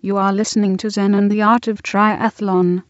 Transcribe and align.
You 0.00 0.16
are 0.16 0.32
listening 0.32 0.76
to 0.76 0.90
Zen 0.90 1.12
and 1.12 1.28
the 1.28 1.42
Art 1.42 1.66
of 1.66 1.82
Triathlon. 1.82 2.84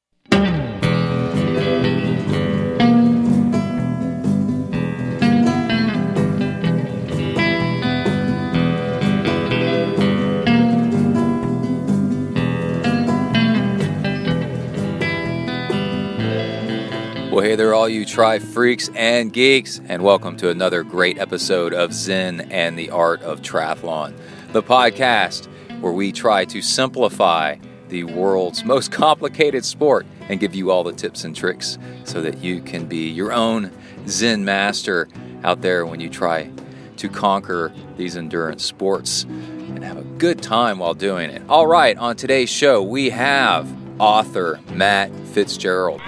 Well, 17.32 17.40
hey 17.40 17.56
there, 17.56 17.72
all 17.72 17.88
you 17.88 18.04
tri 18.04 18.38
freaks 18.38 18.90
and 18.94 19.32
geeks, 19.32 19.80
and 19.86 20.02
welcome 20.02 20.36
to 20.36 20.50
another 20.50 20.82
great 20.82 21.16
episode 21.16 21.72
of 21.72 21.94
Zen 21.94 22.42
and 22.50 22.78
the 22.78 22.90
Art 22.90 23.22
of 23.22 23.40
Triathlon, 23.40 24.12
the 24.52 24.62
podcast 24.62 25.48
where 25.80 25.92
we 25.92 26.12
try 26.12 26.44
to 26.46 26.60
simplify 26.62 27.56
the 27.88 28.04
world's 28.04 28.64
most 28.64 28.92
complicated 28.92 29.64
sport 29.64 30.06
and 30.28 30.40
give 30.40 30.54
you 30.54 30.70
all 30.70 30.84
the 30.84 30.92
tips 30.92 31.24
and 31.24 31.34
tricks 31.34 31.78
so 32.04 32.20
that 32.20 32.38
you 32.38 32.60
can 32.60 32.86
be 32.86 33.08
your 33.08 33.32
own 33.32 33.70
Zen 34.06 34.44
master 34.44 35.08
out 35.44 35.62
there 35.62 35.86
when 35.86 36.00
you 36.00 36.08
try 36.08 36.50
to 36.96 37.08
conquer 37.08 37.72
these 37.96 38.16
endurance 38.16 38.64
sports 38.64 39.22
and 39.24 39.84
have 39.84 39.96
a 39.96 40.02
good 40.02 40.42
time 40.42 40.80
while 40.80 40.94
doing 40.94 41.30
it. 41.30 41.42
All 41.48 41.66
right, 41.66 41.96
on 41.96 42.16
today's 42.16 42.50
show, 42.50 42.82
we 42.82 43.10
have 43.10 43.68
author 44.00 44.60
Matt 44.72 45.12
Fitzgerald. 45.28 46.00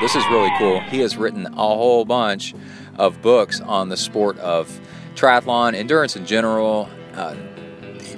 This 0.00 0.14
is 0.14 0.24
really 0.30 0.50
cool. 0.58 0.80
He 0.80 1.00
has 1.00 1.16
written 1.16 1.46
a 1.46 1.50
whole 1.56 2.04
bunch 2.04 2.54
of 2.96 3.20
books 3.20 3.60
on 3.60 3.88
the 3.88 3.96
sport 3.96 4.38
of 4.38 4.80
triathlon, 5.14 5.74
endurance 5.74 6.16
in 6.16 6.24
general. 6.26 6.88
Uh, 7.14 7.34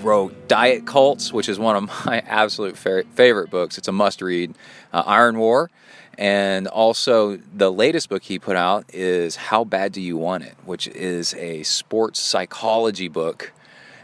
wrote 0.03 0.49
Diet 0.49 0.87
Cults, 0.87 1.33
which 1.33 1.49
is 1.49 1.59
one 1.59 1.77
of 1.77 2.07
my 2.07 2.19
absolute 2.27 2.77
fa- 2.77 3.05
favorite 3.15 3.51
books. 3.51 3.79
It's 3.79 3.89
a 3.89 3.93
must 3.93 4.23
read. 4.23 4.55
Uh, 4.93 5.03
Iron 5.07 5.39
War. 5.39 5.71
And 6.19 6.69
also, 6.69 7.39
the 7.39 7.73
latest 7.73 8.11
book 8.11 8.23
he 8.23 8.39
put 8.39 8.55
out 8.55 8.85
is 8.93 9.37
How 9.37 9.65
Bad 9.65 9.93
Do 9.93 10.01
You 10.01 10.19
Want 10.19 10.45
It, 10.45 10.55
which 10.65 10.87
is 10.89 11.35
a 11.35 11.63
sports 11.63 12.21
psychology 12.21 13.09
book 13.09 13.53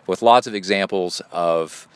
with 0.07 0.23
lots 0.23 0.47
of 0.47 0.55
examples 0.55 1.21
of 1.31 1.87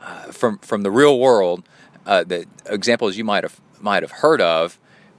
uh, 0.00 0.30
from 0.30 0.58
from 0.58 0.82
the 0.82 0.90
real 0.90 1.18
world, 1.18 1.64
uh, 2.06 2.22
the 2.24 2.46
examples 2.66 3.16
you 3.16 3.24
might 3.24 3.42
have 3.42 3.60
might 3.80 4.02
have 4.04 4.12
heard 4.12 4.40
of, 4.40 4.78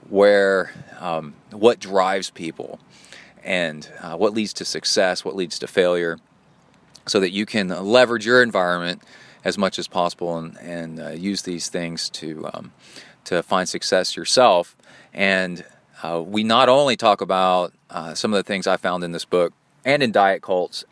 where 0.10 0.72
um, 1.00 1.36
what 1.52 1.80
drives 1.80 2.30
people 2.30 2.80
and 3.44 3.92
uh, 4.02 4.16
what 4.16 4.34
leads 4.34 4.54
to 4.54 4.66
success, 4.66 5.24
what 5.26 5.36
leads 5.36 5.60
to 5.60 5.68
failure, 5.68 6.18
so 7.10 7.20
that 7.20 7.32
you 7.32 7.46
can 7.46 7.68
leverage 7.68 8.26
your 8.26 8.42
environment 8.44 9.02
as 9.44 9.58
much 9.58 9.80
as 9.80 9.88
possible 9.88 10.38
and, 10.38 10.58
and 10.60 11.00
uh, 11.00 11.10
use 11.10 11.42
these 11.44 11.70
things 11.70 12.10
to 12.10 12.50
um, 12.54 12.72
to 13.26 13.44
find 13.44 13.68
success 13.68 14.16
yourself. 14.16 14.76
And 15.14 15.64
uh, 16.04 16.24
we 16.26 16.44
not 16.44 16.70
only 16.70 16.96
talk 16.96 17.22
about 17.22 17.74
uh, 17.90 18.14
some 18.14 18.34
of 18.34 18.38
the 18.38 18.44
things 18.44 18.68
I 18.68 18.78
found 18.78 19.04
in 19.04 19.12
this 19.12 19.26
book 19.26 19.54
and 19.86 20.02
in 20.02 20.12
Diet 20.12 20.42
Cults 20.42 20.86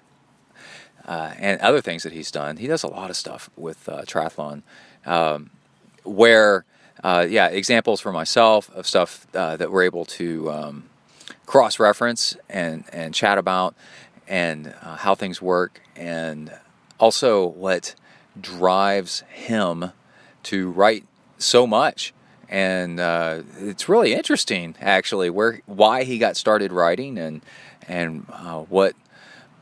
uh, 1.06 1.34
and 1.38 1.60
other 1.62 1.82
things 1.82 2.04
that 2.04 2.14
he's 2.14 2.32
done. 2.32 2.58
He 2.58 2.68
does 2.68 2.84
a 2.84 2.88
lot 2.88 3.10
of 3.10 3.16
stuff 3.16 3.50
with 3.56 3.88
uh, 3.88 4.02
triathlon, 4.02 4.64
um, 5.06 5.52
where 6.04 6.66
uh, 7.04 7.26
yeah, 7.30 7.48
examples 7.48 8.02
for 8.02 8.12
myself 8.12 8.70
of 8.72 8.88
stuff 8.88 9.28
that 9.32 9.72
we're 9.72 9.84
able 9.84 10.04
to 10.06 10.52
um, 10.52 10.90
cross 11.45 11.80
reference 11.80 12.36
and, 12.50 12.84
and 12.92 13.14
chat 13.14 13.38
about 13.38 13.76
and 14.28 14.73
uh, 14.81 14.97
how 14.97 15.16
things 15.16 15.42
work, 15.42 15.81
and 15.95 16.52
also 17.00 17.45
what 17.45 17.95
drives 18.39 19.22
him 19.30 19.92
to 20.44 20.72
write 20.72 21.06
so 21.38 21.66
much. 21.66 22.14
And 22.50 23.00
uh, 23.00 23.42
it's 23.59 23.89
really 23.89 24.14
interesting, 24.14 24.75
actually, 24.80 25.30
where 25.30 25.61
why 25.66 26.03
he 26.03 26.17
got 26.17 26.38
started 26.38 26.72
writing 26.72 27.17
and 27.17 27.42
and 27.88 28.26
uh, 28.32 28.61
what 28.61 28.95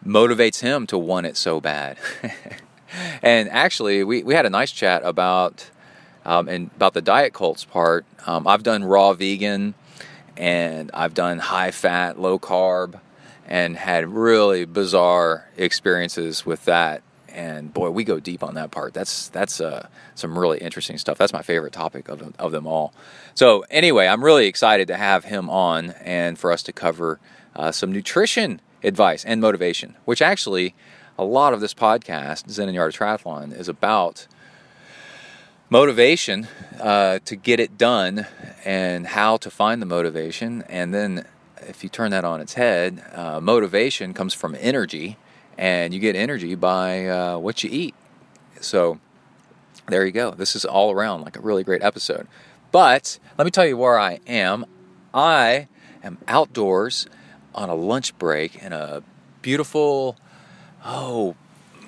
motivates 0.05 0.61
him 0.61 0.85
to 0.87 0.97
want 0.97 1.25
it 1.25 1.35
so 1.35 1.59
bad. 1.59 1.97
and 3.23 3.49
actually, 3.49 4.03
we, 4.03 4.23
we 4.23 4.35
had 4.35 4.45
a 4.45 4.49
nice 4.49 4.71
chat 4.71 5.01
about 5.03 5.69
um, 6.25 6.49
and 6.49 6.71
about 6.75 6.93
the 6.93 7.01
diet 7.01 7.33
cults 7.33 7.63
part, 7.63 8.05
um, 8.25 8.47
I've 8.47 8.63
done 8.63 8.83
raw 8.83 9.13
vegan 9.13 9.75
and 10.35 10.89
I've 10.93 11.13
done 11.13 11.37
high 11.39 11.71
fat, 11.71 12.19
low 12.19 12.39
carb, 12.39 12.99
and 13.45 13.77
had 13.77 14.07
really 14.07 14.65
bizarre 14.65 15.47
experiences 15.57 16.45
with 16.45 16.65
that. 16.65 17.03
And 17.29 17.73
boy, 17.73 17.89
we 17.89 18.03
go 18.03 18.19
deep 18.19 18.43
on 18.43 18.55
that 18.55 18.71
part. 18.71 18.93
That's 18.93 19.27
that's 19.29 19.59
uh, 19.59 19.87
some 20.15 20.39
really 20.39 20.59
interesting 20.59 20.97
stuff. 20.97 21.17
That's 21.17 21.33
my 21.33 21.41
favorite 21.41 21.73
topic 21.73 22.07
of, 22.07 22.33
of 22.39 22.51
them 22.51 22.65
all. 22.65 22.93
So 23.33 23.65
anyway, 23.69 24.07
I'm 24.07 24.23
really 24.23 24.47
excited 24.47 24.87
to 24.87 24.95
have 24.95 25.25
him 25.25 25.49
on 25.49 25.91
and 26.01 26.39
for 26.39 26.51
us 26.51 26.63
to 26.63 26.73
cover 26.73 27.19
uh, 27.55 27.71
some 27.71 27.91
nutrition 27.91 28.61
advice 28.83 29.25
and 29.25 29.41
motivation, 29.41 29.95
which 30.05 30.21
actually 30.21 30.75
a 31.17 31.23
lot 31.23 31.53
of 31.53 31.61
this 31.61 31.73
podcast, 31.73 32.49
Zen 32.49 32.67
and 32.67 32.75
Yard 32.75 32.93
Triathlon, 32.93 33.57
is 33.57 33.67
about 33.67 34.27
motivation 35.69 36.47
uh, 36.79 37.19
to 37.25 37.35
get 37.35 37.59
it 37.59 37.77
done 37.77 38.27
and 38.63 39.07
how 39.07 39.37
to 39.37 39.49
find 39.49 39.81
the 39.81 39.85
motivation. 39.85 40.63
And 40.63 40.93
then, 40.93 41.25
if 41.61 41.83
you 41.83 41.89
turn 41.89 42.11
that 42.11 42.25
on 42.25 42.41
its 42.41 42.53
head, 42.53 43.03
uh, 43.13 43.39
motivation 43.39 44.13
comes 44.13 44.33
from 44.33 44.55
energy, 44.59 45.17
and 45.57 45.93
you 45.93 45.99
get 45.99 46.15
energy 46.15 46.55
by 46.55 47.07
uh, 47.07 47.37
what 47.37 47.63
you 47.63 47.69
eat. 47.71 47.95
So, 48.59 48.99
there 49.87 50.05
you 50.05 50.11
go. 50.11 50.31
This 50.31 50.55
is 50.55 50.65
all 50.65 50.91
around 50.91 51.21
like 51.21 51.37
a 51.37 51.41
really 51.41 51.63
great 51.63 51.83
episode. 51.83 52.27
But 52.71 53.19
let 53.37 53.45
me 53.45 53.51
tell 53.51 53.65
you 53.65 53.77
where 53.77 53.99
I 53.99 54.19
am. 54.27 54.65
I 55.13 55.67
am 56.03 56.17
outdoors 56.27 57.07
on 57.53 57.69
a 57.69 57.75
lunch 57.75 58.17
break 58.17 58.61
in 58.61 58.73
a 58.73 59.01
beautiful, 59.41 60.17
oh, 60.83 61.35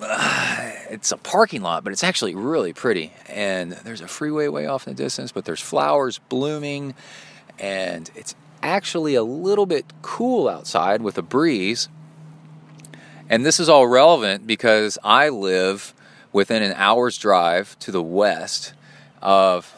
it's 0.90 1.12
a 1.12 1.16
parking 1.16 1.60
lot, 1.60 1.84
but 1.84 1.92
it's 1.92 2.04
actually 2.04 2.34
really 2.34 2.72
pretty. 2.72 3.12
And 3.28 3.72
there's 3.72 4.00
a 4.00 4.08
freeway 4.08 4.48
way 4.48 4.66
off 4.66 4.86
in 4.86 4.94
the 4.94 5.02
distance, 5.02 5.32
but 5.32 5.44
there's 5.44 5.60
flowers 5.60 6.18
blooming, 6.28 6.94
and 7.58 8.10
it's 8.14 8.34
actually 8.62 9.14
a 9.14 9.22
little 9.22 9.66
bit 9.66 9.86
cool 10.02 10.48
outside 10.48 11.02
with 11.02 11.18
a 11.18 11.22
breeze. 11.22 11.88
And 13.28 13.44
this 13.44 13.60
is 13.60 13.68
all 13.68 13.86
relevant 13.86 14.46
because 14.46 14.98
I 15.04 15.28
live 15.28 15.94
within 16.32 16.62
an 16.62 16.72
hour's 16.76 17.18
drive 17.18 17.78
to 17.80 17.90
the 17.90 18.02
west 18.02 18.72
of 19.20 19.74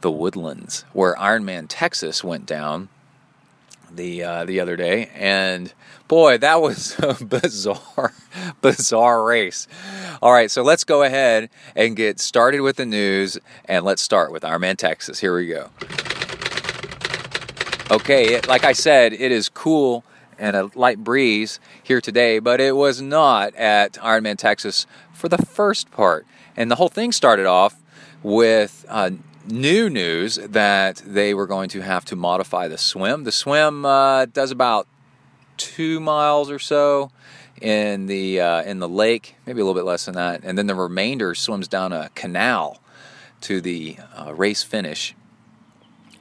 the 0.00 0.10
woodlands 0.10 0.84
where 0.92 1.14
Ironman 1.14 1.66
Texas 1.68 2.22
went 2.22 2.46
down 2.46 2.88
the 3.96 4.22
uh, 4.22 4.44
the 4.44 4.60
other 4.60 4.76
day, 4.76 5.10
and 5.14 5.72
boy, 6.08 6.38
that 6.38 6.60
was 6.60 6.96
a 6.98 7.24
bizarre, 7.24 8.12
bizarre 8.60 9.24
race. 9.24 9.68
All 10.20 10.32
right, 10.32 10.50
so 10.50 10.62
let's 10.62 10.84
go 10.84 11.02
ahead 11.02 11.48
and 11.76 11.96
get 11.96 12.20
started 12.20 12.60
with 12.60 12.76
the 12.76 12.86
news, 12.86 13.38
and 13.66 13.84
let's 13.84 14.02
start 14.02 14.32
with 14.32 14.42
Ironman 14.42 14.76
Texas. 14.76 15.20
Here 15.20 15.34
we 15.36 15.46
go. 15.46 15.70
Okay, 17.90 18.34
it, 18.34 18.48
like 18.48 18.64
I 18.64 18.72
said, 18.72 19.12
it 19.12 19.30
is 19.30 19.50
cool 19.50 20.04
and 20.38 20.56
a 20.56 20.70
light 20.74 21.04
breeze 21.04 21.60
here 21.82 22.00
today, 22.00 22.38
but 22.38 22.58
it 22.58 22.74
was 22.74 23.02
not 23.02 23.54
at 23.56 23.92
Ironman 23.94 24.38
Texas 24.38 24.86
for 25.12 25.28
the 25.28 25.36
first 25.38 25.90
part, 25.90 26.26
and 26.56 26.70
the 26.70 26.76
whole 26.76 26.88
thing 26.88 27.12
started 27.12 27.46
off 27.46 27.76
with. 28.22 28.86
Uh, 28.88 29.10
new 29.46 29.90
news 29.90 30.36
that 30.36 31.02
they 31.04 31.34
were 31.34 31.46
going 31.46 31.68
to 31.68 31.82
have 31.82 32.02
to 32.02 32.16
modify 32.16 32.66
the 32.66 32.78
swim. 32.78 33.24
The 33.24 33.32
swim 33.32 33.84
uh, 33.84 34.24
does 34.24 34.50
about 34.50 34.86
two 35.58 36.00
miles 36.00 36.50
or 36.50 36.58
so 36.58 37.10
in 37.60 38.06
the 38.06 38.40
uh, 38.40 38.62
in 38.62 38.78
the 38.78 38.88
lake, 38.88 39.36
maybe 39.46 39.60
a 39.60 39.64
little 39.64 39.78
bit 39.78 39.86
less 39.86 40.06
than 40.06 40.14
that, 40.14 40.40
and 40.44 40.56
then 40.56 40.66
the 40.66 40.74
remainder 40.74 41.34
swims 41.34 41.68
down 41.68 41.92
a 41.92 42.10
canal 42.14 42.80
to 43.42 43.60
the 43.60 43.98
uh, 44.16 44.32
race 44.34 44.62
finish 44.62 45.14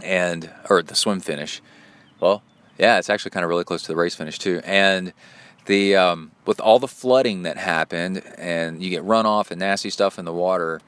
and 0.03 0.50
or 0.69 0.81
the 0.83 0.95
swim 0.95 1.19
finish. 1.19 1.61
Well, 2.19 2.44
yeah, 2.77 2.97
it's 3.00 3.09
actually 3.09 3.31
kind 3.31 3.44
of 3.44 3.50
really 3.50 3.63
close 3.63 3.81
to 3.83 3.88
the 3.88 3.95
race 3.95 4.15
finish 4.15 4.38
too, 4.38 4.61
and 4.63 5.13
the 5.65 5.95
um, 5.95 6.31
with 6.45 6.59
all 6.59 6.79
the 6.79 6.88
flooding 6.88 7.44
that 7.44 7.57
happened 7.57 8.23
and 8.38 8.81
you 8.83 8.89
get 8.89 9.03
runoff 9.03 9.51
and 9.51 9.59
nasty 9.59 9.89
stuff 9.89 10.19
in 10.19 10.25
the 10.25 10.33
water 10.33 10.81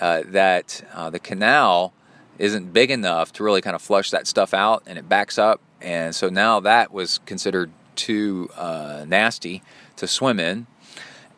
uh, 0.00 0.22
that 0.26 0.84
uh, 0.94 1.10
the 1.10 1.18
canal 1.18 1.92
isn't 2.38 2.72
big 2.72 2.90
enough 2.90 3.32
to 3.32 3.44
really 3.44 3.62
kind 3.62 3.74
of 3.74 3.82
flush 3.82 4.10
that 4.10 4.26
stuff 4.26 4.52
out 4.52 4.82
and 4.86 4.98
it 4.98 5.08
backs 5.08 5.38
up. 5.38 5.60
And 5.80 6.14
so 6.14 6.28
now 6.28 6.60
that 6.60 6.92
was 6.92 7.18
considered 7.26 7.70
too 7.94 8.50
uh, 8.56 9.04
nasty 9.06 9.62
to 9.96 10.06
swim 10.06 10.38
in. 10.38 10.66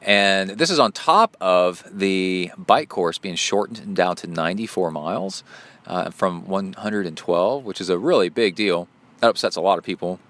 And 0.00 0.50
this 0.50 0.70
is 0.70 0.78
on 0.78 0.92
top 0.92 1.36
of 1.40 1.84
the 1.90 2.52
bike 2.56 2.88
course 2.88 3.19
being 3.19 3.34
shortened 3.34 3.96
down 3.96 4.16
to 4.16 4.26
94 4.26 4.90
miles 4.90 5.42
uh, 5.88 6.11
from 6.11 6.46
112, 6.46 7.64
which 7.64 7.81
is 7.81 7.88
a 7.88 7.99
really 7.99 8.29
big 8.29 8.55
deal. 8.55 8.87
That 9.20 9.31
upsets 9.31 9.56
a 9.56 9.61
lot 9.61 9.79
of 9.79 9.85
people. 9.85 10.20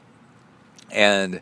And 0.90 1.40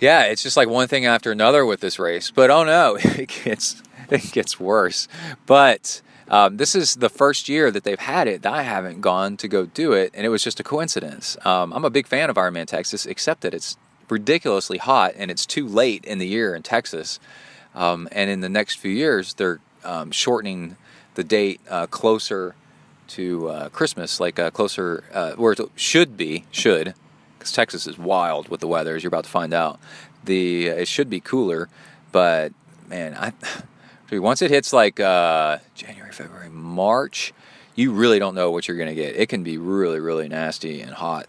yeah, 0.00 0.24
it's 0.24 0.42
just 0.42 0.56
like 0.56 0.68
one 0.68 0.88
thing 0.88 1.06
after 1.06 1.30
another 1.30 1.64
with 1.64 1.80
this 1.80 1.98
race. 1.98 2.30
But 2.30 2.50
oh 2.50 2.64
no, 2.64 2.96
it 3.00 3.28
gets 3.44 3.82
it 4.10 4.32
gets 4.32 4.58
worse. 4.58 5.06
But 5.44 6.00
um, 6.28 6.56
this 6.56 6.74
is 6.74 6.96
the 6.96 7.10
first 7.10 7.48
year 7.48 7.70
that 7.70 7.84
they've 7.84 7.98
had 7.98 8.26
it 8.26 8.42
that 8.42 8.52
I 8.52 8.62
haven't 8.62 9.02
gone 9.02 9.36
to 9.36 9.46
go 9.46 9.66
do 9.66 9.92
it, 9.92 10.10
and 10.14 10.26
it 10.26 10.30
was 10.30 10.42
just 10.42 10.58
a 10.58 10.64
coincidence. 10.64 11.36
Um, 11.44 11.72
I'm 11.72 11.84
a 11.84 11.90
big 11.90 12.06
fan 12.06 12.30
of 12.30 12.36
Ironman 12.36 12.66
Texas, 12.66 13.06
except 13.06 13.42
that 13.42 13.54
it's 13.54 13.76
ridiculously 14.08 14.78
hot 14.78 15.12
and 15.16 15.30
it's 15.30 15.44
too 15.44 15.66
late 15.66 16.04
in 16.04 16.18
the 16.18 16.26
year 16.26 16.54
in 16.54 16.62
Texas. 16.62 17.18
Um, 17.74 18.08
and 18.10 18.30
in 18.30 18.40
the 18.40 18.48
next 18.48 18.76
few 18.76 18.90
years, 18.90 19.34
they're 19.34 19.60
um, 19.84 20.10
shortening 20.10 20.76
the 21.14 21.24
date 21.24 21.60
uh, 21.68 21.86
closer 21.86 22.54
to 23.08 23.48
uh, 23.48 23.68
Christmas, 23.70 24.20
like 24.20 24.38
uh, 24.38 24.50
closer 24.50 25.04
uh, 25.12 25.32
where 25.32 25.52
it 25.52 25.60
should 25.74 26.16
be, 26.16 26.44
should, 26.50 26.94
because 27.38 27.52
Texas 27.52 27.86
is 27.86 27.98
wild 27.98 28.48
with 28.48 28.60
the 28.60 28.68
weather, 28.68 28.96
as 28.96 29.02
you're 29.02 29.08
about 29.08 29.24
to 29.24 29.30
find 29.30 29.54
out. 29.54 29.78
The 30.24 30.66
it 30.66 30.88
should 30.88 31.08
be 31.08 31.20
cooler, 31.20 31.68
but 32.12 32.52
man, 32.88 33.14
I 33.14 33.32
once 34.16 34.42
it 34.42 34.50
hits 34.50 34.72
like 34.72 35.00
uh, 35.00 35.58
January, 35.74 36.12
February, 36.12 36.50
March, 36.50 37.32
you 37.74 37.92
really 37.92 38.18
don't 38.18 38.34
know 38.34 38.50
what 38.50 38.66
you're 38.66 38.76
gonna 38.76 38.94
get. 38.94 39.16
It 39.16 39.28
can 39.28 39.42
be 39.42 39.58
really, 39.58 40.00
really 40.00 40.28
nasty 40.28 40.80
and 40.80 40.92
hot. 40.92 41.26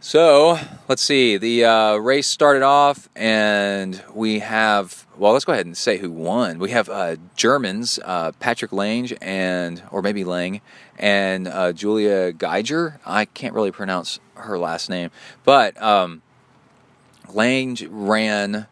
So 0.00 0.60
let's 0.86 1.02
see. 1.02 1.38
The 1.38 1.64
uh, 1.64 1.96
race 1.96 2.28
started 2.28 2.62
off, 2.62 3.08
and 3.16 4.00
we 4.14 4.38
have. 4.38 5.06
Well, 5.16 5.32
let's 5.32 5.44
go 5.44 5.52
ahead 5.52 5.66
and 5.66 5.76
say 5.76 5.98
who 5.98 6.12
won. 6.12 6.60
We 6.60 6.70
have 6.70 6.88
uh, 6.88 7.16
Germans, 7.34 7.98
uh, 8.04 8.30
Patrick 8.38 8.70
Lange 8.70 9.10
and, 9.20 9.82
or 9.90 10.00
maybe 10.00 10.22
Lang, 10.22 10.60
and 10.96 11.48
uh, 11.48 11.72
Julia 11.72 12.32
Geiger. 12.32 13.00
I 13.04 13.24
can't 13.24 13.52
really 13.52 13.72
pronounce 13.72 14.20
her 14.34 14.56
last 14.56 14.88
name, 14.88 15.10
but 15.42 15.80
um, 15.82 16.22
Lange 17.34 17.78
ran 17.90 18.68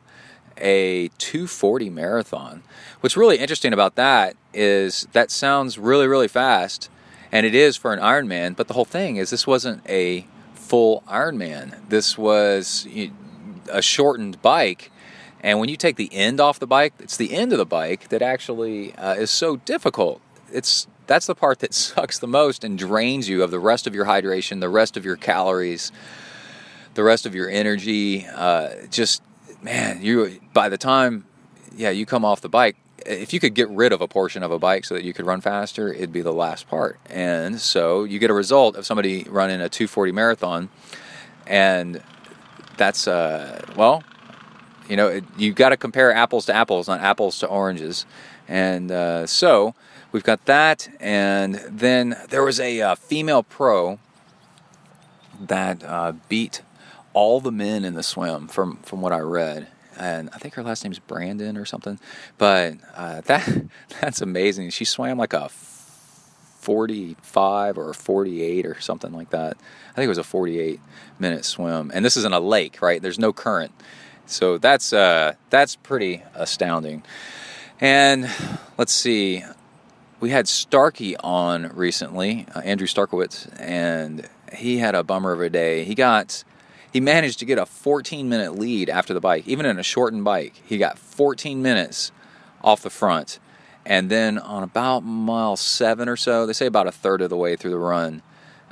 a 0.56 1.08
240 1.18 1.90
marathon. 1.90 2.62
What's 3.00 3.16
really 3.16 3.38
interesting 3.38 3.72
about 3.72 3.96
that 3.96 4.36
is 4.54 5.08
that 5.12 5.32
sounds 5.32 5.76
really, 5.76 6.06
really 6.06 6.28
fast, 6.28 6.88
and 7.32 7.44
it 7.44 7.56
is 7.56 7.76
for 7.76 7.92
an 7.92 7.98
Ironman. 7.98 8.54
But 8.54 8.68
the 8.68 8.74
whole 8.74 8.84
thing 8.84 9.16
is, 9.16 9.30
this 9.30 9.48
wasn't 9.48 9.84
a 9.88 10.26
full 10.66 11.02
Ironman. 11.08 11.88
This 11.88 12.18
was 12.18 12.86
a 13.70 13.82
shortened 13.82 14.42
bike. 14.42 14.90
And 15.40 15.60
when 15.60 15.68
you 15.68 15.76
take 15.76 15.96
the 15.96 16.12
end 16.12 16.40
off 16.40 16.58
the 16.58 16.66
bike, 16.66 16.94
it's 16.98 17.16
the 17.16 17.34
end 17.34 17.52
of 17.52 17.58
the 17.58 17.66
bike 17.66 18.08
that 18.08 18.20
actually 18.20 18.94
uh, 18.96 19.14
is 19.14 19.30
so 19.30 19.56
difficult. 19.56 20.20
It's 20.52 20.88
that's 21.06 21.26
the 21.26 21.36
part 21.36 21.60
that 21.60 21.72
sucks 21.86 22.18
the 22.18 22.26
most 22.26 22.64
and 22.64 22.76
drains 22.78 23.28
you 23.28 23.42
of 23.42 23.50
the 23.50 23.60
rest 23.60 23.86
of 23.86 23.94
your 23.94 24.06
hydration, 24.06 24.60
the 24.60 24.68
rest 24.68 24.96
of 24.96 25.04
your 25.04 25.16
calories, 25.16 25.92
the 26.94 27.04
rest 27.04 27.26
of 27.26 27.34
your 27.34 27.48
energy. 27.48 28.26
Uh, 28.26 28.70
just 28.90 29.22
man, 29.62 30.02
you 30.02 30.40
by 30.52 30.68
the 30.68 30.78
time 30.78 31.26
yeah 31.76 31.90
you 31.90 32.06
come 32.06 32.24
off 32.24 32.40
the 32.40 32.48
bike, 32.48 32.76
if 33.06 33.32
you 33.32 33.40
could 33.40 33.54
get 33.54 33.68
rid 33.70 33.92
of 33.92 34.00
a 34.00 34.08
portion 34.08 34.42
of 34.42 34.50
a 34.50 34.58
bike 34.58 34.84
so 34.84 34.94
that 34.94 35.04
you 35.04 35.12
could 35.12 35.26
run 35.26 35.40
faster, 35.40 35.92
it'd 35.92 36.12
be 36.12 36.22
the 36.22 36.32
last 36.32 36.68
part. 36.68 36.98
And 37.08 37.60
so 37.60 38.04
you 38.04 38.18
get 38.18 38.30
a 38.30 38.34
result 38.34 38.76
of 38.76 38.86
somebody 38.86 39.24
running 39.28 39.60
a 39.60 39.68
240 39.68 40.12
marathon, 40.12 40.68
and 41.46 42.02
that's 42.76 43.08
uh, 43.08 43.64
well, 43.76 44.02
you 44.88 44.96
know, 44.96 45.08
it, 45.08 45.24
you 45.36 45.52
got 45.52 45.70
to 45.70 45.76
compare 45.76 46.12
apples 46.12 46.46
to 46.46 46.54
apples, 46.54 46.88
not 46.88 47.00
apples 47.00 47.38
to 47.40 47.46
oranges. 47.46 48.06
And 48.48 48.90
uh, 48.90 49.26
so 49.26 49.74
we've 50.12 50.22
got 50.22 50.44
that, 50.44 50.88
and 51.00 51.56
then 51.68 52.16
there 52.28 52.44
was 52.44 52.60
a 52.60 52.80
uh, 52.80 52.94
female 52.94 53.42
pro 53.42 53.98
that 55.40 55.82
uh, 55.84 56.12
beat 56.28 56.62
all 57.12 57.40
the 57.40 57.52
men 57.52 57.84
in 57.84 57.94
the 57.94 58.02
swim 58.02 58.46
from 58.46 58.76
from 58.78 59.00
what 59.00 59.12
I 59.12 59.20
read 59.20 59.68
and 59.98 60.30
I 60.32 60.38
think 60.38 60.54
her 60.54 60.62
last 60.62 60.84
name's 60.84 60.98
Brandon 60.98 61.56
or 61.56 61.64
something. 61.64 61.98
But 62.38 62.74
uh, 62.94 63.20
that 63.22 63.66
that's 64.00 64.20
amazing. 64.20 64.70
She 64.70 64.84
swam 64.84 65.18
like 65.18 65.32
a 65.32 65.48
45 65.48 67.78
or 67.78 67.94
48 67.94 68.66
or 68.66 68.80
something 68.80 69.12
like 69.12 69.30
that. 69.30 69.56
I 69.92 69.94
think 69.94 70.06
it 70.06 70.08
was 70.08 70.18
a 70.18 70.24
48 70.24 70.80
minute 71.18 71.44
swim, 71.44 71.90
and 71.94 72.04
this 72.04 72.16
is 72.16 72.24
in 72.24 72.32
a 72.32 72.40
lake, 72.40 72.82
right? 72.82 73.00
There's 73.00 73.18
no 73.18 73.32
current, 73.32 73.72
so 74.26 74.58
that's 74.58 74.92
uh, 74.92 75.34
that's 75.50 75.76
pretty 75.76 76.22
astounding. 76.34 77.02
And 77.80 78.30
let's 78.78 78.92
see, 78.92 79.44
we 80.18 80.30
had 80.30 80.48
Starkey 80.48 81.16
on 81.18 81.68
recently, 81.76 82.46
uh, 82.54 82.60
Andrew 82.60 82.86
Starykowicz, 82.86 83.54
and 83.60 84.28
he 84.52 84.78
had 84.78 84.94
a 84.94 85.04
bummer 85.04 85.32
of 85.32 85.40
a 85.40 85.50
day. 85.50 85.84
He 85.84 85.94
got 85.94 86.42
he 86.96 87.00
managed 87.00 87.40
to 87.40 87.44
get 87.44 87.58
a 87.58 87.66
14 87.66 88.26
minute 88.26 88.58
lead 88.58 88.88
after 88.88 89.12
the 89.12 89.20
bike, 89.20 89.46
even 89.46 89.66
in 89.66 89.78
a 89.78 89.82
shortened 89.82 90.24
bike. 90.24 90.62
He 90.64 90.78
got 90.78 90.98
14 90.98 91.60
minutes 91.60 92.10
off 92.64 92.80
the 92.80 92.88
front. 92.88 93.38
And 93.84 94.08
then 94.08 94.38
on 94.38 94.62
about 94.62 95.00
mile 95.00 95.56
seven 95.56 96.08
or 96.08 96.16
so, 96.16 96.46
they 96.46 96.54
say 96.54 96.64
about 96.64 96.86
a 96.86 96.90
third 96.90 97.20
of 97.20 97.28
the 97.28 97.36
way 97.36 97.54
through 97.54 97.72
the 97.72 97.78
run, 97.78 98.22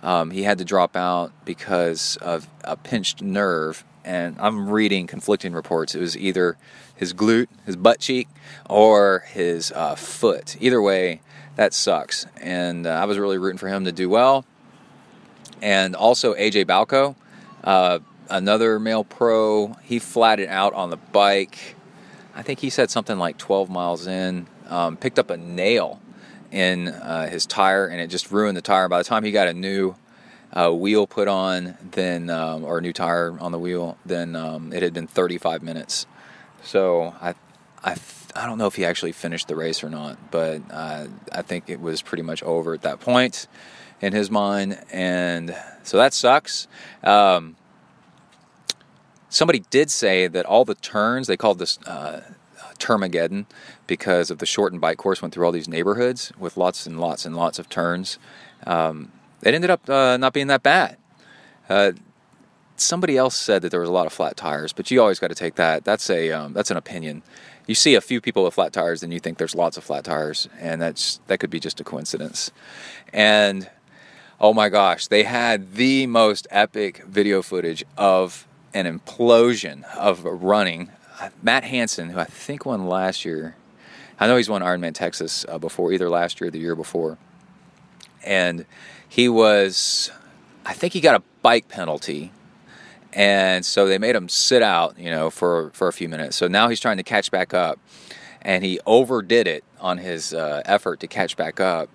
um, 0.03 0.31
he 0.31 0.45
had 0.45 0.57
to 0.57 0.65
drop 0.65 0.97
out 0.97 1.33
because 1.45 2.17
of 2.23 2.49
a 2.65 2.79
pinched 2.79 3.21
nerve. 3.21 3.85
And 4.07 4.37
I'm 4.39 4.71
reading 4.71 5.07
conflicting 5.07 5.53
reports. 5.53 5.95
It 5.95 6.01
was 6.01 6.17
either 6.17 6.57
his 6.97 7.13
glute, 7.13 7.49
his 7.67 7.77
butt 7.77 8.01
cheek, 8.01 8.27
or 8.71 9.25
his 9.27 9.71
uh, 9.73 9.97
foot. 9.97 10.57
Either 10.61 10.81
way, 10.81 11.21
that 11.57 11.75
sucks. 11.75 12.25
And 12.41 12.87
uh, 12.87 12.91
I 12.93 13.05
was 13.05 13.19
really 13.19 13.37
rooting 13.37 13.59
for 13.59 13.69
him 13.69 13.85
to 13.85 13.93
do 13.93 14.09
well. 14.09 14.47
And 15.61 15.95
also 15.95 16.33
AJ 16.33 16.65
Baucco. 16.65 17.17
Uh, 17.63 17.99
another 18.29 18.79
male 18.79 19.05
pro, 19.05 19.75
he 19.83 19.99
flatted 19.99 20.49
out 20.49 20.73
on 20.75 20.91
the 20.91 20.97
bike. 20.97 21.77
I 22.35 22.43
think 22.43 22.61
he 22.61 22.71
said 22.71 22.91
something 22.91 23.19
like 23.19 23.39
12 23.39 23.71
miles 23.71 24.07
in, 24.07 24.47
um, 24.69 24.97
picked 24.97 25.19
up 25.19 25.31
a 25.31 25.37
nail 25.37 26.01
in 26.51 26.89
uh, 26.89 27.29
his 27.29 27.47
tire, 27.47 27.87
and 27.87 28.01
it 28.01 28.09
just 28.09 28.31
ruined 28.31 28.57
the 28.57 28.63
tire. 28.63 28.89
By 28.89 28.99
the 28.99 29.05
time 29.05 29.25
he 29.25 29.33
got 29.33 29.49
a 29.49 29.55
new 29.55 29.95
uh, 30.53 30.71
wheel 30.71 31.07
put 31.07 31.29
on, 31.29 31.77
then 31.93 32.31
um, 32.31 32.65
or 32.65 32.79
a 32.79 32.81
new 32.81 32.93
tire 32.93 33.37
on 33.41 33.53
the 33.53 33.59
wheel, 33.59 33.99
then 34.07 34.37
um, 34.37 34.73
it 34.73 34.83
had 34.83 34.95
been 34.95 35.07
35 35.07 35.63
minutes. 35.63 36.07
So 36.63 37.15
I, 37.21 37.35
I, 37.83 37.97
I 38.37 38.47
don't 38.47 38.59
know 38.59 38.67
if 38.67 38.77
he 38.77 38.85
actually 38.85 39.13
finished 39.13 39.49
the 39.49 39.57
race 39.57 39.83
or 39.83 39.91
not, 39.91 40.31
but 40.31 40.63
uh, 40.71 41.09
I 41.33 41.43
think 41.43 41.69
it 41.69 41.81
was 41.81 42.03
pretty 42.03 42.23
much 42.23 42.43
over 42.43 42.73
at 42.73 42.83
that 42.83 43.01
point 43.01 43.49
in 44.01 44.13
his 44.13 44.31
mind, 44.31 44.79
and 44.93 45.57
so 45.83 45.97
that 45.97 46.15
sucks. 46.15 46.69
Um, 47.03 47.57
somebody 49.35 49.65
did 49.71 49.91
say 49.91 50.29
that 50.29 50.47
all 50.47 50.65
the 50.65 50.77
turns 50.77 51.27
they 51.27 51.37
called 51.37 51.59
this 51.59 51.79
uh, 51.87 52.23
Termageddon 52.79 53.47
because 53.87 54.31
of 54.31 54.39
the 54.39 54.47
shortened 54.47 54.81
bike 54.81 54.97
course 54.97 55.21
went 55.21 55.35
through 55.35 55.45
all 55.45 55.53
these 55.53 55.69
neighborhoods 55.69 56.33
with 56.39 56.57
lots 56.57 56.87
and 56.87 57.01
lots 57.01 57.27
and 57.27 57.37
lots 57.37 57.59
of 57.59 57.69
turns. 57.69 58.19
Um, 58.67 59.11
it 59.43 59.53
ended 59.53 59.71
up 59.71 59.89
uh, 59.91 60.17
not 60.17 60.33
being 60.33 60.47
that 60.47 60.63
bad. 60.63 60.97
Uh, 61.69 61.93
somebody 62.77 63.17
else 63.17 63.35
said 63.35 63.63
that 63.63 63.71
there 63.71 63.81
was 63.81 63.89
a 63.89 63.93
lot 63.93 64.07
of 64.07 64.13
flat 64.13 64.37
tires, 64.37 64.73
but 64.73 64.91
you 64.91 65.01
always 65.01 65.19
got 65.19 65.29
to 65.29 65.35
take 65.35 65.57
that. 65.57 65.85
That's 65.85 66.09
a 66.09 66.31
um, 66.31 66.53
that's 66.53 66.71
an 66.71 66.77
opinion. 66.77 67.23
You 67.67 67.75
see 67.75 67.95
a 67.95 68.01
few 68.01 68.21
people 68.21 68.45
with 68.45 68.55
flat 68.55 68.73
tires, 68.73 69.03
and 69.03 69.13
you 69.13 69.19
think 69.19 69.39
there's 69.39 69.55
lots 69.55 69.77
of 69.77 69.85
flat 69.85 70.05
tires, 70.05 70.49
and 70.61 70.81
that's 70.81 71.21
that 71.27 71.39
could 71.39 71.51
be 71.51 71.61
just 71.61 71.81
a 71.81 71.85
coincidence. 71.85 72.53
And 73.13 73.69
oh 74.41 74.55
my 74.55 74.69
gosh, 74.69 75.09
they 75.09 75.25
had 75.25 75.75
the 75.75 76.07
most 76.07 76.47
epic 76.51 77.03
video 77.05 77.43
footage 77.43 77.85
of 77.97 78.47
an 78.75 78.87
implosion 78.99 79.85
of 79.97 80.25
running. 80.25 80.91
Matt 81.43 81.65
Hanson, 81.65 82.11
who 82.11 82.19
I 82.19 82.25
think 82.25 82.67
won 82.67 82.87
last 82.87 83.25
year, 83.25 83.55
I 84.19 84.27
know 84.27 84.37
he's 84.37 84.49
won 84.49 84.63
Ironman 84.63 84.95
Texas 84.95 85.47
uh, 85.49 85.59
before, 85.59 85.93
either 85.93 86.11
last 86.11 86.41
year 86.41 86.49
or 86.49 86.51
the 86.51 86.59
year 86.59 86.75
before. 86.75 87.17
And 88.25 88.67
he 89.09 89.29
was, 89.29 90.11
I 90.67 90.73
think 90.73 90.93
he 90.93 91.01
got 91.01 91.15
a 91.15 91.23
bike 91.43 91.69
penalty. 91.69 92.33
And 93.13 93.65
so 93.65 93.87
they 93.87 93.99
made 93.99 94.17
him 94.17 94.29
sit 94.29 94.63
out, 94.63 94.99
you 94.99 95.11
know, 95.11 95.31
for, 95.31 95.71
for 95.71 95.87
a 95.87 95.93
few 95.93 96.09
minutes. 96.09 96.37
So 96.37 96.49
now 96.49 96.69
he's 96.69 96.81
trying 96.81 96.97
to 96.97 97.03
catch 97.05 97.31
back 97.31 97.55
up. 97.55 97.79
And 98.43 98.65
he 98.65 98.81
overdid 98.85 99.47
it 99.47 99.65
on 99.81 99.99
his 99.99 100.35
uh, 100.35 100.63
effort 100.65 101.01
to 101.01 101.07
catch 101.07 101.37
back 101.37 101.61
up. 101.61 101.89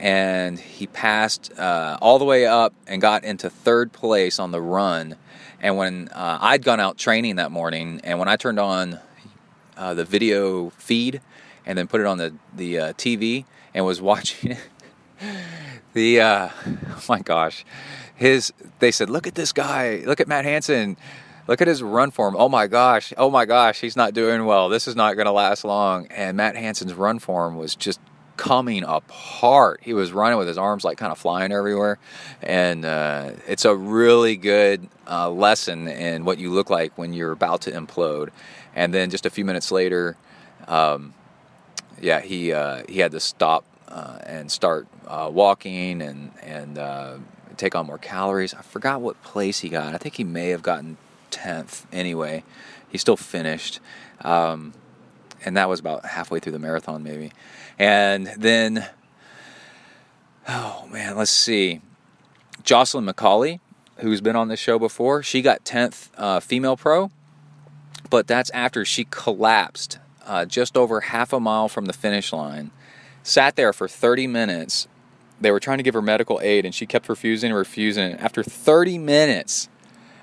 And 0.00 0.58
he 0.58 0.86
passed 0.86 1.52
uh, 1.58 1.98
all 2.00 2.18
the 2.18 2.24
way 2.24 2.46
up 2.46 2.74
and 2.86 3.00
got 3.00 3.22
into 3.22 3.48
third 3.48 3.92
place 3.92 4.38
on 4.38 4.50
the 4.50 4.60
run 4.60 5.16
and 5.62 5.76
when 5.76 6.08
uh, 6.08 6.38
I'd 6.40 6.64
gone 6.64 6.80
out 6.80 6.98
training 6.98 7.36
that 7.36 7.50
morning, 7.50 8.00
and 8.04 8.18
when 8.18 8.28
I 8.28 8.36
turned 8.36 8.58
on 8.58 8.98
uh, 9.76 9.94
the 9.94 10.04
video 10.04 10.70
feed 10.70 11.20
and 11.64 11.78
then 11.78 11.86
put 11.86 12.00
it 12.00 12.06
on 12.06 12.18
the 12.18 12.34
the 12.54 12.78
uh, 12.78 12.92
TV 12.94 13.44
and 13.72 13.86
was 13.86 14.00
watching 14.02 14.56
the 15.94 16.20
uh, 16.20 16.48
oh 16.66 17.02
my 17.08 17.20
gosh, 17.20 17.64
his 18.14 18.52
they 18.80 18.90
said, 18.90 19.08
look 19.08 19.26
at 19.26 19.34
this 19.36 19.52
guy, 19.52 20.02
look 20.04 20.20
at 20.20 20.28
Matt 20.28 20.44
Hanson. 20.44 20.96
Look 21.48 21.60
at 21.60 21.66
his 21.66 21.82
run 21.82 22.12
form. 22.12 22.36
Oh 22.38 22.48
my 22.48 22.68
gosh. 22.68 23.12
Oh 23.18 23.28
my 23.28 23.46
gosh. 23.46 23.80
He's 23.80 23.96
not 23.96 24.14
doing 24.14 24.44
well. 24.46 24.68
This 24.68 24.86
is 24.86 24.94
not 24.94 25.16
going 25.16 25.26
to 25.26 25.32
last 25.32 25.64
long. 25.64 26.06
And 26.06 26.36
Matt 26.36 26.54
Hanson's 26.54 26.94
run 26.94 27.18
form 27.18 27.56
was 27.56 27.74
just 27.74 27.98
coming 28.36 28.84
apart. 28.84 29.80
He 29.82 29.92
was 29.92 30.12
running 30.12 30.38
with 30.38 30.48
his 30.48 30.58
arms 30.58 30.84
like 30.84 30.98
kind 30.98 31.12
of 31.12 31.18
flying 31.18 31.52
everywhere, 31.52 31.98
and 32.42 32.84
uh, 32.84 33.32
it's 33.46 33.64
a 33.64 33.74
really 33.74 34.36
good 34.36 34.88
uh, 35.08 35.30
lesson 35.30 35.88
in 35.88 36.24
what 36.24 36.38
you 36.38 36.50
look 36.50 36.70
like 36.70 36.96
when 36.96 37.12
you're 37.12 37.32
about 37.32 37.62
to 37.62 37.70
implode. 37.72 38.30
And 38.74 38.92
then 38.92 39.10
just 39.10 39.26
a 39.26 39.30
few 39.30 39.44
minutes 39.44 39.70
later, 39.70 40.16
um, 40.66 41.14
yeah, 42.00 42.20
he 42.20 42.52
uh, 42.52 42.82
he 42.88 42.98
had 42.98 43.12
to 43.12 43.20
stop 43.20 43.64
uh, 43.88 44.18
and 44.24 44.50
start 44.50 44.86
uh, 45.06 45.30
walking 45.32 46.02
and 46.02 46.32
and 46.42 46.78
uh, 46.78 47.16
take 47.56 47.74
on 47.74 47.86
more 47.86 47.98
calories. 47.98 48.54
I 48.54 48.62
forgot 48.62 49.00
what 49.00 49.22
place 49.22 49.60
he 49.60 49.68
got. 49.68 49.94
I 49.94 49.98
think 49.98 50.16
he 50.16 50.24
may 50.24 50.48
have 50.48 50.62
gotten 50.62 50.96
tenth. 51.30 51.86
Anyway, 51.92 52.44
he 52.88 52.98
still 52.98 53.16
finished, 53.16 53.80
um, 54.22 54.72
and 55.44 55.56
that 55.56 55.68
was 55.68 55.80
about 55.80 56.04
halfway 56.04 56.40
through 56.40 56.52
the 56.52 56.58
marathon, 56.58 57.02
maybe. 57.02 57.32
And 57.78 58.28
then, 58.36 58.88
oh 60.48 60.86
man, 60.90 61.16
let's 61.16 61.30
see, 61.30 61.80
Jocelyn 62.62 63.06
McCauley, 63.06 63.60
who's 63.98 64.20
been 64.20 64.36
on 64.36 64.48
this 64.48 64.60
show 64.60 64.78
before, 64.78 65.22
she 65.22 65.42
got 65.42 65.64
tenth 65.64 66.10
uh, 66.16 66.40
female 66.40 66.76
pro, 66.76 67.10
but 68.10 68.26
that's 68.26 68.50
after 68.50 68.84
she 68.84 69.06
collapsed 69.10 69.98
uh, 70.26 70.44
just 70.44 70.76
over 70.76 71.00
half 71.00 71.32
a 71.32 71.40
mile 71.40 71.68
from 71.68 71.86
the 71.86 71.92
finish 71.92 72.32
line, 72.32 72.70
sat 73.22 73.56
there 73.56 73.72
for 73.72 73.88
30 73.88 74.26
minutes. 74.26 74.88
They 75.40 75.50
were 75.50 75.60
trying 75.60 75.78
to 75.78 75.82
give 75.82 75.94
her 75.94 76.02
medical 76.02 76.40
aid, 76.42 76.64
and 76.64 76.74
she 76.74 76.86
kept 76.86 77.08
refusing 77.08 77.50
and 77.50 77.58
refusing. 77.58 78.14
After 78.14 78.42
30 78.42 78.98
minutes 78.98 79.68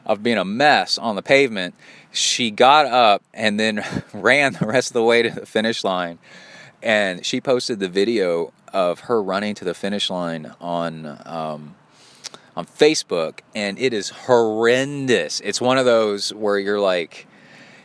of 0.05 0.23
being 0.23 0.37
a 0.37 0.45
mess 0.45 0.97
on 0.97 1.15
the 1.15 1.21
pavement, 1.21 1.75
she 2.11 2.51
got 2.51 2.85
up 2.85 3.23
and 3.33 3.59
then 3.59 3.83
ran 4.13 4.53
the 4.53 4.65
rest 4.65 4.91
of 4.91 4.93
the 4.93 5.03
way 5.03 5.21
to 5.21 5.29
the 5.29 5.45
finish 5.45 5.83
line. 5.83 6.19
And 6.81 7.25
she 7.25 7.41
posted 7.41 7.79
the 7.79 7.89
video 7.89 8.53
of 8.73 9.01
her 9.01 9.21
running 9.21 9.55
to 9.55 9.65
the 9.65 9.73
finish 9.73 10.09
line 10.09 10.53
on 10.61 11.21
um, 11.25 11.75
on 12.55 12.65
Facebook, 12.65 13.39
and 13.55 13.79
it 13.79 13.93
is 13.93 14.09
horrendous. 14.09 15.39
It's 15.41 15.61
one 15.61 15.77
of 15.77 15.85
those 15.85 16.33
where 16.33 16.59
you're 16.59 16.79
like, 16.79 17.25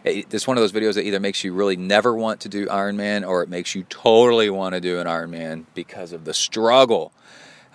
it's 0.05 0.47
one 0.47 0.57
of 0.57 0.63
those 0.63 0.73
videos 0.73 0.95
that 0.95 1.07
either 1.07 1.21
makes 1.21 1.45
you 1.45 1.55
really 1.55 1.77
never 1.77 2.15
want 2.15 2.41
to 2.41 2.49
do 2.49 2.67
Ironman 2.67 3.27
or 3.27 3.43
it 3.43 3.49
makes 3.49 3.75
you 3.75 3.85
totally 3.85 4.51
want 4.51 4.75
to 4.75 4.81
do 4.81 4.99
an 4.99 5.07
Ironman 5.07 5.65
because 5.75 6.13
of 6.13 6.25
the 6.25 6.35
struggle. 6.35 7.13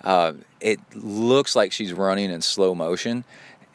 Uh, 0.04 0.34
it 0.60 0.78
looks 0.94 1.56
like 1.56 1.72
she's 1.72 1.92
running 1.92 2.30
in 2.30 2.40
slow 2.40 2.74
motion 2.74 3.24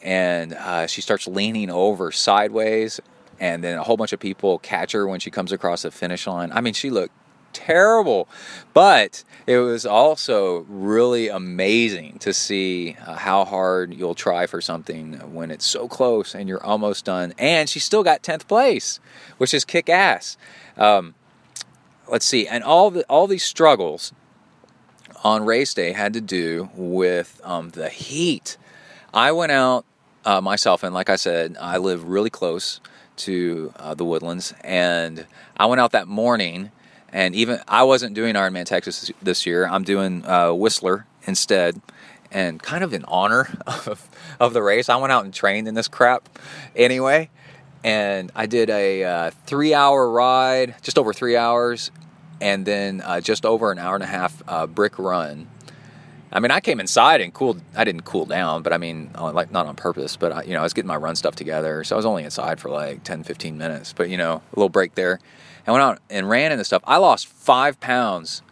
and 0.02 0.54
uh, 0.54 0.86
she 0.86 1.00
starts 1.00 1.26
leaning 1.26 1.68
over 1.68 2.12
sideways 2.12 3.00
and 3.38 3.62
then 3.62 3.76
a 3.76 3.82
whole 3.82 3.96
bunch 3.96 4.12
of 4.12 4.20
people 4.20 4.58
catch 4.60 4.92
her 4.92 5.06
when 5.06 5.20
she 5.20 5.30
comes 5.30 5.52
across 5.52 5.82
the 5.82 5.90
finish 5.90 6.26
line. 6.26 6.50
I 6.52 6.60
mean, 6.60 6.74
she 6.74 6.90
looked 6.90 7.12
terrible. 7.56 8.28
But 8.74 9.24
it 9.46 9.58
was 9.58 9.86
also 9.86 10.66
really 10.68 11.28
amazing 11.28 12.18
to 12.20 12.32
see 12.32 12.96
uh, 13.06 13.16
how 13.16 13.44
hard 13.44 13.94
you'll 13.94 14.14
try 14.14 14.46
for 14.46 14.60
something 14.60 15.14
when 15.32 15.50
it's 15.50 15.64
so 15.64 15.88
close 15.88 16.34
and 16.34 16.48
you're 16.48 16.64
almost 16.64 17.04
done. 17.04 17.32
And 17.38 17.68
she 17.68 17.80
still 17.80 18.02
got 18.02 18.22
10th 18.22 18.46
place, 18.46 19.00
which 19.38 19.54
is 19.54 19.64
kick 19.64 19.88
ass. 19.88 20.36
Um, 20.76 21.14
let's 22.08 22.26
see. 22.26 22.46
And 22.46 22.62
all, 22.62 22.90
the, 22.90 23.04
all 23.04 23.26
these 23.26 23.44
struggles 23.44 24.12
on 25.24 25.44
race 25.44 25.74
day 25.74 25.92
had 25.92 26.12
to 26.12 26.20
do 26.20 26.70
with 26.74 27.40
um, 27.44 27.70
the 27.70 27.88
heat. 27.88 28.56
I 29.14 29.32
went 29.32 29.52
out 29.52 29.84
uh, 30.24 30.40
myself, 30.40 30.82
and 30.82 30.92
like 30.92 31.08
I 31.08 31.16
said, 31.16 31.56
I 31.60 31.78
live 31.78 32.04
really 32.04 32.30
close 32.30 32.80
to 33.18 33.72
uh, 33.76 33.94
the 33.94 34.04
woodlands, 34.04 34.52
and 34.62 35.26
I 35.56 35.66
went 35.66 35.80
out 35.80 35.92
that 35.92 36.08
morning 36.08 36.70
and 37.12 37.34
even 37.34 37.60
I 37.68 37.84
wasn't 37.84 38.14
doing 38.14 38.34
Ironman 38.34 38.64
Texas 38.64 39.10
this 39.22 39.46
year. 39.46 39.66
I'm 39.66 39.84
doing 39.84 40.24
uh, 40.26 40.52
Whistler 40.52 41.06
instead, 41.26 41.80
and 42.30 42.62
kind 42.62 42.84
of 42.84 42.92
in 42.92 43.04
honor 43.06 43.56
of, 43.66 44.08
of 44.40 44.52
the 44.52 44.62
race, 44.62 44.88
I 44.88 44.96
went 44.96 45.12
out 45.12 45.24
and 45.24 45.32
trained 45.32 45.68
in 45.68 45.74
this 45.74 45.88
crap 45.88 46.28
anyway. 46.74 47.30
And 47.84 48.32
I 48.34 48.46
did 48.46 48.68
a 48.68 49.04
uh, 49.04 49.30
three 49.46 49.72
hour 49.72 50.10
ride, 50.10 50.74
just 50.82 50.98
over 50.98 51.12
three 51.12 51.36
hours, 51.36 51.92
and 52.40 52.66
then 52.66 53.00
uh, 53.00 53.20
just 53.20 53.46
over 53.46 53.70
an 53.70 53.78
hour 53.78 53.94
and 53.94 54.02
a 54.02 54.08
half 54.08 54.42
uh, 54.48 54.66
brick 54.66 54.98
run. 54.98 55.46
I 56.32 56.40
mean, 56.40 56.50
I 56.50 56.58
came 56.58 56.80
inside 56.80 57.20
and 57.20 57.32
cooled. 57.32 57.62
I 57.76 57.84
didn't 57.84 58.02
cool 58.02 58.26
down, 58.26 58.62
but 58.62 58.72
I 58.72 58.78
mean, 58.78 59.10
like 59.14 59.52
not 59.52 59.66
on 59.66 59.76
purpose. 59.76 60.16
But 60.16 60.32
I, 60.32 60.42
you 60.42 60.52
know, 60.54 60.60
I 60.60 60.62
was 60.64 60.74
getting 60.74 60.88
my 60.88 60.96
run 60.96 61.14
stuff 61.14 61.36
together, 61.36 61.84
so 61.84 61.94
I 61.94 61.98
was 61.98 62.04
only 62.04 62.24
inside 62.24 62.58
for 62.58 62.68
like 62.68 63.04
10, 63.04 63.22
15 63.22 63.56
minutes. 63.56 63.92
But 63.92 64.10
you 64.10 64.16
know, 64.16 64.42
a 64.52 64.56
little 64.56 64.68
break 64.68 64.96
there 64.96 65.20
and 65.66 65.72
went 65.72 65.82
out 65.82 65.98
and 66.08 66.28
ran 66.28 66.56
the 66.56 66.64
stuff. 66.64 66.82
I 66.86 66.96
lost 66.98 67.26
five 67.26 67.80
pounds 67.80 68.42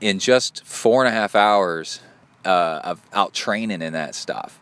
in 0.00 0.18
just 0.18 0.64
four 0.64 1.04
and 1.04 1.14
a 1.14 1.16
half 1.16 1.34
hours 1.34 2.00
uh, 2.44 2.80
of 2.84 3.02
out 3.12 3.34
training 3.34 3.82
in 3.82 3.92
that 3.92 4.14
stuff. 4.14 4.58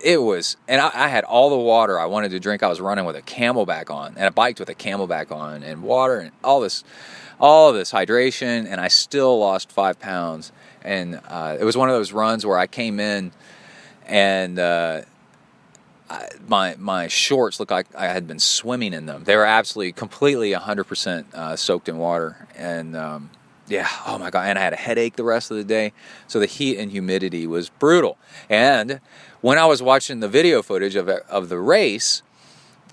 It 0.00 0.22
was, 0.22 0.56
and 0.68 0.80
I, 0.80 0.90
I, 0.94 1.08
had 1.08 1.24
all 1.24 1.50
the 1.50 1.58
water 1.58 1.98
I 1.98 2.06
wanted 2.06 2.30
to 2.30 2.38
drink. 2.38 2.62
I 2.62 2.68
was 2.68 2.80
running 2.80 3.04
with 3.04 3.16
a 3.16 3.22
CamelBak 3.22 3.90
on, 3.90 4.14
and 4.16 4.26
I 4.26 4.28
biked 4.28 4.60
with 4.60 4.68
a 4.68 4.74
CamelBak 4.74 5.32
on, 5.32 5.64
and 5.64 5.82
water, 5.82 6.20
and 6.20 6.30
all 6.44 6.60
this, 6.60 6.84
all 7.40 7.70
of 7.70 7.74
this 7.74 7.90
hydration, 7.90 8.68
and 8.70 8.80
I 8.80 8.86
still 8.86 9.36
lost 9.40 9.72
five 9.72 9.98
pounds. 9.98 10.52
And 10.82 11.20
uh, 11.26 11.56
it 11.58 11.64
was 11.64 11.76
one 11.76 11.88
of 11.88 11.96
those 11.96 12.12
runs 12.12 12.46
where 12.46 12.56
I 12.56 12.68
came 12.68 13.00
in, 13.00 13.32
and 14.06 14.60
uh, 14.60 15.00
I, 16.10 16.28
my 16.46 16.74
my 16.78 17.08
shorts 17.08 17.60
looked 17.60 17.72
like 17.72 17.86
I 17.94 18.06
had 18.06 18.26
been 18.26 18.38
swimming 18.38 18.92
in 18.92 19.06
them. 19.06 19.24
They 19.24 19.36
were 19.36 19.44
absolutely 19.44 19.92
completely 19.92 20.52
100% 20.52 21.34
uh, 21.34 21.56
soaked 21.56 21.88
in 21.88 21.98
water, 21.98 22.48
and 22.56 22.96
um, 22.96 23.30
yeah, 23.68 23.88
oh 24.06 24.18
my 24.18 24.30
god! 24.30 24.48
And 24.48 24.58
I 24.58 24.62
had 24.62 24.72
a 24.72 24.76
headache 24.76 25.16
the 25.16 25.24
rest 25.24 25.50
of 25.50 25.56
the 25.56 25.64
day. 25.64 25.92
So 26.26 26.40
the 26.40 26.46
heat 26.46 26.78
and 26.78 26.90
humidity 26.90 27.46
was 27.46 27.68
brutal. 27.68 28.16
And 28.48 29.00
when 29.40 29.58
I 29.58 29.66
was 29.66 29.82
watching 29.82 30.20
the 30.20 30.28
video 30.28 30.62
footage 30.62 30.96
of 30.96 31.08
of 31.08 31.50
the 31.50 31.58
race, 31.58 32.22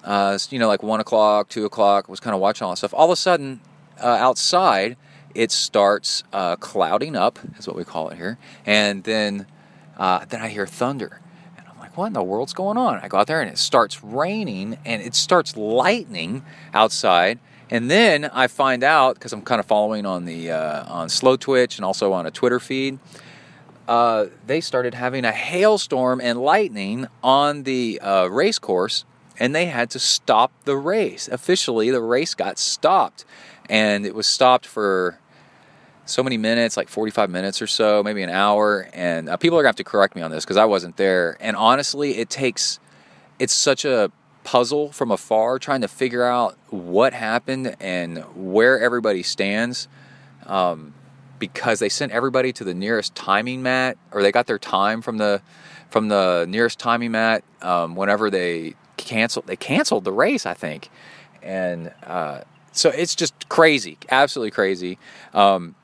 uh, 0.03 0.37
you 0.49 0.59
know, 0.59 0.67
like 0.67 0.83
one 0.83 0.99
o'clock, 0.99 1.47
two 1.47 1.65
o'clock, 1.65 2.09
was 2.09 2.19
kind 2.19 2.33
of 2.33 2.41
watching 2.41 2.65
all 2.65 2.71
this 2.71 2.79
stuff. 2.79 2.93
All 2.93 3.05
of 3.05 3.11
a 3.11 3.15
sudden, 3.15 3.61
uh, 4.01 4.07
outside, 4.07 4.97
it 5.33 5.51
starts 5.51 6.23
uh, 6.33 6.57
clouding 6.57 7.15
up, 7.15 7.39
is 7.57 7.65
what 7.65 7.77
we 7.77 7.85
call 7.85 8.09
it 8.09 8.17
here, 8.17 8.37
and 8.65 9.05
then 9.05 9.47
uh, 9.97 10.25
then 10.25 10.41
I 10.41 10.49
hear 10.49 10.67
thunder 10.67 11.21
what 11.95 12.07
in 12.07 12.13
the 12.13 12.23
world's 12.23 12.53
going 12.53 12.77
on? 12.77 12.99
I 13.01 13.07
go 13.07 13.17
out 13.17 13.27
there 13.27 13.41
and 13.41 13.49
it 13.49 13.57
starts 13.57 14.03
raining 14.03 14.77
and 14.85 15.01
it 15.01 15.15
starts 15.15 15.55
lightning 15.55 16.43
outside. 16.73 17.39
And 17.69 17.89
then 17.89 18.25
I 18.25 18.47
find 18.47 18.83
out 18.83 19.15
because 19.15 19.33
I'm 19.33 19.41
kind 19.41 19.59
of 19.59 19.65
following 19.65 20.05
on 20.05 20.25
the 20.25 20.51
uh, 20.51 20.85
on 20.87 21.07
Slowtwitch 21.07 21.77
and 21.77 21.85
also 21.85 22.13
on 22.13 22.25
a 22.25 22.31
Twitter 22.31 22.59
feed. 22.59 22.99
Uh, 23.87 24.25
they 24.45 24.61
started 24.61 24.93
having 24.93 25.25
a 25.25 25.31
hailstorm 25.31 26.19
and 26.21 26.39
lightning 26.41 27.07
on 27.23 27.63
the 27.63 27.99
uh, 28.01 28.27
race 28.27 28.59
course, 28.59 29.05
and 29.39 29.53
they 29.53 29.65
had 29.65 29.89
to 29.91 29.99
stop 29.99 30.51
the 30.65 30.75
race. 30.75 31.27
Officially, 31.27 31.91
the 31.91 32.01
race 32.01 32.33
got 32.33 32.57
stopped, 32.57 33.25
and 33.69 34.05
it 34.05 34.15
was 34.15 34.25
stopped 34.25 34.65
for 34.65 35.19
so 36.05 36.23
many 36.23 36.37
minutes, 36.37 36.77
like 36.77 36.87
45 36.87 37.29
minutes 37.29 37.61
or 37.61 37.67
so, 37.67 38.03
maybe 38.03 38.21
an 38.21 38.29
hour. 38.29 38.87
And 38.93 39.29
uh, 39.29 39.37
people 39.37 39.57
are 39.57 39.63
going 39.63 39.73
to 39.73 39.77
have 39.77 39.77
to 39.77 39.83
correct 39.83 40.15
me 40.15 40.21
on 40.21 40.31
this 40.31 40.45
because 40.45 40.57
I 40.57 40.65
wasn't 40.65 40.97
there. 40.97 41.37
And 41.39 41.55
honestly, 41.55 42.17
it 42.17 42.29
takes, 42.29 42.79
it's 43.39 43.53
such 43.53 43.85
a 43.85 44.11
puzzle 44.43 44.91
from 44.91 45.09
afar 45.11 45.57
trying 45.57 45.81
to 45.81 45.87
figure 45.87 46.23
out 46.23 46.57
what 46.69 47.13
happened 47.13 47.75
and 47.79 48.19
where 48.35 48.79
everybody 48.79 49.23
stands. 49.23 49.87
Um, 50.45 50.93
because 51.39 51.79
they 51.79 51.89
sent 51.89 52.11
everybody 52.11 52.53
to 52.53 52.63
the 52.63 52.73
nearest 52.73 53.13
timing 53.15 53.61
mat, 53.61 53.97
or 54.11 54.21
they 54.21 54.31
got 54.31 54.47
their 54.47 54.59
time 54.59 55.01
from 55.01 55.17
the 55.17 55.41
from 55.89 56.07
the 56.07 56.45
nearest 56.47 56.79
timing 56.79 57.11
mat. 57.11 57.43
Um, 57.61 57.95
whenever 57.95 58.29
they 58.29 58.75
canceled, 58.97 59.47
they 59.47 59.55
canceled 59.55 60.03
the 60.03 60.13
race, 60.13 60.45
I 60.45 60.53
think, 60.53 60.89
and 61.43 61.91
uh, 62.03 62.41
so 62.71 62.89
it's 62.89 63.15
just 63.15 63.49
crazy, 63.49 63.97
absolutely 64.09 64.51
crazy. 64.51 64.97
Um, 65.33 65.75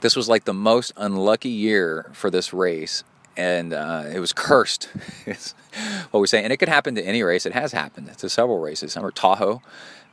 this 0.00 0.16
was 0.16 0.28
like 0.28 0.44
the 0.44 0.54
most 0.54 0.92
unlucky 0.96 1.48
year 1.48 2.10
for 2.12 2.30
this 2.30 2.52
race, 2.52 3.04
and 3.36 3.72
uh, 3.72 4.04
it 4.12 4.20
was 4.20 4.32
cursed. 4.32 4.84
what 6.10 6.20
we 6.20 6.26
say, 6.26 6.42
and 6.42 6.52
it 6.52 6.56
could 6.56 6.68
happen 6.68 6.94
to 6.94 7.02
any 7.02 7.22
race. 7.22 7.46
It 7.46 7.52
has 7.52 7.72
happened 7.72 8.16
to 8.16 8.28
several 8.28 8.60
races. 8.60 8.96
Remember 8.96 9.12
Tahoe 9.12 9.62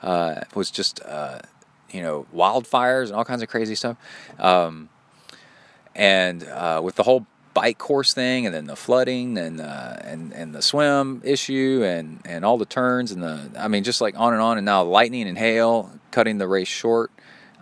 uh, 0.01 0.41
was 0.55 0.71
just 0.71 1.01
uh, 1.05 1.39
you 1.91 2.01
know 2.01 2.25
wildfires 2.35 3.07
and 3.07 3.13
all 3.13 3.25
kinds 3.25 3.41
of 3.41 3.49
crazy 3.49 3.75
stuff, 3.75 3.97
um, 4.39 4.89
and 5.95 6.43
uh, 6.43 6.81
with 6.83 6.95
the 6.95 7.03
whole 7.03 7.25
bike 7.53 7.79
course 7.79 8.13
thing, 8.13 8.45
and 8.45 8.53
then 8.53 8.65
the 8.65 8.75
flooding, 8.75 9.37
and 9.37 9.59
uh, 9.59 9.97
and 10.01 10.31
and 10.33 10.53
the 10.53 10.61
swim 10.61 11.21
issue, 11.23 11.81
and 11.83 12.19
and 12.25 12.45
all 12.45 12.57
the 12.57 12.65
turns, 12.65 13.11
and 13.11 13.23
the 13.23 13.51
I 13.57 13.67
mean, 13.67 13.83
just 13.83 14.01
like 14.01 14.19
on 14.19 14.33
and 14.33 14.41
on, 14.41 14.57
and 14.57 14.65
now 14.65 14.83
lightning 14.83 15.27
and 15.27 15.37
hail 15.37 15.91
cutting 16.11 16.37
the 16.37 16.47
race 16.47 16.67
short. 16.67 17.11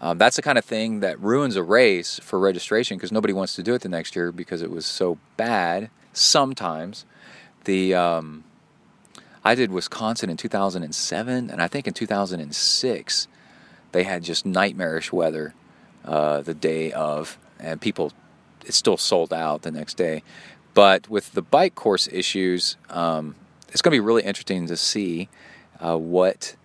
Um, 0.02 0.18
that's 0.18 0.36
the 0.36 0.42
kind 0.42 0.58
of 0.58 0.66
thing 0.66 1.00
that 1.00 1.20
ruins 1.20 1.56
a 1.56 1.64
race 1.64 2.20
for 2.22 2.38
registration 2.40 2.98
because 2.98 3.12
nobody 3.12 3.34
wants 3.34 3.56
to 3.56 3.64
do 3.64 3.74
it 3.74 3.82
the 3.82 3.90
next 3.90 4.16
year 4.16 4.32
because 4.32 4.62
it 4.62 4.70
was 4.70 4.86
so 4.86 5.18
bad. 5.38 5.90
Sometimes 6.14 7.06
the 7.64 7.94
um, 7.96 8.44
I 9.44 9.56
did 9.56 9.72
Wisconsin 9.72 10.30
in 10.30 10.38
2007, 10.38 11.50
and 11.50 11.62
I 11.62 11.68
think 11.68 11.88
in 11.88 11.94
2006 11.94 13.28
they 13.92 14.04
had 14.04 14.24
just 14.24 14.46
nightmarish 14.46 15.14
weather 15.14 15.54
uh, 16.04 16.42
the 16.42 16.54
day 16.54 16.92
of, 16.92 17.38
and 17.60 17.80
people 17.80 18.12
it 18.66 18.74
still 18.74 18.98
sold 18.98 19.32
out 19.32 19.62
the 19.62 19.72
next 19.72 19.96
day. 19.96 20.24
But 20.74 21.10
with 21.10 21.32
the 21.34 21.42
bike 21.42 21.76
course 21.76 22.10
issues, 22.12 22.76
um, 22.90 23.36
it's 23.70 23.82
going 23.82 23.92
to 23.92 23.96
be 23.96 24.06
really 24.06 24.24
interesting 24.24 24.68
to 24.68 24.76
see 24.76 25.30
uh, 25.80 25.98
what 25.98 26.56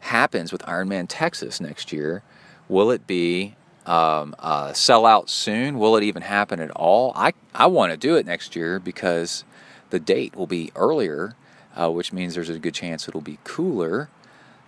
happens 0.00 0.52
with 0.52 0.62
Ironman 0.62 1.06
Texas 1.08 1.60
next 1.60 1.92
year 1.92 2.22
Will 2.70 2.92
it 2.92 3.06
be 3.06 3.56
um, 3.84 4.34
uh, 4.38 4.72
sell 4.72 5.04
out 5.04 5.28
soon? 5.28 5.78
Will 5.78 5.96
it 5.96 6.04
even 6.04 6.22
happen 6.22 6.60
at 6.60 6.70
all? 6.70 7.12
I, 7.16 7.32
I 7.52 7.66
want 7.66 7.90
to 7.90 7.96
do 7.96 8.14
it 8.14 8.24
next 8.24 8.54
year 8.54 8.78
because 8.78 9.44
the 9.90 9.98
date 9.98 10.36
will 10.36 10.46
be 10.46 10.70
earlier, 10.76 11.34
uh, 11.74 11.90
which 11.90 12.12
means 12.12 12.36
there's 12.36 12.48
a 12.48 12.60
good 12.60 12.74
chance 12.74 13.08
it'll 13.08 13.20
be 13.20 13.38
cooler. 13.42 14.08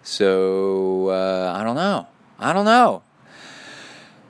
So 0.03 1.11
uh, 1.11 1.55
I 1.57 1.63
don't 1.63 1.77
know. 1.77 2.09
I 2.41 2.53
don't 2.53 2.65
know. 2.65 3.05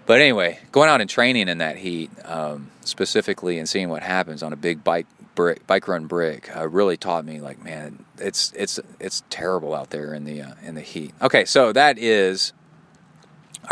But 0.04 0.20
anyway, 0.20 0.58
going 0.70 0.90
out 0.90 1.00
and 1.00 1.08
training 1.08 1.48
in 1.48 1.58
that 1.58 1.78
heat 1.78 2.10
um, 2.26 2.70
specifically 2.82 3.58
and 3.58 3.66
seeing 3.66 3.88
what 3.88 4.02
happens 4.02 4.42
on 4.42 4.52
a 4.52 4.56
big 4.56 4.84
bike 4.84 5.06
brick, 5.34 5.66
bike 5.66 5.88
run 5.88 6.06
brick 6.06 6.54
uh, 6.54 6.68
really 6.68 6.98
taught 6.98 7.24
me 7.24 7.40
like 7.40 7.64
man 7.64 8.04
it's 8.18 8.52
it's 8.54 8.78
it's 9.00 9.22
terrible 9.30 9.74
out 9.74 9.88
there 9.88 10.12
in 10.12 10.24
the 10.24 10.42
uh, 10.42 10.54
in 10.62 10.74
the 10.74 10.82
heat. 10.82 11.14
Okay, 11.22 11.46
so 11.46 11.72
that 11.72 11.98
is 11.98 12.52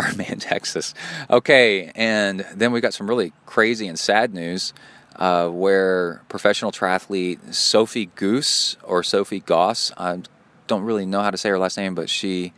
Ironman 0.01 0.41
Texas. 0.41 0.95
Okay, 1.29 1.93
and 1.95 2.47
then 2.55 2.73
we 2.73 2.81
got 2.81 2.95
some 2.95 3.09
really 3.09 3.33
crazy 3.47 3.87
and 3.87 3.99
sad 3.99 4.33
news 4.35 4.73
uh, 5.17 5.49
where 5.49 6.23
professional 6.29 6.73
triathlete 6.73 7.55
Sophie 7.55 8.07
Goose 8.15 8.77
or 8.83 9.03
Sophie 9.03 9.41
Goss, 9.41 9.93
I 9.97 10.21
don't 10.67 10.83
really 10.83 11.07
know 11.07 11.21
how 11.21 11.31
to 11.31 11.37
say 11.37 11.51
her 11.51 11.59
last 11.59 11.77
name, 11.77 11.95
but 11.95 12.09
she 12.09 12.53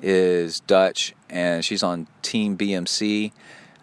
is 0.00 0.60
Dutch 0.60 1.14
and 1.30 1.64
she's 1.64 1.82
on 1.82 2.08
Team 2.22 2.58
BMC. 2.58 3.32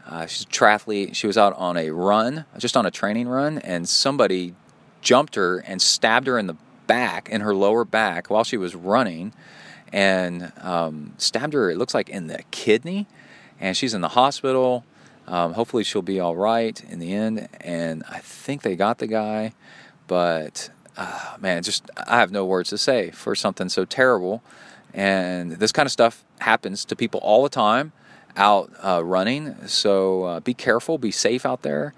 Uh, 0.05 0.25
she's 0.25 0.43
a 0.43 0.47
triathlete. 0.47 1.15
She 1.15 1.27
was 1.27 1.37
out 1.37 1.53
on 1.55 1.77
a 1.77 1.91
run, 1.91 2.45
just 2.57 2.75
on 2.75 2.85
a 2.85 2.91
training 2.91 3.27
run, 3.27 3.59
and 3.59 3.87
somebody 3.87 4.55
jumped 5.01 5.35
her 5.35 5.59
and 5.59 5.81
stabbed 5.81 6.27
her 6.27 6.37
in 6.37 6.47
the 6.47 6.57
back, 6.87 7.29
in 7.29 7.41
her 7.41 7.55
lower 7.55 7.85
back, 7.85 8.29
while 8.29 8.43
she 8.43 8.57
was 8.57 8.75
running 8.75 9.33
and 9.91 10.51
um, 10.61 11.13
stabbed 11.17 11.53
her, 11.53 11.69
it 11.69 11.77
looks 11.77 11.93
like 11.93 12.09
in 12.09 12.27
the 12.27 12.43
kidney. 12.51 13.07
And 13.59 13.75
she's 13.75 13.93
in 13.93 14.01
the 14.01 14.09
hospital. 14.09 14.85
Um, 15.27 15.53
hopefully, 15.53 15.83
she'll 15.83 16.01
be 16.01 16.19
all 16.19 16.35
right 16.35 16.81
in 16.85 16.99
the 16.99 17.13
end. 17.13 17.49
And 17.59 18.03
I 18.09 18.19
think 18.19 18.61
they 18.61 18.75
got 18.75 18.99
the 18.99 19.07
guy. 19.07 19.53
But 20.07 20.69
uh, 20.97 21.35
man, 21.39 21.63
just 21.63 21.89
I 22.07 22.19
have 22.19 22.31
no 22.31 22.45
words 22.45 22.69
to 22.69 22.77
say 22.77 23.11
for 23.11 23.35
something 23.35 23.69
so 23.69 23.85
terrible. 23.85 24.41
And 24.93 25.53
this 25.53 25.71
kind 25.71 25.85
of 25.85 25.91
stuff 25.91 26.23
happens 26.39 26.85
to 26.85 26.95
people 26.95 27.19
all 27.21 27.43
the 27.43 27.49
time 27.49 27.91
out 28.35 28.71
uh, 28.83 29.03
running. 29.03 29.67
So 29.67 30.23
uh, 30.23 30.39
be 30.39 30.53
careful, 30.53 30.97
be 30.97 31.11
safe 31.11 31.45
out 31.45 31.61
there. 31.61 31.93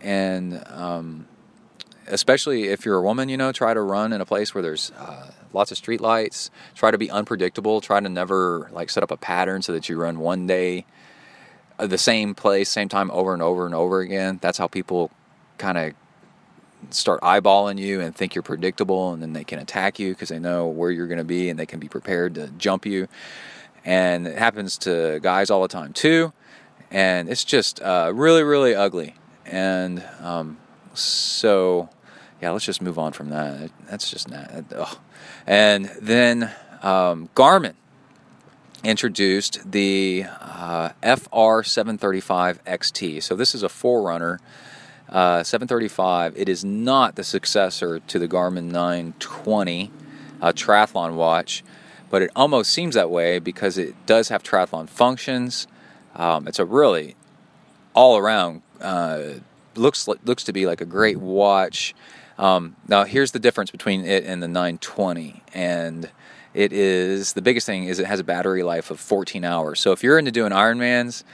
And 0.00 0.62
um, 0.68 1.26
especially 2.06 2.64
if 2.64 2.84
you're 2.84 2.96
a 2.96 3.02
woman, 3.02 3.28
you 3.28 3.36
know, 3.36 3.52
try 3.52 3.74
to 3.74 3.80
run 3.80 4.12
in 4.12 4.20
a 4.20 4.26
place 4.26 4.54
where 4.54 4.62
there's 4.62 4.90
uh, 4.98 5.30
lots 5.54 5.70
of 5.70 5.76
street 5.76 6.00
lights. 6.00 6.50
Try 6.74 6.90
to 6.90 6.98
be 6.98 7.10
unpredictable. 7.10 7.80
Try 7.80 8.00
to 8.00 8.08
never 8.08 8.68
like 8.72 8.90
set 8.90 9.02
up 9.02 9.10
a 9.10 9.16
pattern 9.16 9.62
so 9.62 9.72
that 9.72 9.88
you 9.88 10.00
run 10.00 10.18
one 10.18 10.46
day 10.46 10.84
uh, 11.78 11.86
the 11.86 11.98
same 11.98 12.34
place, 12.34 12.68
same 12.68 12.88
time 12.88 13.10
over 13.10 13.32
and 13.32 13.42
over 13.42 13.66
and 13.66 13.74
over 13.74 14.00
again. 14.00 14.38
That's 14.42 14.58
how 14.58 14.68
people 14.68 15.10
kind 15.58 15.78
of 15.78 15.94
start 16.90 17.20
eyeballing 17.22 17.78
you 17.78 18.00
and 18.00 18.14
think 18.14 18.34
you're 18.34 18.42
predictable, 18.42 19.12
and 19.12 19.22
then 19.22 19.32
they 19.32 19.44
can 19.44 19.58
attack 19.58 19.98
you 19.98 20.10
because 20.10 20.28
they 20.28 20.38
know 20.38 20.66
where 20.66 20.90
you're 20.90 21.06
going 21.06 21.18
to 21.18 21.24
be 21.24 21.48
and 21.48 21.58
they 21.58 21.66
can 21.66 21.80
be 21.80 21.88
prepared 21.88 22.34
to 22.34 22.48
jump 22.58 22.86
you. 22.86 23.08
And 23.84 24.26
it 24.26 24.38
happens 24.38 24.78
to 24.78 25.20
guys 25.22 25.50
all 25.50 25.62
the 25.62 25.68
time 25.68 25.92
too. 25.92 26.32
And 26.90 27.28
it's 27.28 27.44
just 27.44 27.82
uh, 27.82 28.12
really, 28.14 28.42
really 28.42 28.74
ugly. 28.74 29.14
And 29.46 30.04
um, 30.20 30.58
so, 30.94 31.88
yeah, 32.40 32.50
let's 32.50 32.64
just 32.64 32.80
move 32.80 32.98
on 32.98 33.12
from 33.12 33.30
that. 33.30 33.70
That's 33.90 34.10
just 34.10 34.30
not. 34.30 34.98
And 35.46 35.86
then 36.00 36.52
um, 36.82 37.28
Garmin 37.34 37.74
introduced 38.82 39.70
the 39.70 40.24
uh, 40.40 40.90
FR735 41.02 42.62
XT. 42.64 43.22
So 43.22 43.34
this 43.34 43.54
is 43.54 43.62
a 43.62 43.68
forerunner. 43.68 44.40
Uh, 45.08 45.42
735. 45.42 46.36
It 46.36 46.48
is 46.48 46.64
not 46.64 47.14
the 47.16 47.24
successor 47.24 48.00
to 48.00 48.18
the 48.18 48.26
Garmin 48.26 48.64
920 48.64 49.90
uh, 50.40 50.52
triathlon 50.52 51.14
watch, 51.14 51.62
but 52.10 52.22
it 52.22 52.30
almost 52.34 52.70
seems 52.70 52.94
that 52.94 53.10
way 53.10 53.38
because 53.38 53.78
it 53.78 53.94
does 54.06 54.28
have 54.28 54.42
triathlon 54.42 54.88
functions. 54.88 55.66
Um, 56.16 56.48
it's 56.48 56.58
a 56.58 56.64
really 56.64 57.16
all 57.94 58.16
around 58.16 58.62
uh, 58.80 59.34
looks 59.76 60.08
looks 60.08 60.44
to 60.44 60.52
be 60.52 60.66
like 60.66 60.80
a 60.80 60.86
great 60.86 61.18
watch. 61.18 61.94
Um, 62.38 62.76
now, 62.88 63.04
here's 63.04 63.32
the 63.32 63.38
difference 63.38 63.70
between 63.70 64.04
it 64.04 64.24
and 64.24 64.42
the 64.42 64.48
920. 64.48 65.42
And 65.54 66.10
it 66.52 66.72
is 66.72 67.32
the 67.32 67.42
biggest 67.42 67.66
thing 67.66 67.84
is 67.84 67.98
it 67.98 68.06
has 68.06 68.20
a 68.20 68.24
battery 68.24 68.62
life 68.62 68.90
of 68.90 69.00
14 69.00 69.44
hours. 69.44 69.80
So 69.80 69.92
if 69.92 70.02
you're 70.02 70.18
into 70.18 70.30
doing 70.30 70.52
Ironmans, 70.52 71.24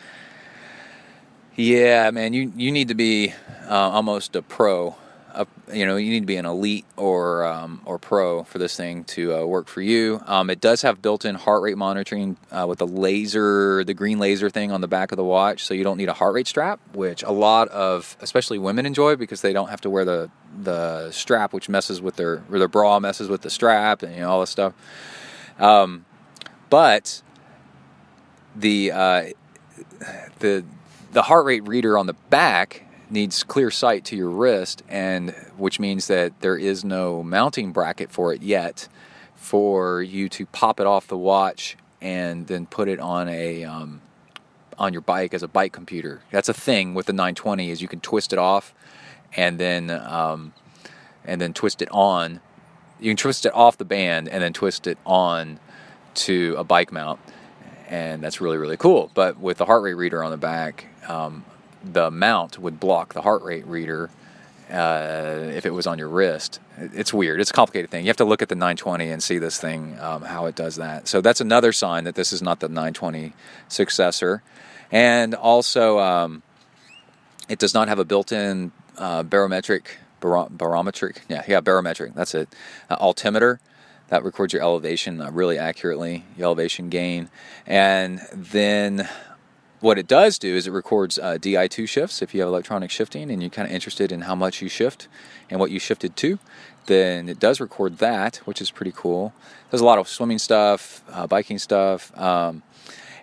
yeah, 1.56 2.10
man, 2.10 2.32
you 2.32 2.52
you 2.56 2.72
need 2.72 2.88
to 2.88 2.94
be 2.94 3.34
uh, 3.68 3.74
almost 3.74 4.34
a 4.36 4.42
pro 4.42 4.96
a, 5.34 5.46
you 5.72 5.86
know 5.86 5.96
you 5.96 6.10
need 6.10 6.20
to 6.20 6.26
be 6.26 6.36
an 6.36 6.46
elite 6.46 6.84
or 6.96 7.44
um, 7.44 7.80
or 7.84 7.98
pro 7.98 8.44
for 8.44 8.58
this 8.58 8.76
thing 8.76 9.04
to 9.04 9.34
uh, 9.34 9.44
work 9.44 9.68
for 9.68 9.80
you. 9.80 10.20
Um, 10.26 10.50
it 10.50 10.60
does 10.60 10.82
have 10.82 11.00
built-in 11.02 11.34
heart 11.34 11.62
rate 11.62 11.76
monitoring 11.76 12.36
uh, 12.50 12.66
with 12.68 12.78
the 12.78 12.86
laser, 12.86 13.84
the 13.84 13.94
green 13.94 14.18
laser 14.18 14.50
thing 14.50 14.72
on 14.72 14.80
the 14.80 14.88
back 14.88 15.12
of 15.12 15.16
the 15.16 15.24
watch, 15.24 15.64
so 15.64 15.74
you 15.74 15.84
don't 15.84 15.96
need 15.96 16.08
a 16.08 16.14
heart 16.14 16.34
rate 16.34 16.46
strap, 16.46 16.80
which 16.92 17.22
a 17.22 17.32
lot 17.32 17.68
of 17.68 18.16
especially 18.20 18.58
women 18.58 18.86
enjoy 18.86 19.16
because 19.16 19.40
they 19.42 19.52
don't 19.52 19.70
have 19.70 19.80
to 19.82 19.90
wear 19.90 20.04
the 20.04 20.30
the 20.62 21.10
strap, 21.10 21.52
which 21.52 21.68
messes 21.68 22.00
with 22.00 22.16
their 22.16 22.42
or 22.50 22.58
their 22.58 22.68
bra 22.68 23.00
messes 23.00 23.28
with 23.28 23.42
the 23.42 23.50
strap 23.50 24.02
and 24.02 24.14
you 24.14 24.20
know 24.20 24.30
all 24.30 24.40
this 24.40 24.50
stuff. 24.50 24.74
Um, 25.58 26.04
but 26.68 27.22
the 28.56 28.92
uh, 28.92 29.24
the 30.38 30.64
the 31.12 31.22
heart 31.22 31.44
rate 31.44 31.66
reader 31.66 31.98
on 31.98 32.06
the 32.06 32.14
back 32.30 32.86
needs 33.10 33.42
clear 33.42 33.70
sight 33.70 34.04
to 34.06 34.16
your 34.16 34.30
wrist, 34.30 34.82
and 34.88 35.30
which 35.56 35.80
means 35.80 36.06
that 36.06 36.40
there 36.40 36.56
is 36.56 36.84
no 36.84 37.22
mounting 37.22 37.72
bracket 37.72 38.10
for 38.10 38.32
it 38.32 38.42
yet 38.42 38.88
for 39.36 40.02
you 40.02 40.28
to 40.28 40.46
pop 40.46 40.80
it 40.80 40.86
off 40.86 41.06
the 41.06 41.16
watch 41.16 41.76
and 42.00 42.46
then 42.46 42.66
put 42.66 42.88
it 42.88 43.00
on 43.00 43.28
a 43.28 43.64
um, 43.64 44.00
on 44.78 44.92
your 44.92 45.02
bike 45.02 45.34
as 45.34 45.42
a 45.42 45.48
bike 45.48 45.72
computer. 45.72 46.20
That's 46.30 46.48
a 46.48 46.54
thing 46.54 46.94
with 46.94 47.06
the 47.06 47.12
920 47.12 47.70
is 47.70 47.82
you 47.82 47.88
can 47.88 48.00
twist 48.00 48.32
it 48.32 48.38
off 48.38 48.74
and 49.36 49.58
then 49.58 49.90
um, 49.90 50.52
and 51.24 51.40
then 51.40 51.52
twist 51.52 51.82
it 51.82 51.88
on. 51.90 52.40
You 52.98 53.10
can 53.10 53.16
twist 53.16 53.46
it 53.46 53.54
off 53.54 53.78
the 53.78 53.84
band 53.84 54.28
and 54.28 54.42
then 54.42 54.52
twist 54.52 54.86
it 54.86 54.98
on 55.06 55.58
to 56.12 56.54
a 56.58 56.64
bike 56.64 56.92
mount, 56.92 57.20
and 57.88 58.22
that's 58.22 58.40
really 58.40 58.56
really 58.56 58.76
cool. 58.76 59.10
But 59.14 59.38
with 59.38 59.58
the 59.58 59.66
heart 59.66 59.82
rate 59.82 59.94
reader 59.94 60.24
on 60.24 60.30
the 60.30 60.36
back, 60.36 60.86
um, 61.08 61.44
the 61.82 62.10
mount 62.10 62.58
would 62.58 62.80
block 62.80 63.14
the 63.14 63.22
heart 63.22 63.42
rate 63.42 63.66
reader 63.66 64.10
uh, 64.70 65.50
if 65.52 65.66
it 65.66 65.70
was 65.70 65.86
on 65.86 65.98
your 65.98 66.08
wrist. 66.08 66.60
It's 66.78 67.12
weird. 67.12 67.40
It's 67.40 67.50
a 67.50 67.54
complicated 67.54 67.90
thing. 67.90 68.04
You 68.04 68.08
have 68.08 68.16
to 68.18 68.24
look 68.24 68.42
at 68.42 68.48
the 68.48 68.54
920 68.54 69.10
and 69.10 69.22
see 69.22 69.38
this 69.38 69.58
thing, 69.58 69.98
um, 70.00 70.22
how 70.22 70.46
it 70.46 70.54
does 70.54 70.76
that. 70.76 71.08
So 71.08 71.20
that's 71.20 71.40
another 71.40 71.72
sign 71.72 72.04
that 72.04 72.14
this 72.14 72.32
is 72.32 72.40
not 72.40 72.60
the 72.60 72.68
920 72.68 73.32
successor. 73.68 74.42
And 74.92 75.34
also, 75.34 75.98
um, 75.98 76.42
it 77.48 77.58
does 77.58 77.74
not 77.74 77.88
have 77.88 77.98
a 77.98 78.04
built 78.04 78.32
in 78.32 78.72
uh, 78.96 79.22
barometric, 79.22 79.98
barometric, 80.20 81.22
yeah, 81.28 81.42
yeah, 81.48 81.60
barometric, 81.60 82.14
that's 82.14 82.34
it, 82.34 82.54
uh, 82.88 82.96
altimeter 83.00 83.60
that 84.10 84.24
records 84.24 84.52
your 84.52 84.60
elevation 84.60 85.20
uh, 85.20 85.30
really 85.30 85.56
accurately, 85.56 86.24
your 86.36 86.46
elevation 86.46 86.90
gain. 86.90 87.30
And 87.66 88.20
then 88.32 89.08
what 89.80 89.98
it 89.98 90.06
does 90.06 90.38
do 90.38 90.54
is 90.54 90.66
it 90.66 90.72
records 90.72 91.18
uh, 91.18 91.38
Di2 91.40 91.88
shifts. 91.88 92.22
If 92.22 92.34
you 92.34 92.40
have 92.40 92.48
electronic 92.48 92.90
shifting 92.90 93.30
and 93.30 93.42
you're 93.42 93.50
kind 93.50 93.66
of 93.66 93.74
interested 93.74 94.12
in 94.12 94.22
how 94.22 94.34
much 94.34 94.60
you 94.60 94.68
shift 94.68 95.08
and 95.48 95.58
what 95.58 95.70
you 95.70 95.78
shifted 95.78 96.16
to, 96.16 96.38
then 96.86 97.28
it 97.28 97.38
does 97.38 97.60
record 97.60 97.98
that, 97.98 98.36
which 98.44 98.60
is 98.60 98.70
pretty 98.70 98.92
cool. 98.94 99.32
There's 99.70 99.80
a 99.80 99.84
lot 99.84 99.98
of 99.98 100.08
swimming 100.08 100.38
stuff, 100.38 101.02
uh, 101.10 101.26
biking 101.26 101.58
stuff, 101.58 102.16
um, 102.18 102.62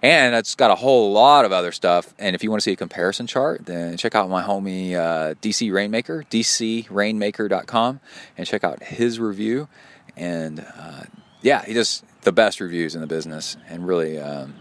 and 0.02 0.36
it's 0.36 0.56
got 0.56 0.72
a 0.72 0.76
whole 0.76 1.12
lot 1.12 1.46
of 1.46 1.52
other 1.52 1.72
stuff. 1.72 2.14
And 2.18 2.36
if 2.36 2.44
you 2.44 2.50
want 2.50 2.62
to 2.62 2.64
see 2.64 2.74
a 2.74 2.78
comparison 2.78 3.28
chart, 3.28 3.66
then 3.66 3.98
check 3.98 4.16
out 4.16 4.30
my 4.30 4.44
homie 4.44 4.94
uh, 4.94 5.34
DC 5.36 5.72
Rainmaker, 5.72 6.24
dcrainmaker.com, 6.30 8.00
and 8.38 8.48
check 8.48 8.64
out 8.64 8.84
his 8.84 9.20
review. 9.20 9.68
And 10.16 10.66
uh, 10.78 11.04
yeah, 11.42 11.66
he 11.66 11.74
does 11.74 12.04
the 12.22 12.32
best 12.32 12.60
reviews 12.60 12.96
in 12.96 13.02
the 13.02 13.08
business, 13.08 13.58
and 13.70 13.88
really. 13.88 14.20
Um, 14.20 14.56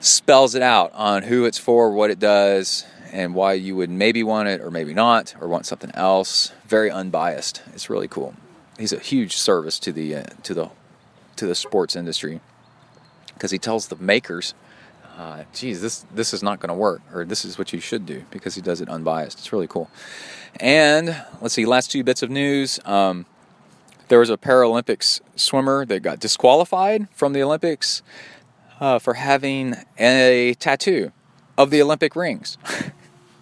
spells 0.00 0.54
it 0.54 0.62
out 0.62 0.92
on 0.94 1.22
who 1.24 1.44
it's 1.44 1.58
for, 1.58 1.92
what 1.92 2.10
it 2.10 2.18
does, 2.18 2.86
and 3.12 3.34
why 3.34 3.52
you 3.52 3.76
would 3.76 3.90
maybe 3.90 4.22
want 4.22 4.48
it 4.48 4.60
or 4.60 4.70
maybe 4.70 4.94
not, 4.94 5.34
or 5.40 5.48
want 5.48 5.66
something 5.66 5.90
else. 5.94 6.52
Very 6.66 6.90
unbiased. 6.90 7.62
It's 7.74 7.90
really 7.90 8.08
cool. 8.08 8.34
He's 8.78 8.92
a 8.92 8.98
huge 8.98 9.36
service 9.36 9.78
to 9.80 9.92
the 9.92 10.16
uh, 10.16 10.24
to 10.42 10.54
the 10.54 10.70
to 11.36 11.46
the 11.46 11.54
sports 11.54 11.94
industry 11.94 12.40
because 13.34 13.50
he 13.50 13.58
tells 13.58 13.88
the 13.88 13.96
makers, 13.96 14.54
uh, 15.18 15.44
"Geez, 15.52 15.82
this 15.82 16.06
this 16.14 16.32
is 16.32 16.42
not 16.42 16.60
going 16.60 16.68
to 16.68 16.74
work," 16.74 17.02
or 17.12 17.24
"This 17.24 17.44
is 17.44 17.58
what 17.58 17.72
you 17.72 17.80
should 17.80 18.06
do," 18.06 18.24
because 18.30 18.54
he 18.54 18.62
does 18.62 18.80
it 18.80 18.88
unbiased. 18.88 19.38
It's 19.38 19.52
really 19.52 19.66
cool. 19.66 19.90
And 20.58 21.24
let's 21.40 21.54
see, 21.54 21.66
last 21.66 21.90
two 21.90 22.02
bits 22.02 22.22
of 22.22 22.30
news. 22.30 22.80
Um, 22.84 23.26
there 24.08 24.18
was 24.18 24.30
a 24.30 24.36
Paralympics 24.36 25.20
swimmer 25.36 25.84
that 25.86 26.00
got 26.00 26.18
disqualified 26.18 27.08
from 27.12 27.32
the 27.32 27.42
Olympics 27.42 28.02
uh, 28.80 28.98
for 28.98 29.14
having 29.14 29.76
a 29.98 30.54
tattoo 30.58 31.12
of 31.56 31.70
the 31.70 31.82
Olympic 31.82 32.16
rings. 32.16 32.56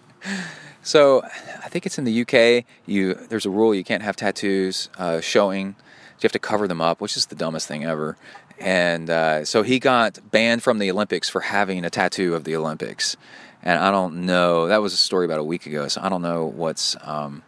so 0.83 1.23
I 1.23 1.69
think 1.69 1.85
it's 1.85 1.97
in 1.97 2.03
the 2.03 2.21
UK. 2.21 2.65
You 2.85 3.13
there's 3.13 3.45
a 3.45 3.49
rule 3.49 3.73
you 3.73 3.83
can't 3.83 4.03
have 4.03 4.15
tattoos 4.15 4.89
uh, 4.97 5.21
showing. 5.21 5.67
You 5.67 6.23
have 6.23 6.33
to 6.33 6.39
cover 6.39 6.67
them 6.67 6.81
up, 6.81 6.99
which 6.99 7.15
is 7.15 7.27
the 7.27 7.35
dumbest 7.35 7.67
thing 7.67 7.85
ever. 7.85 8.17
And 8.59 9.09
uh, 9.09 9.45
so 9.45 9.63
he 9.63 9.79
got 9.79 10.19
banned 10.31 10.61
from 10.63 10.79
the 10.79 10.91
Olympics 10.91 11.29
for 11.29 11.39
having 11.39 11.85
a 11.85 11.89
tattoo 11.89 12.35
of 12.35 12.43
the 12.43 12.57
Olympics. 12.57 13.15
And 13.63 13.79
I 13.79 13.89
don't 13.89 14.25
know. 14.25 14.67
That 14.67 14.81
was 14.81 14.91
a 14.91 14.97
story 14.97 15.25
about 15.25 15.39
a 15.39 15.43
week 15.45 15.65
ago, 15.65 15.87
so 15.87 16.01
I 16.01 16.09
don't 16.09 16.21
know 16.21 16.45
what's 16.45 16.97
um, 17.03 17.43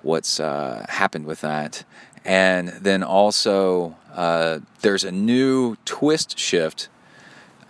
what's 0.00 0.40
uh, 0.40 0.86
happened 0.88 1.26
with 1.26 1.42
that. 1.42 1.84
And 2.24 2.68
then 2.68 3.02
also, 3.02 3.96
uh, 4.14 4.60
there's 4.80 5.04
a 5.04 5.12
new 5.12 5.76
twist 5.84 6.38
shift 6.38 6.88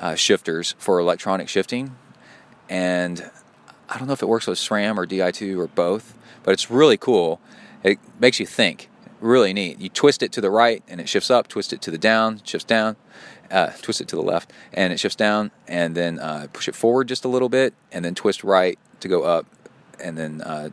uh, 0.01 0.15
shifters 0.15 0.75
for 0.79 0.99
electronic 0.99 1.49
shifting, 1.49 1.97
and 2.69 3.31
I 3.89 3.99
don't 3.99 4.07
know 4.07 4.13
if 4.13 4.23
it 4.23 4.29
works 4.29 4.47
with 4.47 4.59
SRAM 4.59 4.97
or 4.97 5.07
Di2 5.07 5.59
or 5.59 5.67
both, 5.69 6.17
but 6.43 6.53
it's 6.53 6.71
really 6.71 6.97
cool. 6.97 7.41
It 7.83 7.99
makes 8.19 8.39
you 8.39 8.47
think. 8.47 8.91
Really 9.21 9.53
neat. 9.53 9.81
You 9.81 9.89
twist 9.89 10.23
it 10.23 10.31
to 10.33 10.41
the 10.41 10.51
right 10.51 10.83
and 10.87 11.01
it 11.01 11.09
shifts 11.09 11.31
up. 11.31 11.49
Twist 11.49 11.73
it 11.73 11.83
to 11.83 11.91
the 11.91 11.99
down, 11.99 12.41
shifts 12.45 12.65
down. 12.65 12.97
Uh, 13.51 13.71
twist 13.83 14.01
it 14.01 14.09
to 14.09 14.17
the 14.17 14.23
left 14.23 14.53
and 14.73 14.93
it 14.93 15.01
shifts 15.01 15.17
down, 15.17 15.51
and 15.67 15.95
then 15.95 16.19
uh, 16.19 16.47
push 16.53 16.69
it 16.69 16.75
forward 16.75 17.09
just 17.09 17.25
a 17.25 17.29
little 17.29 17.49
bit, 17.49 17.73
and 17.91 18.05
then 18.05 18.15
twist 18.15 18.45
right 18.45 18.79
to 19.01 19.09
go 19.09 19.23
up, 19.23 19.47
and 20.03 20.19
then 20.19 20.43
uh, 20.43 20.69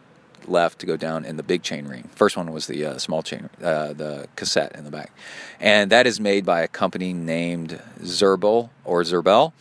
left 0.50 0.80
to 0.80 0.86
go 0.86 0.98
down 0.98 1.26
in 1.26 1.38
the 1.38 1.44
big 1.44 1.64
chain 1.64 1.88
ring. 1.88 2.10
First 2.16 2.38
one 2.38 2.52
was 2.52 2.68
the 2.68 2.86
uh, 2.86 2.98
small 2.98 3.24
chain, 3.24 3.50
uh, 3.62 3.94
the 3.94 4.28
cassette 4.36 4.76
in 4.76 4.84
the 4.84 4.92
back, 4.92 5.12
and 5.60 5.92
that 5.92 6.08
is 6.08 6.20
made 6.20 6.46
by 6.46 6.62
a 6.62 6.68
company 6.68 7.14
named 7.14 7.82
Zerbel 8.02 8.70
or 8.84 9.04
Zerbel, 9.04 9.54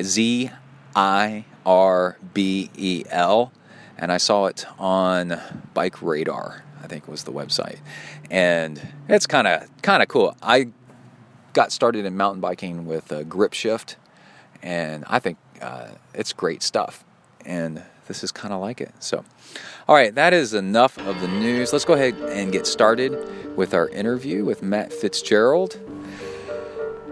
Z 0.00 0.50
I 0.94 1.44
R 1.64 2.16
B 2.34 2.70
E 2.76 3.04
L, 3.10 3.52
and 3.98 4.12
I 4.12 4.16
saw 4.18 4.46
it 4.46 4.66
on 4.78 5.40
Bike 5.74 6.00
Radar. 6.02 6.62
I 6.82 6.88
think 6.88 7.08
was 7.08 7.24
the 7.24 7.32
website, 7.32 7.78
and 8.30 8.80
it's 9.08 9.26
kind 9.26 9.46
of 9.46 9.68
kind 9.82 10.02
of 10.02 10.08
cool. 10.08 10.36
I 10.42 10.68
got 11.52 11.72
started 11.72 12.04
in 12.04 12.16
mountain 12.16 12.40
biking 12.40 12.86
with 12.86 13.10
a 13.10 13.24
grip 13.24 13.54
shift, 13.54 13.96
and 14.62 15.04
I 15.08 15.18
think 15.18 15.38
uh, 15.60 15.88
it's 16.14 16.32
great 16.32 16.62
stuff. 16.62 17.04
And 17.44 17.82
this 18.06 18.24
is 18.24 18.32
kind 18.32 18.52
of 18.52 18.60
like 18.60 18.80
it. 18.80 18.92
So, 19.00 19.24
all 19.88 19.94
right, 19.94 20.14
that 20.14 20.32
is 20.32 20.54
enough 20.54 20.98
of 20.98 21.20
the 21.20 21.28
news. 21.28 21.72
Let's 21.72 21.84
go 21.84 21.94
ahead 21.94 22.14
and 22.14 22.52
get 22.52 22.66
started 22.66 23.56
with 23.56 23.74
our 23.74 23.88
interview 23.88 24.44
with 24.44 24.62
Matt 24.62 24.92
Fitzgerald. 24.92 25.78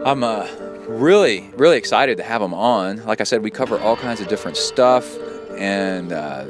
I'm 0.04 0.22
uh, 0.22 0.46
really, 0.86 1.50
really 1.56 1.78
excited 1.78 2.18
to 2.18 2.22
have 2.22 2.42
him 2.42 2.54
on. 2.54 3.04
Like 3.06 3.20
I 3.20 3.24
said, 3.24 3.42
we 3.42 3.50
cover 3.50 3.78
all 3.78 3.96
kinds 3.96 4.20
of 4.20 4.28
different 4.28 4.56
stuff 4.56 5.16
and 5.56 6.12
uh, 6.12 6.44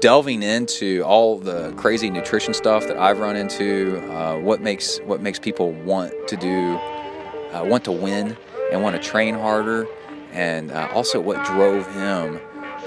delving 0.00 0.42
into 0.42 1.02
all 1.02 1.38
the 1.38 1.72
crazy 1.76 2.10
nutrition 2.10 2.54
stuff 2.54 2.86
that 2.86 2.96
I've 2.96 3.18
run 3.18 3.36
into. 3.36 3.98
Uh, 4.10 4.38
what 4.38 4.60
makes 4.60 4.98
what 5.00 5.20
makes 5.20 5.38
people 5.38 5.72
want 5.72 6.12
to 6.28 6.36
do, 6.36 6.76
uh, 7.52 7.64
want 7.64 7.84
to 7.84 7.92
win, 7.92 8.36
and 8.72 8.82
want 8.82 8.96
to 8.96 9.02
train 9.02 9.34
harder, 9.34 9.86
and 10.32 10.72
uh, 10.72 10.88
also 10.94 11.20
what 11.20 11.44
drove 11.44 11.86
him 11.94 12.40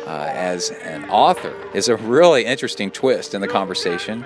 uh, 0.08 0.32
as 0.32 0.72
an 0.72 1.04
author 1.10 1.54
is 1.74 1.90
a 1.90 1.98
really 1.98 2.46
interesting 2.46 2.90
twist 2.90 3.34
in 3.34 3.42
the 3.42 3.48
conversation. 3.48 4.26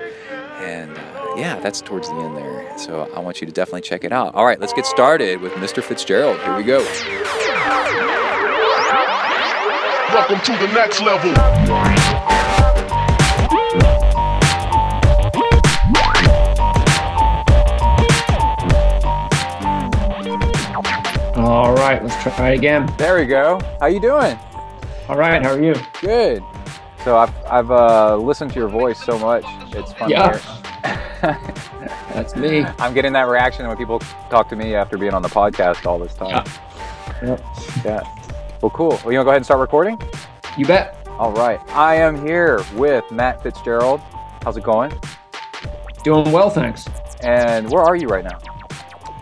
And 0.60 0.96
uh, 0.96 1.34
yeah, 1.36 1.60
that's 1.60 1.82
towards 1.82 2.08
the 2.08 2.16
end 2.16 2.38
there. 2.38 2.78
So 2.78 3.12
I 3.16 3.20
want 3.20 3.42
you 3.42 3.48
to 3.48 3.54
definitely 3.54 3.82
check 3.82 4.04
it 4.04 4.12
out. 4.12 4.36
All 4.36 4.46
right, 4.46 4.60
let's 4.60 4.74
get 4.74 4.86
started 4.86 5.42
with 5.42 5.54
Mr. 5.54 5.84
Fitzgerald. 5.84 6.40
Here 6.42 6.56
we 6.56 6.64
go. 6.64 6.80
Welcome 10.14 10.40
to 10.42 10.52
the 10.52 10.72
next 10.74 11.02
level. 11.02 11.32
All 21.44 21.74
right, 21.74 22.04
let's 22.04 22.22
try 22.22 22.52
it 22.52 22.58
again. 22.60 22.94
There 23.00 23.18
we 23.18 23.26
go. 23.26 23.60
How 23.80 23.88
you 23.88 24.00
doing? 24.00 24.38
All 25.12 25.18
right, 25.18 25.44
how 25.44 25.52
are 25.52 25.62
you? 25.62 25.76
Good. 26.00 26.42
So 27.04 27.18
I've, 27.18 27.36
I've 27.46 27.70
uh, 27.70 28.16
listened 28.16 28.54
to 28.54 28.60
your 28.60 28.70
voice 28.70 28.98
so 28.98 29.20
much. 29.20 29.44
It's 29.76 29.92
fun 29.92 30.10
Yeah. 30.10 30.40
That's 32.14 32.34
me. 32.38 32.64
I'm 32.80 32.94
getting 32.94 33.12
that 33.12 33.28
reaction 33.28 33.68
when 33.68 33.76
people 33.76 34.00
talk 34.30 34.48
to 34.48 34.56
me 34.56 34.74
after 34.74 34.98
being 34.98 35.14
on 35.14 35.22
the 35.22 35.28
podcast 35.28 35.86
all 35.86 36.00
this 36.00 36.14
time. 36.14 36.30
Yeah. 36.30 37.28
Yep. 37.28 37.44
Yeah. 37.84 38.18
Well, 38.62 38.70
cool. 38.70 39.02
Well, 39.04 39.12
you 39.12 39.18
want 39.18 39.20
to 39.20 39.24
go 39.26 39.30
ahead 39.32 39.36
and 39.36 39.46
start 39.46 39.60
recording? 39.60 40.00
You 40.58 40.66
bet. 40.66 41.06
All 41.20 41.34
right. 41.34 41.60
I 41.72 41.96
am 41.96 42.26
here 42.26 42.64
with 42.76 43.04
Matt 43.12 43.44
Fitzgerald. 43.44 44.00
How's 44.44 44.56
it 44.56 44.64
going? 44.64 44.94
Doing 46.06 46.32
well, 46.32 46.50
thanks. 46.50 46.86
And 47.22 47.70
where 47.70 47.84
are 47.84 47.98
you 47.98 48.08
right 48.08 48.24
now? 48.24 48.40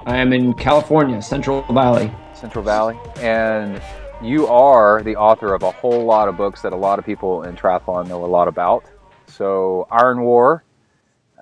I 0.06 0.18
am 0.18 0.34
in 0.34 0.54
California, 0.54 1.20
Central 1.20 1.64
Valley. 1.64 2.12
Central 2.36 2.64
Valley. 2.64 3.00
And 3.22 3.82
you 4.22 4.48
are 4.48 5.02
the 5.04 5.16
author 5.16 5.54
of 5.54 5.64
a 5.64 5.72
whole 5.72 6.04
lot 6.06 6.28
of 6.28 6.36
books 6.36 6.62
that 6.62 6.74
a 6.74 6.76
lot 6.76 7.00
of 7.00 7.06
people 7.06 7.44
in 7.44 7.56
triathlon 7.56 8.08
know 8.08 8.24
a 8.24 8.28
lot 8.28 8.48
about. 8.48 8.84
So, 9.28 9.88
Iron 9.92 10.22
War, 10.22 10.64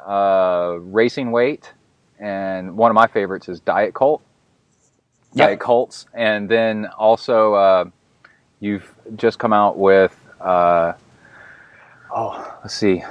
uh, 0.06 0.78
Racing 0.82 1.32
Weight, 1.32 1.74
and 2.20 2.78
one 2.78 2.92
of 2.92 2.96
my 2.96 3.08
favorites 3.08 3.50
is 3.50 3.60
Diet 3.60 3.94
Cult. 3.94 4.22
Yep. 5.34 5.48
Diet 5.48 5.60
Cults. 5.60 6.06
And 6.14 6.48
then 6.48 6.88
also, 6.98 7.54
uh, 7.54 7.86
you've 8.60 8.94
just 9.16 9.40
come 9.40 9.54
out 9.54 9.78
with, 9.78 10.16
uh, 10.40 10.94
oh, 12.14 12.58
let's 12.62 12.76
see, 12.76 13.04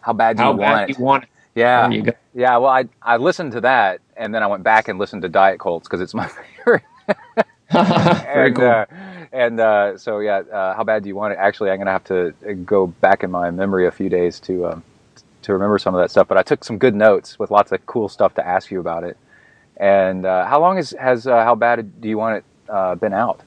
How 0.00 0.12
Bad 0.12 0.36
Do 0.36 0.42
How 0.42 0.52
You 0.52 0.58
bad 0.58 0.70
Want 0.70 0.90
It? 0.90 0.98
you 0.98 1.04
want 1.04 1.24
it? 1.24 1.30
Yeah. 1.54 1.90
Yeah, 2.34 2.56
well, 2.58 2.70
I, 2.70 2.84
I 3.00 3.16
listened 3.16 3.52
to 3.52 3.60
that, 3.62 4.00
and 4.16 4.34
then 4.34 4.42
I 4.42 4.46
went 4.46 4.62
back 4.62 4.88
and 4.88 4.98
listened 4.98 5.22
to 5.22 5.28
Diet 5.28 5.58
Cults 5.60 5.86
because 5.86 6.00
it's 6.00 6.12
my 6.14 6.28
favorite. 6.64 6.82
Very 7.72 8.48
and, 8.48 8.56
cool. 8.56 8.64
Uh, 8.64 8.84
and 9.32 9.60
uh, 9.60 9.98
so, 9.98 10.20
yeah, 10.20 10.38
uh, 10.38 10.74
how 10.74 10.84
bad 10.84 11.02
do 11.02 11.08
you 11.08 11.16
want 11.16 11.32
it? 11.32 11.36
Actually, 11.36 11.70
I'm 11.70 11.76
going 11.76 11.86
to 11.86 11.92
have 11.92 12.04
to 12.04 12.34
uh, 12.48 12.52
go 12.64 12.86
back 12.86 13.22
in 13.22 13.30
my 13.30 13.50
memory 13.50 13.86
a 13.86 13.90
few 13.90 14.08
days 14.08 14.40
to 14.40 14.66
um, 14.66 14.84
to 15.42 15.52
remember 15.52 15.78
some 15.78 15.94
of 15.94 16.00
that 16.00 16.10
stuff. 16.10 16.28
But 16.28 16.38
I 16.38 16.42
took 16.42 16.64
some 16.64 16.78
good 16.78 16.94
notes 16.94 17.38
with 17.38 17.50
lots 17.50 17.72
of 17.72 17.84
cool 17.86 18.08
stuff 18.08 18.34
to 18.34 18.46
ask 18.46 18.70
you 18.70 18.80
about 18.80 19.04
it. 19.04 19.16
And 19.76 20.24
uh, 20.24 20.46
how 20.46 20.60
long 20.60 20.76
has 20.76 20.90
has 20.98 21.26
uh, 21.26 21.44
how 21.44 21.54
bad 21.54 22.00
do 22.00 22.08
you 22.08 22.18
want 22.18 22.38
it 22.38 22.44
uh, 22.68 22.94
been 22.94 23.12
out? 23.12 23.40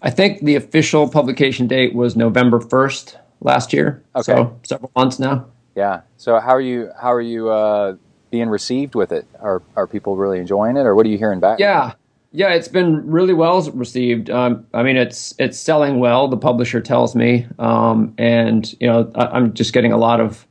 I 0.00 0.10
think 0.10 0.40
the 0.40 0.56
official 0.56 1.08
publication 1.08 1.66
date 1.66 1.94
was 1.94 2.16
November 2.16 2.58
1st 2.58 3.16
last 3.40 3.72
year. 3.72 4.02
Okay. 4.16 4.32
So 4.32 4.58
several 4.62 4.90
months 4.96 5.18
now. 5.18 5.46
Yeah. 5.74 6.02
So 6.16 6.38
how 6.40 6.50
are 6.50 6.60
you 6.60 6.90
how 7.00 7.12
are 7.12 7.20
you 7.20 7.50
uh, 7.50 7.96
being 8.30 8.48
received 8.48 8.94
with 8.94 9.12
it? 9.12 9.26
Are 9.40 9.62
are 9.76 9.86
people 9.86 10.16
really 10.16 10.38
enjoying 10.38 10.76
it, 10.76 10.86
or 10.86 10.94
what 10.94 11.06
are 11.06 11.08
you 11.08 11.18
hearing 11.18 11.40
back? 11.40 11.58
Yeah. 11.58 11.94
Yeah, 12.34 12.54
it's 12.54 12.68
been 12.68 13.10
really 13.10 13.34
well 13.34 13.62
received. 13.72 14.30
Um, 14.30 14.66
I 14.72 14.82
mean, 14.82 14.96
it's 14.96 15.34
it's 15.38 15.58
selling 15.58 16.00
well. 16.00 16.28
The 16.28 16.38
publisher 16.38 16.80
tells 16.80 17.14
me, 17.14 17.46
um, 17.58 18.14
and 18.16 18.74
you 18.80 18.86
know, 18.86 19.10
I, 19.14 19.26
I'm 19.26 19.52
just 19.52 19.74
getting 19.74 19.92
a 19.92 19.98
lot 19.98 20.18
of 20.18 20.46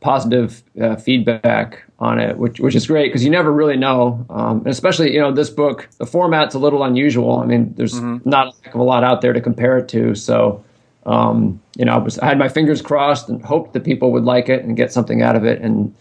positive 0.00 0.62
uh, 0.80 0.94
feedback 0.94 1.82
on 1.98 2.20
it, 2.20 2.38
which 2.38 2.60
which 2.60 2.76
is 2.76 2.86
great 2.86 3.08
because 3.08 3.24
you 3.24 3.30
never 3.30 3.52
really 3.52 3.76
know. 3.76 4.24
Um, 4.30 4.58
and 4.58 4.68
especially, 4.68 5.12
you 5.12 5.20
know, 5.20 5.32
this 5.32 5.50
book, 5.50 5.88
the 5.98 6.06
format's 6.06 6.54
a 6.54 6.60
little 6.60 6.84
unusual. 6.84 7.38
I 7.40 7.46
mean, 7.46 7.74
there's 7.74 8.00
not 8.24 8.48
a 8.48 8.52
heck 8.62 8.74
of 8.74 8.80
a 8.80 8.84
lot 8.84 9.02
out 9.02 9.20
there 9.20 9.32
to 9.32 9.40
compare 9.40 9.78
it 9.78 9.88
to. 9.88 10.14
So, 10.14 10.64
um, 11.06 11.60
you 11.76 11.84
know, 11.84 11.92
I, 11.92 11.98
was, 11.98 12.18
I 12.20 12.26
had 12.26 12.38
my 12.38 12.48
fingers 12.48 12.80
crossed 12.82 13.28
and 13.28 13.44
hoped 13.44 13.72
that 13.72 13.82
people 13.82 14.12
would 14.12 14.24
like 14.24 14.48
it 14.48 14.64
and 14.64 14.76
get 14.76 14.92
something 14.92 15.22
out 15.22 15.34
of 15.34 15.44
it. 15.44 15.60
And 15.60 15.92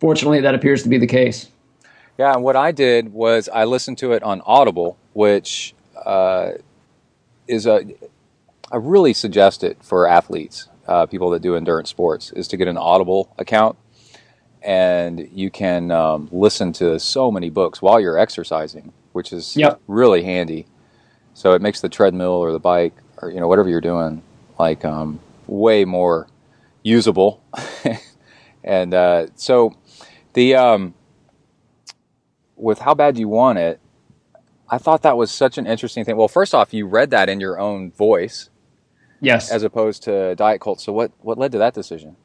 fortunately, 0.00 0.40
that 0.42 0.54
appears 0.54 0.82
to 0.82 0.88
be 0.90 0.98
the 0.98 1.06
case. 1.06 1.48
Yeah, 2.18 2.32
and 2.32 2.42
what 2.42 2.56
I 2.56 2.72
did 2.72 3.12
was 3.12 3.48
I 3.52 3.64
listened 3.64 3.98
to 3.98 4.12
it 4.12 4.22
on 4.22 4.40
Audible, 4.46 4.96
which 5.12 5.74
uh, 6.04 6.52
is 7.46 7.66
a 7.66 7.82
I 8.72 8.76
really 8.76 9.12
suggest 9.12 9.62
it 9.62 9.78
for 9.82 10.08
athletes, 10.08 10.68
uh, 10.88 11.06
people 11.06 11.30
that 11.30 11.42
do 11.42 11.54
endurance 11.56 11.90
sports, 11.90 12.32
is 12.32 12.48
to 12.48 12.56
get 12.56 12.68
an 12.68 12.76
Audible 12.78 13.32
account, 13.38 13.76
and 14.62 15.28
you 15.32 15.50
can 15.50 15.90
um, 15.90 16.28
listen 16.32 16.72
to 16.74 16.98
so 16.98 17.30
many 17.30 17.50
books 17.50 17.80
while 17.80 18.00
you're 18.00 18.18
exercising, 18.18 18.92
which 19.12 19.32
is 19.32 19.56
Yep. 19.56 19.80
really 19.86 20.24
handy. 20.24 20.66
So 21.34 21.52
it 21.52 21.62
makes 21.62 21.80
the 21.80 21.88
treadmill 21.88 22.32
or 22.32 22.50
the 22.50 22.58
bike 22.58 22.94
or 23.20 23.30
you 23.30 23.40
know 23.40 23.48
whatever 23.48 23.68
you're 23.68 23.80
doing 23.80 24.22
like 24.58 24.84
um, 24.84 25.20
way 25.46 25.84
more 25.84 26.28
usable, 26.82 27.42
and 28.64 28.94
uh, 28.94 29.26
so 29.36 29.74
the 30.32 30.54
um, 30.54 30.94
with 32.56 32.80
how 32.80 32.94
bad 32.94 33.18
you 33.18 33.28
want 33.28 33.58
it, 33.58 33.80
I 34.68 34.78
thought 34.78 35.02
that 35.02 35.16
was 35.16 35.30
such 35.30 35.58
an 35.58 35.66
interesting 35.66 36.04
thing. 36.04 36.16
Well, 36.16 36.28
first 36.28 36.54
off, 36.54 36.74
you 36.74 36.86
read 36.86 37.10
that 37.10 37.28
in 37.28 37.38
your 37.40 37.58
own 37.58 37.92
voice 37.92 38.50
Yes. 39.20 39.50
as 39.50 39.62
opposed 39.62 40.02
to 40.04 40.34
Diet 40.34 40.60
Cult. 40.60 40.80
So 40.80 40.92
what 40.92 41.12
what 41.20 41.38
led 41.38 41.52
to 41.52 41.58
that 41.58 41.74
decision? 41.74 42.16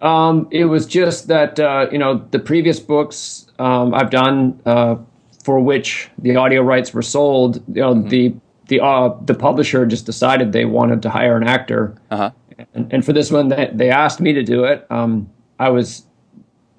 Um, 0.00 0.48
it 0.50 0.64
was 0.64 0.84
just 0.86 1.28
that 1.28 1.60
uh, 1.60 1.86
you 1.92 1.98
know 1.98 2.26
the 2.32 2.38
previous 2.40 2.80
books 2.80 3.46
um, 3.58 3.94
I've 3.94 4.10
done 4.10 4.60
uh, 4.66 4.96
for 5.44 5.60
which 5.60 6.10
the 6.18 6.36
audio 6.36 6.62
rights 6.62 6.92
were 6.92 7.02
sold, 7.02 7.56
you 7.68 7.80
know, 7.82 7.94
the 7.94 8.34
the 8.68 8.80
uh, 8.82 9.14
the 9.24 9.34
publisher 9.34 9.86
just 9.86 10.04
decided 10.06 10.52
they 10.52 10.64
wanted 10.64 11.02
to 11.02 11.10
hire 11.10 11.36
an 11.36 11.44
actor, 11.46 11.94
Uh-huh. 12.10 12.30
and, 12.74 12.92
and 12.92 13.04
for 13.04 13.12
this 13.12 13.30
one, 13.30 13.48
they, 13.48 13.70
they 13.72 13.90
asked 13.90 14.20
me 14.20 14.32
to 14.32 14.42
do 14.42 14.64
it. 14.64 14.86
Um, 14.90 15.30
I 15.60 15.70
was 15.70 16.04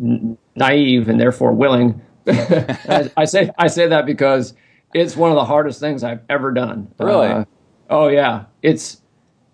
n- 0.01 0.37
naive 0.55 1.07
and 1.07 1.19
therefore 1.19 1.53
willing. 1.53 2.01
I, 2.27 3.11
I 3.17 3.25
say 3.25 3.49
I 3.57 3.67
say 3.67 3.87
that 3.87 4.05
because 4.05 4.53
it's 4.93 5.15
one 5.15 5.31
of 5.31 5.35
the 5.35 5.45
hardest 5.45 5.79
things 5.79 6.03
I've 6.03 6.21
ever 6.29 6.51
done. 6.51 6.91
Really? 6.99 7.27
Uh, 7.27 7.45
oh 7.89 8.07
yeah, 8.07 8.45
it's 8.61 9.01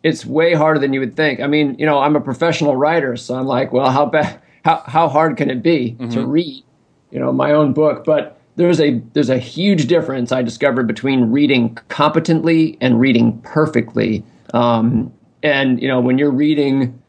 it's 0.04 0.26
way 0.26 0.54
harder 0.54 0.80
than 0.80 0.94
you 0.94 1.00
would 1.00 1.16
think. 1.16 1.40
I 1.40 1.48
mean, 1.48 1.76
you 1.78 1.86
know, 1.86 2.00
I'm 2.00 2.16
a 2.16 2.22
professional 2.22 2.76
writer, 2.76 3.18
so 3.18 3.36
I'm 3.36 3.46
like, 3.46 3.74
well, 3.74 3.92
how 3.92 4.06
bad, 4.06 4.42
how 4.64 4.84
how 4.86 5.08
hard 5.10 5.38
can 5.38 5.50
it 5.50 5.62
be 5.62 5.98
to 6.12 6.26
read, 6.26 6.64
you 7.12 7.20
know, 7.20 7.32
my 7.32 7.52
own 7.52 7.74
book? 7.74 8.06
But 8.06 8.40
there's 8.56 8.80
a 8.80 9.02
there's 9.14 9.30
a 9.30 9.38
huge 9.38 9.88
difference 9.88 10.32
I 10.32 10.42
discovered 10.42 10.88
between 10.88 11.32
reading 11.32 11.78
competently 11.88 12.78
and 12.82 13.00
reading 13.00 13.42
perfectly. 13.42 14.24
Um, 14.54 15.14
and 15.42 15.82
you 15.82 15.88
know, 15.88 16.02
when 16.02 16.18
you're 16.18 16.32
reading, 16.32 17.02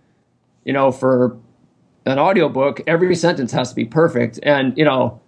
you 0.65 0.73
know, 0.73 0.93
for 0.93 1.37
an 2.07 2.19
audiobook, 2.19 2.81
every 2.87 3.15
sentence 3.17 3.53
has 3.53 3.71
to 3.71 3.75
be 3.75 3.85
perfect. 3.85 4.39
And 4.43 4.77
you 4.79 4.85
know, 4.85 5.21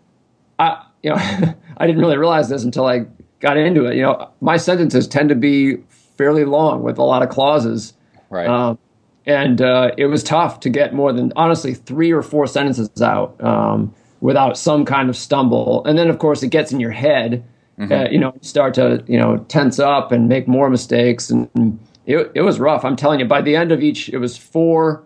I 0.63 0.87
you 1.03 1.11
know, 1.11 1.17
I 1.77 1.87
didn't 1.87 2.01
really 2.01 2.17
realize 2.17 2.49
this 2.49 2.65
until 2.65 2.87
I 2.87 3.07
got 3.41 3.57
into 3.57 3.87
it. 3.87 3.97
You 3.97 4.03
know, 4.03 4.31
my 4.41 4.57
sentences 4.57 5.07
tend 5.07 5.29
to 5.29 5.35
be 5.35 5.79
fairly 6.17 6.45
long 6.45 6.83
with 6.83 6.99
a 6.99 7.03
lot 7.03 7.23
of 7.23 7.29
clauses. 7.29 7.95
Right. 8.31 8.47
Um, 8.47 8.79
and 9.27 9.61
uh, 9.61 9.93
it 9.97 10.07
was 10.07 10.23
tough 10.23 10.61
to 10.61 10.71
get 10.71 10.95
more 10.95 11.13
than 11.13 11.33
honestly 11.37 11.75
three 11.75 12.13
or 12.13 12.23
four 12.23 12.47
sentences 12.47 12.91
out 13.01 13.43
um, 13.43 13.95
without 14.21 14.59
some 14.59 14.85
kind 14.85 15.09
of 15.09 15.17
stumble. 15.17 15.85
And 15.85 15.97
then, 15.97 16.09
of 16.09 16.19
course, 16.19 16.43
it 16.43 16.49
gets 16.49 16.73
in 16.73 16.81
your 16.81 16.91
head. 16.91 17.45
Uh, 17.81 18.09
you 18.11 18.19
know, 18.19 18.33
you 18.35 18.41
start 18.43 18.75
to 18.75 19.03
you 19.09 19.19
know 19.19 19.39
tense 19.49 19.79
up 19.79 20.13
and 20.13 20.29
make 20.29 20.47
more 20.47 20.71
mistakes, 20.71 21.31
and, 21.31 21.49
and 21.55 21.81
it 22.07 22.31
it 22.35 22.43
was 22.43 22.61
rough. 22.61 22.85
I'm 22.85 22.97
telling 22.97 23.19
you. 23.19 23.27
By 23.27 23.43
the 23.43 23.57
end 23.57 23.73
of 23.73 23.83
each, 23.83 24.09
it 24.11 24.19
was 24.19 24.37
four, 24.37 25.03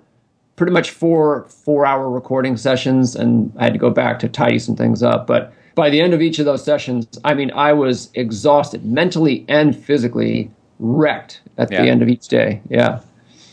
pretty 0.56 0.72
much 0.72 0.90
four 0.90 1.44
four 1.48 1.86
hour 1.86 2.10
recording 2.10 2.56
sessions, 2.56 3.14
and 3.14 3.52
I 3.58 3.64
had 3.64 3.72
to 3.72 3.78
go 3.78 3.90
back 3.90 4.18
to 4.20 4.28
tidy 4.28 4.58
some 4.58 4.74
things 4.76 5.02
up. 5.02 5.26
But 5.26 5.52
by 5.74 5.90
the 5.90 6.00
end 6.00 6.14
of 6.14 6.20
each 6.22 6.38
of 6.38 6.44
those 6.46 6.64
sessions, 6.64 7.06
I 7.24 7.34
mean, 7.34 7.50
I 7.52 7.72
was 7.74 8.10
exhausted 8.14 8.84
mentally 8.84 9.44
and 9.48 9.76
physically, 9.76 10.50
wrecked 10.78 11.40
at 11.58 11.70
Yeah. 11.70 11.82
the 11.82 11.88
end 11.90 12.02
of 12.02 12.08
each 12.08 12.28
day. 12.28 12.60
Yeah. 12.68 13.00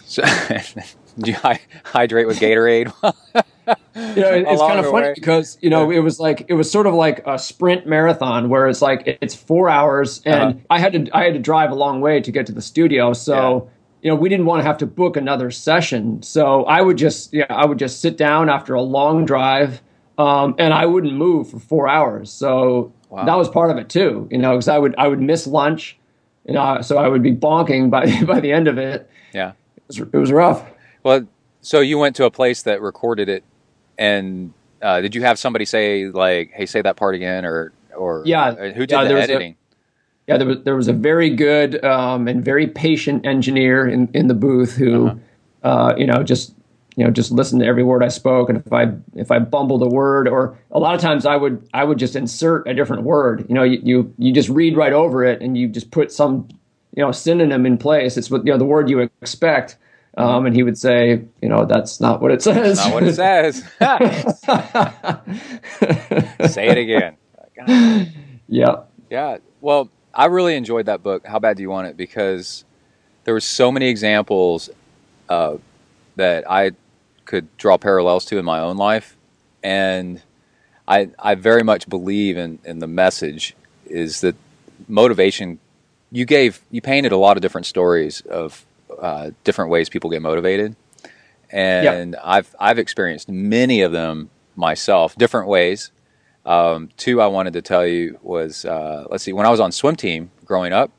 So, 0.06 0.24
do 1.20 1.32
you 1.32 1.34
hy- 1.36 1.60
hydrate 1.84 2.28
with 2.28 2.40
Gatorade? 2.40 2.92
you 3.66 4.22
know, 4.22 4.32
it- 4.34 4.46
it's 4.48 4.62
kind 4.62 4.80
of 4.80 4.86
funny 4.86 5.08
way. 5.08 5.14
because 5.16 5.58
you 5.62 5.70
know 5.70 5.90
it 5.92 6.00
was 6.00 6.20
like 6.20 6.46
it 6.48 6.54
was 6.54 6.70
sort 6.72 6.86
of 6.88 6.94
like 6.94 7.26
a 7.28 7.38
sprint 7.40 7.86
marathon 7.88 8.50
where 8.50 8.68
it's 8.68 8.82
like 8.82 9.06
it- 9.08 9.18
it's 9.22 9.36
four 9.36 9.70
hours 9.70 10.22
and 10.26 10.36
Uh-huh. 10.42 10.54
I 10.70 10.80
had 10.80 10.94
to 10.94 11.08
I 11.18 11.24
had 11.26 11.34
to 11.34 11.40
drive 11.40 11.72
a 11.72 11.76
long 11.76 12.02
way 12.02 12.20
to 12.22 12.32
get 12.32 12.46
to 12.48 12.52
the 12.54 12.62
studio, 12.62 13.14
so 13.14 13.70
you 14.04 14.10
know 14.12 14.16
we 14.16 14.30
didn't 14.30 14.46
want 14.46 14.60
to 14.60 14.66
have 14.66 14.78
to 14.80 14.86
book 14.86 15.18
another 15.18 15.50
session. 15.50 16.22
So 16.22 16.66
I 16.66 16.82
would 16.82 16.98
just 16.98 17.34
yeah 17.34 17.46
I 17.50 17.66
would 17.66 17.80
just 17.80 18.02
sit 18.02 18.18
down 18.18 18.50
after 18.50 18.74
a 18.76 18.82
long 18.82 19.26
drive, 19.26 19.82
um, 20.18 20.54
and 20.60 20.74
I 20.74 20.86
wouldn't 20.86 21.14
move 21.14 21.50
for 21.50 21.60
four 21.60 21.88
hours. 21.88 22.32
So 22.32 22.94
Wow. 23.10 23.26
that 23.26 23.38
was 23.38 23.48
part 23.48 23.70
of 23.72 23.78
it 23.78 23.90
too, 23.90 24.28
you 24.32 24.38
know, 24.40 24.52
because 24.54 24.68
I 24.68 24.78
would 24.78 24.94
I 24.98 25.08
would 25.08 25.22
miss 25.22 25.48
lunch, 25.48 25.98
you 26.46 26.54
know, 26.54 26.82
so 26.82 26.98
I 26.98 27.08
would 27.08 27.24
be 27.24 27.32
bonking 27.34 27.90
by 27.90 28.24
by 28.26 28.40
the 28.40 28.52
end 28.52 28.68
of 28.68 28.78
it. 28.78 29.10
yeah. 29.34 29.54
It 29.78 29.84
was, 29.88 30.00
it 30.00 30.18
was 30.18 30.32
rough. 30.32 30.66
Well, 31.04 31.28
so 31.62 31.80
you 31.80 31.98
went 31.98 32.16
to 32.18 32.26
a 32.26 32.32
place 32.32 32.64
that 32.64 32.82
recorded 32.82 33.30
it, 33.30 33.44
and 33.98 34.54
uh, 34.82 35.00
did 35.02 35.16
you 35.16 35.22
have 35.22 35.38
somebody 35.40 35.66
say 35.66 36.08
like, 36.08 36.52
"Hey, 36.54 36.66
say 36.66 36.82
that 36.82 36.96
part 36.98 37.16
again," 37.16 37.46
or 37.46 37.72
or 37.96 38.24
Yeah. 38.26 38.54
who 38.54 38.86
did 38.86 38.92
Yeah, 38.92 39.04
the 39.06 39.14
editing? 39.22 39.56
Yeah, 40.28 40.38
there 40.38 40.48
was 40.48 40.58
there 40.64 40.76
was 40.76 40.88
a 40.88 40.94
very 40.94 41.30
good 41.30 41.84
um, 41.84 42.28
and 42.28 42.44
very 42.44 42.68
patient 42.68 43.26
engineer 43.26 43.88
in, 43.88 44.10
in 44.14 44.28
the 44.28 44.34
booth 44.34 44.76
who, 44.76 45.20
uh 45.64 45.94
you 45.98 46.08
know, 46.08 46.24
just 46.24 46.56
you 46.96 47.04
know 47.04 47.12
just 47.12 47.32
listened 47.32 47.62
to 47.62 47.68
every 47.68 47.84
word 47.84 48.04
I 48.04 48.08
spoke, 48.08 48.50
and 48.50 48.64
if 48.66 48.72
I 48.72 48.94
if 49.16 49.32
I 49.32 49.40
bumbled 49.40 49.84
a 49.84 49.88
word, 49.88 50.28
or 50.28 50.58
a 50.72 50.80
lot 50.80 50.96
of 50.96 51.02
times 51.02 51.26
I 51.26 51.36
would 51.36 51.68
I 51.74 51.84
would 51.84 52.00
just 52.00 52.16
insert 52.16 52.68
a 52.68 52.74
different 52.74 53.04
word. 53.04 53.46
You 53.50 53.56
know, 53.56 53.64
you 53.64 53.80
you, 53.84 54.14
you 54.18 54.34
just 54.34 54.50
read 54.50 54.78
right 54.78 54.94
over 54.94 55.24
it, 55.26 55.42
and 55.42 55.58
you 55.58 55.68
just 55.68 55.92
put 55.92 56.12
some 56.12 56.48
you 56.96 57.04
know 57.04 57.12
synonym 57.12 57.66
in 57.66 57.78
place. 57.78 58.16
It's 58.16 58.32
what 58.32 58.46
you 58.46 58.52
know 58.52 58.58
the 58.58 58.66
word 58.66 58.90
you 58.90 59.02
expect. 59.22 59.78
Um, 60.16 60.46
and 60.46 60.56
he 60.56 60.62
would 60.62 60.78
say, 60.78 61.24
you 61.42 61.50
know, 61.50 61.66
that's 61.66 62.00
not 62.00 62.22
what 62.22 62.32
it 62.32 62.44
says. 62.44 62.78
Not 62.78 62.94
what 62.94 63.04
it 63.04 63.16
says. 63.16 63.64
say 66.54 66.68
it 66.68 66.78
again. 66.78 67.18
yeah. 68.48 68.76
Yeah. 69.10 69.38
Well, 69.60 69.90
I 70.14 70.26
really 70.26 70.56
enjoyed 70.56 70.86
that 70.86 71.02
book. 71.02 71.26
How 71.26 71.40
bad 71.40 71.58
do 71.58 71.64
you 71.64 71.70
want 71.70 71.88
it? 71.88 71.98
Because 71.98 72.64
there 73.24 73.34
were 73.34 73.40
so 73.40 73.72
many 73.72 73.88
examples 73.88 74.70
uh, 75.30 75.58
that 76.16 76.50
I 76.50 76.72
could 77.26 77.56
draw 77.58 77.78
parallels 77.78 78.26
to 78.26 78.38
in 78.38 78.46
my 78.46 78.60
own 78.60 78.78
life, 78.78 79.16
and 79.64 80.22
I 80.88 81.10
I 81.18 81.36
very 81.36 81.64
much 81.64 81.90
believe 81.90 82.38
in 82.38 82.60
in 82.64 82.80
the 82.80 82.88
message 82.88 83.56
is 83.86 84.22
that 84.22 84.36
motivation. 84.88 85.60
You 86.12 86.26
gave 86.26 86.62
you 86.70 86.82
painted 86.82 87.12
a 87.12 87.18
lot 87.18 87.38
of 87.38 87.42
different 87.42 87.66
stories 87.66 88.22
of 88.22 88.66
uh, 89.00 89.32
different 89.44 89.72
ways 89.72 89.90
people 89.90 90.10
get 90.12 90.22
motivated, 90.22 90.76
and 91.50 92.16
I've 92.24 92.56
I've 92.60 92.78
experienced 92.78 93.30
many 93.30 93.82
of 93.82 93.92
them 93.92 94.30
myself, 94.56 95.16
different 95.16 95.48
ways. 95.48 95.92
Um, 96.46 96.90
two 96.98 97.22
I 97.22 97.28
wanted 97.28 97.54
to 97.54 97.62
tell 97.62 97.86
you 97.86 98.20
was 98.22 98.66
uh, 98.66 99.06
let's 99.10 99.24
see, 99.24 99.34
when 99.34 99.46
I 99.46 99.50
was 99.50 99.60
on 99.60 99.72
swim 99.72 99.96
team 99.96 100.32
growing 100.46 100.74
up, 100.74 100.92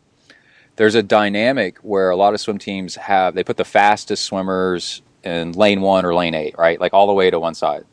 there's 0.77 0.95
a 0.95 1.03
dynamic 1.03 1.79
where 1.79 2.11
a 2.11 2.17
lot 2.17 2.35
of 2.35 2.41
swim 2.41 2.59
teams 2.59 2.97
have 2.97 3.35
they 3.35 3.45
put 3.45 3.57
the 3.57 3.65
fastest 3.65 4.25
swimmers 4.25 5.03
in 5.23 5.53
lane 5.53 5.81
one 5.81 6.05
or 6.05 6.15
lane 6.15 6.35
eight, 6.35 6.57
right? 6.59 6.81
Like 6.81 6.93
all 6.95 7.07
the 7.07 7.13
way 7.13 7.31
to 7.31 7.39
one 7.39 7.55
side. 7.55 7.85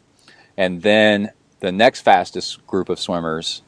And 0.58 0.82
then 0.82 1.32
the 1.60 1.72
next 1.72 2.02
fastest 2.02 2.66
group 2.68 2.90
of 2.90 3.00
swimmers 3.00 3.62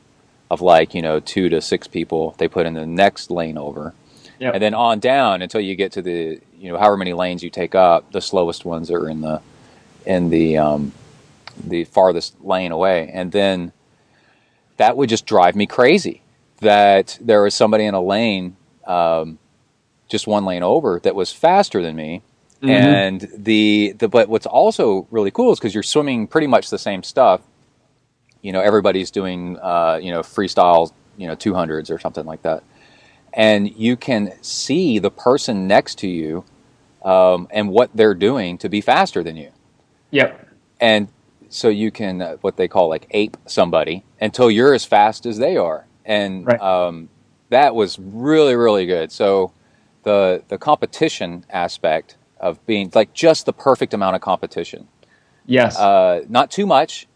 of 0.49 0.61
like, 0.61 0.93
you 0.93 1.01
know, 1.01 1.19
two 1.19 1.49
to 1.49 1.61
six 1.61 1.87
people, 1.87 2.35
they 2.37 2.47
put 2.47 2.65
in 2.65 2.73
the 2.73 2.85
next 2.85 3.31
lane 3.31 3.57
over. 3.57 3.93
Yep. 4.39 4.55
And 4.55 4.63
then 4.63 4.73
on 4.73 4.99
down 4.99 5.41
until 5.41 5.61
you 5.61 5.75
get 5.75 5.91
to 5.93 6.01
the, 6.01 6.39
you 6.57 6.71
know, 6.71 6.77
however 6.77 6.97
many 6.97 7.13
lanes 7.13 7.43
you 7.43 7.49
take 7.49 7.75
up, 7.75 8.11
the 8.11 8.21
slowest 8.21 8.65
ones 8.65 8.91
are 8.91 9.07
in 9.09 9.21
the 9.21 9.41
in 10.05 10.29
the 10.29 10.57
um, 10.57 10.91
the 11.61 11.83
farthest 11.85 12.41
lane 12.43 12.71
away. 12.71 13.09
And 13.13 13.31
then 13.31 13.71
that 14.77 14.97
would 14.97 15.09
just 15.09 15.25
drive 15.25 15.55
me 15.55 15.65
crazy 15.65 16.21
that 16.59 17.17
there 17.21 17.41
was 17.41 17.53
somebody 17.53 17.85
in 17.85 17.93
a 17.93 18.01
lane 18.01 18.55
um, 18.85 19.37
just 20.07 20.27
one 20.27 20.45
lane 20.45 20.63
over 20.63 20.99
that 21.01 21.15
was 21.15 21.31
faster 21.31 21.81
than 21.81 21.95
me. 21.95 22.21
And 22.69 23.27
the, 23.35 23.93
the 23.97 24.07
but 24.07 24.29
what's 24.29 24.45
also 24.45 25.05
really 25.11 25.31
cool 25.31 25.51
is 25.51 25.59
because 25.59 25.73
you're 25.73 25.83
swimming 25.83 26.27
pretty 26.27 26.47
much 26.47 26.69
the 26.69 26.77
same 26.77 27.03
stuff. 27.03 27.41
You 28.41 28.53
know 28.53 28.61
everybody's 28.61 29.11
doing 29.11 29.57
uh, 29.59 29.99
you 30.01 30.11
know 30.11 30.21
freestyle 30.21 30.91
you 31.17 31.27
know 31.27 31.35
200s 31.35 31.91
or 31.91 31.99
something 31.99 32.25
like 32.25 32.41
that. 32.43 32.63
And 33.33 33.75
you 33.75 33.97
can 33.97 34.33
see 34.41 34.99
the 34.99 35.11
person 35.11 35.67
next 35.67 35.97
to 35.99 36.07
you 36.07 36.45
um, 37.03 37.47
and 37.51 37.69
what 37.69 37.89
they're 37.93 38.13
doing 38.13 38.57
to 38.59 38.69
be 38.69 38.79
faster 38.79 39.23
than 39.23 39.35
you. 39.35 39.51
Yep. 40.11 40.47
and 40.79 41.07
so 41.53 41.69
you 41.69 41.91
can 41.91 42.21
uh, 42.21 42.35
what 42.41 42.57
they 42.57 42.67
call 42.67 42.89
like 42.89 43.05
ape 43.11 43.37
somebody 43.45 44.03
until 44.19 44.49
you're 44.49 44.73
as 44.73 44.85
fast 44.85 45.25
as 45.25 45.37
they 45.37 45.55
are 45.55 45.85
and 46.05 46.45
Right. 46.47 46.59
um, 46.59 47.09
that 47.49 47.75
was 47.75 47.99
really 47.99 48.55
really 48.55 48.85
good 48.85 49.11
so 49.11 49.51
the 50.03 50.43
the 50.47 50.57
competition 50.57 51.45
aspect 51.49 52.17
of 52.39 52.63
being 52.65 52.91
like 52.93 53.13
just 53.13 53.45
the 53.45 53.53
perfect 53.53 53.93
amount 53.93 54.15
of 54.15 54.21
competition 54.21 54.87
Yes. 55.45 55.77
uh, 55.77 56.23
not 56.29 56.49
too 56.51 56.65
much 56.65 57.07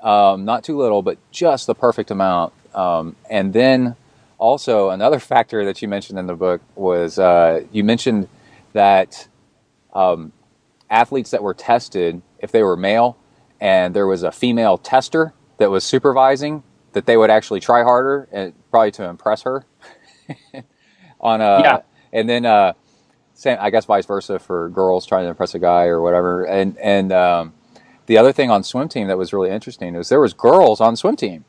um, 0.00 0.44
not 0.44 0.62
too 0.64 0.76
little 0.78 1.02
but 1.02 1.18
just 1.30 1.66
the 1.66 1.74
perfect 1.74 2.10
amount 2.10 2.52
um, 2.74 3.16
and 3.30 3.52
then 3.52 3.96
also 4.38 4.90
another 4.90 5.18
factor 5.18 5.64
that 5.64 5.82
you 5.82 5.88
mentioned 5.88 6.18
in 6.18 6.26
the 6.26 6.34
book 6.34 6.60
was 6.76 7.18
uh, 7.18 7.64
you 7.72 7.82
mentioned 7.84 8.28
that 8.72 9.28
um, 9.92 10.32
athletes 10.90 11.30
that 11.32 11.42
were 11.42 11.54
tested 11.54 12.22
if 12.38 12.50
they 12.52 12.62
were 12.62 12.76
male 12.76 13.16
and 13.62 13.94
there 13.94 14.08
was 14.08 14.24
a 14.24 14.32
female 14.32 14.76
tester 14.76 15.32
that 15.58 15.70
was 15.70 15.84
supervising 15.84 16.64
that 16.94 17.06
they 17.06 17.16
would 17.16 17.30
actually 17.30 17.60
try 17.60 17.84
harder 17.84 18.28
and 18.32 18.52
probably 18.70 18.90
to 18.90 19.04
impress 19.04 19.42
her 19.42 19.64
on 21.20 21.40
a 21.40 21.60
Yeah. 21.62 21.80
and 22.12 22.28
then 22.28 22.44
uh 22.44 22.72
same 23.34 23.56
i 23.60 23.70
guess 23.70 23.84
vice 23.84 24.04
versa 24.04 24.38
for 24.38 24.68
girls 24.70 25.06
trying 25.06 25.24
to 25.24 25.30
impress 25.30 25.54
a 25.54 25.58
guy 25.58 25.84
or 25.86 26.02
whatever 26.02 26.44
and 26.44 26.76
and 26.78 27.12
um 27.12 27.54
the 28.06 28.18
other 28.18 28.32
thing 28.32 28.50
on 28.50 28.64
swim 28.64 28.88
team 28.88 29.06
that 29.06 29.16
was 29.16 29.32
really 29.32 29.50
interesting 29.50 29.94
was 29.94 30.08
there 30.08 30.20
was 30.20 30.34
girls 30.34 30.80
on 30.80 30.96
swim 30.96 31.16
team 31.16 31.44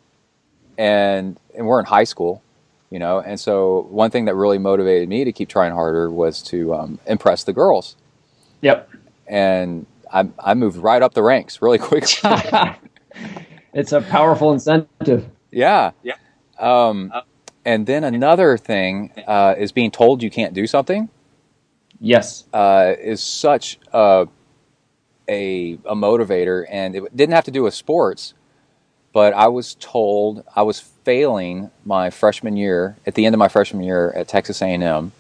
and 0.77 1.39
and 1.55 1.65
we're 1.65 1.79
in 1.79 1.85
high 1.87 2.03
school 2.03 2.43
you 2.91 2.99
know 2.99 3.19
and 3.19 3.39
so 3.39 3.87
one 3.89 4.11
thing 4.11 4.25
that 4.25 4.35
really 4.35 4.59
motivated 4.59 5.09
me 5.09 5.23
to 5.23 5.31
keep 5.31 5.49
trying 5.49 5.73
harder 5.73 6.11
was 6.11 6.43
to 6.43 6.73
um, 6.75 6.99
impress 7.07 7.43
the 7.43 7.53
girls 7.53 7.95
yep. 8.61 8.87
and 9.27 9.87
I, 10.13 10.29
I 10.39 10.55
moved 10.55 10.77
right 10.77 11.01
up 11.03 11.15
the 11.15 11.23
ranks 11.23 11.61
really 11.61 11.79
quickly 11.79 12.17
it's 13.73 13.91
a 13.93 14.01
powerful 14.01 14.53
incentive. 14.53 15.29
Yeah. 15.51 15.91
Yeah. 16.03 16.15
Um, 16.59 17.13
and 17.65 17.85
then 17.87 18.03
another 18.03 18.57
thing 18.57 19.13
uh, 19.27 19.55
is 19.57 19.71
being 19.71 19.91
told 19.91 20.23
you 20.23 20.31
can't 20.31 20.53
do 20.53 20.67
something 20.67 21.09
Yes. 21.99 22.45
uh, 22.53 22.93
is 22.99 23.23
such 23.23 23.79
a, 23.93 24.27
a 25.29 25.73
a 25.85 25.95
motivator, 25.95 26.65
and 26.69 26.95
it 26.95 27.15
didn't 27.17 27.35
have 27.35 27.45
to 27.45 27.51
do 27.51 27.63
with 27.63 27.73
sports. 27.73 28.33
But 29.13 29.33
I 29.33 29.47
was 29.47 29.75
told 29.75 30.43
I 30.55 30.63
was 30.63 30.79
failing 30.79 31.71
my 31.85 32.09
freshman 32.09 32.57
year 32.57 32.97
at 33.07 33.15
the 33.15 33.25
end 33.25 33.35
of 33.35 33.39
my 33.39 33.49
freshman 33.49 33.83
year 33.83 34.11
at 34.13 34.27
Texas 34.27 34.61
A&M, 34.61 35.11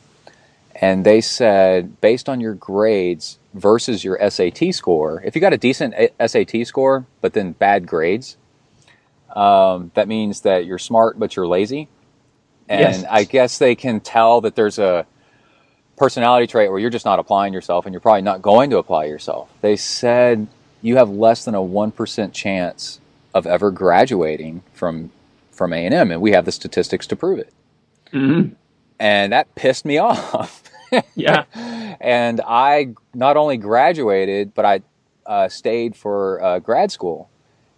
and 0.75 1.05
they 1.05 1.21
said 1.21 2.01
based 2.01 2.29
on 2.29 2.41
your 2.41 2.55
grades 2.55 3.39
versus 3.53 4.03
your 4.03 4.17
SAT 4.29 4.73
score, 4.73 5.21
if 5.25 5.35
you 5.35 5.41
got 5.41 5.53
a 5.53 5.57
decent 5.57 5.93
SAT 6.25 6.65
score 6.67 7.05
but 7.21 7.33
then 7.33 7.53
bad 7.53 7.87
grades, 7.87 8.37
um, 9.35 9.91
that 9.95 10.07
means 10.07 10.41
that 10.41 10.65
you're 10.65 10.79
smart 10.79 11.19
but 11.19 11.35
you're 11.35 11.47
lazy. 11.47 11.89
And 12.69 12.79
Yes. 12.79 13.05
I 13.09 13.23
guess 13.25 13.57
they 13.57 13.75
can 13.75 13.99
tell 13.99 14.41
that 14.41 14.55
there's 14.55 14.79
a 14.79 15.05
personality 15.97 16.47
trait 16.47 16.69
where 16.71 16.79
you're 16.79 16.89
just 16.89 17.05
not 17.05 17.19
applying 17.19 17.53
yourself 17.53 17.85
and 17.85 17.93
you're 17.93 18.01
probably 18.01 18.21
not 18.23 18.41
going 18.41 18.69
to 18.71 18.77
apply 18.77 19.05
yourself. 19.05 19.49
They 19.61 19.75
said 19.75 20.47
you 20.81 20.97
have 20.97 21.09
less 21.09 21.45
than 21.45 21.55
a 21.55 21.59
1% 21.61 22.33
chance 22.33 22.99
of 23.33 23.45
ever 23.47 23.71
graduating 23.71 24.63
from 24.73 25.11
from 25.51 25.73
A&M 25.73 26.11
and 26.11 26.21
we 26.21 26.31
have 26.31 26.45
the 26.45 26.51
statistics 26.51 27.05
to 27.07 27.15
prove 27.15 27.39
it. 27.39 27.53
hmm 28.11 28.49
And 28.99 29.33
that 29.33 29.53
pissed 29.55 29.85
me 29.85 29.97
off. 29.99 30.62
Yeah. 31.15 31.45
and 31.99 32.41
I 32.45 32.93
not 33.13 33.37
only 33.37 33.57
graduated, 33.57 34.53
but 34.53 34.65
I 34.65 34.81
uh, 35.25 35.47
stayed 35.47 35.95
for 35.95 36.43
uh, 36.43 36.59
grad 36.59 36.91
school. 36.91 37.29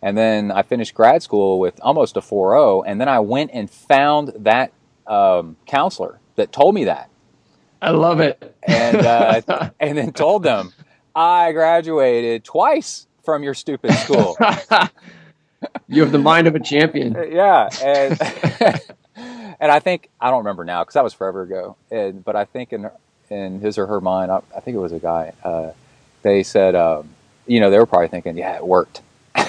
And 0.02 0.18
then 0.18 0.52
I 0.52 0.62
finished 0.62 0.94
grad 0.94 1.24
school 1.24 1.60
with 1.60 1.80
almost 1.82 2.16
a 2.18 2.22
4.0. 2.22 2.84
And 2.86 3.02
then 3.02 3.10
I 3.10 3.20
went 3.20 3.52
and 3.54 3.70
found 3.70 4.34
that 4.40 4.72
um, 5.08 5.58
counselor 5.66 6.20
that 6.36 6.52
told 6.52 6.76
me 6.76 6.86
that. 6.86 7.10
I 7.82 7.92
love 7.92 8.20
it. 8.20 8.56
And, 8.64 8.98
uh, 8.98 9.42
and 9.80 9.98
then 9.98 10.12
told 10.12 10.44
them, 10.44 10.74
I 11.16 11.52
graduated 11.54 12.44
twice 12.44 13.08
from 13.24 13.42
your 13.44 13.54
stupid 13.54 13.94
school. 13.94 14.38
you 15.88 16.02
have 16.02 16.12
the 16.12 16.20
mind 16.20 16.48
of 16.48 16.56
a 16.56 16.60
champion. 16.60 17.16
yeah. 17.32 17.70
And, 17.84 18.20
and 19.60 19.72
I 19.72 19.80
think, 19.80 20.10
I 20.20 20.30
don't 20.30 20.40
remember 20.40 20.66
now 20.66 20.84
because 20.84 20.94
that 20.94 21.04
was 21.04 21.14
forever 21.14 21.42
ago. 21.44 21.78
And, 21.90 22.24
but 22.24 22.36
I 22.36 22.46
think 22.46 22.74
in, 22.74 22.90
in 23.32 23.60
his 23.62 23.78
or 23.78 23.88
her 23.88 24.02
mind, 24.02 24.32
I, 24.32 24.42
I 24.56 24.60
think 24.60 24.76
it 24.76 24.80
was 24.80 24.92
a 24.92 25.00
guy, 25.00 25.34
uh, 25.44 25.72
they 26.22 26.44
said, 26.44 26.76
um, 26.76 27.10
you 27.48 27.60
know, 27.60 27.70
they 27.70 27.78
were 27.80 27.86
probably 27.86 28.08
thinking, 28.08 28.38
yeah, 28.38 28.56
it 28.56 28.66
worked. 28.66 29.02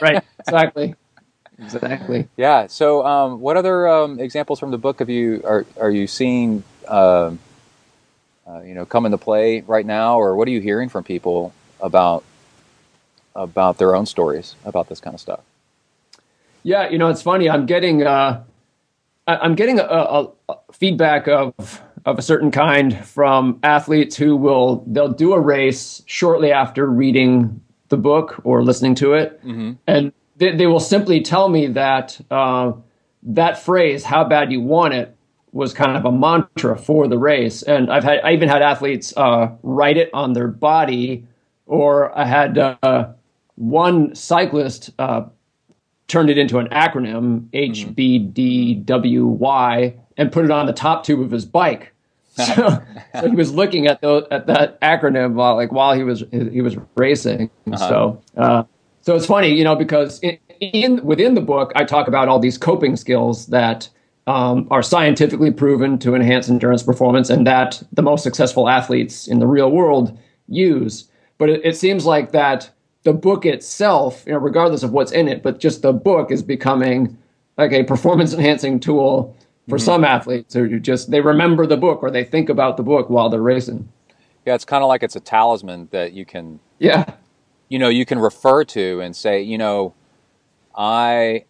Right. 0.00 0.22
Exactly. 0.40 0.94
Exactly. 1.58 2.28
Yeah. 2.36 2.66
So, 2.68 3.04
um, 3.06 3.40
what 3.40 3.56
other 3.56 3.88
um, 3.88 4.20
examples 4.20 4.60
from 4.60 4.70
the 4.70 4.78
book 4.78 5.00
have 5.00 5.08
you 5.10 5.42
are 5.44 5.66
are 5.80 5.90
you 5.90 6.06
seeing? 6.06 6.62
Um 6.86 7.38
uh, 8.48 8.62
you 8.62 8.74
know, 8.74 8.86
come 8.86 9.04
into 9.04 9.18
play 9.18 9.60
right 9.62 9.84
now, 9.84 10.18
or 10.18 10.34
what 10.36 10.48
are 10.48 10.50
you 10.50 10.60
hearing 10.60 10.88
from 10.88 11.04
people 11.04 11.52
about 11.80 12.24
about 13.34 13.78
their 13.78 13.94
own 13.94 14.06
stories 14.06 14.54
about 14.64 14.88
this 14.88 15.00
kind 15.00 15.14
of 15.14 15.20
stuff? 15.20 15.40
Yeah, 16.62 16.88
you 16.88 16.98
know, 16.98 17.08
it's 17.08 17.22
funny. 17.22 17.48
I'm 17.50 17.66
getting 17.66 18.02
uh, 18.06 18.42
I- 19.26 19.36
I'm 19.36 19.54
getting 19.54 19.78
a, 19.78 19.84
a, 19.84 20.28
a 20.48 20.56
feedback 20.72 21.28
of 21.28 21.82
of 22.04 22.18
a 22.18 22.22
certain 22.22 22.50
kind 22.50 23.04
from 23.04 23.58
athletes 23.62 24.16
who 24.16 24.36
will 24.36 24.84
they'll 24.86 25.12
do 25.12 25.32
a 25.32 25.40
race 25.40 26.02
shortly 26.06 26.52
after 26.52 26.86
reading 26.86 27.60
the 27.88 27.96
book 27.96 28.40
or 28.44 28.62
listening 28.62 28.94
to 28.96 29.14
it, 29.14 29.40
and 29.86 30.12
they, 30.36 30.54
they 30.54 30.66
will 30.66 30.80
simply 30.80 31.20
tell 31.20 31.48
me 31.48 31.66
that 31.68 32.20
uh, 32.30 32.72
that 33.22 33.58
phrase 33.62 34.04
"How 34.04 34.24
bad 34.24 34.52
you 34.52 34.60
want 34.60 34.94
it" 34.94 35.14
was 35.52 35.72
kind 35.72 35.96
of 35.96 36.04
a 36.04 36.12
mantra 36.12 36.76
for 36.78 37.08
the 37.08 37.18
race. 37.18 37.62
And 37.62 37.90
I've 37.90 38.04
had 38.04 38.20
I 38.22 38.32
even 38.32 38.48
had 38.48 38.62
athletes 38.62 39.12
uh, 39.16 39.48
write 39.62 39.96
it 39.96 40.10
on 40.12 40.32
their 40.32 40.48
body, 40.48 41.26
or 41.66 42.16
I 42.16 42.24
had 42.24 42.58
uh, 42.58 43.08
one 43.56 44.14
cyclist. 44.14 44.90
Uh, 44.98 45.22
turned 46.08 46.30
it 46.30 46.38
into 46.38 46.58
an 46.58 46.68
acronym 46.68 47.50
HBDWY 47.50 48.86
and 50.18 50.30
put 50.30 50.44
it 50.44 50.50
on 50.50 50.66
the 50.66 50.72
top 50.72 51.04
tube 51.04 51.20
of 51.20 51.30
his 51.30 51.46
bike. 51.46 51.94
So, 52.38 52.80
so 53.20 53.28
he 53.28 53.34
was 53.34 53.52
looking 53.52 53.88
at 53.88 54.00
the, 54.00 54.24
at 54.30 54.46
that 54.46 54.80
acronym 54.80 55.32
while 55.34 55.56
like 55.56 55.72
while 55.72 55.92
he 55.92 56.04
was 56.04 56.22
he 56.30 56.60
was 56.60 56.76
racing. 56.94 57.50
So 57.76 58.22
uh, 58.36 58.62
so 59.00 59.16
it's 59.16 59.26
funny, 59.26 59.48
you 59.48 59.64
know, 59.64 59.74
because 59.74 60.20
in, 60.20 60.38
in 60.60 61.04
within 61.04 61.34
the 61.34 61.40
book 61.40 61.72
I 61.74 61.82
talk 61.82 62.06
about 62.06 62.28
all 62.28 62.38
these 62.38 62.56
coping 62.56 62.94
skills 62.94 63.46
that 63.46 63.88
um, 64.28 64.68
are 64.70 64.84
scientifically 64.84 65.50
proven 65.50 65.98
to 65.98 66.14
enhance 66.14 66.48
endurance 66.48 66.84
performance 66.84 67.28
and 67.28 67.44
that 67.46 67.82
the 67.92 68.02
most 68.02 68.22
successful 68.22 68.68
athletes 68.68 69.26
in 69.26 69.40
the 69.40 69.46
real 69.48 69.72
world 69.72 70.16
use. 70.46 71.10
But 71.38 71.48
it, 71.48 71.64
it 71.64 71.76
seems 71.76 72.06
like 72.06 72.30
that 72.30 72.70
the 73.02 73.14
book 73.14 73.46
itself, 73.46 74.22
you 74.26 74.32
know, 74.32 74.38
regardless 74.38 74.84
of 74.84 74.92
what's 74.92 75.10
in 75.10 75.26
it, 75.26 75.42
but 75.42 75.58
just 75.58 75.82
the 75.82 75.92
book 75.92 76.30
is 76.30 76.42
becoming 76.42 77.16
like 77.56 77.72
a 77.72 77.84
performance 77.84 78.32
enhancing 78.32 78.78
tool 78.78 79.34
for 79.68 79.78
some 79.78 80.04
athletes 80.04 80.54
who 80.54 80.78
just 80.80 81.10
they 81.10 81.20
remember 81.20 81.66
the 81.66 81.76
book 81.76 82.02
or 82.02 82.10
they 82.10 82.24
think 82.24 82.48
about 82.48 82.76
the 82.76 82.82
book 82.82 83.10
while 83.10 83.28
they're 83.28 83.42
racing. 83.42 83.88
Yeah, 84.46 84.54
it's 84.54 84.64
kind 84.64 84.82
of 84.82 84.88
like 84.88 85.02
it's 85.02 85.16
a 85.16 85.20
talisman 85.20 85.88
that 85.90 86.12
you 86.12 86.24
can 86.24 86.60
Yeah. 86.78 87.04
you 87.68 87.78
know 87.78 87.88
you 87.88 88.06
can 88.06 88.18
refer 88.18 88.64
to 88.64 89.00
and 89.00 89.14
say 89.14 89.42
you 89.42 89.58
know 89.58 89.92
i 90.74 91.44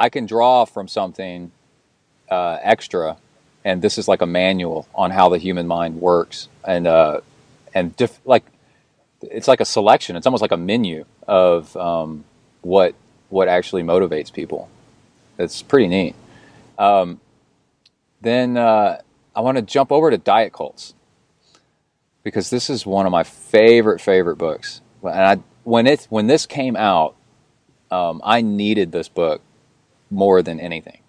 i 0.00 0.08
can 0.08 0.26
draw 0.26 0.64
from 0.64 0.88
something 0.88 1.52
uh, 2.30 2.58
extra 2.62 3.16
and 3.64 3.82
this 3.82 3.98
is 3.98 4.08
like 4.08 4.22
a 4.22 4.26
manual 4.26 4.88
on 4.94 5.10
how 5.12 5.28
the 5.28 5.38
human 5.38 5.66
mind 5.68 6.00
works. 6.00 6.48
And 6.66 6.86
uh 6.86 7.20
and 7.74 7.94
diff- 7.96 8.20
like 8.24 8.44
it's 9.22 9.46
like 9.46 9.60
a 9.60 9.64
selection. 9.64 10.16
It's 10.16 10.26
almost 10.26 10.42
like 10.42 10.50
a 10.50 10.56
menu 10.56 11.04
of 11.28 11.76
um, 11.76 12.24
what 12.62 12.94
what 13.28 13.46
actually 13.48 13.82
motivates 13.84 14.32
people. 14.32 14.68
It's 15.38 15.62
pretty 15.62 15.86
neat 15.86 16.16
um, 16.78 17.20
then 18.20 18.56
uh, 18.56 19.00
i 19.34 19.40
want 19.40 19.56
to 19.56 19.62
jump 19.62 19.90
over 19.92 20.10
to 20.10 20.18
diet 20.18 20.52
cults 20.52 20.94
because 22.22 22.50
this 22.50 22.70
is 22.70 22.86
one 22.86 23.04
of 23.06 23.12
my 23.12 23.24
favorite 23.24 24.00
favorite 24.00 24.36
books. 24.36 24.80
And 25.02 25.10
I, 25.12 25.36
when 25.64 25.88
it 25.88 26.06
when 26.08 26.28
this 26.28 26.46
came 26.46 26.76
out, 26.76 27.16
um, 27.90 28.20
I 28.24 28.42
needed 28.42 28.92
this 28.92 29.08
book 29.08 29.40
more 30.08 30.40
than 30.42 30.60
anything. 30.60 31.00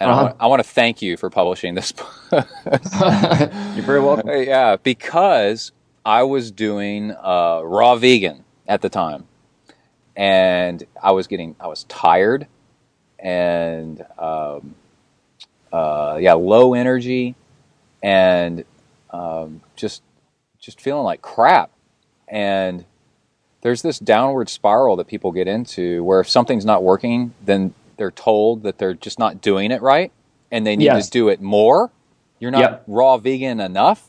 And 0.00 0.10
I, 0.10 0.12
Uh-huh. 0.14 0.22
want, 0.24 0.36
I 0.40 0.46
want 0.46 0.62
to 0.64 0.68
thank 0.68 1.02
you 1.02 1.18
for 1.18 1.28
publishing 1.28 1.74
this 1.74 1.92
book. 2.00 2.08
You're 2.32 3.84
very 3.84 4.00
welcome. 4.00 4.30
yeah, 4.30 4.76
because 4.82 5.72
I 6.04 6.22
was 6.22 6.50
doing 6.50 7.12
uh, 7.12 7.60
raw 7.62 7.96
vegan 7.96 8.44
at 8.66 8.80
the 8.80 8.88
time, 8.88 9.26
and 10.16 10.82
I 11.02 11.10
was 11.12 11.26
getting 11.26 11.56
I 11.60 11.66
was 11.66 11.84
tired, 11.84 12.46
and 13.18 14.02
um, 14.18 14.74
uh, 15.74 16.18
yeah, 16.20 16.34
low 16.34 16.74
energy, 16.74 17.34
and 18.02 18.64
um, 19.10 19.60
just 19.76 20.02
just 20.60 20.80
feeling 20.80 21.04
like 21.04 21.22
crap. 21.22 21.70
And 22.28 22.84
there's 23.62 23.82
this 23.82 23.98
downward 23.98 24.48
spiral 24.48 24.96
that 24.96 25.06
people 25.08 25.32
get 25.32 25.48
into 25.48 26.04
where 26.04 26.20
if 26.20 26.28
something's 26.28 26.64
not 26.64 26.82
working, 26.82 27.34
then 27.44 27.74
they're 27.96 28.10
told 28.10 28.62
that 28.64 28.78
they're 28.78 28.94
just 28.94 29.18
not 29.18 29.40
doing 29.40 29.70
it 29.70 29.82
right, 29.82 30.12
and 30.50 30.66
they 30.66 30.76
need 30.76 30.86
Yes. 30.86 31.06
to 31.06 31.10
do 31.10 31.28
it 31.28 31.40
more. 31.40 31.90
You're 32.40 32.50
not 32.50 32.60
Yep. 32.60 32.84
raw 32.86 33.16
vegan 33.18 33.60
enough 33.60 34.08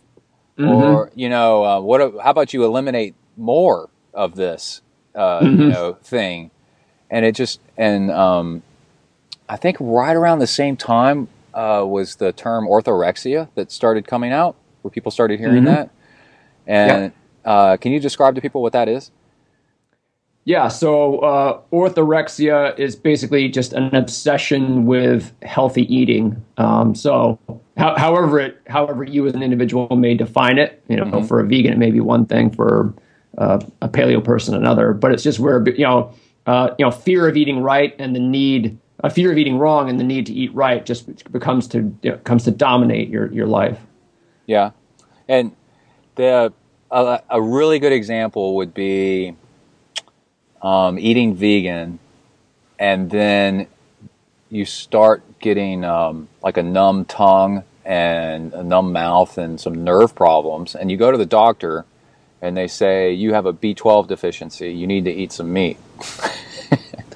Mhm. 0.60 0.70
or 0.70 1.12
you 1.16 1.30
know 1.30 1.66
uh, 1.66 1.80
what 1.82 2.02
how 2.24 2.32
about 2.32 2.54
you 2.54 2.64
eliminate 2.66 3.16
more 3.38 3.90
of 4.14 4.36
this 4.36 4.82
uh, 5.16 5.48
you 5.58 5.68
Mhm. 5.68 5.70
know 5.70 5.94
thing 6.04 6.52
and 7.10 7.26
it 7.26 7.36
just 7.36 7.60
and 7.78 8.10
um, 8.12 8.64
i 9.50 9.58
think 9.58 9.78
right 9.80 10.16
around 10.16 10.40
the 10.40 10.48
same 10.48 10.78
time 10.78 11.28
uh, 11.56 11.84
was 11.86 12.16
the 12.18 12.32
term 12.34 12.68
orthorexia 12.68 13.48
that 13.56 13.72
started 13.72 14.06
coming 14.08 14.32
out 14.32 14.56
where 14.82 14.92
people 14.92 15.12
started 15.12 15.40
hearing 15.40 15.64
Mhm. 15.64 15.68
that 15.68 15.90
and 16.68 17.12
uh, 17.46 17.78
can 17.78 17.92
you 17.92 18.00
describe 18.00 18.36
to 18.36 18.42
people 18.42 18.62
what 18.62 18.74
that 18.74 18.88
is 18.90 19.12
Yeah, 20.48 20.68
so 20.68 21.20
uh, 21.20 21.60
orthorexia 21.74 22.78
is 22.78 22.96
basically 22.96 23.50
just 23.50 23.74
an 23.74 23.96
obsession 23.96 24.86
with 24.86 25.34
healthy 25.42 25.92
eating. 25.94 26.36
Um, 26.58 26.94
so, 26.94 27.40
how, 27.78 27.98
however 27.98 28.40
it, 28.40 28.62
however 28.68 29.04
you 29.04 29.26
as 29.26 29.34
an 29.34 29.42
individual 29.42 29.96
may 29.96 30.14
define 30.14 30.60
it, 30.60 30.84
you 30.88 30.98
know, 30.98 31.06
Mhm. 31.06 31.28
for 31.28 31.40
a 31.40 31.44
vegan 31.46 31.74
it 31.74 31.80
may 31.80 31.90
be 31.90 32.00
one 32.00 32.26
thing, 32.28 32.52
for 32.52 32.94
uh, 33.40 33.60
a 33.82 33.90
paleo 33.90 34.24
person 34.24 34.54
another. 34.54 34.94
But 34.94 35.14
it's 35.14 35.24
just 35.24 35.40
where 35.40 35.68
you 35.68 35.84
know, 35.84 36.12
uh, 36.46 36.70
you 36.78 36.86
know, 36.86 36.92
fear 36.92 37.28
of 37.28 37.36
eating 37.36 37.64
right 37.64 37.96
and 37.98 38.16
the 38.16 38.20
need, 38.20 38.78
a 39.00 39.10
fear 39.10 39.32
of 39.32 39.38
eating 39.38 39.58
wrong 39.58 39.90
and 39.90 40.00
the 40.00 40.04
need 40.04 40.26
to 40.28 40.34
eat 40.34 40.54
right 40.54 40.86
just 40.86 41.32
becomes 41.32 41.68
to 41.70 41.96
you 42.02 42.12
know, 42.12 42.18
comes 42.18 42.44
to 42.46 42.52
dominate 42.52 43.10
your 43.10 43.32
your 43.32 43.48
life. 43.48 43.80
Yeah, 44.46 44.72
and 45.28 45.52
the 46.16 46.54
a, 46.92 47.22
a 47.30 47.42
really 47.42 47.80
good 47.80 47.92
example 47.92 48.56
would 48.56 48.74
be 48.74 49.36
um, 50.62 50.98
eating 51.00 51.36
vegan, 51.36 52.00
and 52.80 53.10
then 53.10 53.68
you 54.50 54.66
start 54.66 55.40
getting 55.40 55.84
um, 55.84 56.28
like 56.42 56.58
a 56.58 56.64
numb 56.64 57.06
tongue 57.06 57.64
and 57.84 58.54
a 58.54 58.64
numb 58.64 58.92
mouth 58.92 59.38
and 59.38 59.60
some 59.60 59.84
nerve 59.84 60.16
problems, 60.16 60.76
and 60.76 60.90
you 60.90 60.98
go 60.98 61.12
to 61.12 61.18
the 61.18 61.26
doctor, 61.26 61.86
and 62.42 62.56
they 62.56 62.68
say 62.68 63.12
you 63.12 63.34
have 63.34 63.46
a 63.46 63.54
B12 63.54 64.08
deficiency. 64.08 64.72
You 64.72 64.88
need 64.88 65.06
to 65.06 65.12
eat 65.12 65.32
some 65.32 65.52
meat. 65.52 65.78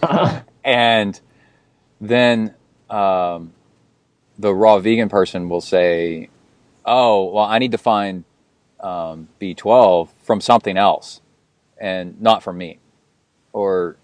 And 0.63 1.19
then 2.02 2.54
um, 2.89 3.54
the 4.38 4.54
raw 4.54 4.80
vegan 4.80 5.10
person 5.10 5.50
will 5.50 5.62
say, 5.62 6.30
"Oh, 6.86 7.32
well, 7.32 7.45
I 7.45 7.60
need 7.60 7.72
to 7.72 7.78
find 7.78 8.24
um, 8.80 9.30
B12 9.41 10.10
from 10.24 10.41
something 10.41 10.78
else, 10.78 11.22
and 11.80 12.20
not 12.22 12.43
from 12.43 12.58
meat," 12.58 12.80
Or, 13.54 13.97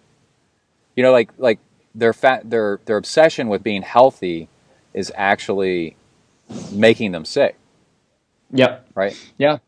you 0.95 1.03
know, 1.03 1.11
like 1.11 1.29
like 1.37 1.59
their 1.93 2.13
fat 2.13 2.49
their 2.49 2.79
their 2.85 2.97
obsession 2.97 3.47
with 3.47 3.63
being 3.63 3.81
healthy 3.81 4.49
is 4.93 5.11
actually 5.15 5.95
making 6.71 7.11
them 7.11 7.25
sick, 7.25 7.57
Yep. 8.51 8.87
right? 8.95 9.17
Yeah. 9.37 9.59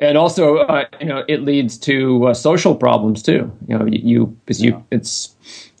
And 0.00 0.18
also, 0.18 0.56
uh, 0.58 0.84
you 1.00 1.06
know, 1.06 1.24
it 1.28 1.42
leads 1.42 1.78
to 1.78 2.26
uh, 2.28 2.34
social 2.34 2.74
problems 2.74 3.22
too. 3.22 3.52
You 3.68 3.78
know, 3.78 3.86
you 3.86 4.26
because 4.44 4.60
you, 4.62 4.84
it's, 4.90 5.36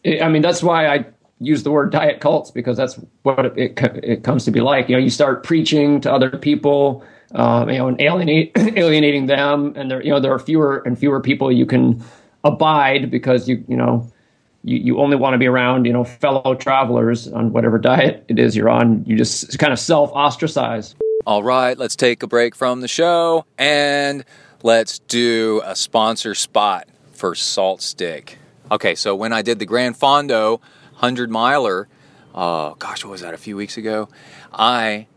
I 0.06 0.28
mean, 0.28 0.42
that's 0.42 0.62
why 0.62 0.86
I 0.86 1.06
use 1.42 1.62
the 1.62 1.70
word 1.70 1.90
diet 1.90 2.20
cults 2.20 2.50
because 2.50 2.76
that's 2.76 2.98
what 3.22 3.44
it, 3.44 3.52
it, 3.56 4.04
it 4.04 4.24
comes 4.24 4.44
to 4.44 4.50
be 4.50 4.60
like. 4.60 4.88
You 4.88 4.96
know, 4.96 5.02
you 5.02 5.10
start 5.10 5.42
preaching 5.42 6.00
to 6.02 6.12
other 6.12 6.30
people, 6.30 7.04
um, 7.34 7.68
you 7.68 7.78
know, 7.78 7.88
and 7.88 8.00
alienate, 8.00 8.52
alienating 8.56 9.26
them, 9.26 9.72
and 9.76 9.90
there, 9.90 10.02
you 10.02 10.10
know, 10.10 10.20
there 10.20 10.32
are 10.32 10.38
fewer 10.38 10.82
and 10.86 10.98
fewer 10.98 11.20
people 11.20 11.50
you 11.50 11.66
can 11.66 12.02
abide 12.44 13.10
because 13.10 13.48
you, 13.48 13.64
you 13.68 13.76
know, 13.76 14.10
you, 14.64 14.78
you 14.78 15.00
only 15.00 15.16
want 15.16 15.34
to 15.34 15.38
be 15.38 15.46
around, 15.46 15.84
you 15.84 15.92
know, 15.92 16.04
fellow 16.04 16.54
travelers 16.54 17.28
on 17.28 17.52
whatever 17.52 17.78
diet 17.78 18.24
it 18.28 18.38
is 18.38 18.56
you're 18.56 18.70
on. 18.70 19.04
You 19.04 19.16
just 19.16 19.58
kind 19.58 19.72
of 19.72 19.78
self 19.78 20.12
ostracize. 20.12 20.94
All 21.26 21.42
right, 21.42 21.78
let's 21.78 21.96
take 21.96 22.22
a 22.22 22.26
break 22.26 22.54
from 22.54 22.80
the 22.80 22.88
show 22.88 23.44
and 23.56 24.24
let's 24.62 24.98
do 25.00 25.62
a 25.64 25.76
sponsor 25.76 26.34
spot 26.34 26.88
for 27.12 27.34
Salt 27.34 27.80
Stick. 27.80 28.38
Okay, 28.70 28.94
so 28.94 29.14
when 29.14 29.32
I 29.32 29.42
did 29.42 29.58
the 29.58 29.66
Grand 29.66 29.96
Fondo 29.96 30.60
100 31.02 31.32
miler, 31.32 31.88
uh, 32.32 32.74
gosh, 32.74 33.04
what 33.04 33.10
was 33.10 33.22
that, 33.22 33.34
a 33.34 33.38
few 33.38 33.56
weeks 33.56 33.76
ago? 33.76 34.08
I 34.52 35.08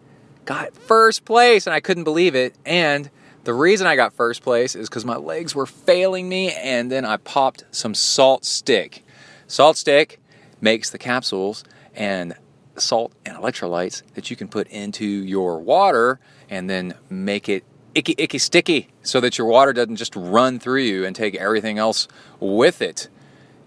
got 0.45 0.75
first 0.75 1.25
place 1.25 1.67
and 1.67 1.75
I 1.75 1.79
couldn't 1.79 2.05
believe 2.05 2.33
it. 2.33 2.55
And 2.65 3.11
the 3.43 3.53
reason 3.53 3.85
I 3.85 3.95
got 3.95 4.11
first 4.11 4.41
place 4.41 4.75
is 4.75 4.89
because 4.89 5.05
my 5.05 5.15
legs 5.15 5.53
were 5.53 5.67
failing 5.67 6.27
me, 6.27 6.51
and 6.53 6.91
then 6.91 7.05
I 7.05 7.17
popped 7.17 7.65
some 7.69 7.93
Salt 7.93 8.45
Stick. 8.45 9.05
Salt 9.45 9.77
Stick 9.77 10.19
makes 10.59 10.89
the 10.89 10.97
capsules 10.97 11.63
and 11.93 12.33
salt 12.77 13.13
and 13.23 13.37
electrolytes 13.37 14.01
that 14.15 14.31
you 14.31 14.35
can 14.35 14.47
put 14.47 14.67
into 14.69 15.05
your 15.05 15.59
water 15.59 16.19
and 16.49 16.67
then 16.67 16.95
make 17.11 17.47
it 17.47 17.63
icky, 17.93 18.15
icky, 18.17 18.39
sticky 18.39 18.87
so 19.03 19.21
that 19.21 19.37
your 19.37 19.45
water 19.45 19.71
doesn't 19.71 19.97
just 19.97 20.15
run 20.15 20.57
through 20.57 20.81
you 20.81 21.05
and 21.05 21.15
take 21.15 21.35
everything 21.35 21.77
else 21.77 22.07
with 22.39 22.81
it. 22.81 23.07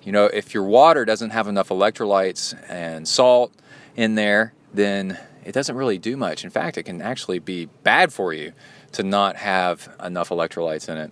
You 0.03 0.13
know, 0.13 0.27
if 0.27 0.55
your 0.55 0.65
water 0.65 1.05
doesn't 1.05 1.31
have 1.31 1.49
enough 1.49 1.69
electrolytes 1.69 2.57
and 2.69 3.07
salt 3.07 3.53
in 3.97 4.15
there, 4.15 4.55
then 4.73 5.19
it 5.45 5.53
doesn't 5.53 5.77
really 5.77 5.99
do 5.99 6.17
much. 6.17 6.45
In 6.45 6.51
fact, 6.51 6.79
it 6.79 6.85
can 6.85 7.03
actually 7.03 7.39
be 7.39 7.67
bad 7.83 8.13
for 8.13 8.33
you 8.33 8.53
to 8.93 9.03
not 9.03 9.37
have 9.37 9.95
enough 10.03 10.29
electrolytes 10.31 10.89
in 10.89 10.97
it 10.97 11.11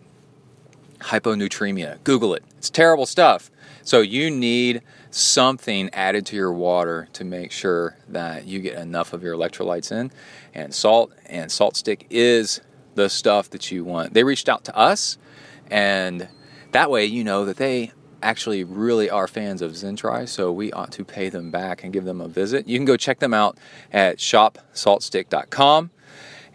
hyponatremia. 1.00 2.02
Google 2.04 2.34
it. 2.34 2.44
It's 2.58 2.70
terrible 2.70 3.06
stuff. 3.06 3.50
So 3.82 4.00
you 4.00 4.30
need 4.30 4.82
something 5.10 5.90
added 5.92 6.26
to 6.26 6.36
your 6.36 6.52
water 6.52 7.08
to 7.12 7.24
make 7.24 7.52
sure 7.52 7.96
that 8.08 8.46
you 8.46 8.60
get 8.60 8.74
enough 8.78 9.12
of 9.12 9.22
your 9.22 9.36
electrolytes 9.36 9.92
in. 9.92 10.10
And 10.54 10.74
salt 10.74 11.12
and 11.26 11.50
salt 11.50 11.76
stick 11.76 12.06
is 12.10 12.60
the 12.94 13.08
stuff 13.08 13.50
that 13.50 13.70
you 13.70 13.84
want. 13.84 14.14
They 14.14 14.24
reached 14.24 14.48
out 14.48 14.64
to 14.64 14.76
us, 14.76 15.18
and 15.70 16.28
that 16.72 16.90
way 16.90 17.04
you 17.04 17.22
know 17.22 17.44
that 17.44 17.58
they 17.58 17.92
actually 18.26 18.64
really 18.64 19.08
are 19.08 19.28
fans 19.28 19.62
of 19.62 19.72
Zentri, 19.72 20.28
so 20.28 20.50
we 20.50 20.72
ought 20.72 20.90
to 20.92 21.04
pay 21.04 21.28
them 21.28 21.52
back 21.52 21.84
and 21.84 21.92
give 21.92 22.04
them 22.04 22.20
a 22.20 22.26
visit. 22.26 22.66
You 22.66 22.76
can 22.76 22.84
go 22.84 22.96
check 22.96 23.20
them 23.20 23.32
out 23.32 23.56
at 23.92 24.18
shopsaltstick.com 24.18 25.90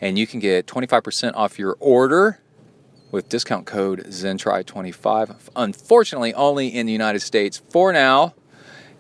and 0.02 0.20
you 0.20 0.28
can 0.28 0.42
get 0.42 0.68
25% 0.68 1.32
off 1.34 1.58
your 1.58 1.78
order 1.80 2.40
with 3.12 3.30
discount 3.30 3.66
code 3.66 4.04
Zentri25. 4.06 5.50
Unfortunately, 5.56 6.34
only 6.34 6.68
in 6.68 6.86
the 6.88 6.92
United 6.92 7.22
States 7.22 7.62
for 7.70 7.94
now. 7.94 8.34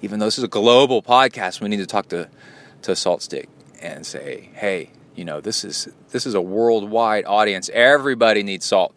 Even 0.01 0.19
though 0.19 0.25
this 0.25 0.37
is 0.37 0.43
a 0.43 0.47
global 0.47 1.03
podcast, 1.03 1.61
we 1.61 1.67
need 1.67 1.77
to 1.77 1.85
talk 1.85 2.07
to, 2.07 2.29
to 2.83 2.95
Salt 2.95 3.21
Stick 3.21 3.49
and 3.81 4.05
say, 4.05 4.49
hey, 4.53 4.91
you 5.15 5.25
know, 5.25 5.41
this 5.41 5.63
is 5.63 5.89
this 6.09 6.25
is 6.25 6.33
a 6.33 6.41
worldwide 6.41 7.25
audience. 7.25 7.69
Everybody 7.73 8.43
needs 8.43 8.65
salt. 8.65 8.95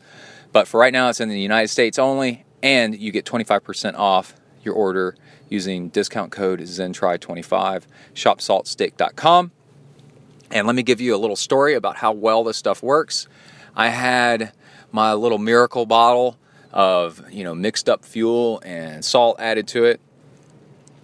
But 0.53 0.69
for 0.69 0.79
right 0.79 0.93
now, 0.93 1.09
it's 1.09 1.21
in 1.21 1.29
the 1.29 1.41
United 1.41 1.69
States 1.69 1.99
only, 1.99 2.45
and 2.65 2.99
you 2.99 3.13
get 3.13 3.27
25% 3.27 3.95
off 3.95 4.35
your 4.63 4.75
order 4.75 5.15
using 5.51 5.91
discount 5.91 6.33
code 6.33 6.61
Zentri25, 6.61 7.85
shopsaltstick.com. 8.15 9.53
And 10.51 10.67
let 10.67 10.75
me 10.75 10.83
give 10.83 10.99
you 10.99 11.15
a 11.15 11.19
little 11.19 11.37
story 11.37 11.75
about 11.75 11.97
how 11.97 12.13
well 12.13 12.43
this 12.43 12.57
stuff 12.57 12.83
works. 12.83 13.29
I 13.77 13.91
had 13.91 14.53
my 14.91 15.13
little 15.13 15.37
miracle 15.37 15.85
bottle 15.85 16.39
of, 16.73 17.23
you 17.31 17.45
know, 17.45 17.55
mixed 17.55 17.89
up 17.89 18.03
fuel 18.03 18.63
and 18.65 19.05
salt 19.05 19.39
added 19.39 19.69
to 19.69 19.85
it 19.85 20.01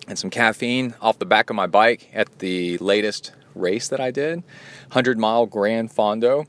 and 0.08 0.18
some 0.18 0.30
caffeine 0.30 0.94
off 1.02 1.18
the 1.18 1.26
back 1.26 1.50
of 1.50 1.56
my 1.56 1.66
bike 1.66 2.08
at 2.14 2.38
the 2.38 2.78
latest 2.78 3.32
race 3.54 3.88
that 3.88 4.00
I 4.00 4.10
did, 4.10 4.38
100 4.88 5.18
mile 5.18 5.44
Grand 5.44 5.90
Fondo. 5.90 6.46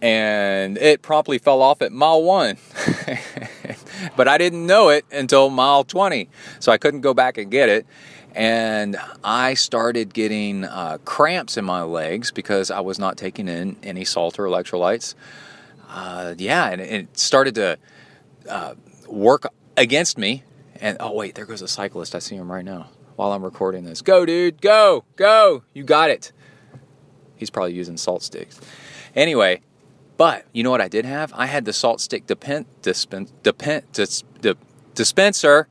And 0.00 0.78
it 0.78 1.02
promptly 1.02 1.38
fell 1.38 1.60
off 1.60 1.82
at 1.82 1.90
mile 1.90 2.22
one. 2.22 2.56
but 4.16 4.28
I 4.28 4.38
didn't 4.38 4.66
know 4.66 4.88
it 4.88 5.04
until 5.10 5.50
mile 5.50 5.84
20. 5.84 6.28
So 6.60 6.72
I 6.72 6.78
couldn't 6.78 7.00
go 7.00 7.14
back 7.14 7.38
and 7.38 7.50
get 7.50 7.68
it 7.68 7.86
and 8.34 8.96
I 9.24 9.54
started 9.54 10.14
getting 10.14 10.64
uh, 10.64 10.98
cramps 11.04 11.56
in 11.56 11.64
my 11.64 11.82
legs 11.82 12.30
because 12.30 12.70
I 12.70 12.80
was 12.80 12.98
not 12.98 13.16
taking 13.16 13.48
in 13.48 13.76
any 13.82 14.04
salt 14.04 14.38
or 14.38 14.44
electrolytes. 14.44 15.14
Uh, 15.88 16.34
yeah, 16.38 16.68
and 16.68 16.80
it 16.80 17.18
started 17.18 17.54
to 17.56 17.78
uh, 18.48 18.74
work 19.08 19.46
against 19.76 20.18
me. 20.18 20.44
And 20.80 20.96
oh 21.00 21.12
wait, 21.14 21.34
there 21.34 21.46
goes 21.46 21.62
a 21.62 21.68
cyclist. 21.68 22.14
I 22.14 22.20
see 22.20 22.36
him 22.36 22.50
right 22.50 22.64
now 22.64 22.88
while 23.16 23.32
I'm 23.32 23.42
recording 23.42 23.84
this. 23.84 24.02
Go, 24.02 24.24
dude, 24.24 24.60
go, 24.60 25.04
go! 25.16 25.64
You 25.72 25.82
got 25.82 26.10
it. 26.10 26.32
He's 27.34 27.50
probably 27.50 27.74
using 27.74 27.96
salt 27.96 28.22
sticks. 28.22 28.60
Anyway, 29.16 29.62
but 30.18 30.44
you 30.52 30.62
know 30.62 30.70
what 30.70 30.82
I 30.82 30.88
did 30.88 31.06
have? 31.06 31.32
I 31.34 31.46
had 31.46 31.64
the 31.64 31.72
salt 31.72 32.02
stick 32.02 32.26
dispen- 32.26 32.66
dis- 32.82 34.24
di- 34.40 34.54
dispenser 34.94 35.68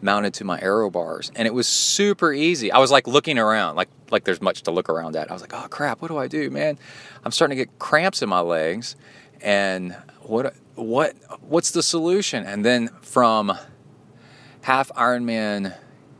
mounted 0.00 0.34
to 0.34 0.44
my 0.44 0.60
aero 0.60 0.90
bars 0.90 1.30
and 1.36 1.46
it 1.46 1.54
was 1.54 1.68
super 1.68 2.32
easy. 2.32 2.72
I 2.72 2.78
was 2.78 2.90
like 2.90 3.06
looking 3.06 3.38
around 3.38 3.76
like 3.76 3.88
like 4.10 4.24
there's 4.24 4.42
much 4.42 4.62
to 4.62 4.72
look 4.72 4.88
around 4.88 5.14
at. 5.14 5.30
I 5.30 5.34
was 5.34 5.42
like 5.42 5.54
oh 5.54 5.68
crap 5.68 6.02
what 6.02 6.08
do 6.08 6.18
i 6.18 6.26
do 6.26 6.50
man? 6.50 6.78
I'm 7.24 7.30
starting 7.30 7.56
to 7.56 7.64
get 7.64 7.78
cramps 7.78 8.22
in 8.22 8.28
my 8.28 8.40
legs 8.40 8.96
and 9.40 9.94
what 10.22 10.54
what 10.74 11.14
what's 11.42 11.70
the 11.70 11.82
solution? 11.82 12.44
And 12.44 12.64
then 12.64 12.88
from 13.02 13.56
half 14.62 14.88
ironman 14.92 15.76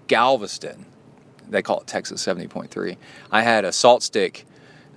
galveston 0.09 0.85
they 1.49 1.63
call 1.63 1.81
it 1.81 1.87
texas 1.87 2.25
70.3 2.27 2.97
i 3.31 3.43
had 3.43 3.65
a 3.65 3.73
salt 3.73 4.03
stick 4.03 4.45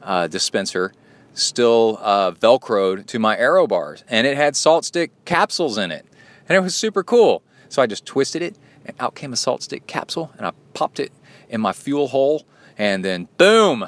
uh, 0.02 0.28
dispenser 0.28 0.92
still 1.36 2.00
uh, 2.02 2.32
velcroed 2.32 3.06
to 3.06 3.20
my 3.20 3.38
aero 3.38 3.68
bars 3.68 4.04
and 4.08 4.26
it 4.26 4.36
had 4.36 4.56
salt 4.56 4.86
stick 4.86 5.12
capsules 5.26 5.78
in 5.78 5.92
it 5.92 6.06
and 6.50 6.56
it 6.56 6.62
was 6.62 6.76
super 6.76 7.04
cool. 7.04 7.44
So 7.70 7.82
i 7.82 7.88
just 7.88 8.06
twisted 8.06 8.42
it 8.42 8.58
and 8.86 8.96
out 9.00 9.16
came 9.16 9.34
a 9.34 9.36
salt 9.36 9.62
stick 9.62 9.86
capsule 9.86 10.32
and 10.38 10.48
I 10.48 10.52
popped 10.74 11.00
it 11.00 11.12
in 11.50 11.62
my 11.62 11.74
fuel 11.74 12.08
hole 12.08 12.46
and 12.78 13.06
then 13.06 13.28
boom! 13.38 13.88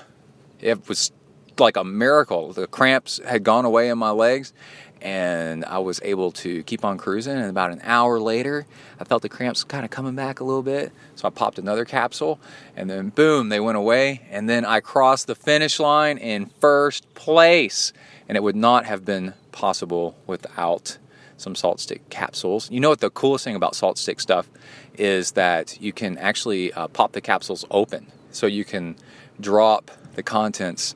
It 0.59 0.87
was 0.87 1.11
like 1.59 1.77
a 1.77 1.83
miracle. 1.83 2.53
The 2.53 2.67
cramps 2.67 3.19
had 3.25 3.43
gone 3.43 3.65
away 3.65 3.89
in 3.89 3.97
my 3.97 4.11
legs 4.11 4.53
and 5.01 5.63
I 5.65 5.79
was 5.79 5.99
able 6.03 6.31
to 6.31 6.63
keep 6.63 6.83
on 6.83 6.97
cruising 6.97 7.37
and 7.37 7.49
about 7.49 7.71
an 7.71 7.81
hour 7.83 8.19
later 8.19 8.65
I 8.99 9.03
felt 9.03 9.21
the 9.21 9.29
cramps 9.29 9.63
kind 9.63 9.85
of 9.85 9.91
coming 9.91 10.15
back 10.15 10.39
a 10.39 10.43
little 10.43 10.63
bit 10.63 10.91
so 11.15 11.27
I 11.27 11.31
popped 11.31 11.59
another 11.59 11.85
capsule 11.85 12.39
and 12.75 12.89
then 12.89 13.09
boom 13.09 13.49
they 13.49 13.59
went 13.59 13.77
away 13.77 14.21
and 14.29 14.49
then 14.49 14.65
I 14.65 14.79
crossed 14.79 15.27
the 15.27 15.35
finish 15.35 15.79
line 15.79 16.17
in 16.17 16.47
first 16.59 17.13
place 17.15 17.93
and 18.27 18.35
it 18.35 18.43
would 18.43 18.55
not 18.55 18.85
have 18.85 19.05
been 19.05 19.33
possible 19.51 20.15
without 20.27 20.97
some 21.37 21.55
salt 21.55 21.79
stick 21.79 22.09
capsules. 22.09 22.69
You 22.71 22.79
know 22.79 22.89
what 22.89 22.99
the 22.99 23.09
coolest 23.09 23.45
thing 23.45 23.55
about 23.55 23.75
salt 23.75 23.97
stick 23.97 24.19
stuff 24.19 24.49
is 24.97 25.33
that 25.33 25.79
you 25.79 25.93
can 25.93 26.17
actually 26.17 26.73
uh, 26.73 26.87
pop 26.87 27.13
the 27.13 27.21
capsules 27.21 27.63
open. 27.71 28.07
So 28.31 28.47
you 28.47 28.65
can 28.65 28.95
drop 29.39 29.91
the 30.15 30.23
contents 30.23 30.93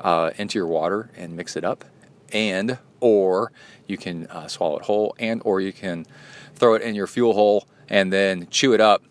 uh, 0.00 0.30
into 0.36 0.58
your 0.58 0.66
water 0.66 1.10
and 1.16 1.36
mix 1.36 1.56
it 1.56 1.64
up, 1.64 1.84
and 2.32 2.78
or 3.00 3.52
you 3.86 3.96
can 3.96 4.26
uh, 4.28 4.48
swallow 4.48 4.78
it 4.78 4.84
whole, 4.84 5.14
and 5.18 5.42
or 5.44 5.60
you 5.60 5.72
can 5.72 6.06
throw 6.54 6.74
it 6.74 6.82
in 6.82 6.94
your 6.94 7.06
fuel 7.06 7.34
hole 7.34 7.66
and 7.88 8.12
then 8.12 8.46
chew 8.48 8.72
it 8.72 8.80
up 8.80 9.02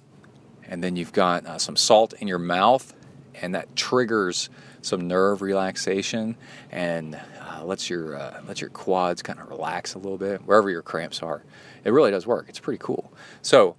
and 0.67 0.83
then 0.83 0.95
you've 0.95 1.13
got 1.13 1.45
uh, 1.45 1.57
some 1.57 1.75
salt 1.75 2.13
in 2.13 2.27
your 2.27 2.39
mouth, 2.39 2.93
and 3.35 3.53
that 3.55 3.75
triggers 3.75 4.49
some 4.81 5.07
nerve 5.07 5.41
relaxation 5.41 6.35
and 6.71 7.19
uh, 7.39 7.63
lets 7.63 7.89
your 7.89 8.15
uh, 8.15 8.41
lets 8.47 8.59
your 8.59 8.69
quads 8.69 9.21
kind 9.21 9.39
of 9.39 9.49
relax 9.49 9.93
a 9.93 9.99
little 9.99 10.17
bit 10.17 10.41
wherever 10.45 10.69
your 10.69 10.81
cramps 10.81 11.21
are. 11.21 11.43
It 11.83 11.91
really 11.91 12.11
does 12.11 12.25
work. 12.25 12.47
It's 12.49 12.59
pretty 12.59 12.79
cool. 12.79 13.13
So 13.41 13.75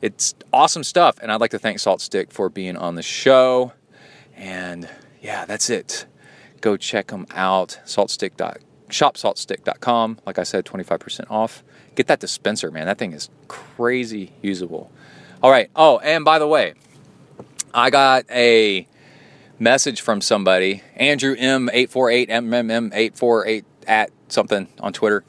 it's 0.00 0.34
awesome 0.52 0.84
stuff, 0.84 1.18
and 1.20 1.32
I'd 1.32 1.40
like 1.40 1.50
to 1.50 1.58
thank 1.58 1.80
Salt 1.80 2.00
Stick 2.00 2.30
for 2.30 2.48
being 2.48 2.76
on 2.76 2.94
the 2.94 3.02
show. 3.02 3.72
And 4.36 4.88
yeah, 5.20 5.44
that's 5.44 5.68
it. 5.70 6.06
Go 6.60 6.76
check 6.76 7.08
them 7.08 7.26
out. 7.34 7.80
Saltstick. 7.84 8.67
Shopsaltstick.com. 8.88 10.20
Like 10.26 10.38
I 10.38 10.42
said, 10.42 10.64
25% 10.64 11.30
off. 11.30 11.62
Get 11.94 12.06
that 12.06 12.20
dispenser, 12.20 12.70
man. 12.70 12.86
That 12.86 12.98
thing 12.98 13.12
is 13.12 13.28
crazy 13.48 14.32
usable. 14.42 14.90
All 15.42 15.50
right. 15.50 15.70
Oh, 15.76 15.98
and 15.98 16.24
by 16.24 16.38
the 16.38 16.46
way, 16.46 16.74
I 17.72 17.90
got 17.90 18.24
a 18.30 18.86
message 19.58 20.00
from 20.00 20.20
somebody, 20.20 20.82
Andrew 20.96 21.36
M848, 21.36 22.28
MMM848 22.28 23.64
at 23.86 24.10
something 24.28 24.68
on 24.80 24.92
Twitter. 24.92 25.24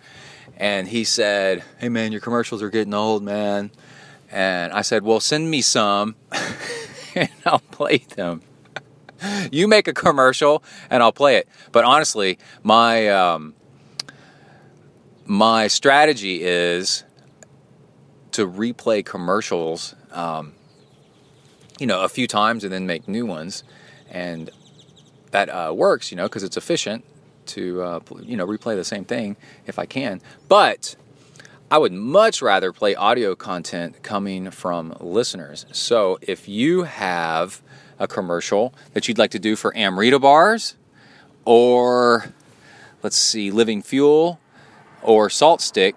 And 0.57 0.87
he 0.87 1.03
said, 1.03 1.63
Hey, 1.79 1.89
man, 1.89 2.11
your 2.11 2.21
commercials 2.21 2.61
are 2.61 2.69
getting 2.69 2.93
old, 2.93 3.23
man. 3.23 3.71
And 4.31 4.73
I 4.73 4.81
said, 4.81 5.03
Well, 5.03 5.19
send 5.19 5.49
me 5.49 5.61
some 5.61 6.15
and 7.15 7.29
I'll 7.45 7.59
play 7.59 7.99
them. 8.15 8.41
you 9.51 9.67
make 9.67 9.87
a 9.87 9.93
commercial 9.93 10.63
and 10.89 11.01
I'll 11.03 11.11
play 11.11 11.37
it. 11.37 11.47
But 11.71 11.85
honestly, 11.85 12.39
my 12.63 13.07
um, 13.09 13.53
my 15.25 15.67
strategy 15.67 16.43
is 16.43 17.03
to 18.31 18.47
replay 18.47 19.05
commercials, 19.05 19.95
um, 20.11 20.53
you 21.79 21.87
know, 21.87 22.01
a 22.01 22.09
few 22.09 22.27
times 22.27 22.63
and 22.63 22.71
then 22.71 22.85
make 22.87 23.07
new 23.07 23.25
ones, 23.25 23.63
and 24.09 24.49
that 25.31 25.49
uh, 25.49 25.73
works, 25.75 26.11
you 26.11 26.17
know, 26.17 26.23
because 26.23 26.43
it's 26.43 26.57
efficient 26.57 27.05
to 27.47 27.81
uh, 27.81 27.99
you 28.21 28.37
know 28.37 28.47
replay 28.47 28.75
the 28.75 28.83
same 28.83 29.05
thing 29.05 29.35
if 29.65 29.79
I 29.79 29.85
can. 29.85 30.21
But 30.47 30.95
I 31.71 31.77
would 31.77 31.93
much 31.93 32.41
rather 32.41 32.71
play 32.71 32.95
audio 32.95 33.35
content 33.35 34.01
coming 34.01 34.49
from 34.51 34.95
listeners. 34.99 35.65
So 35.71 36.17
if 36.21 36.47
you 36.47 36.83
have 36.83 37.61
a 37.99 38.07
commercial 38.07 38.73
that 38.93 39.07
you'd 39.07 39.17
like 39.17 39.31
to 39.31 39.39
do 39.39 39.55
for 39.55 39.75
Amrita 39.75 40.19
bars, 40.19 40.75
or 41.45 42.33
let's 43.03 43.17
see, 43.17 43.51
Living 43.51 43.81
Fuel, 43.81 44.39
or 45.01 45.29
Salt 45.29 45.61
Stick, 45.61 45.95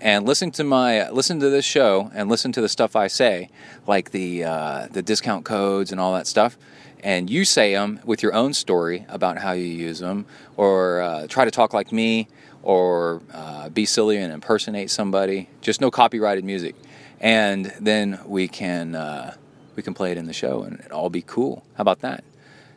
and 0.00 0.26
listen 0.26 0.50
to 0.52 0.64
my 0.64 1.08
listen 1.10 1.40
to 1.40 1.50
this 1.50 1.64
show 1.64 2.10
and 2.14 2.28
listen 2.28 2.52
to 2.52 2.60
the 2.60 2.68
stuff 2.68 2.96
I 2.96 3.06
say, 3.06 3.50
like 3.86 4.10
the 4.10 4.44
uh, 4.44 4.88
the 4.90 5.02
discount 5.02 5.44
codes 5.44 5.92
and 5.92 6.00
all 6.00 6.14
that 6.14 6.26
stuff, 6.26 6.58
and 7.02 7.30
you 7.30 7.44
say 7.44 7.72
them 7.72 8.00
with 8.04 8.22
your 8.22 8.34
own 8.34 8.52
story 8.54 9.06
about 9.08 9.38
how 9.38 9.52
you 9.52 9.64
use 9.64 9.98
them, 10.00 10.26
or 10.56 11.00
uh, 11.00 11.26
try 11.26 11.44
to 11.44 11.50
talk 11.50 11.72
like 11.72 11.92
me, 11.92 12.28
or 12.62 13.22
uh, 13.32 13.68
be 13.68 13.84
silly 13.84 14.16
and 14.18 14.32
impersonate 14.32 14.90
somebody. 14.90 15.48
Just 15.60 15.80
no 15.80 15.90
copyrighted 15.90 16.44
music, 16.44 16.74
and 17.20 17.72
then 17.80 18.20
we 18.26 18.48
can 18.48 18.94
uh, 18.94 19.34
we 19.76 19.82
can 19.82 19.94
play 19.94 20.10
it 20.12 20.18
in 20.18 20.26
the 20.26 20.32
show 20.32 20.62
and 20.62 20.80
it 20.80 20.90
all 20.90 21.10
be 21.10 21.22
cool. 21.22 21.64
How 21.74 21.82
about 21.82 22.00
that? 22.00 22.24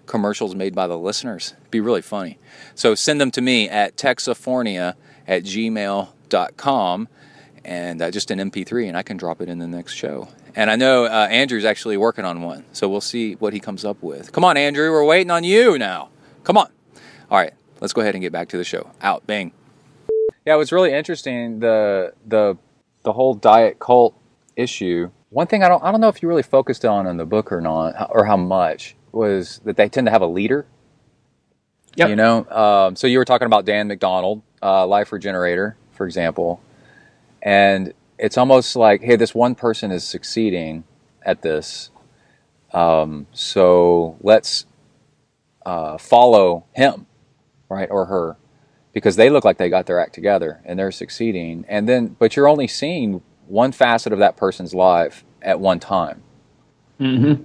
Commercials 0.05 0.55
made 0.55 0.73
by 0.75 0.87
the 0.87 0.97
listeners. 0.97 1.53
Be 1.71 1.79
really 1.79 2.01
funny. 2.01 2.37
So 2.75 2.95
send 2.95 3.21
them 3.21 3.31
to 3.31 3.41
me 3.41 3.69
at 3.69 3.95
texafornia 3.95 4.95
at 5.27 5.43
gmail.com 5.43 7.07
and 7.65 8.01
uh, 8.01 8.09
just 8.09 8.31
an 8.31 8.39
MP3, 8.39 8.87
and 8.87 8.97
I 8.97 9.03
can 9.03 9.17
drop 9.17 9.41
it 9.41 9.49
in 9.49 9.59
the 9.59 9.67
next 9.67 9.93
show. 9.93 10.27
And 10.55 10.71
I 10.71 10.75
know 10.75 11.05
uh, 11.05 11.27
Andrew's 11.29 11.65
actually 11.65 11.97
working 11.97 12.25
on 12.25 12.41
one, 12.41 12.65
so 12.73 12.89
we'll 12.89 13.01
see 13.01 13.35
what 13.35 13.53
he 13.53 13.59
comes 13.59 13.85
up 13.85 14.01
with. 14.01 14.31
Come 14.31 14.43
on, 14.43 14.57
Andrew, 14.57 14.89
we're 14.91 15.05
waiting 15.05 15.29
on 15.29 15.43
you 15.43 15.77
now. 15.77 16.09
Come 16.43 16.57
on. 16.57 16.69
All 17.29 17.37
right, 17.37 17.53
let's 17.79 17.93
go 17.93 18.01
ahead 18.01 18.15
and 18.15 18.21
get 18.21 18.31
back 18.31 18.49
to 18.49 18.57
the 18.57 18.63
show. 18.63 18.89
Out, 19.01 19.27
bang. 19.27 19.51
Yeah, 20.45 20.55
it 20.55 20.57
was 20.57 20.71
really 20.71 20.93
interesting 20.93 21.59
the 21.59 22.13
the 22.25 22.57
the 23.03 23.13
whole 23.13 23.35
diet 23.35 23.77
cult 23.77 24.15
issue. 24.55 25.11
One 25.29 25.47
thing 25.47 25.63
I 25.63 25.69
don't 25.69 25.83
I 25.83 25.91
don't 25.91 26.01
know 26.01 26.09
if 26.09 26.21
you 26.21 26.27
really 26.29 26.43
focused 26.43 26.85
on 26.85 27.07
in 27.07 27.17
the 27.17 27.25
book 27.25 27.51
or 27.51 27.61
not, 27.61 28.09
or 28.11 28.25
how 28.25 28.37
much 28.37 28.95
was 29.11 29.59
that 29.65 29.77
they 29.77 29.89
tend 29.89 30.07
to 30.07 30.11
have 30.11 30.21
a 30.21 30.27
leader. 30.27 30.65
Yep. 31.95 32.09
You 32.09 32.15
know, 32.15 32.45
um, 32.49 32.95
so 32.95 33.07
you 33.07 33.17
were 33.17 33.25
talking 33.25 33.47
about 33.47 33.65
Dan 33.65 33.87
McDonald, 33.87 34.41
uh, 34.61 34.85
Life 34.85 35.11
Regenerator, 35.11 35.75
for 35.91 36.05
example, 36.05 36.61
and 37.41 37.93
it's 38.17 38.37
almost 38.37 38.75
like, 38.75 39.01
hey, 39.01 39.15
this 39.15 39.33
one 39.33 39.55
person 39.55 39.91
is 39.91 40.03
succeeding 40.03 40.83
at 41.23 41.41
this, 41.41 41.89
um, 42.73 43.27
so 43.33 44.17
let's 44.21 44.65
uh, 45.65 45.97
follow 45.97 46.65
him, 46.73 47.07
right, 47.69 47.89
or 47.89 48.05
her, 48.05 48.37
because 48.93 49.15
they 49.15 49.29
look 49.29 49.43
like 49.43 49.57
they 49.57 49.69
got 49.69 49.85
their 49.85 49.99
act 49.99 50.13
together 50.13 50.61
and 50.65 50.77
they're 50.77 50.91
succeeding. 50.91 51.65
And 51.67 51.89
then, 51.89 52.15
but 52.19 52.35
you're 52.35 52.47
only 52.47 52.67
seeing 52.67 53.21
one 53.49 53.71
facet 53.71 54.13
of 54.13 54.19
that 54.19 54.37
person's 54.37 54.73
life 54.73 55.23
at 55.41 55.59
one 55.59 55.79
time, 55.79 56.21
Mm-hmm. 56.99 57.43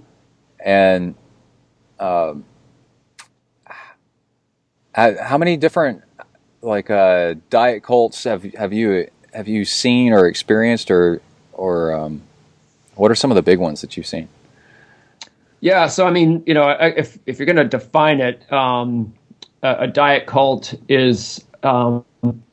and 0.59 1.15
um, 2.01 2.45
how, 4.95 5.39
many 5.39 5.57
different 5.57 6.03
like 6.61 6.91
uh, 6.91 7.35
diet 7.51 7.83
cults 7.83 8.25
have 8.25 8.43
have 8.55 8.73
you 8.73 9.09
have 9.33 9.47
you 9.47 9.65
seen 9.65 10.13
or 10.13 10.27
experienced 10.27 10.91
or 10.91 11.21
or 11.53 11.93
um, 11.93 12.23
what 12.97 13.11
are 13.11 13.15
some 13.15 13.31
of 13.31 13.37
the 13.37 13.43
big 13.43 13.59
ones 13.59 13.81
that 13.81 13.97
you've 13.97 14.07
seen? 14.07 14.29
Yeah, 15.61 15.87
so 15.87 16.07
I 16.07 16.11
mean, 16.11 16.43
you 16.47 16.55
know, 16.55 16.69
if 16.81 17.19
if 17.27 17.39
you're 17.39 17.47
going 17.47 17.57
to 17.57 17.65
define 17.65 18.21
it, 18.21 18.51
um, 18.53 19.15
a, 19.63 19.77
a 19.81 19.87
diet 19.87 20.27
cult 20.27 20.75
is 20.89 21.45
um, 21.63 22.05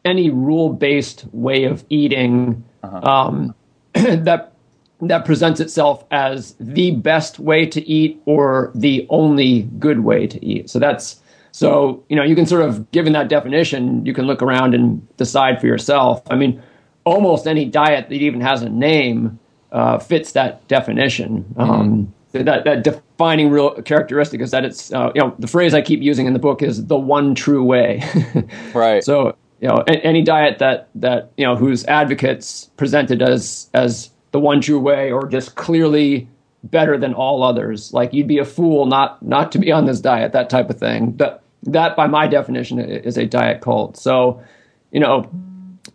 any 0.06 0.30
rule-based 0.30 1.26
way 1.32 1.66
of 1.66 1.84
eating 1.89 2.64
um, 2.84 3.56
that 3.94 4.54
that 5.02 5.26
presents 5.26 5.60
itself 5.60 6.06
as 6.12 6.56
the 6.60 6.92
best 6.92 7.40
way 7.40 7.66
to 7.66 7.82
eat 7.88 8.22
or 8.26 8.72
the 8.76 9.08
only 9.10 9.64
good 9.80 10.02
way 10.02 10.28
to 10.28 10.46
eat. 10.46 10.70
So 10.70 10.78
that's 10.80 11.20
so 11.52 12.04
you 12.08 12.16
know 12.16 12.24
you 12.24 12.36
can 12.36 12.46
sort 12.46 12.62
of 12.62 12.90
given 12.92 13.14
that 13.14 13.28
definition, 13.28 14.06
you 14.06 14.14
can 14.14 14.26
look 14.26 14.42
around 14.42 14.74
and 14.74 15.06
decide 15.18 15.60
for 15.60 15.68
yourself. 15.68 16.22
I 16.30 16.36
mean, 16.36 16.62
almost 17.04 17.48
any 17.48 17.66
diet 17.66 18.10
that 18.10 18.16
even 18.16 18.42
has 18.42 18.62
a 18.62 18.70
name 18.70 19.40
uh, 19.72 19.98
fits 19.98 20.34
that 20.34 20.68
definition. 20.68 21.46
Um, 21.58 22.14
that, 22.34 22.64
that 22.64 22.84
defining 22.84 23.50
real 23.50 23.82
characteristic 23.82 24.40
is 24.40 24.52
that 24.52 24.64
it's 24.64 24.94
uh, 24.94 25.12
you 25.14 25.22
know 25.22 25.36
the 25.40 25.48
phrase 25.48 25.74
I 25.74 25.82
keep 25.82 26.02
using 26.02 26.28
in 26.28 26.34
the 26.34 26.40
book 26.40 26.62
is 26.62 26.86
the 26.86 26.98
one 26.98 27.36
true 27.36 27.64
way. 27.64 28.04
Right. 28.74 29.04
So 29.04 29.36
you 29.62 29.68
know 29.68 29.84
any 29.88 30.22
diet 30.22 30.59
that 30.59 30.89
that 30.95 31.32
you 31.38 31.45
know 31.45 31.55
whose 31.55 31.86
advocates 31.86 32.70
presented 32.78 33.22
as 33.22 33.70
as 33.74 34.09
the 34.32 34.39
one 34.39 34.59
true 34.59 34.80
way 34.80 35.12
or 35.12 35.28
just 35.28 35.55
clearly 35.55 36.28
better 36.64 36.97
than 36.97 37.14
all 37.14 37.43
others, 37.43 37.91
like 37.93 38.14
you'd 38.14 38.28
be 38.28 38.38
a 38.38 38.45
fool 38.45 38.86
not 38.86 39.22
not 39.24 39.51
to 39.51 39.59
be 39.59 39.72
on 39.72 39.86
this 39.86 40.01
diet, 40.01 40.32
that 40.34 40.49
type 40.49 40.70
of 40.70 40.80
thing. 40.80 41.16
That 41.18 41.43
that 41.64 41.95
by 41.95 42.07
my 42.07 42.28
definition 42.28 42.80
is 42.80 43.18
a 43.18 43.26
diet 43.26 43.62
cult. 43.62 43.97
So 43.97 44.43
you 44.91 44.99
know 44.99 45.30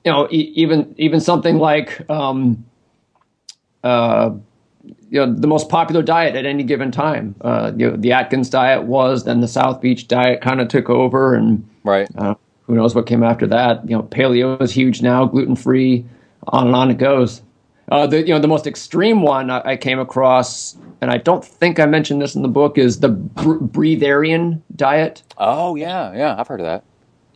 you 0.05 0.13
know 0.13 0.29
e- 0.31 0.53
even 0.55 0.95
even 0.97 1.21
something 1.21 1.59
like 1.59 2.09
um, 2.09 2.65
uh, 3.83 4.31
you 5.11 5.21
know 5.21 5.33
the 5.33 5.49
most 5.49 5.69
popular 5.69 6.03
diet 6.03 6.37
at 6.37 6.47
any 6.47 6.63
given 6.63 6.93
time. 6.93 7.35
Uh, 7.41 7.73
you 7.77 7.91
know, 7.91 7.97
the 7.97 8.13
Atkins 8.13 8.49
diet 8.49 8.85
was, 8.85 9.25
then 9.25 9.41
the 9.41 9.49
South 9.49 9.81
Beach 9.81 10.07
diet 10.07 10.41
kind 10.41 10.61
of 10.61 10.69
took 10.69 10.89
over, 10.89 11.35
and 11.35 11.69
right. 11.85 12.09
uh, 12.17 12.35
who 12.67 12.75
knows 12.75 12.95
what 12.95 13.07
came 13.07 13.23
after 13.23 13.47
that. 13.47 13.89
You 13.89 13.97
know, 13.97 14.03
paleo 14.05 14.61
is 14.61 14.73
huge 14.73 15.03
now, 15.03 15.25
gluten 15.25 15.57
free, 15.57 16.05
on 16.49 16.67
and 16.69 16.77
on 16.77 16.91
it 16.91 16.99
goes. 16.99 17.43
Uh, 17.93 18.07
the 18.07 18.21
you 18.21 18.35
know 18.35 18.41
the 18.41 18.49
most 18.49 18.67
extreme 18.67 19.23
one 19.23 19.49
I, 19.51 19.63
I 19.65 19.77
came 19.77 19.99
across, 20.01 20.77
and 21.01 21.11
I 21.11 21.19
don't 21.19 21.45
think 21.45 21.79
I 21.79 21.87
mentioned 21.87 22.21
this 22.21 22.35
in 22.35 22.43
the 22.43 22.49
book, 22.49 22.79
is 22.79 22.99
the 23.01 23.11
br- 23.11 23.59
breatharian 23.59 24.61
diet. 24.75 25.23
Oh 25.39 25.77
yeah, 25.77 26.13
yeah. 26.13 26.35
I've 26.39 26.49
heard 26.49 26.61
of 26.61 26.67
that. 26.67 26.85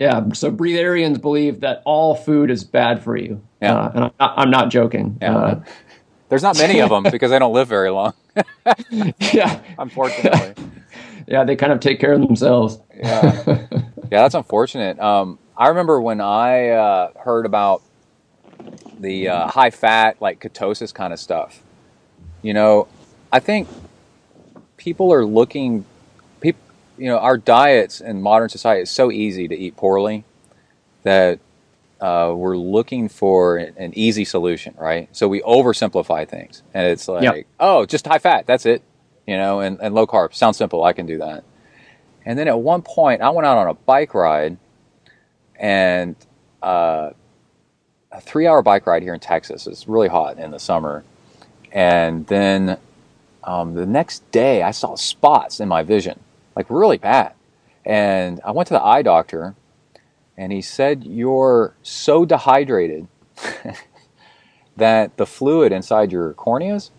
Yeah, 0.01 0.33
so 0.33 0.51
breatharians 0.51 1.21
believe 1.21 1.61
that 1.61 1.83
all 1.85 2.15
food 2.15 2.51
is 2.51 2.65
bad 2.65 3.05
for 3.05 3.17
you. 3.17 3.41
Yeah. 3.61 3.77
uh, 3.77 3.91
and 3.95 4.05
I'm 4.05 4.13
not, 4.19 4.35
I'm 4.39 4.51
not 4.51 4.71
joking. 4.71 5.19
Yeah. 5.21 5.37
Uh, 5.37 5.65
There's 6.31 6.43
not 6.43 6.57
many 6.57 6.81
of 6.81 6.89
them 6.89 7.03
because 7.13 7.31
they 7.31 7.39
don't 7.39 7.53
live 7.53 7.69
very 7.69 7.91
long, 7.91 8.15
yeah, 8.91 9.61
unfortunately. 9.79 10.55
yeah, 11.29 11.45
they 11.45 11.55
kind 11.55 11.71
of 11.73 11.81
take 11.81 12.01
care 12.01 12.15
of 12.15 12.23
themselves. 12.23 12.79
yeah, 12.97 13.67
yeah, 14.11 14.23
that's 14.23 14.35
unfortunate. 14.35 14.99
Um, 14.99 15.39
I 15.57 15.69
remember 15.69 16.01
when 16.01 16.21
I 16.21 16.69
uh, 16.71 17.13
heard 17.23 17.47
about 17.47 17.83
the 18.99 19.29
uh, 19.29 19.47
high 19.49 19.71
fat, 19.71 20.17
like 20.21 20.41
ketosis 20.41 20.93
kind 20.93 21.13
of 21.13 21.19
stuff. 21.21 21.63
You 22.43 22.55
know, 22.55 22.89
I 23.33 23.41
think 23.41 23.69
people 24.77 25.13
are 25.13 25.25
looking. 25.25 25.85
People, 26.41 26.61
you 26.99 27.07
know, 27.07 27.19
our 27.19 27.37
diets 27.37 28.01
in 28.01 28.21
modern 28.23 28.49
society 28.49 28.83
is 28.83 28.91
so 28.91 29.11
easy 29.11 29.49
to 29.49 29.57
eat 29.57 29.77
poorly 29.77 30.25
that 31.03 31.39
uh, 32.01 32.33
we're 32.35 32.57
looking 32.57 33.09
for 33.09 33.59
an 33.59 33.93
easy 33.95 34.25
solution, 34.25 34.75
right? 34.79 35.09
So 35.13 35.29
we 35.29 35.41
oversimplify 35.43 36.27
things, 36.29 36.63
and 36.75 36.87
it's 36.87 37.09
like, 37.09 37.23
Yep. 37.23 37.45
oh, 37.59 37.87
just 37.87 38.07
high 38.07 38.19
fat, 38.19 38.47
that's 38.47 38.65
it, 38.67 38.83
you 39.27 39.37
know, 39.37 39.61
and, 39.61 39.79
and 39.81 39.95
low 39.95 40.07
carb. 40.07 40.35
Sounds 40.35 40.57
simple. 40.57 40.83
I 40.83 40.93
can 40.95 41.07
do 41.07 41.19
that. 41.19 41.45
And 42.25 42.39
then 42.39 42.49
at 42.49 42.59
one 42.59 42.83
point, 42.83 43.23
I 43.23 43.31
went 43.31 43.47
out 43.47 43.59
on 43.59 43.69
a 43.69 43.75
bike 43.75 44.15
ride, 44.15 44.59
and 45.57 46.17
uh, 46.63 47.11
a 48.13 48.21
three-hour 48.21 48.63
bike 48.63 48.87
ride 48.87 49.03
here 49.03 49.15
in 49.15 49.21
Texas. 49.21 49.67
It's 49.67 49.89
really 49.89 50.09
hot 50.09 50.39
in 50.39 50.51
the 50.51 50.59
summer, 50.59 51.05
and 51.73 52.27
then 52.27 52.79
um, 53.45 53.75
the 53.75 53.87
next 53.87 54.29
day, 54.31 54.63
I 54.63 54.71
saw 54.71 54.95
spots 54.97 55.61
in 55.61 55.69
my 55.69 55.83
vision, 55.83 56.21
like 56.55 56.67
really 56.69 56.99
bad. 56.99 57.33
And 57.85 58.41
I 58.45 58.51
went 58.51 58.69
to 58.69 58.75
the 58.75 58.83
eye 58.83 59.03
doctor, 59.03 59.55
and 60.37 60.53
he 60.53 60.61
said, 60.61 61.05
You're 61.05 61.75
so 61.83 62.25
dehydrated 62.25 63.09
that 64.77 65.17
the 65.17 65.27
fluid 65.27 65.73
inside 65.73 66.13
your 66.13 66.35
corneas 66.35 66.91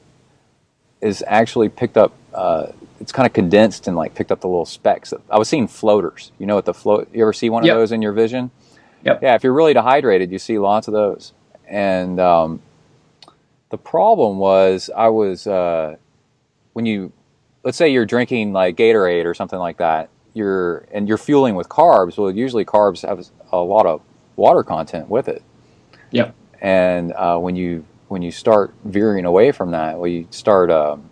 is 1.00 1.24
actually 1.28 1.70
picked 1.70 1.98
up. 1.98 2.14
Uh, 2.34 2.68
it's 3.02 3.12
kind 3.12 3.26
of 3.26 3.34
condensed 3.34 3.88
and 3.88 3.98
like 3.98 4.14
picked 4.16 4.32
up 4.32 4.42
the 4.42 4.48
little 4.48 4.66
specks. 4.66 5.14
I 5.30 5.38
was 5.40 5.50
seeing 5.50 5.68
floaters. 5.68 6.32
You 6.38 6.46
know 6.46 6.56
what 6.56 6.66
the 6.66 6.74
float? 6.74 7.10
You 7.14 7.24
ever 7.24 7.34
see 7.34 7.50
one 7.50 7.66
Yep. 7.66 7.74
of 7.74 7.80
those 7.80 7.92
in 7.92 8.02
your 8.02 8.14
vision? 8.14 8.52
Yep. 9.04 9.24
Yeah, 9.24 9.36
if 9.36 9.44
you're 9.44 9.54
really 9.54 9.74
dehydrated, 9.74 10.32
you 10.32 10.38
see 10.40 10.60
lots 10.60 10.88
of 10.88 10.94
those. 10.94 11.34
And 11.68 12.20
um, 12.20 12.62
the 13.70 13.78
problem 13.78 14.38
was, 14.38 14.90
I 14.96 15.08
was 15.10 15.48
uh, 15.48 15.96
when 16.74 16.86
you, 16.86 17.12
let's 17.64 17.78
say 17.78 17.90
you're 17.90 18.06
drinking 18.06 18.54
like 18.54 18.78
Gatorade 18.78 19.26
or 19.26 19.34
something 19.34 19.60
like 19.60 19.78
that, 19.78 20.10
you're 20.34 20.86
and 20.94 21.08
you're 21.10 21.18
fueling 21.18 21.56
with 21.56 21.68
carbs. 21.70 22.18
Well, 22.18 22.32
usually 22.32 22.64
carbs 22.66 23.06
have 23.08 23.26
a 23.52 23.58
lot 23.58 23.86
of 23.86 24.02
water 24.36 24.64
content 24.64 25.10
with 25.10 25.28
it, 25.28 25.44
Yep. 26.12 26.34
and 26.62 27.12
uh, 27.14 27.38
when 27.38 27.56
you 27.58 27.86
when 28.08 28.22
you 28.22 28.32
start 28.32 28.74
veering 28.86 29.26
away 29.26 29.52
from 29.52 29.72
that, 29.72 29.98
well, 29.98 30.08
you 30.08 30.28
start 30.32 30.70
um, 30.72 31.10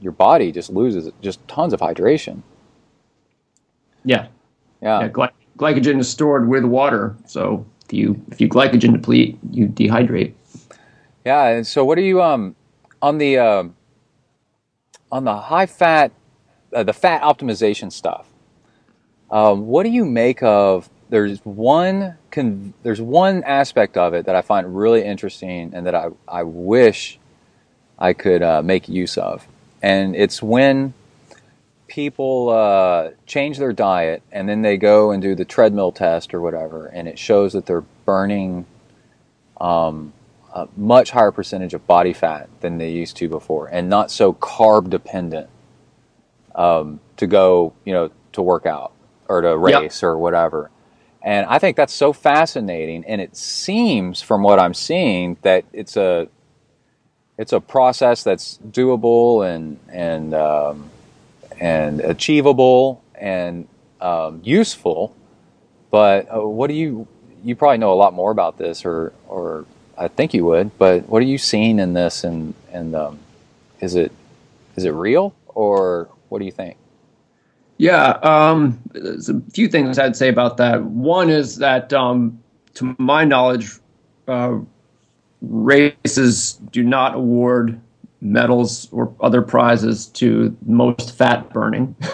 your 0.00 0.12
body 0.12 0.52
just 0.52 0.70
loses 0.70 1.10
just 1.20 1.46
tons 1.48 1.72
of 1.72 1.80
hydration. 1.80 2.42
Yeah. 4.04 4.28
Yeah, 4.80 5.00
yeah 5.00 5.08
gly- 5.08 5.30
glycogen 5.58 5.98
is 5.98 6.08
stored 6.08 6.48
with 6.48 6.64
water, 6.64 7.16
so 7.26 7.66
if 7.84 7.92
you 7.92 8.20
if 8.30 8.40
you 8.40 8.48
glycogen 8.48 8.92
deplete, 8.92 9.38
you 9.50 9.66
dehydrate. 9.66 10.34
Yeah, 11.24 11.46
and 11.48 11.66
so 11.66 11.84
what 11.84 11.98
are 11.98 12.02
you 12.02 12.22
um 12.22 12.54
on 13.02 13.18
the 13.18 13.38
um 13.38 13.74
on 15.10 15.24
the 15.24 15.34
high 15.34 15.66
fat 15.66 16.12
uh, 16.72 16.82
the 16.82 16.92
fat 16.92 17.22
optimization 17.22 17.92
stuff? 17.92 18.28
Um, 19.30 19.66
what 19.66 19.82
do 19.82 19.90
you 19.90 20.04
make 20.04 20.42
of? 20.42 20.88
There's 21.10 21.40
one 21.44 22.16
con- 22.30 22.74
there's 22.82 23.00
one 23.00 23.42
aspect 23.44 23.96
of 23.96 24.14
it 24.14 24.26
that 24.26 24.36
I 24.36 24.42
find 24.42 24.76
really 24.76 25.02
interesting 25.04 25.72
and 25.74 25.86
that 25.86 25.94
I 25.94 26.08
I 26.28 26.42
wish 26.42 27.18
I 27.98 28.12
could 28.12 28.42
uh, 28.42 28.62
make 28.62 28.88
use 28.88 29.18
of, 29.18 29.46
and 29.82 30.16
it's 30.16 30.42
when 30.42 30.94
people 31.86 32.50
uh, 32.50 33.10
change 33.26 33.58
their 33.58 33.72
diet 33.72 34.22
and 34.30 34.48
then 34.48 34.62
they 34.62 34.76
go 34.76 35.10
and 35.10 35.22
do 35.22 35.34
the 35.34 35.44
treadmill 35.44 35.92
test 35.92 36.34
or 36.34 36.40
whatever, 36.40 36.86
and 36.86 37.08
it 37.08 37.18
shows 37.18 37.52
that 37.54 37.66
they're 37.66 37.84
burning 38.04 38.66
um, 39.60 40.12
a 40.54 40.68
much 40.76 41.10
higher 41.10 41.32
percentage 41.32 41.74
of 41.74 41.86
body 41.86 42.12
fat 42.12 42.48
than 42.60 42.78
they 42.78 42.90
used 42.90 43.16
to 43.16 43.28
before, 43.28 43.66
and 43.66 43.88
not 43.88 44.10
so 44.10 44.32
carb 44.34 44.90
dependent 44.90 45.48
um, 46.54 47.00
to 47.16 47.26
go, 47.26 47.72
you 47.84 47.92
know, 47.92 48.10
to 48.32 48.42
work 48.42 48.66
out 48.66 48.92
or 49.28 49.40
to 49.42 49.56
race 49.56 50.02
or 50.02 50.16
whatever. 50.18 50.70
And 51.22 51.46
I 51.46 51.58
think 51.58 51.76
that's 51.76 51.92
so 51.92 52.12
fascinating, 52.12 53.04
and 53.04 53.20
it 53.20 53.36
seems, 53.36 54.22
from 54.22 54.42
what 54.42 54.58
I'm 54.58 54.74
seeing, 54.74 55.36
that 55.42 55.64
it's 55.72 55.96
a 55.96 56.28
it's 57.38 57.52
a 57.52 57.60
process 57.60 58.22
that's 58.24 58.58
doable 58.68 59.48
and 59.48 59.78
and 59.88 60.34
um, 60.34 60.90
and 61.60 62.00
achievable 62.00 63.02
and 63.14 63.66
um, 64.00 64.40
useful. 64.44 65.14
But 65.90 66.28
uh, 66.34 66.46
what 66.46 66.66
do 66.66 66.74
you 66.74 67.06
you 67.44 67.56
probably 67.56 67.78
know 67.78 67.92
a 67.92 67.94
lot 67.94 68.12
more 68.12 68.30
about 68.30 68.58
this, 68.58 68.84
or 68.84 69.12
or 69.28 69.64
I 69.96 70.08
think 70.08 70.34
you 70.34 70.44
would. 70.44 70.76
But 70.78 71.08
what 71.08 71.22
are 71.22 71.26
you 71.26 71.38
seeing 71.38 71.78
in 71.78 71.94
this, 71.94 72.24
and 72.24 72.54
and 72.72 72.94
um, 72.94 73.18
is 73.80 73.94
it 73.94 74.12
is 74.76 74.84
it 74.84 74.90
real, 74.90 75.34
or 75.46 76.08
what 76.28 76.40
do 76.40 76.44
you 76.44 76.52
think? 76.52 76.76
Yeah, 77.78 78.18
um, 78.22 78.80
there's 78.92 79.28
a 79.28 79.40
few 79.52 79.68
things 79.68 79.98
I'd 80.00 80.16
say 80.16 80.28
about 80.28 80.56
that. 80.56 80.82
One 80.82 81.30
is 81.30 81.56
that, 81.58 81.92
um, 81.92 82.42
to 82.74 82.96
my 82.98 83.24
knowledge, 83.24 83.70
uh, 84.26 84.58
races 85.42 86.54
do 86.72 86.82
not 86.82 87.14
award 87.14 87.80
medals 88.20 88.88
or 88.90 89.14
other 89.20 89.42
prizes 89.42 90.06
to 90.06 90.56
most 90.66 91.16
fat 91.16 91.50
burning. 91.50 91.94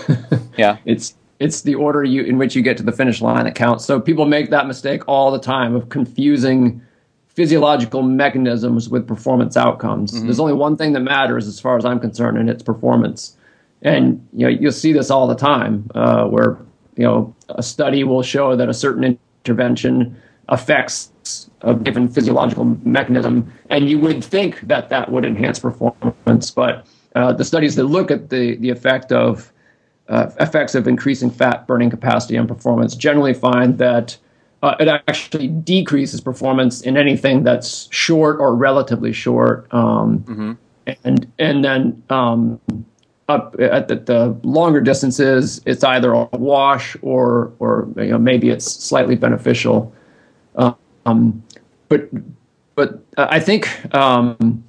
Yeah. 0.56 0.76
it's 0.84 1.16
it's 1.40 1.62
the 1.62 1.74
order 1.74 2.04
you 2.04 2.22
in 2.22 2.38
which 2.38 2.54
you 2.54 2.62
get 2.62 2.76
to 2.76 2.84
the 2.84 2.92
finish 2.92 3.20
line 3.20 3.44
that 3.44 3.56
counts. 3.56 3.84
So 3.84 4.00
people 4.00 4.24
make 4.24 4.50
that 4.50 4.68
mistake 4.68 5.02
all 5.08 5.32
the 5.32 5.40
time 5.40 5.74
of 5.74 5.88
confusing 5.88 6.80
physiological 7.26 8.02
mechanisms 8.02 8.88
with 8.88 9.08
performance 9.08 9.56
outcomes. 9.56 10.22
There's 10.22 10.38
only 10.38 10.52
one 10.52 10.76
thing 10.76 10.92
that 10.92 11.00
matters 11.00 11.48
as 11.48 11.58
far 11.58 11.76
as 11.76 11.84
I'm 11.84 11.98
concerned, 11.98 12.38
and 12.38 12.48
it's 12.48 12.62
performance. 12.62 13.36
And 13.82 14.26
you 14.32 14.46
know 14.46 14.48
you'll 14.48 14.70
see 14.70 14.92
this 14.92 15.10
all 15.10 15.26
the 15.26 15.34
time, 15.34 15.90
uh, 15.96 16.26
where 16.26 16.56
you 16.96 17.02
know 17.02 17.34
a 17.48 17.62
study 17.62 18.04
will 18.04 18.22
show 18.22 18.54
that 18.54 18.68
a 18.68 18.74
certain 18.74 19.18
intervention 19.44 20.16
affects 20.48 21.10
a 21.62 21.74
given 21.74 22.08
physiological 22.08 22.64
mechanism, 22.84 23.52
and 23.70 23.88
you 23.88 23.98
would 23.98 24.22
think 24.22 24.60
that 24.62 24.88
that 24.90 25.10
would 25.10 25.24
enhance 25.24 25.58
performance. 25.58 26.50
But 26.50 26.86
uh, 27.14 27.32
the 27.32 27.44
studies 27.44 27.76
that 27.76 27.84
look 27.84 28.10
at 28.10 28.30
the 28.30 28.56
the 28.56 28.70
effect 28.70 29.12
of 29.12 29.52
uh, 30.08 30.30
effects 30.40 30.74
of 30.74 30.86
increasing 30.86 31.30
fat 31.30 31.66
burning 31.66 31.90
capacity 31.90 32.36
on 32.36 32.46
performance 32.46 32.94
generally 32.94 33.34
find 33.34 33.78
that 33.78 34.16
uh, 34.62 34.74
it 34.80 34.88
actually 34.88 35.48
decreases 35.48 36.20
performance 36.20 36.80
in 36.82 36.96
anything 36.96 37.42
that's 37.42 37.88
short 37.90 38.38
or 38.38 38.54
relatively 38.54 39.12
short. 39.12 39.72
Um, 39.72 40.24
And 41.06 41.32
and 41.38 41.64
then 41.64 42.02
um, 42.10 42.60
up 43.28 43.56
at 43.58 43.88
the, 43.88 43.96
the 43.96 44.36
longer 44.42 44.80
distances, 44.80 45.60
it's 45.64 45.82
either 45.82 46.12
a 46.12 46.28
wash 46.32 46.96
or 47.00 47.52
or 47.58 47.88
you 47.96 48.10
know, 48.10 48.18
maybe 48.18 48.50
it's 48.50 48.70
slightly 48.70 49.16
beneficial. 49.16 49.92
Um, 51.06 51.42
but 51.88 52.08
but 52.74 53.04
I 53.18 53.40
think 53.40 53.68
um, 53.94 54.64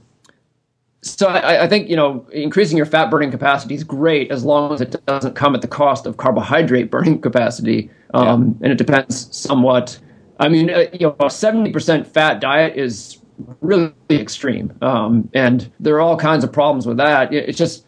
so. 1.01 1.27
I, 1.27 1.63
I 1.63 1.67
think 1.67 1.89
you 1.89 1.95
know 1.95 2.25
increasing 2.31 2.77
your 2.77 2.85
fat 2.85 3.09
burning 3.09 3.31
capacity 3.31 3.75
is 3.75 3.83
great 3.83 4.31
as 4.31 4.43
long 4.43 4.73
as 4.73 4.81
it 4.81 4.95
doesn't 5.05 5.35
come 5.35 5.55
at 5.55 5.61
the 5.61 5.67
cost 5.67 6.05
of 6.05 6.17
carbohydrate 6.17 6.91
burning 6.95 7.21
capacity. 7.21 7.89
Um, 8.13 8.57
And 8.61 8.71
it 8.71 8.77
depends 8.77 9.35
somewhat. 9.35 9.99
I 10.39 10.49
mean, 10.49 10.69
uh, 10.69 10.85
you 10.93 11.07
know, 11.07 11.15
a 11.19 11.29
seventy 11.29 11.71
percent 11.71 12.05
fat 12.07 12.39
diet 12.41 12.77
is 12.77 13.17
really 13.61 13.93
extreme, 14.09 14.73
um, 14.81 15.29
and 15.33 15.71
there 15.79 15.95
are 15.95 16.01
all 16.01 16.17
kinds 16.17 16.43
of 16.43 16.51
problems 16.51 16.85
with 16.85 16.97
that. 16.97 17.33
It- 17.33 17.49
It's 17.49 17.57
just 17.57 17.85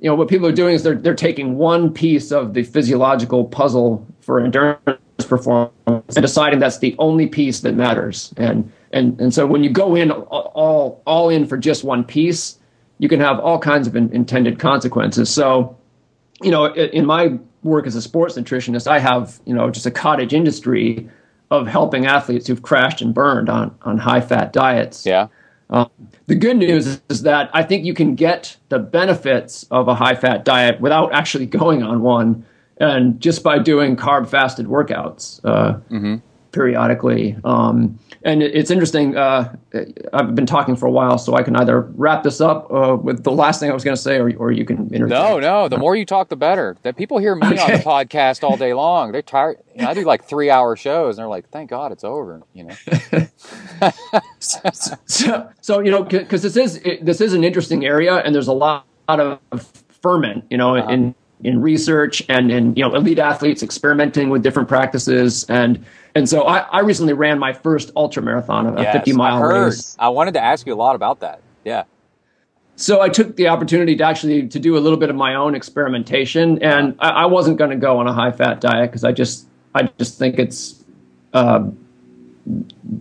you 0.00 0.10
know 0.10 0.14
what 0.16 0.28
people 0.28 0.46
are 0.46 0.52
doing 0.52 0.74
is 0.74 0.82
they're 0.82 0.94
they're 0.96 1.14
taking 1.14 1.56
one 1.56 1.92
piece 1.92 2.30
of 2.32 2.52
the 2.54 2.62
physiological 2.62 3.44
puzzle 3.44 4.06
for 4.20 4.40
endurance 4.40 4.78
performance 5.24 5.72
and 5.86 6.22
deciding 6.22 6.58
that's 6.58 6.78
the 6.78 6.94
only 6.98 7.26
piece 7.26 7.60
that 7.60 7.74
matters. 7.74 8.32
And 8.36 8.70
and 8.92 9.20
and 9.20 9.34
so 9.34 9.46
when 9.46 9.64
you 9.64 9.70
go 9.70 9.94
in 9.94 10.10
all 10.10 11.02
all 11.06 11.28
in 11.28 11.46
for 11.46 11.56
just 11.56 11.84
one 11.84 12.04
piece, 12.04 12.58
you 12.98 13.08
can 13.08 13.20
have 13.20 13.38
all 13.40 13.58
kinds 13.58 13.86
of 13.86 13.96
in, 13.96 14.12
intended 14.12 14.58
consequences. 14.58 15.30
So 15.30 15.76
you 16.42 16.50
know, 16.50 16.72
in 16.74 17.06
my 17.06 17.38
work 17.62 17.86
as 17.86 17.96
a 17.96 18.02
sports 18.02 18.36
nutritionist, 18.36 18.86
I 18.86 18.98
have 18.98 19.40
you 19.44 19.54
know 19.54 19.70
just 19.70 19.86
a 19.86 19.90
cottage 19.90 20.32
industry 20.32 21.08
of 21.50 21.66
helping 21.66 22.06
athletes 22.06 22.46
who've 22.46 22.62
crashed 22.62 23.00
and 23.00 23.14
burned 23.14 23.48
on 23.48 23.76
on 23.82 23.98
high 23.98 24.20
fat 24.20 24.52
diets. 24.52 25.06
Yeah. 25.06 25.28
Um, 25.70 25.90
the 26.26 26.34
good 26.34 26.56
news 26.56 27.00
is 27.08 27.22
that 27.22 27.50
I 27.52 27.62
think 27.62 27.84
you 27.84 27.94
can 27.94 28.14
get 28.14 28.56
the 28.68 28.78
benefits 28.78 29.64
of 29.70 29.88
a 29.88 29.94
high 29.94 30.14
fat 30.14 30.44
diet 30.44 30.80
without 30.80 31.12
actually 31.12 31.46
going 31.46 31.82
on 31.82 32.02
one, 32.02 32.44
and 32.78 33.20
just 33.20 33.42
by 33.42 33.58
doing 33.58 33.96
carb 33.96 34.28
fasted 34.28 34.66
workouts 34.66 35.40
uh, 35.44 35.78
periodically. 36.54 37.36
Um, 37.44 37.98
and 38.22 38.42
it's 38.42 38.70
interesting. 38.70 39.16
Uh, 39.18 39.54
I've 40.14 40.34
been 40.34 40.46
talking 40.46 40.76
for 40.76 40.86
a 40.86 40.90
while, 40.90 41.18
so 41.18 41.34
I 41.34 41.42
can 41.42 41.54
either 41.56 41.82
wrap 41.82 42.22
this 42.22 42.40
up 42.40 42.72
uh, 42.72 42.96
with 42.96 43.22
the 43.22 43.32
last 43.32 43.60
thing 43.60 43.70
I 43.70 43.74
was 43.74 43.84
going 43.84 43.96
to 43.96 44.00
say, 44.00 44.16
or, 44.16 44.34
or 44.36 44.50
you 44.50 44.64
can 44.64 44.86
interject. 44.94 45.10
No, 45.10 45.38
no. 45.38 45.68
The 45.68 45.76
more 45.76 45.94
you 45.94 46.06
talk, 46.06 46.30
the 46.30 46.36
better. 46.36 46.74
That 46.84 46.96
people 46.96 47.18
hear 47.18 47.34
me 47.34 47.46
on 47.46 47.52
the 47.54 47.82
podcast 47.84 48.42
all 48.42 48.56
day 48.56 48.72
long. 48.72 49.12
They're 49.12 49.20
tired. 49.20 49.58
You 49.74 49.82
know, 49.82 49.90
I 49.90 49.94
do 49.94 50.04
like 50.04 50.24
three 50.24 50.48
hour 50.48 50.74
shows, 50.74 51.18
and 51.18 51.22
they're 51.22 51.28
like, 51.28 51.50
"Thank 51.50 51.68
God 51.68 51.92
it's 51.92 52.04
over." 52.04 52.40
You 52.54 52.64
know. 52.64 53.90
so, 54.38 55.50
so 55.60 55.80
you 55.80 55.90
know, 55.90 56.02
because 56.02 56.40
this 56.42 56.56
is 56.56 56.76
it, 56.76 57.04
this 57.04 57.20
is 57.20 57.34
an 57.34 57.44
interesting 57.44 57.84
area, 57.84 58.16
and 58.16 58.34
there's 58.34 58.48
a 58.48 58.54
lot, 58.54 58.86
lot 59.06 59.20
of 59.20 59.38
ferment, 60.00 60.44
you 60.48 60.56
know, 60.56 60.76
in 60.76 61.14
in 61.44 61.60
research 61.60 62.22
and 62.28 62.50
in 62.50 62.74
you 62.74 62.82
know 62.82 62.94
elite 62.94 63.18
athletes 63.18 63.62
experimenting 63.62 64.30
with 64.30 64.42
different 64.42 64.68
practices 64.68 65.44
and 65.44 65.84
and 66.14 66.28
so 66.28 66.44
I, 66.44 66.58
I 66.58 66.80
recently 66.80 67.12
ran 67.12 67.38
my 67.38 67.52
first 67.52 67.90
ultra 67.96 68.22
marathon, 68.22 68.66
a 68.78 68.82
Yes, 68.82 68.94
50 68.94 69.12
mile 69.14 69.42
I 69.42 69.66
race. 69.66 69.96
I 69.98 70.08
wanted 70.08 70.34
to 70.34 70.40
ask 70.40 70.66
you 70.66 70.72
a 70.72 70.76
lot 70.76 70.94
about 70.94 71.20
that. 71.20 71.40
Yeah. 71.64 71.84
So 72.76 73.00
I 73.00 73.08
took 73.08 73.36
the 73.36 73.48
opportunity 73.48 73.96
to 73.96 74.04
actually 74.04 74.48
to 74.48 74.58
do 74.58 74.76
a 74.76 74.80
little 74.80 74.98
bit 74.98 75.10
of 75.10 75.16
my 75.16 75.34
own 75.34 75.54
experimentation, 75.54 76.62
and 76.62 76.96
I, 76.98 77.08
I 77.08 77.26
wasn't 77.26 77.58
going 77.58 77.70
to 77.70 77.76
go 77.76 77.98
on 77.98 78.06
a 78.06 78.12
high 78.12 78.32
fat 78.32 78.60
diet 78.60 78.90
because 78.90 79.04
I 79.04 79.12
just 79.12 79.46
I 79.74 79.84
just 79.98 80.18
think 80.18 80.38
it's 80.38 80.84
uh, 81.32 81.68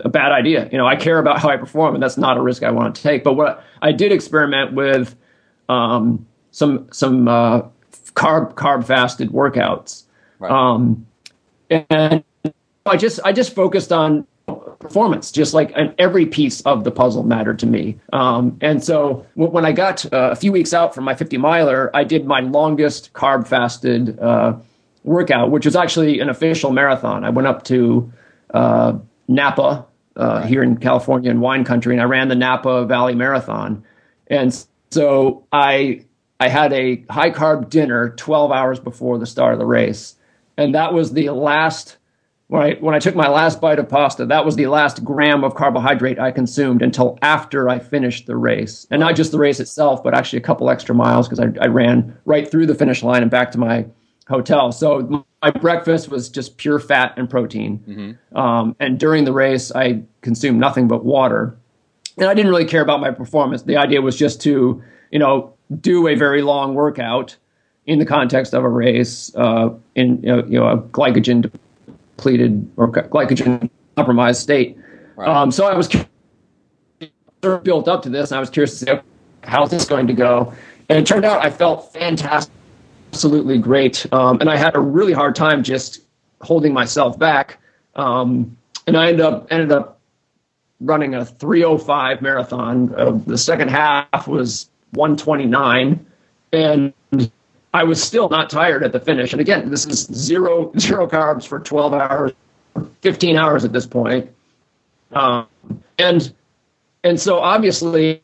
a 0.01 0.09
bad 0.09 0.31
idea. 0.31 0.69
You 0.71 0.77
know, 0.77 0.87
I 0.87 0.95
care 0.95 1.19
about 1.19 1.39
how 1.39 1.49
I 1.49 1.57
perform, 1.57 1.95
and 1.95 2.03
that's 2.03 2.17
not 2.17 2.37
a 2.37 2.41
risk 2.41 2.63
I 2.63 2.71
want 2.71 2.95
to 2.95 3.01
take. 3.01 3.23
But 3.23 3.33
what 3.33 3.63
I 3.81 3.91
did 3.91 4.11
experiment 4.11 4.73
with 4.73 5.15
um, 5.69 6.25
some 6.51 6.87
some 6.91 7.27
uh, 7.27 7.61
carb 8.16 8.53
carb 8.55 8.86
fasted 8.86 9.30
workouts, 9.30 10.03
Right. 10.39 10.51
um, 10.51 11.05
and 11.70 12.24
I 12.86 12.97
just 12.97 13.20
I 13.24 13.32
just 13.32 13.55
focused 13.55 13.91
on 13.91 14.28
performance, 14.80 15.32
just 15.32 15.53
like 15.53 15.72
and 15.76 15.93
every 15.97 16.26
piece 16.26 16.61
of 16.61 16.84
the 16.84 16.91
puzzle 16.91 17.24
mattered 17.24 17.57
to 17.59 17.66
me. 17.66 17.97
Um, 18.11 18.57
and 18.61 18.84
so 18.84 19.26
when 19.36 19.66
I 19.66 19.72
got 19.72 20.05
uh, 20.14 20.30
a 20.32 20.36
few 20.36 20.51
weeks 20.51 20.74
out 20.74 20.93
from 20.93 21.05
my 21.05 21.16
50 21.16 21.38
miler, 21.38 21.89
I 21.95 22.03
did 22.03 22.26
my 22.26 22.41
longest 22.41 23.14
carb 23.14 23.47
fasted 23.47 24.20
uh, 24.20 24.55
workout, 25.03 25.51
which 25.51 25.66
was 25.66 25.76
actually 25.76 26.20
an 26.20 26.30
official 26.30 26.72
marathon. 26.72 27.24
I 27.24 27.30
went 27.30 27.47
up 27.47 27.64
to 27.66 28.11
uh, 28.53 28.97
Napa 29.30 29.86
uh, 30.18 30.41
here 30.45 30.61
in 30.61 30.78
California 30.78 31.32
in 31.32 31.39
wine 31.39 31.64
country, 31.64 31.93
and 31.95 32.01
I 32.01 32.05
ran 32.05 32.28
the 32.28 32.36
Napa 32.36 32.86
Valley 32.86 33.16
Marathon. 33.16 33.84
And 34.28 34.66
so 34.91 35.45
I 35.51 36.03
I 36.43 36.49
had 36.49 36.73
a 36.73 37.05
high 37.09 37.31
carb 37.31 37.69
dinner 37.69 38.09
12 38.09 38.51
hours 38.51 38.77
before 38.77 39.17
the 39.17 39.25
start 39.25 39.53
of 39.53 39.59
the 39.59 39.65
race, 39.65 40.15
and 40.57 40.75
that 40.75 40.93
was 40.93 41.13
the 41.13 41.29
last 41.29 41.95
when 42.47 42.61
I 42.61 42.73
when 42.81 42.93
I 42.93 42.99
took 42.99 43.15
my 43.15 43.29
last 43.29 43.61
bite 43.61 43.79
of 43.79 43.87
pasta, 43.87 44.25
that 44.25 44.43
was 44.43 44.57
the 44.57 44.67
last 44.67 45.05
gram 45.05 45.45
of 45.45 45.55
carbohydrate 45.55 46.19
I 46.19 46.31
consumed 46.31 46.81
until 46.81 47.17
after 47.21 47.69
I 47.69 47.79
finished 47.79 48.27
the 48.27 48.35
race, 48.35 48.85
and 48.91 48.99
not 48.99 49.15
just 49.15 49.31
the 49.31 49.37
race 49.39 49.61
itself, 49.61 50.03
but 50.03 50.13
actually 50.13 50.39
a 50.39 50.41
couple 50.41 50.69
extra 50.69 50.93
miles 50.93 51.29
because 51.29 51.39
I, 51.39 51.47
I 51.61 51.67
ran 51.67 52.17
right 52.25 52.49
through 52.49 52.65
the 52.65 52.75
finish 52.75 53.03
line 53.03 53.21
and 53.21 53.31
back 53.31 53.53
to 53.53 53.57
my 53.57 53.85
hotel. 54.27 54.73
So 54.73 55.25
my 55.41 55.51
breakfast 55.51 56.09
was 56.09 56.27
just 56.27 56.57
pure 56.57 56.77
fat 56.77 57.13
and 57.15 57.29
protein, 57.29 58.19
um, 58.35 58.75
and 58.81 58.99
during 58.99 59.23
the 59.23 59.33
race 59.33 59.71
I 59.73 60.03
consumed 60.19 60.59
nothing 60.59 60.89
but 60.89 61.05
water, 61.05 61.57
and 62.17 62.27
I 62.27 62.33
didn't 62.33 62.51
really 62.51 62.65
care 62.65 62.81
about 62.81 62.99
my 62.99 63.11
performance. 63.11 63.61
The 63.61 63.77
idea 63.77 64.01
was 64.01 64.17
just 64.17 64.41
to 64.41 64.83
you 65.09 65.19
know 65.19 65.53
do 65.80 66.07
a 66.07 66.16
very 66.16 66.41
long 66.41 66.76
workout 66.76 67.36
in 67.86 67.99
the 67.99 68.05
context 68.05 68.53
of 68.53 68.64
a 68.64 68.70
race 68.70 69.34
uh, 69.36 69.70
in 69.95 70.22
you 70.22 70.30
know, 70.30 70.45
you 70.45 70.59
know 70.59 70.68
a 70.68 70.78
glycogen 70.78 71.51
depleted 72.16 72.70
or 72.78 72.91
glycogen 72.91 73.70
compromised 73.95 74.41
state. 74.41 74.78
Right. 75.16 75.28
Um, 75.28 75.51
so 75.51 75.66
I 75.66 75.76
was 75.76 75.89
built 77.64 77.88
up 77.88 78.01
to 78.03 78.09
this, 78.09 78.32
and 78.32 78.38
I 78.38 78.39
was 78.39 78.49
curious 78.49 78.80
to 78.80 78.86
see 78.86 78.91
how's 79.43 79.72
this 79.72 79.86
going 79.86 80.07
to 80.07 80.14
go. 80.14 80.53
And 80.89 80.99
it 80.99 81.05
turned 81.05 81.26
out 81.26 81.43
I 81.43 81.49
felt 81.49 81.91
fantastic, 81.93 82.53
absolutely 83.11 83.57
great, 83.57 84.05
um, 84.14 84.39
and 84.39 84.49
I 84.49 84.57
had 84.57 84.76
a 84.76 84.80
really 84.80 85.14
hard 85.14 85.36
time 85.36 85.64
just 85.64 86.01
holding 86.41 86.74
myself 86.74 87.18
back. 87.18 87.59
Um, 87.95 88.57
and 88.88 88.97
I 88.97 89.07
ended 89.07 89.22
up 89.22 89.47
ended 89.51 89.72
up 89.72 89.99
running 90.80 91.16
a 91.16 91.26
305 91.26 92.22
marathon. 92.22 92.93
Uh, 92.95 93.11
the 93.26 93.38
second 93.38 93.70
half 93.70 94.28
was 94.28 94.70
129, 94.93 96.05
and 96.51 96.93
I 97.73 97.83
was 97.83 98.01
still 98.01 98.29
not 98.29 98.49
tired 98.49 98.83
at 98.83 98.91
the 98.91 98.99
finish. 98.99 99.31
And 99.31 99.41
again, 99.41 99.69
this 99.69 99.85
is 99.85 100.05
zero 100.05 100.71
zero 100.77 101.07
carbs 101.07 101.47
for 101.47 101.59
12 101.59 101.93
hours, 101.93 102.31
15 103.01 103.35
hours 103.35 103.65
at 103.65 103.73
this 103.73 103.85
point. 103.85 104.29
Um, 105.11 105.47
and 105.97 106.33
and 107.03 107.19
so 107.19 107.39
obviously 107.39 108.21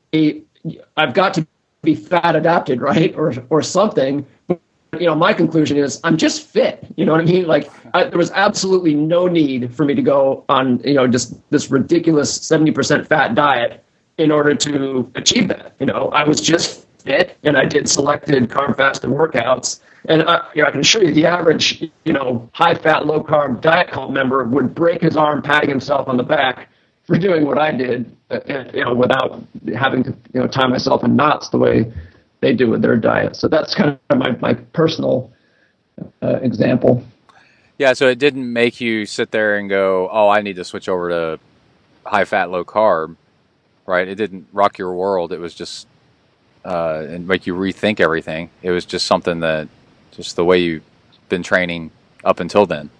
I've 0.98 1.14
got 1.14 1.34
to 1.36 1.48
be 1.82 1.96
fat 1.96 2.36
adapted, 2.36 2.82
right, 2.82 3.16
or 3.16 3.34
or 3.50 3.62
something. 3.62 4.26
But, 4.48 4.60
you 5.00 5.06
know, 5.06 5.16
my 5.16 5.34
conclusion 5.34 5.78
is 5.78 6.00
I'm 6.04 6.18
just 6.18 6.46
fit. 6.46 6.86
You 6.96 7.06
know 7.06 7.12
what 7.12 7.22
I 7.22 7.26
mean? 7.26 7.48
Like 7.48 7.72
I, 7.94 8.06
there 8.06 8.18
was 8.18 8.32
absolutely 8.32 8.94
no 8.94 9.28
need 9.28 9.74
for 9.74 9.86
me 9.86 9.96
to 9.96 10.02
go 10.02 10.46
on 10.50 10.80
you 10.84 10.96
know 10.96 11.08
just 11.08 11.34
this 11.50 11.72
ridiculous 11.72 12.38
70% 12.38 13.08
fat 13.08 13.36
diet 13.36 13.84
in 14.20 14.32
order 14.32 14.54
to 14.54 15.10
achieve 15.16 15.48
that. 15.48 15.74
You 15.80 15.88
know, 15.88 16.10
I 16.10 16.28
was 16.28 16.42
just 16.42 16.86
fit 17.00 17.38
and 17.44 17.58
I 17.58 17.66
did 17.66 17.90
selected 17.90 18.50
carb 18.50 18.78
fasted 18.78 19.10
workouts. 19.10 19.80
And 20.08 20.24
I, 20.24 20.46
you 20.54 20.62
know, 20.62 20.68
I 20.68 20.72
can 20.72 20.82
assure 20.82 21.04
you 21.04 21.14
the 21.14 21.26
average, 21.26 21.82
you 22.04 22.14
know, 22.14 22.50
high 22.54 22.76
fat, 22.76 23.06
low 23.06 23.24
carb 23.24 23.62
diet 23.62 23.90
cult 23.90 24.12
member 24.12 24.44
would 24.44 24.76
break 24.76 25.02
his 25.02 25.16
arm 25.16 25.42
patting 25.42 25.70
himself 25.70 26.08
on 26.08 26.18
the 26.18 26.24
back 26.24 26.70
for 27.04 27.18
doing 27.18 27.46
what 27.46 27.58
I 27.58 27.72
did, 27.72 28.16
uh, 28.30 28.40
you 28.74 28.84
know, 28.84 28.94
without 28.94 29.42
having 29.76 30.04
to, 30.04 30.12
you 30.34 30.42
know, 30.42 30.48
tie 30.48 30.68
myself 30.68 31.04
in 31.04 31.16
knots 31.16 31.50
the 31.50 31.58
way 31.58 31.92
they 32.42 32.54
do 32.54 32.70
with 32.70 32.82
their 32.82 32.98
diet. 32.98 33.38
So 33.38 33.48
that's 33.48 33.74
kind 33.74 33.98
of 34.10 34.18
my, 34.18 34.32
my 34.42 34.54
personal 34.54 35.32
uh, 36.22 36.40
example. 36.42 37.04
Yeah, 37.78 37.94
so 37.94 38.08
it 38.10 38.20
didn't 38.20 38.52
make 38.52 38.82
you 38.82 39.06
sit 39.06 39.32
there 39.32 39.58
and 39.58 39.70
go, 39.70 40.10
"Oh, 40.12 40.28
I 40.28 40.42
need 40.42 40.58
to 40.58 40.66
switch 40.66 40.90
over 40.90 41.10
to 41.10 41.40
high 42.06 42.26
fat, 42.26 42.52
low 42.52 42.66
carb." 42.66 43.16
Right? 43.90 44.08
It 44.08 44.16
didn't 44.16 44.48
rock 44.54 44.78
your 44.78 44.94
world. 44.94 45.34
It 45.34 45.40
was 45.40 45.56
just 45.56 45.88
uh, 46.64 47.06
and 47.10 47.28
make 47.28 47.48
you 47.48 47.56
rethink 47.56 48.00
everything. 48.00 48.52
It 48.62 48.70
was 48.70 48.86
just 48.86 49.08
something 49.08 49.40
that 49.40 49.68
just 50.12 50.36
the 50.36 50.46
way 50.46 50.60
you've 50.60 50.84
been 51.28 51.42
training 51.42 51.90
up 52.24 52.40
until 52.40 52.68
then. 52.68 52.92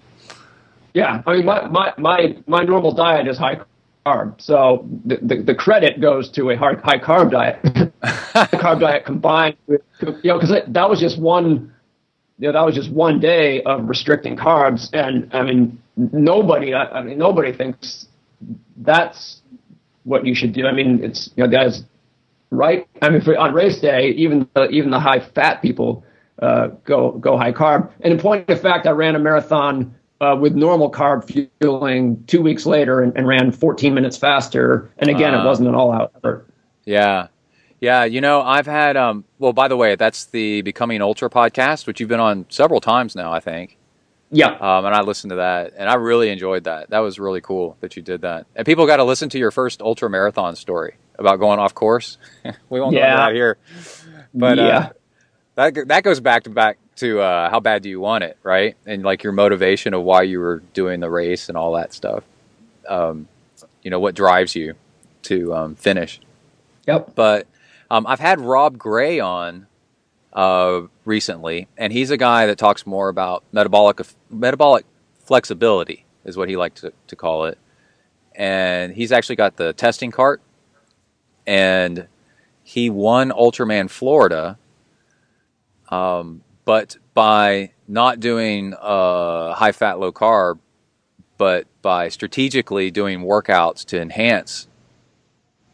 Yeah, 0.92 1.22
I 1.24 1.36
mean, 1.36 1.44
my 1.44 1.68
my 1.68 1.94
my, 1.96 2.36
my 2.48 2.64
normal 2.64 2.92
diet 2.92 3.28
is 3.28 3.38
high 3.38 3.60
carb, 4.04 4.40
so 4.40 4.84
the, 5.04 5.18
the, 5.22 5.42
the 5.42 5.54
credit 5.54 6.00
goes 6.00 6.28
to 6.30 6.50
a 6.50 6.56
high, 6.56 6.74
high 6.82 6.98
carb 6.98 7.30
diet. 7.30 7.60
high 8.02 8.46
carb 8.46 8.80
diet 8.80 9.04
combined 9.04 9.56
with 9.68 9.82
you 10.00 10.16
know 10.24 10.40
because 10.40 10.56
that 10.66 10.90
was 10.90 10.98
just 10.98 11.20
one 11.20 11.72
you 12.40 12.48
know 12.48 12.52
that 12.52 12.66
was 12.66 12.74
just 12.74 12.90
one 12.90 13.20
day 13.20 13.62
of 13.62 13.88
restricting 13.88 14.36
carbs, 14.36 14.90
and 14.92 15.32
I 15.32 15.42
mean 15.42 15.80
nobody 15.96 16.74
I, 16.74 16.86
I 16.86 17.02
mean 17.04 17.18
nobody 17.18 17.52
thinks 17.52 18.08
that's 18.78 19.39
what 20.10 20.26
you 20.26 20.34
should 20.34 20.52
do. 20.52 20.66
I 20.66 20.72
mean 20.72 21.02
it's 21.02 21.30
you 21.36 21.44
know 21.44 21.50
that's 21.50 21.82
right. 22.50 22.86
I 23.00 23.08
mean 23.10 23.20
for, 23.22 23.36
on 23.38 23.54
race 23.54 23.78
day, 23.80 24.08
even 24.24 24.48
the, 24.54 24.68
even 24.68 24.90
the 24.90 25.00
high 25.00 25.20
fat 25.20 25.62
people 25.62 26.04
uh, 26.42 26.68
go 26.84 27.12
go 27.12 27.36
high 27.38 27.52
carb. 27.52 27.90
And 28.02 28.12
in 28.12 28.18
point 28.18 28.48
of 28.50 28.60
fact, 28.60 28.86
I 28.86 28.90
ran 28.90 29.14
a 29.14 29.18
marathon 29.18 29.94
uh, 30.20 30.36
with 30.40 30.54
normal 30.54 30.90
carb 30.90 31.24
fueling 31.60 32.22
two 32.26 32.42
weeks 32.42 32.66
later 32.66 33.00
and, 33.02 33.16
and 33.16 33.26
ran 33.26 33.52
14 33.52 33.94
minutes 33.94 34.16
faster. 34.18 34.90
And 34.98 35.08
again, 35.10 35.34
Uh. 35.34 35.42
it 35.42 35.46
wasn't 35.46 35.68
an 35.68 35.74
all 35.74 35.92
out 35.92 36.12
effort. 36.16 36.46
Yeah. 36.84 37.28
Yeah, 37.80 38.04
you 38.04 38.20
know, 38.20 38.42
I've 38.42 38.66
had 38.66 38.96
um 38.98 39.24
well 39.38 39.54
by 39.54 39.68
the 39.68 39.76
way, 39.76 39.96
that's 39.96 40.26
the 40.26 40.60
Becoming 40.62 41.00
Ultra 41.02 41.30
podcast, 41.30 41.86
which 41.86 42.00
you've 42.00 42.10
been 42.10 42.20
on 42.20 42.44
several 42.50 42.80
times 42.80 43.14
now, 43.16 43.32
I 43.32 43.40
think. 43.40 43.78
Yeah. 44.30 44.48
Um 44.48 44.84
and 44.84 44.94
I 44.94 45.02
listened 45.02 45.30
to 45.30 45.36
that 45.36 45.74
and 45.76 45.88
I 45.88 45.94
really 45.94 46.30
enjoyed 46.30 46.64
that. 46.64 46.90
That 46.90 47.00
was 47.00 47.18
really 47.18 47.40
cool 47.40 47.76
that 47.80 47.96
you 47.96 48.02
did 48.02 48.22
that. 48.22 48.46
And 48.54 48.64
people 48.64 48.86
got 48.86 48.96
to 48.96 49.04
listen 49.04 49.28
to 49.30 49.38
your 49.38 49.50
first 49.50 49.82
ultra 49.82 50.08
marathon 50.08 50.56
story 50.56 50.94
about 51.18 51.36
going 51.40 51.58
off 51.58 51.74
course. 51.74 52.18
we 52.68 52.80
won't 52.80 52.94
go 52.94 53.02
into 53.02 53.16
that 53.16 53.32
here. 53.32 53.58
But 54.32 54.58
yeah. 54.58 54.78
uh 54.78 54.88
that 55.56 55.88
that 55.88 56.04
goes 56.04 56.20
back 56.20 56.44
to 56.44 56.50
back 56.50 56.78
to 56.96 57.20
uh 57.20 57.50
how 57.50 57.60
bad 57.60 57.82
do 57.82 57.88
you 57.88 58.00
want 58.00 58.24
it, 58.24 58.38
right? 58.42 58.76
And 58.86 59.02
like 59.02 59.22
your 59.22 59.32
motivation 59.32 59.94
of 59.94 60.02
why 60.02 60.22
you 60.22 60.38
were 60.38 60.62
doing 60.74 61.00
the 61.00 61.10
race 61.10 61.48
and 61.48 61.58
all 61.58 61.72
that 61.74 61.92
stuff. 61.92 62.24
Um 62.88 63.28
you 63.82 63.90
know, 63.90 64.00
what 64.00 64.14
drives 64.14 64.54
you 64.54 64.74
to 65.22 65.54
um 65.54 65.74
finish 65.74 66.20
yep. 66.86 67.14
but 67.14 67.46
um, 67.90 68.06
I've 68.06 68.20
had 68.20 68.40
Rob 68.40 68.78
Gray 68.78 69.18
on 69.18 69.66
uh, 70.32 70.82
recently, 71.04 71.68
and 71.76 71.92
he's 71.92 72.10
a 72.10 72.16
guy 72.16 72.46
that 72.46 72.58
talks 72.58 72.86
more 72.86 73.08
about 73.08 73.44
metabolic 73.52 74.00
metabolic 74.30 74.86
flexibility, 75.18 76.04
is 76.24 76.36
what 76.36 76.48
he 76.48 76.56
likes 76.56 76.80
to, 76.82 76.92
to 77.08 77.16
call 77.16 77.44
it. 77.46 77.58
And 78.34 78.94
he's 78.94 79.12
actually 79.12 79.36
got 79.36 79.56
the 79.56 79.72
testing 79.72 80.10
cart, 80.10 80.40
and 81.46 82.06
he 82.62 82.88
won 82.90 83.30
Ultraman 83.30 83.90
Florida, 83.90 84.58
um, 85.88 86.42
but 86.64 86.96
by 87.14 87.72
not 87.88 88.20
doing 88.20 88.74
uh, 88.74 89.54
high 89.54 89.72
fat, 89.72 89.98
low 89.98 90.12
carb, 90.12 90.60
but 91.36 91.66
by 91.82 92.08
strategically 92.08 92.90
doing 92.90 93.20
workouts 93.20 93.84
to 93.86 94.00
enhance 94.00 94.68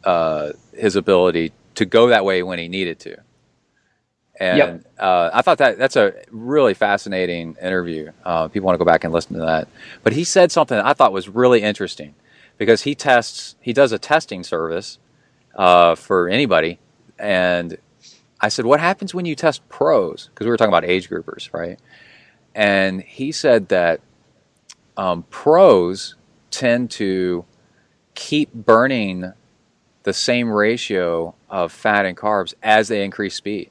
uh, 0.03 0.53
his 0.73 0.95
ability 0.95 1.51
to 1.75 1.85
go 1.85 2.07
that 2.07 2.25
way 2.25 2.41
when 2.41 2.57
he 2.57 2.67
needed 2.67 2.99
to. 2.99 3.17
And 4.39 4.57
Yep. 4.57 4.81
uh, 4.99 5.29
I 5.33 5.41
thought 5.41 5.57
that 5.59 5.77
that's 5.77 5.95
a 5.95 6.13
really 6.31 6.73
fascinating 6.73 7.55
interview. 7.61 8.11
Uh, 8.23 8.47
people 8.47 8.67
want 8.67 8.75
to 8.75 8.83
go 8.83 8.85
back 8.89 9.03
and 9.03 9.13
listen 9.13 9.33
to 9.33 9.41
that. 9.41 9.67
But 10.03 10.13
he 10.13 10.23
said 10.23 10.51
something 10.51 10.77
I 10.79 10.93
thought 10.93 11.11
was 11.13 11.27
really 11.29 11.61
interesting 11.63 12.15
because 12.57 12.83
he 12.83 12.95
tests, 12.95 13.55
he 13.61 13.73
does 13.73 13.91
a 13.91 13.99
testing 13.99 14.43
service 14.43 14.99
uh, 15.55 15.95
for 15.95 16.29
anybody, 16.29 16.79
and 17.17 17.77
I 18.39 18.49
said, 18.49 18.65
"What 18.65 18.79
happens 18.79 19.13
when 19.15 19.25
you 19.25 19.35
test 19.35 19.67
pros?" 19.69 20.29
Because 20.33 20.45
we 20.45 20.51
were 20.51 20.57
talking 20.57 20.69
about 20.73 20.85
age 20.85 21.09
groupers, 21.09 21.51
right? 21.53 21.79
And 22.53 23.01
he 23.01 23.31
said 23.31 23.69
that 23.69 24.01
um, 24.97 25.23
pros 25.29 26.15
tend 26.51 26.91
to 26.91 27.45
keep 28.15 28.53
burning 28.53 29.33
the 30.03 30.13
same 30.13 30.49
ratio 30.51 31.35
of 31.49 31.71
fat 31.71 32.05
and 32.05 32.15
carbs 32.17 32.53
as 32.63 32.87
they 32.87 33.03
increase 33.03 33.35
speed. 33.35 33.69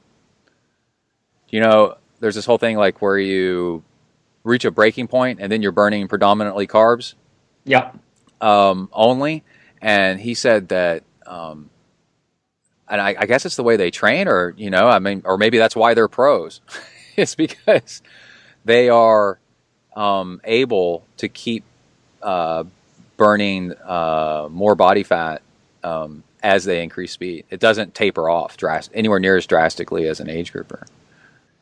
You 1.49 1.61
know, 1.61 1.95
there's 2.19 2.35
this 2.35 2.45
whole 2.45 2.57
thing 2.57 2.77
like 2.77 3.01
where 3.01 3.17
you 3.17 3.83
reach 4.43 4.65
a 4.65 4.71
breaking 4.71 5.07
point 5.07 5.39
and 5.41 5.51
then 5.51 5.61
you're 5.61 5.71
burning 5.71 6.07
predominantly 6.07 6.67
carbs 6.67 7.13
Yeah. 7.65 7.91
um, 8.41 8.89
only. 8.93 9.43
And 9.81 10.19
he 10.19 10.33
said 10.33 10.69
that, 10.69 11.03
um, 11.25 11.69
and 12.89 12.99
I, 13.01 13.15
I 13.19 13.25
guess 13.25 13.45
it's 13.45 13.55
the 13.57 13.63
way 13.63 13.75
they 13.75 13.91
train, 13.91 14.27
or 14.27 14.53
you 14.57 14.69
know, 14.69 14.87
I 14.87 14.99
mean, 14.99 15.21
or 15.25 15.37
maybe 15.37 15.57
that's 15.57 15.75
why 15.75 15.93
they're 15.93 16.07
pros. 16.07 16.61
it's 17.17 17.35
because 17.35 18.01
they 18.65 18.89
are 18.89 19.37
um, 19.95 20.39
able 20.45 21.03
to 21.17 21.27
keep 21.27 21.63
uh, 22.23 22.63
burning 23.17 23.73
uh, 23.83 24.47
more 24.49 24.73
body 24.75 25.03
fat 25.03 25.41
um, 25.83 26.23
as 26.41 26.63
they 26.63 26.81
increase 26.81 27.11
speed. 27.11 27.43
It 27.49 27.59
doesn't 27.59 27.93
taper 27.93 28.29
off 28.29 28.55
drast- 28.57 28.91
anywhere 28.93 29.19
near 29.19 29.35
as 29.35 29.45
drastically 29.45 30.07
as 30.07 30.19
an 30.19 30.29
age 30.29 30.51
grouper. 30.53 30.85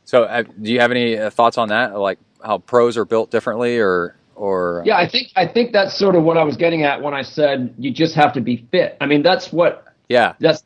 So, 0.06 0.24
uh, 0.24 0.43
do 0.62 0.72
you 0.72 0.80
have 0.80 0.91
any 0.91 1.18
uh, 1.18 1.30
thoughts 1.30 1.58
on 1.58 1.70
that? 1.70 1.97
Like 1.97 2.20
how 2.43 2.60
pros 2.60 2.97
are 2.97 3.06
built 3.06 3.32
differently, 3.32 3.80
or 3.80 4.16
or 4.36 4.84
Yeah, 4.86 4.97
I 4.97 5.08
think 5.08 5.30
I 5.36 5.47
think 5.47 5.74
that's 5.74 5.97
sort 5.97 6.16
of 6.16 6.24
what 6.24 6.38
I 6.38 6.43
was 6.43 6.58
getting 6.58 6.84
at 6.84 7.01
when 7.01 7.14
I 7.14 7.24
said 7.24 7.74
you 7.78 7.91
just 7.91 8.16
have 8.16 8.34
to 8.34 8.41
be 8.41 8.66
fit. 8.72 8.97
I 9.01 9.08
mean, 9.08 9.24
that's 9.24 9.51
what 9.51 9.86
yeah, 10.08 10.34
that's 10.39 10.64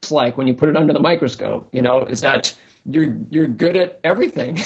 it's 0.00 0.10
like 0.10 0.36
when 0.36 0.46
you 0.46 0.54
put 0.54 0.68
it 0.68 0.76
under 0.76 0.92
the 0.92 1.00
microscope. 1.00 1.68
You 1.74 1.82
know, 1.82 2.04
is 2.04 2.20
that 2.20 2.56
you're 2.86 3.16
you're 3.30 3.48
good 3.48 3.76
at 3.76 4.00
everything. 4.04 4.58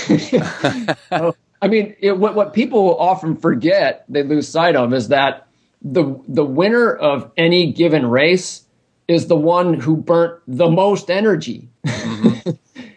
I 1.63 1.69
mean, 1.69 1.97
it, 2.01 2.19
what 2.19 2.35
what 2.35 2.53
people 2.53 2.99
often 2.99 3.37
forget, 3.37 4.05
they 4.09 4.23
lose 4.23 4.49
sight 4.49 4.77
of, 4.77 4.93
is 4.93 5.09
that 5.09 5.47
the 5.83 6.21
the 6.29 6.45
winner 6.45 6.95
of 6.95 7.31
any 7.37 7.73
given 7.73 8.07
race 8.07 8.65
is 9.09 9.29
the 9.29 9.37
one 9.37 9.75
who 9.75 9.97
burnt 9.97 10.41
the 10.47 10.69
most 10.69 11.11
energy. 11.11 11.69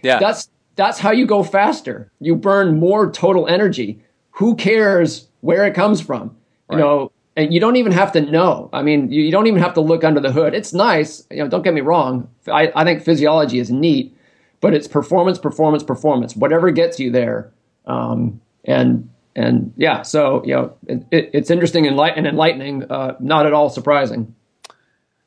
Yeah, 0.02 0.20
That's 0.20 0.50
that's 0.76 1.00
how 1.00 1.12
you 1.12 1.26
go 1.26 1.44
faster. 1.44 2.12
You 2.20 2.36
burn 2.36 2.80
more 2.80 3.12
total 3.12 3.48
energy. 3.48 4.02
Who 4.32 4.56
cares 4.56 5.28
where 5.42 5.66
it 5.66 5.74
comes 5.74 6.00
from? 6.00 6.36
You 6.72 6.78
know, 6.78 7.12
and 7.36 7.54
you 7.54 7.60
don't 7.60 7.76
even 7.78 7.92
have 7.92 8.12
to 8.14 8.22
know. 8.22 8.70
I 8.72 8.84
mean, 8.84 9.12
you, 9.12 9.24
you 9.24 9.32
don't 9.32 9.48
even 9.48 9.62
have 9.62 9.74
to 9.74 9.82
look 9.82 10.04
under 10.04 10.20
the 10.20 10.32
hood. 10.32 10.54
It's 10.54 10.72
nice. 10.72 11.26
You 11.32 11.38
know, 11.38 11.50
don't 11.50 11.64
get 11.64 11.74
me 11.74 11.82
wrong. 11.82 12.30
I, 12.48 12.72
I 12.76 12.84
think 12.84 13.04
physiology 13.04 13.60
is 13.60 13.72
neat, 13.72 14.16
but 14.62 14.74
it's 14.74 14.88
performance, 14.88 15.40
performance, 15.40 15.84
performance. 15.84 16.36
Whatever 16.36 16.70
gets 16.72 17.00
you 17.00 17.12
there. 17.12 17.52
Um, 17.88 18.40
and 18.66 19.10
and 19.36 19.74
yeah, 19.78 20.04
so 20.04 20.44
you 20.46 20.54
know, 20.54 20.74
it, 20.88 21.04
it, 21.12 21.30
it's 21.34 21.50
interesting 21.50 21.88
and, 21.88 21.98
light, 21.98 22.14
and 22.18 22.28
enlightening. 22.28 22.90
Uh, 22.90 23.16
not 23.20 23.46
at 23.46 23.54
all 23.54 23.70
surprising. 23.70 24.36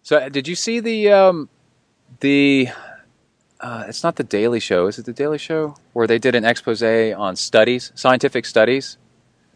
So, 0.03 0.29
did 0.29 0.49
you 0.49 0.55
see 0.55 0.81
the 0.81 1.11
um, 1.11 1.49
the? 2.21 2.69
Uh, 3.63 3.85
it's 3.87 4.03
not 4.03 4.17
the 4.17 4.25
Daily 4.25 4.61
Show. 4.61 4.89
Is 4.89 4.99
it 4.99 5.07
the 5.07 5.13
Daily 5.13 5.39
Show 5.39 5.77
where 5.93 6.07
they 6.07 6.19
did 6.19 6.35
an 6.35 6.45
expose 6.45 6.83
on 6.83 7.37
studies, 7.37 7.93
scientific 7.95 8.45
studies, 8.45 8.99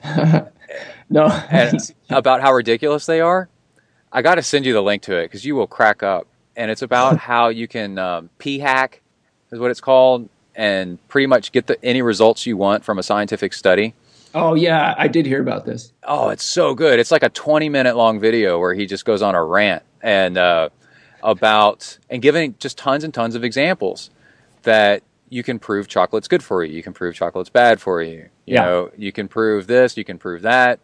No, 1.10 1.26
and 1.50 1.78
about 2.10 2.40
how 2.40 2.52
ridiculous 2.52 3.06
they 3.06 3.20
are? 3.20 3.48
I 4.12 4.22
got 4.22 4.36
to 4.36 4.42
send 4.42 4.66
you 4.66 4.72
the 4.72 4.82
link 4.82 5.02
to 5.02 5.16
it 5.16 5.24
because 5.24 5.44
you 5.44 5.54
will 5.54 5.66
crack 5.66 6.02
up. 6.02 6.26
And 6.56 6.70
it's 6.70 6.82
about 6.82 7.18
how 7.30 7.48
you 7.48 7.68
can 7.68 7.98
um, 7.98 8.30
p 8.38 8.58
hack, 8.58 9.02
is 9.50 9.58
what 9.58 9.70
it's 9.70 9.80
called, 9.80 10.28
and 10.54 10.98
pretty 11.08 11.26
much 11.26 11.52
get 11.52 11.66
the, 11.66 11.82
any 11.84 12.02
results 12.02 12.46
you 12.46 12.56
want 12.56 12.84
from 12.84 12.98
a 12.98 13.02
scientific 13.02 13.52
study. 13.52 13.94
oh 14.34 14.54
yeah, 14.54 14.94
I 14.96 15.08
did 15.08 15.26
hear 15.26 15.40
about 15.40 15.66
this. 15.66 15.92
Oh, 16.02 16.30
it's 16.30 16.44
so 16.44 16.74
good. 16.74 16.98
It's 16.98 17.10
like 17.10 17.22
a 17.22 17.28
20 17.28 17.68
minute 17.68 17.96
long 17.96 18.18
video 18.18 18.58
where 18.58 18.74
he 18.74 18.86
just 18.86 19.04
goes 19.04 19.22
on 19.22 19.34
a 19.34 19.44
rant 19.44 19.82
and 20.02 20.38
uh, 20.38 20.70
about 21.26 21.98
and 22.08 22.22
giving 22.22 22.54
just 22.58 22.78
tons 22.78 23.04
and 23.04 23.12
tons 23.12 23.34
of 23.34 23.44
examples 23.44 24.10
that 24.62 25.02
you 25.28 25.42
can 25.42 25.58
prove 25.58 25.88
chocolate's 25.88 26.28
good 26.28 26.42
for 26.42 26.64
you. 26.64 26.72
You 26.74 26.82
can 26.84 26.92
prove 26.94 27.16
chocolate's 27.16 27.50
bad 27.50 27.80
for 27.80 28.00
you. 28.00 28.28
You 28.46 28.54
Yeah. 28.54 28.64
know, 28.64 28.90
you 28.96 29.10
can 29.12 29.26
prove 29.26 29.66
this, 29.66 29.96
you 29.96 30.04
can 30.04 30.18
prove 30.18 30.42
that. 30.42 30.78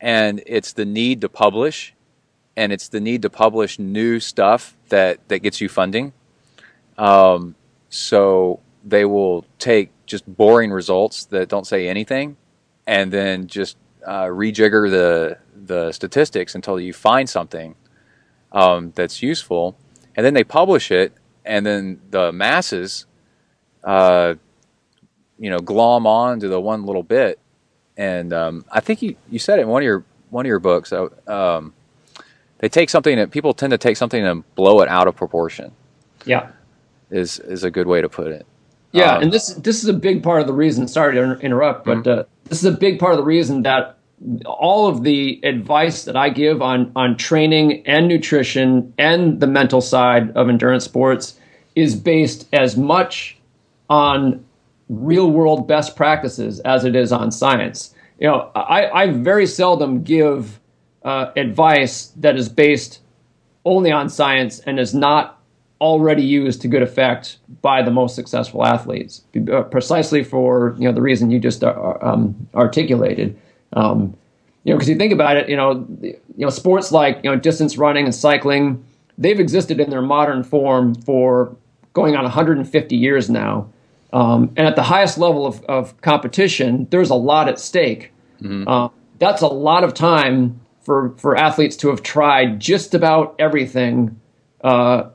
And 0.00 0.42
it's 0.46 0.72
the 0.72 0.86
need 0.86 1.20
to 1.20 1.28
publish 1.28 1.94
and 2.56 2.72
it's 2.72 2.88
the 2.88 3.00
need 3.00 3.22
to 3.22 3.30
publish 3.30 3.78
new 3.78 4.20
stuff 4.20 4.74
that, 4.88 5.28
that 5.28 5.40
gets 5.40 5.60
you 5.60 5.68
funding. 5.68 6.14
Um, 6.96 7.54
so 7.90 8.60
they 8.84 9.04
will 9.04 9.44
take 9.58 9.90
just 10.06 10.26
boring 10.26 10.70
results 10.72 11.26
that 11.26 11.48
don't 11.48 11.66
say 11.66 11.88
anything 11.88 12.36
and 12.86 13.12
then 13.12 13.48
just 13.48 13.76
uh, 14.06 14.24
rejigger 14.24 14.90
the 14.90 15.38
the 15.66 15.92
statistics 15.92 16.54
until 16.54 16.78
you 16.78 16.92
find 16.92 17.28
something 17.28 17.74
um, 18.54 18.92
that's 18.94 19.22
useful, 19.22 19.76
and 20.16 20.24
then 20.24 20.32
they 20.32 20.44
publish 20.44 20.90
it, 20.90 21.12
and 21.44 21.66
then 21.66 22.00
the 22.10 22.32
masses, 22.32 23.04
uh, 23.82 24.34
you 25.38 25.50
know, 25.50 25.58
glom 25.58 26.06
on 26.06 26.40
to 26.40 26.48
the 26.48 26.60
one 26.60 26.86
little 26.86 27.02
bit, 27.02 27.38
and 27.96 28.32
um, 28.32 28.64
I 28.72 28.80
think 28.80 29.02
you, 29.02 29.16
you 29.28 29.38
said 29.38 29.58
it 29.58 29.62
in 29.62 29.68
one 29.68 29.82
of 29.82 29.84
your 29.84 30.04
one 30.30 30.46
of 30.46 30.48
your 30.48 30.60
books. 30.60 30.92
uh, 30.92 31.08
Um, 31.26 31.74
they 32.58 32.68
take 32.68 32.88
something 32.88 33.16
that 33.16 33.30
people 33.30 33.52
tend 33.52 33.72
to 33.72 33.78
take 33.78 33.96
something 33.96 34.24
and 34.24 34.42
blow 34.54 34.80
it 34.80 34.88
out 34.88 35.06
of 35.06 35.14
proportion. 35.16 35.72
Yeah. 36.24 36.48
Is 37.10 37.38
is 37.40 37.64
a 37.64 37.70
good 37.70 37.86
way 37.86 38.00
to 38.00 38.08
put 38.08 38.28
it. 38.28 38.46
Yeah, 38.92 39.16
Um, 39.16 39.24
and 39.24 39.32
this 39.32 39.48
this 39.48 39.82
is 39.82 39.88
a 39.88 39.92
big 39.92 40.22
part 40.22 40.40
of 40.40 40.46
the 40.46 40.52
reason. 40.54 40.88
Sorry 40.88 41.14
to 41.14 41.22
inter- 41.22 41.40
interrupt, 41.40 41.84
but 41.84 42.06
uh, 42.06 42.24
this 42.44 42.58
is 42.58 42.64
a 42.64 42.76
big 42.76 42.98
part 42.98 43.12
of 43.12 43.18
the 43.18 43.24
reason 43.24 43.62
that 43.64 43.98
all 44.46 44.86
of 44.86 45.02
the 45.02 45.40
advice 45.42 46.04
that 46.04 46.16
I 46.16 46.28
give 46.28 46.62
on 46.62 46.92
on 46.96 47.16
training 47.16 47.86
and 47.86 48.08
nutrition 48.08 48.92
and 48.96 49.40
the 49.40 49.46
mental 49.46 49.80
side 49.80 50.30
of 50.36 50.48
endurance 50.48 50.84
sports 50.84 51.38
is 51.74 51.94
based 51.94 52.46
as 52.52 52.76
much 52.76 53.36
on 53.90 54.44
real 54.88 55.30
world 55.30 55.66
best 55.66 55.96
practices 55.96 56.60
as 56.60 56.84
it 56.84 56.94
is 56.94 57.12
on 57.12 57.30
science. 57.30 57.94
You 58.18 58.28
know, 58.28 58.50
I, 58.54 59.02
I 59.02 59.10
very 59.10 59.46
seldom 59.46 60.02
give 60.02 60.60
uh, 61.02 61.32
advice 61.36 62.12
that 62.16 62.36
is 62.36 62.48
based 62.48 63.00
only 63.64 63.90
on 63.90 64.08
science 64.08 64.60
and 64.60 64.78
is 64.78 64.94
not 64.94 65.40
already 65.80 66.22
used 66.22 66.62
to 66.62 66.68
good 66.68 66.82
effect 66.82 67.38
by 67.60 67.82
the 67.82 67.90
most 67.90 68.14
successful 68.14 68.64
athletes, 68.64 69.22
uh, 69.52 69.62
precisely 69.62 70.22
for 70.22 70.74
you 70.78 70.84
know 70.84 70.92
the 70.92 71.02
reason 71.02 71.30
you 71.30 71.38
just 71.38 71.64
uh, 71.64 71.94
um, 72.00 72.48
articulated. 72.54 73.38
Um, 73.74 74.16
you 74.64 74.72
know, 74.72 74.78
because 74.78 74.88
you 74.88 74.96
think 74.96 75.12
about 75.12 75.36
it, 75.36 75.48
you 75.48 75.56
know, 75.56 75.86
you 76.00 76.18
know, 76.36 76.50
sports 76.50 76.90
like 76.90 77.20
you 77.22 77.30
know 77.30 77.36
distance 77.36 77.76
running 77.76 78.06
and 78.06 78.14
cycling, 78.14 78.84
they've 79.18 79.38
existed 79.38 79.78
in 79.78 79.90
their 79.90 80.02
modern 80.02 80.42
form 80.42 80.94
for 80.94 81.54
going 81.92 82.16
on 82.16 82.24
150 82.24 82.96
years 82.96 83.30
now. 83.30 83.68
Um, 84.12 84.52
and 84.56 84.66
at 84.66 84.76
the 84.76 84.82
highest 84.82 85.18
level 85.18 85.46
of, 85.46 85.62
of 85.64 86.00
competition, 86.00 86.86
there's 86.90 87.10
a 87.10 87.14
lot 87.14 87.48
at 87.48 87.58
stake. 87.58 88.12
Uh, 88.68 88.88
that's 89.18 89.42
a 89.42 89.48
lot 89.48 89.84
of 89.84 89.94
time 89.94 90.60
for, 90.82 91.14
for 91.16 91.36
athletes 91.36 91.76
to 91.78 91.88
have 91.88 92.02
tried 92.02 92.60
just 92.60 92.94
about 92.94 93.34
everything, 93.38 94.20
uh, 94.62 95.08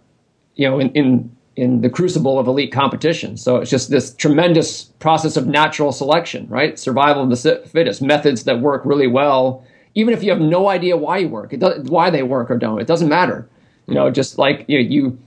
you 0.56 0.68
know, 0.70 0.80
in, 0.80 0.92
in, 0.92 1.36
in 1.60 1.82
the 1.82 1.90
crucible 1.90 2.40
of 2.40 2.48
elite 2.48 2.72
competition. 2.72 3.38
So 3.38 3.58
it's 3.58 3.70
just 3.70 3.90
this 3.90 4.14
tremendous 4.16 4.86
process 5.00 5.38
of 5.38 5.48
natural 5.48 5.92
selection, 5.92 6.48
right? 6.48 6.80
Survival 6.80 7.24
of 7.24 7.30
the 7.30 7.64
fittest, 7.68 8.02
methods 8.02 8.46
that 8.46 8.62
work 8.62 8.86
really 8.86 9.08
well, 9.08 9.66
even 9.96 10.14
if 10.14 10.24
you 10.24 10.30
have 10.32 10.40
no 10.40 10.70
idea 10.70 10.96
why 10.96 11.18
you 11.18 11.28
work, 11.28 11.54
it 11.54 11.60
does, 11.60 11.90
why 11.90 12.10
they 12.10 12.24
work 12.24 12.50
or 12.50 12.58
don't. 12.58 12.80
It 12.80 12.88
doesn't 12.88 13.10
matter. 13.10 13.48
You 13.88 13.96
know, 13.96 14.12
just 14.12 14.38
like 14.38 14.66
you, 14.68 14.80
you 14.80 15.20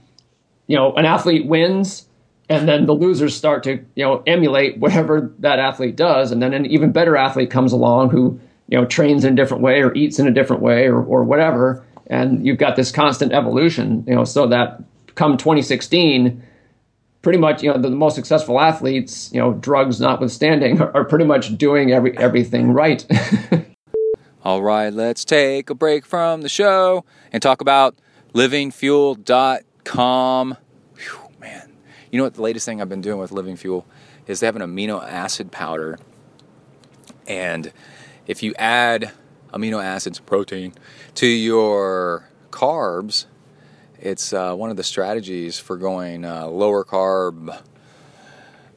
you 0.67 0.77
know, 0.77 0.93
an 0.93 1.05
athlete 1.05 1.45
wins, 1.45 2.07
and 2.49 2.67
then 2.67 2.85
the 2.85 2.93
losers 2.93 3.35
start 3.35 3.63
to, 3.63 3.83
you 3.95 4.03
know, 4.03 4.23
emulate 4.25 4.77
whatever 4.77 5.33
that 5.39 5.59
athlete 5.59 5.95
does, 5.95 6.31
and 6.31 6.41
then 6.41 6.53
an 6.53 6.65
even 6.65 6.91
better 6.91 7.17
athlete 7.17 7.51
comes 7.51 7.73
along 7.73 8.09
who, 8.09 8.39
you 8.67 8.77
know, 8.77 8.85
trains 8.85 9.25
in 9.25 9.33
a 9.33 9.35
different 9.35 9.61
way 9.61 9.81
or 9.81 9.93
eats 9.93 10.19
in 10.19 10.27
a 10.27 10.31
different 10.31 10.61
way 10.61 10.87
or, 10.87 11.03
or 11.03 11.23
whatever, 11.23 11.83
and 12.07 12.45
you've 12.45 12.57
got 12.57 12.75
this 12.75 12.91
constant 12.91 13.33
evolution, 13.33 14.03
you 14.07 14.15
know, 14.15 14.23
so 14.23 14.47
that 14.47 14.81
come 15.15 15.37
2016, 15.37 16.43
pretty 17.21 17.39
much, 17.39 17.63
you 17.63 17.71
know, 17.71 17.77
the, 17.77 17.89
the 17.89 17.95
most 17.95 18.15
successful 18.15 18.59
athletes, 18.59 19.31
you 19.33 19.39
know, 19.39 19.53
drugs 19.53 19.99
notwithstanding, 19.99 20.81
are, 20.81 20.91
are 20.97 21.03
pretty 21.03 21.25
much 21.25 21.57
doing 21.57 21.91
every 21.91 22.17
everything 22.17 22.71
right. 22.71 23.05
All 24.43 24.61
right, 24.61 24.93
let's 24.93 25.23
take 25.23 25.69
a 25.69 25.75
break 25.75 26.05
from 26.05 26.41
the 26.41 26.49
show 26.49 27.05
and 27.31 27.41
talk 27.41 27.61
about 27.61 27.95
livingfuel.com. 28.33 30.57
Whew, 30.97 31.19
man, 31.39 31.71
you 32.11 32.17
know 32.17 32.25
what 32.25 32.33
the 32.33 32.41
latest 32.41 32.65
thing 32.65 32.81
I've 32.81 32.89
been 32.89 33.01
doing 33.01 33.19
with 33.19 33.31
Living 33.31 33.55
Fuel 33.55 33.85
is 34.27 34.41
they 34.41 34.45
have 34.45 34.57
an 34.57 34.61
amino 34.61 35.01
acid 35.01 35.51
powder. 35.51 35.97
And 37.25 37.71
if 38.27 38.43
you 38.43 38.53
add 38.57 39.13
amino 39.53 39.81
acids, 39.81 40.19
protein, 40.19 40.73
to 41.15 41.27
your 41.27 42.27
carbs, 42.51 43.27
It's 44.03 44.33
uh, 44.33 44.53
one 44.53 44.69
of 44.69 44.75
the 44.75 44.83
strategies 44.83 45.57
for 45.57 45.77
going 45.77 46.25
uh, 46.25 46.47
lower 46.47 46.83
carb, 46.83 47.57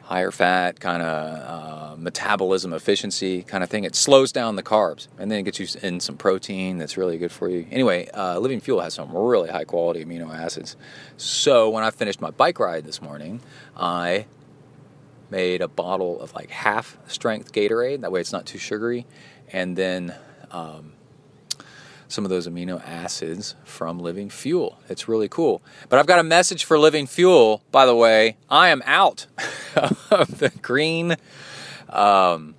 higher 0.02 0.30
fat, 0.30 0.78
kind 0.78 1.02
of 1.02 1.96
uh, 1.96 1.96
metabolism 1.96 2.72
efficiency 2.72 3.42
kind 3.42 3.64
of 3.64 3.68
thing. 3.68 3.82
It 3.82 3.96
slows 3.96 4.30
down 4.30 4.54
the 4.54 4.62
carbs 4.62 5.08
and 5.18 5.28
then 5.28 5.40
it 5.40 5.42
gets 5.42 5.58
you 5.58 5.66
in 5.82 5.98
some 5.98 6.16
protein 6.16 6.78
that's 6.78 6.96
really 6.96 7.18
good 7.18 7.32
for 7.32 7.48
you. 7.48 7.66
Anyway, 7.72 8.08
uh, 8.14 8.38
Living 8.38 8.60
Fuel 8.60 8.80
has 8.82 8.94
some 8.94 9.12
really 9.12 9.50
high 9.50 9.64
quality 9.64 10.04
amino 10.04 10.32
acids. 10.32 10.76
So 11.16 11.70
when 11.70 11.82
I 11.82 11.90
finished 11.90 12.20
my 12.20 12.30
bike 12.30 12.60
ride 12.60 12.84
this 12.84 13.02
morning, 13.02 13.40
I 13.76 14.26
made 15.28 15.60
a 15.60 15.66
bottle 15.66 16.20
of 16.20 16.34
like 16.36 16.50
half 16.50 16.98
strength 17.08 17.52
Gatorade. 17.52 18.02
That 18.02 18.12
way 18.12 18.20
it's 18.20 18.32
not 18.32 18.46
too 18.46 18.58
sugary. 18.58 19.06
And 19.52 19.76
then 19.76 20.14
um, 20.52 20.92
some 22.08 22.24
of 22.24 22.30
those 22.30 22.46
amino 22.46 22.82
acids 22.86 23.54
from 23.64 23.98
Living 23.98 24.30
Fuel. 24.30 24.78
It's 24.88 25.08
really 25.08 25.28
cool. 25.28 25.62
But 25.88 25.98
I've 25.98 26.06
got 26.06 26.18
a 26.18 26.24
message 26.24 26.64
for 26.64 26.78
Living 26.78 27.06
Fuel, 27.06 27.62
by 27.70 27.86
the 27.86 27.94
way. 27.94 28.36
I 28.48 28.68
am 28.68 28.82
out 28.84 29.26
of 30.10 30.38
the 30.38 30.50
green. 30.62 31.16
Um, 31.88 32.54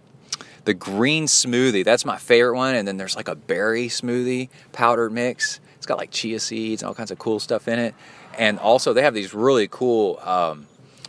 the 0.66 0.74
green 0.74 1.28
smoothie, 1.28 1.86
that's 1.86 2.04
my 2.04 2.18
favorite 2.18 2.58
one. 2.58 2.76
And 2.76 2.88
then 2.88 2.98
there's 2.98 3.16
like 3.16 3.30
a 3.30 3.36
berry 3.36 3.88
smoothie 3.88 4.50
powdered 4.74 5.14
mix. 5.14 5.62
It's 5.78 5.86
got 5.86 5.98
like 5.98 6.12
chia 6.12 6.40
seeds 6.40 6.82
and 6.82 6.90
all 6.90 6.96
kinds 6.96 7.12
of 7.12 7.18
cool 7.18 7.40
stuff 7.40 7.68
in 7.68 7.80
it. 7.80 7.96
And 8.38 8.60
also, 8.60 8.94
they 8.94 9.02
have 9.02 9.14
these 9.14 9.34
really 9.34 9.68
cool 9.70 10.20
um, 10.22 10.68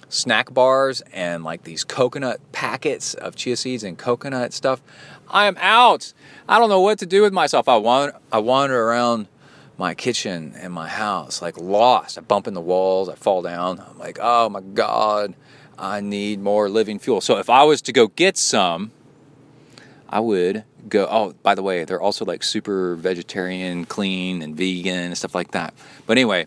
snack 0.08 0.54
bars 0.54 1.02
and 1.12 1.44
like 1.44 1.64
these 1.64 1.84
coconut 1.84 2.40
packets 2.52 3.14
of 3.14 3.36
chia 3.36 3.56
seeds 3.56 3.82
and 3.82 3.98
coconut 3.98 4.52
stuff. 4.52 4.80
I 5.30 5.46
am 5.46 5.56
out. 5.58 6.12
I 6.48 6.58
don't 6.58 6.68
know 6.68 6.80
what 6.80 6.98
to 7.00 7.06
do 7.06 7.22
with 7.22 7.32
myself. 7.32 7.68
I 7.68 7.76
wander, 7.76 8.16
I 8.32 8.38
wander 8.38 8.82
around 8.82 9.28
my 9.76 9.94
kitchen 9.94 10.54
and 10.56 10.72
my 10.72 10.88
house 10.88 11.40
like 11.40 11.58
lost. 11.58 12.18
I 12.18 12.20
bump 12.22 12.46
in 12.46 12.54
the 12.54 12.60
walls. 12.60 13.08
I 13.08 13.14
fall 13.14 13.42
down. 13.42 13.80
I'm 13.80 13.98
like, 13.98 14.18
oh 14.20 14.48
my 14.48 14.60
god, 14.60 15.34
I 15.78 16.00
need 16.00 16.40
more 16.40 16.68
living 16.68 16.98
fuel. 16.98 17.20
So 17.20 17.38
if 17.38 17.48
I 17.48 17.62
was 17.64 17.80
to 17.82 17.92
go 17.92 18.08
get 18.08 18.36
some, 18.36 18.90
I 20.08 20.20
would 20.20 20.64
go. 20.88 21.06
Oh, 21.10 21.34
by 21.42 21.54
the 21.54 21.62
way, 21.62 21.84
they're 21.84 22.00
also 22.00 22.24
like 22.24 22.42
super 22.42 22.96
vegetarian, 22.96 23.84
clean, 23.84 24.42
and 24.42 24.56
vegan 24.56 24.96
and 24.96 25.16
stuff 25.16 25.34
like 25.34 25.52
that. 25.52 25.74
But 26.06 26.16
anyway, 26.16 26.46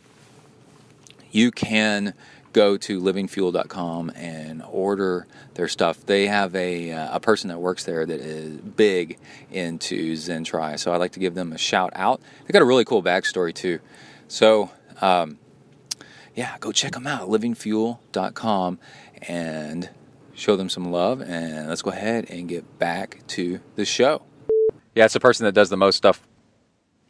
you 1.31 1.51
can 1.51 2.13
go 2.53 2.77
to 2.77 3.01
livingfuel.com 3.01 4.11
and 4.15 4.63
order 4.69 5.27
their 5.53 5.67
stuff. 5.67 6.05
They 6.05 6.27
have 6.27 6.55
a, 6.55 6.91
uh, 6.91 7.15
a 7.15 7.19
person 7.19 7.49
that 7.49 7.59
works 7.59 7.83
there 7.83 8.05
that 8.05 8.19
is 8.19 8.57
big 8.57 9.17
into 9.51 10.13
ZenTri, 10.13 10.79
so 10.79 10.93
I'd 10.93 10.97
like 10.97 11.13
to 11.13 11.19
give 11.19 11.35
them 11.35 11.53
a 11.53 11.57
shout 11.57 11.91
out. 11.95 12.21
They 12.45 12.51
got 12.51 12.61
a 12.61 12.65
really 12.65 12.85
cool 12.85 13.03
backstory 13.03 13.53
too. 13.53 13.79
So, 14.27 14.69
um, 15.01 15.37
yeah, 16.35 16.57
go 16.59 16.71
check 16.71 16.93
them 16.93 17.07
out, 17.07 17.29
livingfuel.com, 17.29 18.79
and 19.27 19.89
show 20.33 20.55
them 20.55 20.69
some 20.69 20.91
love. 20.91 21.21
And 21.21 21.67
let's 21.67 21.81
go 21.81 21.91
ahead 21.91 22.29
and 22.29 22.47
get 22.47 22.79
back 22.79 23.19
to 23.27 23.59
the 23.75 23.85
show. 23.85 24.23
Yeah, 24.95 25.05
it's 25.05 25.13
the 25.13 25.19
person 25.19 25.45
that 25.45 25.53
does 25.53 25.69
the 25.69 25.77
most 25.77 25.97
stuff 25.97 26.21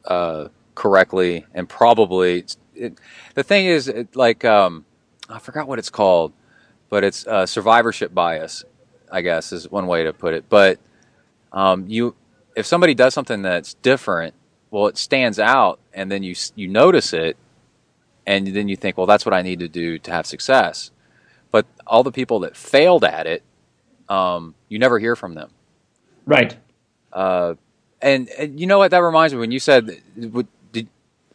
uh, 0.06 0.50
correctly, 0.76 1.46
and 1.54 1.68
probably 1.70 2.46
it, 2.76 3.00
the 3.36 3.44
thing 3.44 3.66
is, 3.66 3.88
it, 3.88 4.16
like, 4.16 4.44
um, 4.46 4.86
I 5.32 5.40
forgot 5.40 5.68
what 5.68 5.80
it's 5.80 5.90
called, 5.90 6.34
but 6.90 7.04
it's 7.04 7.26
uh, 7.26 7.46
survivorship 7.46 8.14
bias. 8.14 8.64
I 9.12 9.22
guess 9.22 9.52
is 9.52 9.70
one 9.70 9.88
way 9.88 10.06
to 10.06 10.14
put 10.14 10.34
it. 10.34 10.46
But 10.48 10.80
um, 11.52 11.86
you, 11.88 12.16
if 12.56 12.66
somebody 12.66 12.94
does 12.94 13.14
something 13.14 13.42
that's 13.42 13.74
different, 13.76 14.34
well, 14.70 14.88
it 14.88 14.98
stands 14.98 15.38
out, 15.38 15.80
and 15.94 16.10
then 16.10 16.24
you 16.24 16.34
you 16.56 16.68
notice 16.68 17.14
it, 17.14 17.36
and 18.26 18.48
then 18.48 18.70
you 18.70 18.76
think, 18.76 18.98
well, 18.98 19.08
that's 19.08 19.26
what 19.26 19.34
I 19.34 19.42
need 19.42 19.60
to 19.60 19.68
do 19.68 20.00
to 20.00 20.12
have 20.12 20.26
success. 20.26 20.92
But 21.52 21.66
all 21.86 22.04
the 22.04 22.12
people 22.12 22.40
that 22.42 22.56
failed 22.56 23.04
at 23.04 23.28
it, 23.28 23.44
um, 24.08 24.56
you 24.70 24.80
never 24.80 25.00
hear 25.00 25.18
from 25.18 25.34
them. 25.34 25.52
Right. 26.26 26.56
Uh, 27.12 27.56
and, 28.02 28.30
and, 28.30 28.60
you 28.60 28.68
know 28.68 28.78
what? 28.78 28.92
That 28.92 29.00
reminds 29.00 29.34
me 29.34 29.40
when 29.40 29.52
you 29.52 29.60
said, 29.60 30.02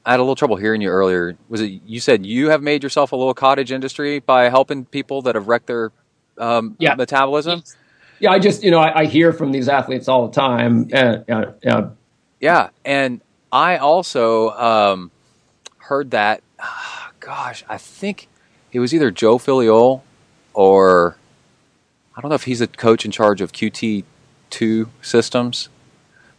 I 0.06 0.12
had 0.12 0.20
a 0.20 0.22
little 0.22 0.36
trouble 0.36 0.54
hearing 0.54 0.80
you 0.80 0.88
earlier. 0.88 1.36
Was 1.48 1.60
it 1.60 1.82
you 1.84 1.98
said 1.98 2.24
you 2.24 2.48
have 2.50 2.62
made 2.62 2.84
yourself 2.84 3.10
a 3.10 3.16
little 3.16 3.34
cottage 3.34 3.72
industry 3.72 4.20
by 4.20 4.48
helping 4.48 4.84
people 4.84 5.20
that 5.22 5.34
have 5.34 5.48
wrecked 5.48 5.66
their 5.66 5.90
um, 6.38 6.76
yeah. 6.78 6.94
metabolism? 6.94 7.64
Yeah, 8.20 8.30
I 8.30 8.38
just 8.38 8.62
you 8.62 8.70
know 8.70 8.78
I, 8.78 9.00
I 9.00 9.04
hear 9.06 9.32
from 9.32 9.50
these 9.50 9.68
athletes 9.68 10.06
all 10.06 10.28
the 10.28 10.32
time. 10.32 10.88
Uh, 10.92 11.18
uh, 11.28 11.52
uh, 11.66 11.90
yeah, 12.40 12.68
and 12.84 13.20
I 13.50 13.78
also 13.78 14.50
um, 14.50 15.10
heard 15.78 16.12
that. 16.12 16.40
Uh, 16.58 16.66
gosh, 17.20 17.64
I 17.68 17.76
think 17.76 18.28
it 18.70 18.78
was 18.78 18.94
either 18.94 19.10
Joe 19.10 19.38
Friel 19.38 20.02
or 20.54 21.16
I 22.16 22.20
don't 22.20 22.28
know 22.28 22.36
if 22.36 22.44
he's 22.44 22.60
a 22.60 22.68
coach 22.68 23.04
in 23.04 23.10
charge 23.10 23.40
of 23.40 23.50
QT 23.50 24.04
two 24.50 24.88
systems, 25.02 25.68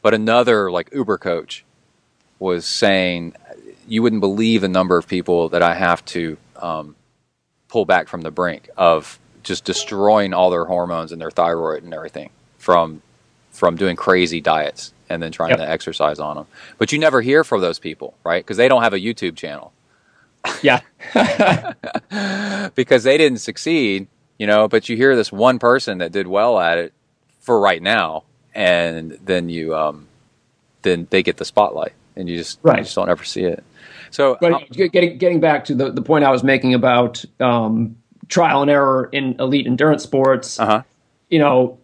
but 0.01 0.13
another 0.13 0.71
like 0.71 0.89
Uber 0.93 1.17
coach 1.17 1.65
was 2.39 2.65
saying 2.65 3.33
you 3.87 4.01
wouldn't 4.03 4.21
believe 4.21 4.61
the 4.61 4.67
number 4.67 4.97
of 4.97 5.07
people 5.07 5.49
that 5.49 5.61
I 5.61 5.73
have 5.73 6.03
to 6.05 6.37
um, 6.57 6.95
pull 7.67 7.85
back 7.85 8.07
from 8.07 8.21
the 8.21 8.31
brink 8.31 8.69
of 8.77 9.19
just 9.43 9.63
destroying 9.63 10.33
all 10.33 10.49
their 10.49 10.65
hormones 10.65 11.11
and 11.11 11.21
their 11.21 11.31
thyroid 11.31 11.83
and 11.83 11.93
everything 11.93 12.29
from 12.57 13.01
from 13.51 13.75
doing 13.75 13.95
crazy 13.95 14.39
diets 14.41 14.93
and 15.09 15.23
then 15.23 15.31
trying 15.31 15.51
yep. 15.51 15.59
to 15.59 15.69
exercise 15.69 16.19
on 16.19 16.35
them. 16.35 16.45
But 16.77 16.91
you 16.91 16.99
never 16.99 17.21
hear 17.21 17.43
from 17.43 17.61
those 17.61 17.79
people, 17.79 18.13
right? 18.23 18.43
Because 18.43 18.57
they 18.57 18.67
don't 18.67 18.83
have 18.83 18.93
a 18.93 18.99
YouTube 18.99 19.35
channel. 19.35 19.73
Yeah. 20.61 20.81
because 22.75 23.03
they 23.03 23.17
didn't 23.17 23.39
succeed, 23.39 24.07
you 24.37 24.45
know, 24.45 24.67
but 24.67 24.89
you 24.89 24.97
hear 24.97 25.15
this 25.15 25.31
one 25.31 25.59
person 25.59 25.99
that 25.99 26.11
did 26.11 26.27
well 26.27 26.59
at 26.59 26.77
it 26.77 26.93
for 27.39 27.59
right 27.59 27.81
now 27.81 28.23
and 28.53 29.11
then 29.23 29.47
you 29.47 29.75
um 29.75 30.07
then 30.81 31.07
they 31.11 31.23
get 31.23 31.37
the 31.37 31.45
spotlight 31.45 31.93
and 32.15 32.27
you 32.27 32.35
just 32.35 32.59
right. 32.63 32.79
you 32.79 32.83
just 32.83 32.95
don't 32.95 33.09
ever 33.09 33.23
see 33.23 33.43
it. 33.43 33.63
So 34.11 34.37
but 34.39 34.53
um, 34.53 34.63
getting 34.69 35.17
getting 35.17 35.39
back 35.39 35.65
to 35.65 35.75
the, 35.75 35.91
the 35.91 36.01
point 36.01 36.23
I 36.23 36.31
was 36.31 36.43
making 36.43 36.73
about 36.73 37.23
um, 37.39 37.95
trial 38.27 38.61
and 38.61 38.71
error 38.71 39.09
in 39.11 39.35
elite 39.39 39.67
endurance 39.67 40.03
sports, 40.03 40.59
uh-huh. 40.59 40.83
you 41.29 41.39
know, 41.39 41.79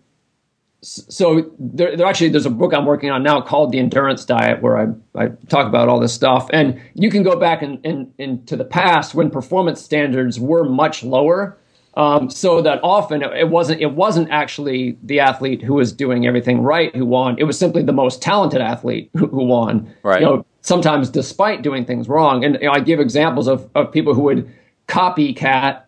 so 0.84 1.50
there, 1.58 1.96
there, 1.96 2.06
actually 2.06 2.30
there's 2.30 2.46
a 2.46 2.50
book 2.50 2.74
I'm 2.74 2.86
working 2.86 3.10
on 3.10 3.24
now 3.24 3.40
called 3.40 3.72
The 3.72 3.80
Endurance 3.80 4.26
Diet 4.26 4.62
where 4.62 4.78
I, 4.78 4.88
I 5.16 5.30
talk 5.48 5.66
about 5.66 5.88
all 5.88 6.00
this 6.00 6.14
stuff. 6.14 6.50
And 6.52 6.80
you 6.94 7.10
can 7.10 7.24
go 7.24 7.40
back 7.40 7.64
in, 7.64 7.80
in, 7.84 8.14
into 8.18 8.58
the 8.58 8.66
past 8.66 9.16
when 9.16 9.30
performance 9.30 9.82
standards 9.82 10.40
were 10.40 10.66
much 10.66 11.04
lower. 11.04 11.58
Um, 11.96 12.30
so 12.30 12.62
that 12.62 12.80
often 12.82 13.22
it 13.22 13.50
wasn't 13.50 13.80
it 13.80 13.92
wasn't 13.92 14.32
actually 14.32 14.98
the 15.04 15.20
athlete 15.20 15.62
who 15.62 15.76
was 15.76 15.92
doing 15.92 16.26
everything 16.26 16.62
right 16.62 16.96
who 16.96 17.06
won. 17.06 17.38
It 17.38 17.44
was 17.44 17.58
simply 17.58 17.84
the 17.84 17.94
most 17.94 18.22
talented 18.22 18.62
athlete 18.62 19.12
who, 19.14 19.28
who 19.28 19.44
won. 19.44 19.94
Right. 20.02 20.22
You 20.22 20.26
know, 20.26 20.46
sometimes 20.62 21.10
despite 21.10 21.62
doing 21.62 21.86
things 21.86 22.10
wrong. 22.10 22.44
And 22.44 22.58
you 22.62 22.68
know, 22.68 22.74
I 22.74 22.80
give 22.80 23.00
examples 23.00 23.48
of, 23.48 23.70
of 23.76 23.92
people 23.92 24.16
who 24.16 24.22
would 24.22 24.52
copycat 24.88 25.84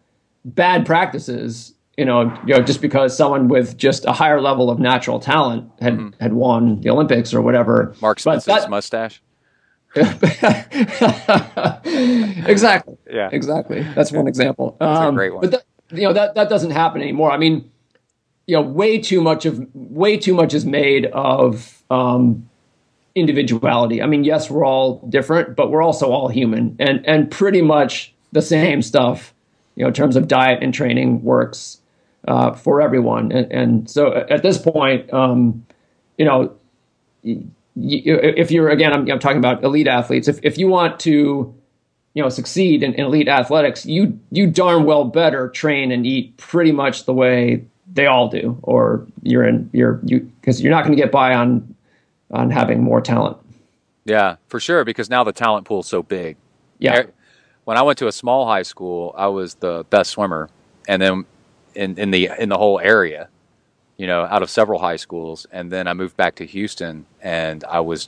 bad 0.45 0.86
practices 0.86 1.76
you 1.97 2.06
know, 2.06 2.38
you 2.45 2.53
know, 2.53 2.62
just 2.62 2.82
because 2.82 3.16
someone 3.16 3.47
with 3.47 3.78
just 3.78 4.06
a 4.06 4.12
higher 4.12 4.41
level 4.41 4.70
of 4.70 4.80
natural 4.80 5.20
talent 5.20 5.72
had 5.80 5.93
mm-hmm. 5.93 6.22
had 6.22 6.34
won 6.34 6.82
the 6.82 6.89
Olympics 6.89 7.34
or 7.34 7.41
whatever. 7.41 7.95
Mark 8.01 8.20
that, 8.22 8.70
mustache. 8.70 9.22
exactly. 12.49 12.97
Yeah. 13.10 13.30
Exactly. 13.32 13.84
That's 13.95 14.12
one 14.12 14.28
example. 14.28 14.76
That's 14.78 14.99
um, 14.99 15.14
a 15.14 15.18
great 15.18 15.34
one. 15.34 15.41
But 15.41 15.51
that, 15.51 15.64
you 15.92 16.02
know 16.02 16.14
that 16.14 16.36
that 16.36 16.50
doesn't 16.50 16.72
happen 16.72 17.02
anymore. 17.02 17.32
I 17.32 17.38
mean, 17.38 17.70
you 18.48 18.56
know, 18.56 18.62
way 18.62 19.00
too 19.00 19.22
much 19.22 19.46
of 19.46 19.66
way 19.74 20.18
too 20.18 20.34
much 20.34 20.54
is 20.54 20.66
made 20.66 21.06
of 21.08 21.84
um, 21.90 22.50
individuality. 23.16 24.02
I 24.02 24.06
mean, 24.06 24.24
yes, 24.24 24.50
we're 24.50 24.66
all 24.66 25.00
different, 25.10 25.56
but 25.56 25.72
we're 25.72 25.82
also 25.82 26.12
all 26.12 26.28
human, 26.28 26.76
and 26.80 27.06
and 27.06 27.30
pretty 27.32 27.62
much 27.62 28.14
the 28.32 28.42
same 28.42 28.82
stuff, 28.82 29.34
you 29.76 29.84
know, 29.84 29.88
in 29.88 29.94
terms 29.94 30.16
of 30.16 30.28
diet 30.28 30.62
and 30.62 30.74
training 30.74 31.24
works 31.24 31.80
uh, 32.28 32.54
for 32.54 32.82
everyone. 32.82 33.32
And, 33.32 33.52
and, 33.52 33.90
so 33.90 34.14
at 34.14 34.44
this 34.44 34.58
point, 34.58 35.12
um, 35.14 35.66
you 36.18 36.26
know, 36.26 36.56
if 37.24 38.52
you're 38.52 38.70
again, 38.70 38.94
I'm, 38.94 39.10
I'm, 39.10 39.20
talking 39.20 39.38
about 39.38 39.64
elite 39.64 39.88
athletes. 39.88 40.28
If 40.28 40.40
if 40.44 40.58
you 40.58 40.68
want 40.68 41.00
to, 41.02 41.54
you 42.16 42.24
know, 42.24 42.30
succeed 42.30 42.82
in, 42.82 42.93
in 42.93 43.05
elite 43.05 43.28
athletics, 43.28 43.86
you 43.86 44.18
you 44.32 44.47
darn 44.47 44.86
well 44.86 45.03
better 45.03 45.49
train 45.49 45.91
and 45.91 46.07
eat 46.07 46.36
pretty 46.38 46.72
much 46.72 47.05
the 47.05 47.13
way 47.13 47.63
they 47.93 48.07
all 48.07 48.30
do, 48.30 48.57
or 48.63 49.05
you're 49.22 49.43
in 49.43 49.70
you're 49.74 49.99
you 50.03 50.22
because 50.39 50.61
you're 50.61 50.72
not 50.72 50.84
going 50.84 50.95
to 50.95 51.01
get 51.01 51.11
by 51.11 51.36
on 51.36 51.76
on 52.32 52.49
having 52.49 52.82
more 52.82 53.01
talent. 53.01 53.38
Yeah, 54.05 54.38
for 54.47 54.59
sure. 54.59 54.86
Because 54.86 55.09
now 55.09 55.24
the 55.24 55.34
talent 55.34 55.66
pool 55.66 55.82
is 55.82 55.88
so 55.88 56.01
big. 56.01 56.38
Yeah. 56.80 57.03
When 57.66 57.78
I 57.78 57.82
went 57.82 57.97
to 57.99 58.07
a 58.07 58.11
small 58.11 58.47
high 58.47 58.63
school, 58.63 59.13
I 59.18 59.28
was 59.28 59.55
the 59.55 59.86
best 59.89 60.11
swimmer, 60.11 60.49
and 60.88 61.01
then 61.01 61.26
in, 61.74 61.97
in 61.97 62.11
the 62.11 62.30
in 62.39 62.47
the 62.47 62.57
whole 62.57 62.80
area, 62.80 63.28
you 63.97 64.07
know, 64.07 64.22
out 64.22 64.41
of 64.41 64.49
several 64.49 64.80
high 64.80 64.95
schools. 64.95 65.47
And 65.51 65.72
then 65.72 65.88
I 65.88 65.93
moved 65.93 66.16
back 66.16 66.36
to 66.36 66.45
Houston, 66.45 67.07
and 67.22 67.63
I 67.66 67.82
was 67.82 68.07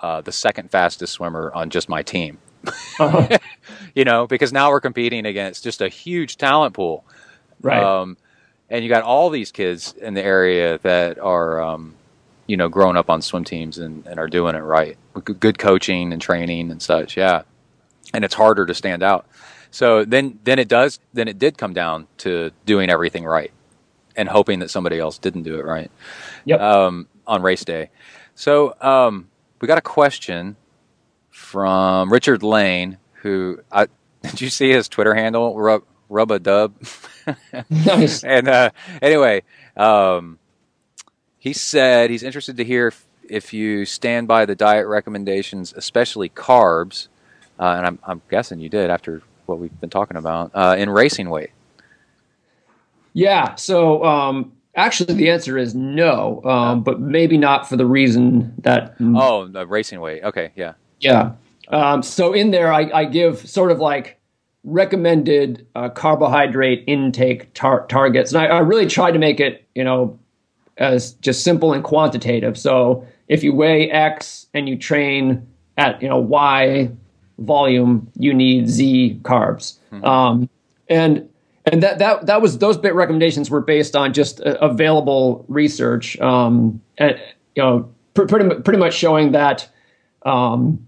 uh, 0.00 0.20
the 0.20 0.32
second 0.32 0.70
fastest 0.70 1.14
swimmer 1.14 1.50
on 1.54 1.70
just 1.70 1.88
my 1.88 2.02
team. 2.02 2.38
Uh-huh. 2.66 3.38
you 3.94 4.04
know, 4.04 4.26
because 4.26 4.52
now 4.52 4.70
we're 4.70 4.80
competing 4.80 5.26
against 5.26 5.64
just 5.64 5.80
a 5.80 5.88
huge 5.88 6.36
talent 6.36 6.74
pool. 6.74 7.04
Right. 7.60 7.82
Um, 7.82 8.16
and 8.70 8.84
you 8.84 8.90
got 8.90 9.02
all 9.02 9.30
these 9.30 9.50
kids 9.50 9.94
in 10.00 10.14
the 10.14 10.22
area 10.22 10.78
that 10.82 11.18
are, 11.18 11.60
um, 11.60 11.94
you 12.46 12.56
know, 12.56 12.68
growing 12.68 12.96
up 12.96 13.10
on 13.10 13.22
swim 13.22 13.44
teams 13.44 13.78
and, 13.78 14.06
and 14.06 14.18
are 14.18 14.28
doing 14.28 14.54
it 14.54 14.60
right. 14.60 14.96
Good 15.24 15.58
coaching 15.58 16.12
and 16.12 16.20
training 16.20 16.70
and 16.70 16.80
such. 16.80 17.16
Yeah. 17.16 17.42
And 18.12 18.24
it's 18.24 18.34
harder 18.34 18.66
to 18.66 18.74
stand 18.74 19.02
out. 19.02 19.26
So 19.70 20.04
then, 20.04 20.38
then 20.44 20.58
it 20.58 20.68
does, 20.68 20.98
then 21.12 21.28
it 21.28 21.38
did 21.38 21.58
come 21.58 21.74
down 21.74 22.06
to 22.18 22.50
doing 22.64 22.90
everything 22.90 23.24
right 23.24 23.52
and 24.16 24.28
hoping 24.28 24.60
that 24.60 24.70
somebody 24.70 24.98
else 24.98 25.18
didn't 25.18 25.42
do 25.42 25.58
it 25.58 25.64
right. 25.64 25.90
Yep. 26.44 26.60
Um, 26.60 27.08
on 27.26 27.42
race 27.42 27.64
day. 27.64 27.90
So, 28.34 28.74
um, 28.80 29.28
we 29.60 29.66
got 29.66 29.78
a 29.78 29.82
question 29.82 30.56
from 31.38 32.12
Richard 32.12 32.42
Lane, 32.42 32.98
who 33.22 33.60
I, 33.72 33.86
did 34.22 34.40
you 34.40 34.50
see 34.50 34.70
his 34.70 34.86
Twitter 34.88 35.14
handle? 35.14 35.56
Rub, 35.58 35.82
rub 36.10 36.30
a 36.30 36.38
dub. 36.38 36.74
nice. 37.70 38.22
And 38.22 38.48
uh, 38.48 38.70
anyway, 39.00 39.44
um, 39.76 40.38
he 41.38 41.54
said 41.54 42.10
he's 42.10 42.22
interested 42.22 42.58
to 42.58 42.64
hear 42.64 42.88
if, 42.88 43.06
if, 43.30 43.54
you 43.54 43.86
stand 43.86 44.28
by 44.28 44.44
the 44.44 44.54
diet 44.54 44.86
recommendations, 44.88 45.72
especially 45.74 46.28
carbs. 46.28 47.08
Uh, 47.58 47.74
and 47.76 47.86
I'm, 47.86 47.98
I'm, 48.04 48.22
guessing 48.28 48.58
you 48.60 48.68
did 48.68 48.90
after 48.90 49.22
what 49.46 49.58
we've 49.58 49.80
been 49.80 49.90
talking 49.90 50.16
about 50.16 50.50
uh, 50.54 50.74
in 50.76 50.90
racing 50.90 51.30
weight. 51.30 51.50
Yeah. 53.14 53.54
So 53.54 54.04
um, 54.04 54.52
actually, 54.74 55.14
the 55.14 55.30
answer 55.30 55.56
is 55.56 55.74
no, 55.74 56.42
um, 56.44 56.82
but 56.82 57.00
maybe 57.00 57.38
not 57.38 57.68
for 57.68 57.76
the 57.76 57.86
reason 57.86 58.54
that. 58.58 58.96
Oh, 59.00 59.46
the 59.46 59.66
racing 59.66 60.00
weight. 60.00 60.24
Okay. 60.24 60.50
Yeah. 60.54 60.74
Yeah. 61.00 61.32
Um, 61.68 62.02
so 62.02 62.32
in 62.32 62.50
there, 62.50 62.72
I, 62.72 62.90
I, 62.92 63.04
give 63.04 63.46
sort 63.46 63.70
of 63.70 63.78
like 63.78 64.18
recommended 64.64 65.66
uh, 65.74 65.90
carbohydrate 65.90 66.84
intake 66.86 67.52
tar- 67.52 67.86
targets, 67.86 68.32
and 68.32 68.40
I, 68.40 68.46
I, 68.46 68.58
really 68.60 68.86
tried 68.86 69.12
to 69.12 69.18
make 69.18 69.38
it, 69.38 69.66
you 69.74 69.84
know, 69.84 70.18
as 70.78 71.12
just 71.14 71.44
simple 71.44 71.74
and 71.74 71.84
quantitative. 71.84 72.56
So 72.56 73.06
if 73.28 73.42
you 73.42 73.52
weigh 73.52 73.90
X 73.90 74.46
and 74.54 74.66
you 74.66 74.78
train 74.78 75.46
at 75.76 76.00
you 76.00 76.08
know 76.08 76.18
Y 76.18 76.90
volume, 77.38 78.10
you 78.16 78.32
need 78.32 78.68
Z 78.68 79.20
carbs, 79.22 79.78
mm-hmm. 79.92 80.04
um, 80.06 80.48
and 80.88 81.28
and 81.66 81.82
that 81.82 81.98
that 81.98 82.26
that 82.26 82.40
was 82.40 82.58
those 82.58 82.78
bit 82.78 82.94
recommendations 82.94 83.50
were 83.50 83.60
based 83.60 83.94
on 83.94 84.14
just 84.14 84.40
uh, 84.40 84.56
available 84.60 85.44
research, 85.48 86.18
um, 86.20 86.80
and 86.96 87.20
you 87.54 87.62
know, 87.62 87.92
pr- 88.14 88.24
pretty 88.24 88.60
pretty 88.62 88.78
much 88.78 88.94
showing 88.94 89.32
that. 89.32 89.68
Um, 90.24 90.87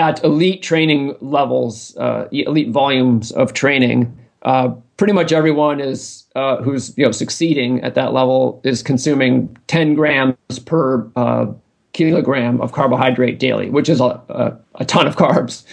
at 0.00 0.24
elite 0.24 0.62
training 0.62 1.14
levels, 1.20 1.94
uh, 1.98 2.26
elite 2.32 2.70
volumes 2.70 3.32
of 3.32 3.52
training, 3.52 4.16
uh, 4.42 4.68
pretty 4.96 5.12
much 5.12 5.30
everyone 5.30 5.78
is 5.78 6.24
uh, 6.34 6.56
who's 6.62 6.96
you 6.96 7.04
know 7.04 7.12
succeeding 7.12 7.82
at 7.82 7.94
that 7.94 8.14
level 8.14 8.62
is 8.64 8.82
consuming 8.82 9.54
10 9.66 9.94
grams 9.94 10.58
per 10.64 11.06
uh, 11.16 11.46
kilogram 11.92 12.62
of 12.62 12.72
carbohydrate 12.72 13.38
daily, 13.38 13.68
which 13.68 13.90
is 13.90 14.00
a, 14.00 14.04
a, 14.30 14.56
a 14.76 14.84
ton 14.86 15.06
of 15.06 15.16
carbs. 15.16 15.64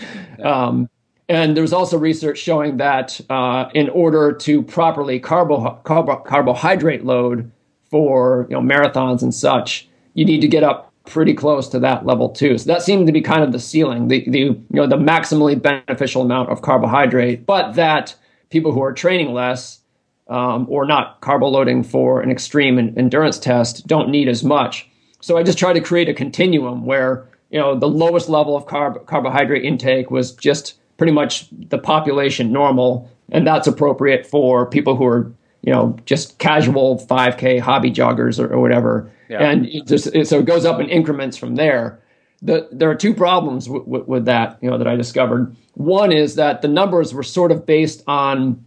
Um, 0.44 0.90
and 1.30 1.56
there's 1.56 1.72
also 1.72 1.98
research 1.98 2.38
showing 2.38 2.78
that 2.78 3.22
uh, 3.30 3.70
in 3.74 3.88
order 3.90 4.34
to 4.34 4.62
properly 4.62 5.20
carbo, 5.22 5.80
carbo, 5.84 6.18
carbohydrate 6.18 7.06
load 7.06 7.50
for 7.90 8.46
you 8.50 8.56
know 8.56 8.62
marathons 8.62 9.22
and 9.22 9.34
such, 9.34 9.88
you 10.16 10.26
need 10.26 10.42
to 10.42 10.50
get 10.50 10.64
up 10.64 10.87
pretty 11.08 11.34
close 11.34 11.68
to 11.70 11.80
that 11.80 12.06
level 12.06 12.30
too. 12.30 12.58
So 12.58 12.72
that 12.72 12.82
seemed 12.82 13.08
to 13.08 13.14
be 13.14 13.22
kind 13.22 13.44
of 13.44 13.52
the 13.52 13.60
ceiling, 13.60 14.08
the, 14.08 14.30
the 14.30 14.40
you 14.40 14.66
know 14.70 14.88
the 14.88 14.98
maximally 14.98 15.60
beneficial 15.60 16.22
amount 16.22 16.50
of 16.50 16.62
carbohydrate, 16.62 17.46
but 17.46 17.74
that 17.74 18.16
people 18.50 18.72
who 18.72 18.82
are 18.82 18.94
training 18.94 19.34
less 19.34 19.80
um, 20.28 20.68
or 20.70 20.86
not 20.86 21.22
carbo 21.22 21.48
loading 21.48 21.84
for 21.84 22.22
an 22.22 22.30
extreme 22.30 22.78
endurance 22.78 23.40
test 23.40 23.88
don't 23.88 24.10
need 24.10 24.28
as 24.28 24.44
much. 24.44 24.90
So 25.22 25.38
I 25.38 25.44
just 25.44 25.58
tried 25.58 25.74
to 25.74 25.82
create 25.82 26.10
a 26.10 26.14
continuum 26.14 26.86
where 26.86 27.28
you 27.50 27.60
know 27.60 27.78
the 27.78 27.90
lowest 27.90 28.30
level 28.30 28.56
of 28.56 28.66
carb- 28.66 29.06
carbohydrate 29.06 29.64
intake 29.64 30.12
was 30.12 30.34
just 30.34 30.76
pretty 30.98 31.14
much 31.14 31.48
the 31.52 31.78
population 31.78 32.52
normal, 32.52 33.10
and 33.32 33.48
that's 33.48 33.68
appropriate 33.68 34.26
for 34.26 34.66
people 34.66 34.96
who 34.96 35.06
are 35.06 35.32
you 35.62 35.72
know 35.72 35.98
just 36.06 36.38
casual 36.38 37.00
5K 37.10 37.60
hobby 37.60 37.92
joggers 37.92 38.40
or, 38.40 38.54
or 38.54 38.60
whatever 38.60 39.10
yeah. 39.30 39.50
and 39.50 39.66
it 39.68 39.86
just 39.88 40.08
it, 40.16 40.28
so 40.28 40.40
it 40.40 40.46
goes 40.46 40.66
up 40.66 40.80
in 40.80 40.90
increments 40.90 41.38
from 41.38 41.56
there. 41.56 42.00
The, 42.42 42.68
there 42.72 42.90
are 42.90 42.96
two 42.96 43.16
problems 43.16 43.66
w- 43.66 43.84
w- 43.84 44.06
with 44.06 44.26
that, 44.26 44.60
you 44.62 44.70
know, 44.70 44.78
that 44.78 44.88
I 44.88 44.96
discovered. 44.96 45.56
One 45.74 46.12
is 46.12 46.36
that 46.36 46.62
the 46.62 46.68
numbers 46.68 47.14
were 47.14 47.24
sort 47.24 47.52
of 47.52 47.66
based 47.66 48.04
on 48.06 48.64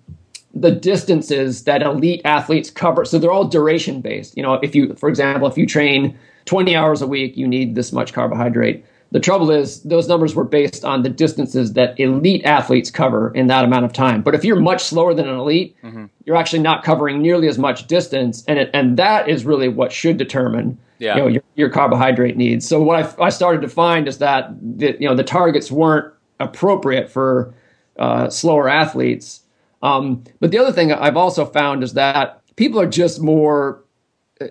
the 0.52 0.72
distances 0.72 1.64
that 1.64 1.82
elite 1.82 2.20
athletes 2.24 2.70
cover. 2.70 3.04
So 3.04 3.18
they're 3.18 3.30
all 3.30 3.44
duration 3.44 4.00
based. 4.00 4.36
You 4.36 4.42
know, 4.42 4.54
if 4.54 4.74
you, 4.74 4.94
for 4.94 5.08
example, 5.08 5.46
if 5.46 5.56
you 5.56 5.66
train 5.66 6.18
20 6.46 6.74
hours 6.74 7.02
a 7.02 7.06
week, 7.06 7.36
you 7.36 7.46
need 7.46 7.76
this 7.76 7.92
much 7.92 8.12
carbohydrate. 8.12 8.84
The 9.12 9.20
trouble 9.20 9.50
is, 9.50 9.82
those 9.82 10.06
numbers 10.06 10.36
were 10.36 10.44
based 10.44 10.84
on 10.84 11.02
the 11.02 11.08
distances 11.08 11.72
that 11.72 11.98
elite 11.98 12.44
athletes 12.44 12.90
cover 12.90 13.32
in 13.34 13.48
that 13.48 13.64
amount 13.64 13.84
of 13.84 13.92
time. 13.92 14.22
But 14.22 14.36
if 14.36 14.44
you're 14.44 14.60
much 14.60 14.84
slower 14.84 15.14
than 15.14 15.28
an 15.28 15.36
elite, 15.36 15.76
mm-hmm. 15.82 16.06
you're 16.24 16.36
actually 16.36 16.62
not 16.62 16.84
covering 16.84 17.20
nearly 17.20 17.48
as 17.48 17.58
much 17.58 17.88
distance, 17.88 18.44
and 18.46 18.58
it, 18.58 18.70
and 18.72 18.96
that 18.98 19.28
is 19.28 19.44
really 19.44 19.68
what 19.68 19.92
should 19.92 20.16
determine 20.16 20.78
yeah. 21.00 21.16
you 21.16 21.22
know 21.22 21.26
your, 21.26 21.42
your 21.56 21.70
carbohydrate 21.70 22.36
needs. 22.36 22.68
So 22.68 22.80
what 22.80 23.18
I, 23.20 23.24
I 23.24 23.28
started 23.30 23.62
to 23.62 23.68
find 23.68 24.06
is 24.06 24.18
that 24.18 24.50
the, 24.60 24.96
you 25.00 25.08
know 25.08 25.16
the 25.16 25.24
targets 25.24 25.72
weren't 25.72 26.12
appropriate 26.38 27.10
for 27.10 27.52
uh, 27.98 28.30
slower 28.30 28.68
athletes. 28.68 29.40
Um, 29.82 30.24
but 30.40 30.50
the 30.50 30.58
other 30.58 30.72
thing 30.72 30.92
I've 30.92 31.16
also 31.16 31.44
found 31.44 31.82
is 31.82 31.94
that 31.94 32.42
people 32.56 32.78
are 32.80 32.86
just 32.86 33.20
more, 33.20 33.82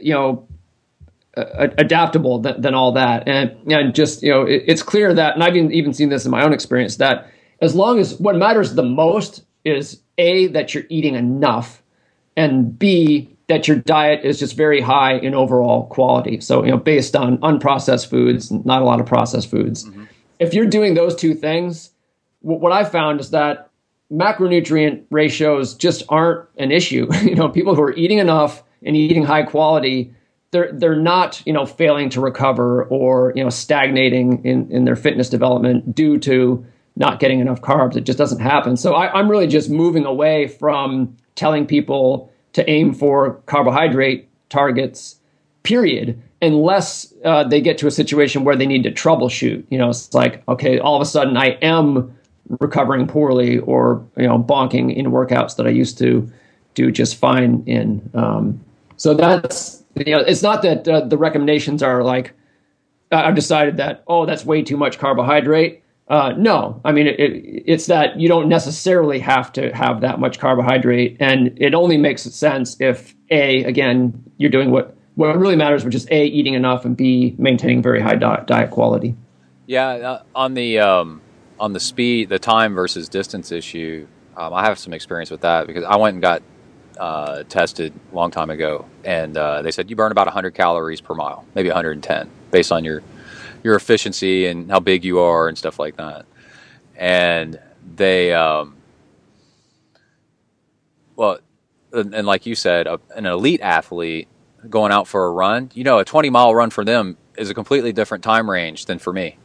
you 0.01 0.13
know, 0.13 0.47
adaptable 1.77 2.39
than, 2.39 2.61
than, 2.61 2.73
all 2.73 2.91
that. 2.93 3.27
And, 3.27 3.55
and 3.71 3.93
just, 3.93 4.23
you 4.23 4.31
know, 4.31 4.43
it, 4.43 4.63
it's 4.67 4.83
clear 4.83 5.13
that, 5.13 5.35
and 5.35 5.43
I've 5.43 5.55
even, 5.55 5.71
even 5.71 5.93
seen 5.93 6.09
this 6.09 6.25
in 6.25 6.31
my 6.31 6.43
own 6.43 6.53
experience, 6.53 6.97
that 6.97 7.29
as 7.61 7.75
long 7.75 7.99
as 7.99 8.19
what 8.19 8.35
matters 8.35 8.75
the 8.75 8.83
most 8.83 9.43
is 9.65 10.01
A, 10.17 10.47
that 10.47 10.73
you're 10.73 10.85
eating 10.89 11.15
enough, 11.15 11.81
and 12.35 12.77
B, 12.77 13.35
that 13.47 13.67
your 13.67 13.77
diet 13.77 14.23
is 14.23 14.39
just 14.39 14.55
very 14.55 14.79
high 14.79 15.13
in 15.13 15.33
overall 15.33 15.87
quality. 15.87 16.39
So, 16.39 16.63
you 16.63 16.71
know, 16.71 16.77
based 16.77 17.15
on 17.15 17.37
unprocessed 17.39 18.07
foods, 18.09 18.51
not 18.51 18.81
a 18.81 18.85
lot 18.85 18.99
of 18.99 19.05
processed 19.05 19.49
foods. 19.49 19.85
Mm-hmm. 19.85 20.05
If 20.39 20.53
you're 20.53 20.67
doing 20.67 20.93
those 20.93 21.15
two 21.15 21.33
things, 21.33 21.89
w- 22.43 22.61
what 22.61 22.71
I 22.71 22.83
found 22.83 23.19
is 23.19 23.31
that 23.31 23.69
macronutrient 24.11 25.03
ratios 25.09 25.73
just 25.75 26.03
aren't 26.09 26.47
an 26.57 26.71
issue. 26.71 27.07
you 27.23 27.35
know, 27.35 27.49
people 27.49 27.75
who 27.75 27.81
are 27.81 27.93
eating 27.93 28.19
enough 28.19 28.63
and 28.83 28.95
eating 28.95 29.23
high 29.23 29.43
quality 29.43 30.13
they're 30.51 30.71
they're 30.73 30.95
not 30.95 31.41
you 31.45 31.53
know 31.53 31.65
failing 31.65 32.09
to 32.09 32.21
recover 32.21 32.83
or 32.85 33.33
you 33.35 33.43
know 33.43 33.49
stagnating 33.49 34.43
in 34.43 34.71
in 34.71 34.85
their 34.85 34.95
fitness 34.95 35.29
development 35.29 35.93
due 35.95 36.17
to 36.19 36.65
not 36.95 37.19
getting 37.19 37.39
enough 37.39 37.61
carbs. 37.61 37.95
It 37.95 38.01
just 38.01 38.17
doesn't 38.17 38.41
happen. 38.41 38.75
So 38.75 38.93
I, 38.93 39.11
I'm 39.17 39.29
really 39.29 39.47
just 39.47 39.69
moving 39.69 40.05
away 40.05 40.47
from 40.47 41.15
telling 41.35 41.65
people 41.65 42.31
to 42.53 42.69
aim 42.69 42.93
for 42.93 43.35
carbohydrate 43.45 44.27
targets, 44.49 45.17
period, 45.63 46.21
unless 46.41 47.13
uh, 47.23 47.45
they 47.45 47.61
get 47.61 47.77
to 47.77 47.87
a 47.87 47.91
situation 47.91 48.43
where 48.43 48.55
they 48.55 48.65
need 48.65 48.83
to 48.83 48.91
troubleshoot. 48.91 49.63
You 49.69 49.77
know, 49.77 49.89
it's 49.89 50.13
like 50.13 50.47
okay, 50.47 50.79
all 50.79 50.95
of 50.95 51.01
a 51.01 51.05
sudden 51.05 51.37
I 51.37 51.57
am 51.61 52.15
recovering 52.59 53.07
poorly 53.07 53.59
or 53.59 54.03
you 54.17 54.27
know 54.27 54.39
bonking 54.39 54.95
in 54.95 55.07
workouts 55.07 55.55
that 55.57 55.67
I 55.67 55.69
used 55.69 55.97
to 55.99 56.29
do 56.73 56.91
just 56.91 57.15
fine 57.15 57.63
in. 57.65 58.09
Um, 58.13 58.59
so 58.97 59.13
that's 59.13 59.83
you 60.05 60.15
know, 60.15 60.21
it's 60.21 60.43
not 60.43 60.61
that 60.63 60.87
uh, 60.87 61.01
the 61.01 61.17
recommendations 61.17 61.83
are 61.83 62.03
like 62.03 62.33
I've 63.11 63.35
decided 63.35 63.77
that 63.77 64.03
oh 64.07 64.25
that's 64.25 64.45
way 64.45 64.61
too 64.61 64.77
much 64.77 64.99
carbohydrate. 64.99 65.83
Uh, 66.07 66.33
no, 66.37 66.81
I 66.83 66.91
mean 66.91 67.07
it, 67.07 67.19
it, 67.19 67.63
it's 67.65 67.85
that 67.87 68.19
you 68.19 68.27
don't 68.27 68.49
necessarily 68.49 69.19
have 69.19 69.53
to 69.53 69.73
have 69.75 70.01
that 70.01 70.19
much 70.19 70.39
carbohydrate, 70.39 71.17
and 71.19 71.57
it 71.61 71.73
only 71.73 71.97
makes 71.97 72.23
sense 72.23 72.77
if 72.79 73.15
a 73.29 73.63
again 73.63 74.23
you're 74.37 74.49
doing 74.49 74.71
what 74.71 74.95
what 75.15 75.37
really 75.37 75.55
matters, 75.55 75.83
which 75.83 75.95
is 75.95 76.07
a 76.09 76.25
eating 76.25 76.53
enough, 76.53 76.85
and 76.85 76.95
b 76.95 77.35
maintaining 77.37 77.81
very 77.81 78.01
high 78.01 78.15
diet, 78.15 78.47
diet 78.47 78.71
quality. 78.71 79.15
Yeah, 79.65 79.87
uh, 79.87 80.23
on 80.33 80.53
the 80.53 80.79
um, 80.79 81.21
on 81.59 81.73
the 81.73 81.79
speed, 81.79 82.29
the 82.29 82.39
time 82.39 82.73
versus 82.73 83.09
distance 83.09 83.51
issue, 83.51 84.07
um, 84.37 84.53
I 84.53 84.65
have 84.65 84.79
some 84.79 84.93
experience 84.93 85.29
with 85.29 85.41
that 85.41 85.67
because 85.67 85.83
I 85.83 85.97
went 85.97 86.13
and 86.15 86.21
got 86.21 86.41
uh, 86.99 87.43
tested 87.43 87.93
a 88.11 88.15
long 88.15 88.29
time 88.29 88.49
ago, 88.49 88.85
and 89.03 89.35
uh, 89.37 89.61
they 89.61 89.71
said 89.71 89.89
you 89.89 89.95
burn 89.95 90.11
about 90.11 90.27
100 90.27 90.53
calories 90.53 91.01
per 91.01 91.15
mile, 91.15 91.45
maybe 91.55 91.69
110, 91.69 92.29
based 92.51 92.71
on 92.71 92.83
your 92.83 93.01
your 93.63 93.75
efficiency 93.75 94.45
and 94.45 94.69
how 94.71 94.79
big 94.79 95.03
you 95.03 95.19
are 95.19 95.47
and 95.47 95.57
stuff 95.57 95.79
like 95.79 95.97
that. 95.97 96.25
And 96.95 97.59
they, 97.95 98.33
um, 98.33 98.77
well, 101.15 101.39
and, 101.91 102.13
and 102.13 102.27
like 102.27 102.45
you 102.45 102.55
said, 102.55 102.87
a, 102.87 102.99
an 103.15 103.25
elite 103.25 103.61
athlete 103.61 104.27
going 104.69 104.91
out 104.91 105.07
for 105.07 105.25
a 105.25 105.31
run, 105.31 105.71
you 105.73 105.83
know, 105.83 105.99
a 105.99 106.05
20 106.05 106.29
mile 106.29 106.53
run 106.53 106.69
for 106.69 106.85
them 106.85 107.17
is 107.37 107.49
a 107.49 107.53
completely 107.53 107.93
different 107.93 108.23
time 108.23 108.49
range 108.49 108.85
than 108.85 108.99
for 108.99 109.13
me. 109.13 109.37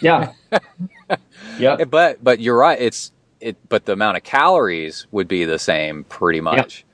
yeah. 0.00 0.32
yeah. 1.58 1.84
But 1.84 2.22
but 2.22 2.40
you're 2.40 2.56
right. 2.56 2.80
It's 2.80 3.12
it. 3.42 3.56
But 3.68 3.84
the 3.86 3.92
amount 3.92 4.16
of 4.16 4.22
calories 4.22 5.06
would 5.10 5.28
be 5.28 5.44
the 5.44 5.58
same 5.58 6.04
pretty 6.04 6.40
much. 6.40 6.84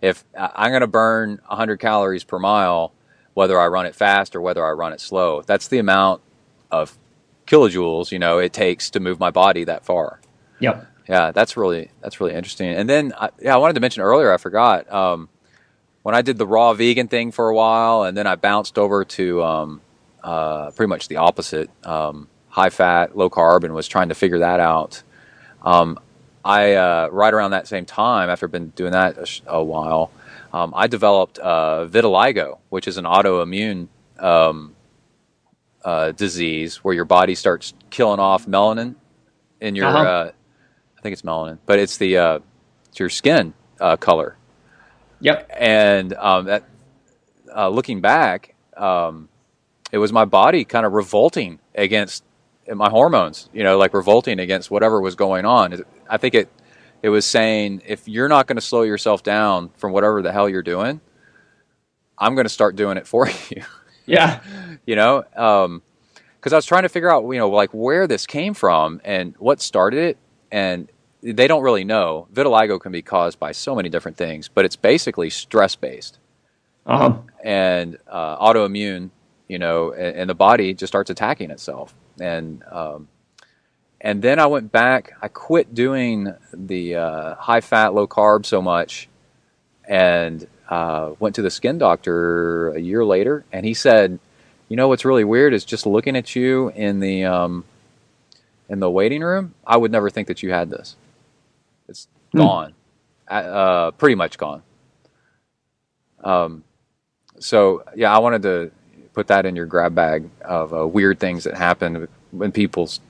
If 0.00 0.24
I- 0.38 0.52
I'm 0.54 0.70
going 0.70 0.80
to 0.82 0.86
burn 0.86 1.40
100 1.46 1.78
calories 1.78 2.24
per 2.24 2.38
mile, 2.38 2.92
whether 3.34 3.58
I 3.60 3.66
run 3.66 3.86
it 3.86 3.94
fast 3.94 4.34
or 4.36 4.40
whether 4.40 4.64
I 4.64 4.70
run 4.70 4.92
it 4.92 5.00
slow, 5.00 5.42
that's 5.42 5.68
the 5.68 5.78
amount 5.78 6.22
of 6.70 6.96
kilojoules 7.46 8.10
you 8.10 8.18
know 8.18 8.38
it 8.38 8.52
takes 8.52 8.90
to 8.90 9.00
move 9.00 9.20
my 9.20 9.30
body 9.30 9.64
that 9.64 9.84
far. 9.84 10.20
Yep. 10.60 10.86
Yeah, 11.08 11.30
that's 11.30 11.56
really 11.56 11.90
that's 12.00 12.20
really 12.20 12.34
interesting. 12.34 12.68
And 12.70 12.88
then, 12.88 13.12
I, 13.18 13.30
yeah, 13.40 13.54
I 13.54 13.58
wanted 13.58 13.74
to 13.74 13.80
mention 13.80 14.02
earlier. 14.02 14.32
I 14.32 14.38
forgot 14.38 14.90
um, 14.92 15.28
when 16.02 16.14
I 16.14 16.22
did 16.22 16.36
the 16.38 16.46
raw 16.46 16.72
vegan 16.74 17.08
thing 17.08 17.30
for 17.30 17.48
a 17.48 17.54
while, 17.54 18.02
and 18.02 18.16
then 18.16 18.26
I 18.26 18.34
bounced 18.34 18.76
over 18.78 19.04
to 19.04 19.42
um, 19.44 19.80
uh, 20.24 20.70
pretty 20.72 20.88
much 20.88 21.06
the 21.08 21.16
opposite, 21.18 21.70
um, 21.84 22.28
high 22.48 22.70
fat, 22.70 23.16
low 23.16 23.30
carb, 23.30 23.62
and 23.62 23.72
was 23.74 23.86
trying 23.86 24.08
to 24.08 24.14
figure 24.16 24.40
that 24.40 24.58
out. 24.58 25.02
Um, 25.66 25.98
I 26.44 26.74
uh, 26.74 27.08
right 27.10 27.34
around 27.34 27.50
that 27.50 27.66
same 27.66 27.84
time, 27.84 28.30
after 28.30 28.46
been 28.46 28.68
doing 28.68 28.92
that 28.92 29.18
a, 29.18 29.26
sh- 29.26 29.42
a 29.46 29.62
while, 29.62 30.12
um, 30.52 30.72
I 30.76 30.86
developed 30.86 31.38
uh, 31.40 31.86
vitiligo, 31.86 32.58
which 32.68 32.86
is 32.86 32.96
an 32.96 33.04
autoimmune 33.04 33.88
um, 34.20 34.76
uh, 35.84 36.12
disease 36.12 36.76
where 36.84 36.94
your 36.94 37.04
body 37.04 37.34
starts 37.34 37.74
killing 37.90 38.20
off 38.20 38.46
melanin 38.46 38.94
in 39.60 39.74
your. 39.74 39.86
Uh-huh. 39.86 39.98
Uh, 39.98 40.32
I 40.96 41.00
think 41.02 41.12
it's 41.12 41.22
melanin, 41.22 41.58
but 41.66 41.80
it's 41.80 41.98
the 41.98 42.16
uh, 42.16 42.38
it's 42.88 43.00
your 43.00 43.10
skin 43.10 43.52
uh, 43.80 43.96
color. 43.96 44.36
Yep. 45.20 45.50
And 45.58 46.12
um, 46.14 46.44
that 46.46 46.64
uh, 47.54 47.68
looking 47.68 48.00
back, 48.00 48.54
um, 48.76 49.28
it 49.90 49.98
was 49.98 50.12
my 50.12 50.24
body 50.24 50.64
kind 50.64 50.86
of 50.86 50.92
revolting 50.92 51.58
against 51.74 52.22
my 52.74 52.88
hormones. 52.90 53.48
You 53.52 53.64
know, 53.64 53.78
like 53.78 53.94
revolting 53.94 54.38
against 54.40 54.70
whatever 54.70 55.00
was 55.00 55.14
going 55.14 55.44
on. 55.44 55.82
I 56.08 56.16
think 56.16 56.34
it 56.34 56.48
it 57.02 57.08
was 57.10 57.24
saying 57.26 57.82
if 57.86 58.08
you're 58.08 58.28
not 58.28 58.46
going 58.46 58.56
to 58.56 58.62
slow 58.62 58.82
yourself 58.82 59.22
down 59.22 59.70
from 59.76 59.92
whatever 59.92 60.22
the 60.22 60.32
hell 60.32 60.48
you're 60.48 60.62
doing, 60.62 61.00
I'm 62.18 62.34
going 62.34 62.46
to 62.46 62.50
start 62.52 62.76
doing 62.76 62.96
it 62.96 63.06
for 63.12 63.28
you. 63.50 63.62
Yeah. 64.06 64.40
you 64.86 64.94
know 64.96 65.24
because 66.38 66.52
i 66.52 66.56
was 66.56 66.64
trying 66.64 66.84
to 66.84 66.88
figure 66.88 67.10
out 67.12 67.24
you 67.24 67.38
know 67.38 67.48
like 67.50 67.70
where 67.72 68.06
this 68.06 68.24
came 68.26 68.54
from 68.54 69.00
and 69.04 69.34
what 69.38 69.60
started 69.60 69.98
it 69.98 70.18
and 70.52 70.88
they 71.22 71.48
don't 71.48 71.62
really 71.64 71.82
know 71.82 72.28
vitiligo 72.32 72.78
can 72.80 72.92
be 72.92 73.02
caused 73.02 73.40
by 73.40 73.50
so 73.50 73.74
many 73.74 73.88
different 73.88 74.16
things 74.16 74.48
but 74.48 74.64
it's 74.64 74.76
basically 74.76 75.28
stress 75.28 75.74
based 75.74 76.20
Uh-huh. 76.86 77.16
and 77.42 77.98
uh, 78.06 78.38
autoimmune 78.38 79.10
you 79.48 79.58
know 79.58 79.90
and, 79.92 80.16
and 80.16 80.30
the 80.30 80.34
body 80.36 80.72
just 80.72 80.90
starts 80.92 81.10
attacking 81.10 81.50
itself 81.50 81.92
and 82.20 82.62
um, 82.70 83.08
and 84.00 84.22
then 84.22 84.38
i 84.40 84.46
went 84.46 84.72
back 84.72 85.12
i 85.22 85.28
quit 85.28 85.74
doing 85.74 86.32
the 86.54 86.96
uh, 86.96 87.34
high 87.36 87.60
fat 87.62 87.94
low 87.94 88.06
carb 88.08 88.46
so 88.46 88.62
much 88.62 89.08
and 89.88 90.46
uh, 90.68 91.12
went 91.18 91.34
to 91.36 91.42
the 91.42 91.50
skin 91.50 91.78
doctor 91.78 92.70
a 92.70 92.80
year 92.80 93.04
later, 93.04 93.44
and 93.52 93.66
he 93.66 93.74
said, 93.74 94.18
"You 94.68 94.76
know 94.76 94.88
what's 94.88 95.04
really 95.04 95.24
weird 95.24 95.54
is 95.54 95.64
just 95.64 95.86
looking 95.86 96.16
at 96.16 96.36
you 96.36 96.70
in 96.70 97.00
the 97.00 97.24
um, 97.24 97.64
in 98.68 98.80
the 98.80 98.90
waiting 98.90 99.22
room. 99.22 99.54
I 99.66 99.76
would 99.76 99.92
never 99.92 100.10
think 100.10 100.28
that 100.28 100.42
you 100.42 100.52
had 100.52 100.70
this. 100.70 100.96
It's 101.88 102.08
Hmm. 102.32 102.46
gone, 102.46 102.74
uh, 103.28 103.92
pretty 103.92 104.14
much 104.16 104.38
gone. 104.38 104.62
Um, 106.24 106.64
so 107.40 107.84
yeah, 107.96 108.14
I 108.14 108.18
wanted 108.18 108.42
to 108.42 108.70
put 109.16 109.26
that 109.28 109.46
in 109.46 109.56
your 109.56 109.66
grab 109.66 109.94
bag 109.94 110.28
of 110.42 110.72
uh, 110.74 110.86
weird 110.86 111.18
things 111.18 111.42
that 111.44 111.56
happen 111.56 112.06
when 112.30 112.52
people's 112.52 113.00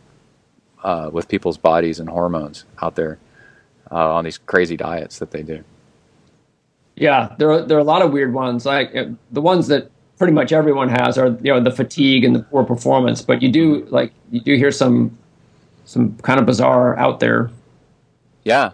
uh, 0.85 1.11
with 1.13 1.29
people's 1.29 1.59
bodies 1.59 1.99
and 2.01 2.09
hormones 2.09 2.65
out 2.81 2.95
there 2.95 3.19
uh, 3.91 4.15
on 4.15 4.25
these 4.25 4.39
crazy 4.39 4.77
diets 4.77 5.19
that 5.19 5.33
they 5.33 5.43
do." 5.43 5.63
Yeah, 6.95 7.35
there 7.39 7.51
are 7.51 7.63
there 7.63 7.77
are 7.77 7.81
a 7.81 7.91
lot 7.95 8.01
of 8.03 8.13
weird 8.13 8.33
ones. 8.33 8.65
Like 8.65 8.95
uh, 8.97 9.07
the 9.33 9.43
ones 9.43 9.67
that 9.67 9.91
pretty 10.17 10.33
much 10.33 10.53
everyone 10.53 10.89
has 10.89 11.19
are 11.19 11.37
you 11.43 11.53
know 11.53 11.61
the 11.61 11.73
fatigue 11.73 12.25
and 12.25 12.35
the 12.35 12.41
poor 12.41 12.65
performance. 12.65 13.21
But 13.21 13.43
you 13.43 13.51
do 13.51 13.85
like 13.91 14.13
you 14.31 14.41
do 14.41 14.55
hear 14.57 14.71
some 14.71 15.19
some 15.85 16.17
kind 16.19 16.39
of 16.39 16.47
bizarre 16.47 16.97
out 16.99 17.19
there. 17.21 17.51
Yeah, 18.45 18.71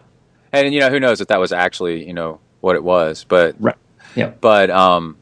and 0.52 0.72
you 0.74 0.80
know 0.80 0.90
who 0.90 1.00
knows 1.00 1.22
if 1.22 1.28
that 1.28 1.40
was 1.40 1.50
actually 1.50 2.06
you 2.06 2.12
know 2.12 2.38
what 2.60 2.76
it 2.76 2.84
was, 2.84 3.24
but 3.24 3.56
Right. 3.58 3.74
Yeah. 4.14 4.32
but 4.40 4.68
um, 4.70 5.16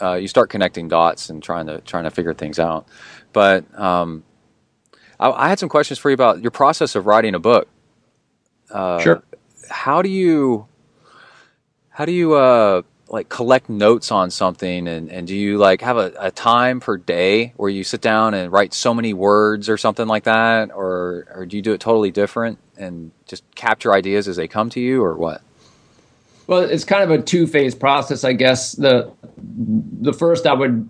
uh, 0.00 0.14
you 0.14 0.28
start 0.28 0.50
connecting 0.50 0.88
dots 0.88 1.30
and 1.30 1.42
trying 1.42 1.66
to 1.66 1.80
trying 1.80 2.04
to 2.04 2.10
figure 2.10 2.34
things 2.34 2.58
out. 2.58 2.86
But 3.32 3.64
um, 3.78 4.24
I, 5.18 5.30
I 5.30 5.48
had 5.48 5.58
some 5.58 5.68
questions 5.68 5.98
for 5.98 6.10
you 6.10 6.14
about 6.14 6.42
your 6.42 6.50
process 6.50 6.94
of 6.94 7.06
writing 7.06 7.34
a 7.34 7.40
book. 7.40 7.68
Uh, 8.70 9.00
Sure. 9.00 9.22
How 9.68 10.02
do 10.02 10.08
you 10.08 10.66
how 11.90 12.04
do 12.04 12.12
you 12.12 12.34
uh, 12.34 12.82
like 13.08 13.28
collect 13.28 13.68
notes 13.68 14.10
on 14.10 14.30
something 14.30 14.88
and, 14.88 15.10
and 15.10 15.26
do 15.26 15.36
you 15.36 15.58
like 15.58 15.82
have 15.82 15.98
a, 15.98 16.12
a 16.18 16.30
time 16.30 16.80
per 16.80 16.96
day 16.96 17.52
where 17.56 17.68
you 17.70 17.84
sit 17.84 18.00
down 18.00 18.32
and 18.34 18.50
write 18.50 18.72
so 18.72 18.94
many 18.94 19.12
words 19.12 19.68
or 19.68 19.76
something 19.76 20.06
like 20.06 20.24
that 20.24 20.70
or 20.72 21.26
or 21.34 21.46
do 21.46 21.56
you 21.56 21.62
do 21.62 21.72
it 21.72 21.80
totally 21.80 22.10
different 22.10 22.58
and 22.78 23.12
just 23.26 23.44
capture 23.54 23.92
ideas 23.92 24.28
as 24.28 24.36
they 24.36 24.48
come 24.48 24.70
to 24.70 24.80
you 24.80 25.04
or 25.04 25.14
what 25.14 25.42
Well, 26.46 26.60
it's 26.60 26.84
kind 26.84 27.02
of 27.02 27.10
a 27.10 27.22
two 27.22 27.46
phase 27.46 27.74
process, 27.74 28.24
I 28.24 28.32
guess. 28.32 28.72
The 28.72 29.12
the 29.36 30.12
first 30.12 30.46
I 30.46 30.54
would 30.54 30.88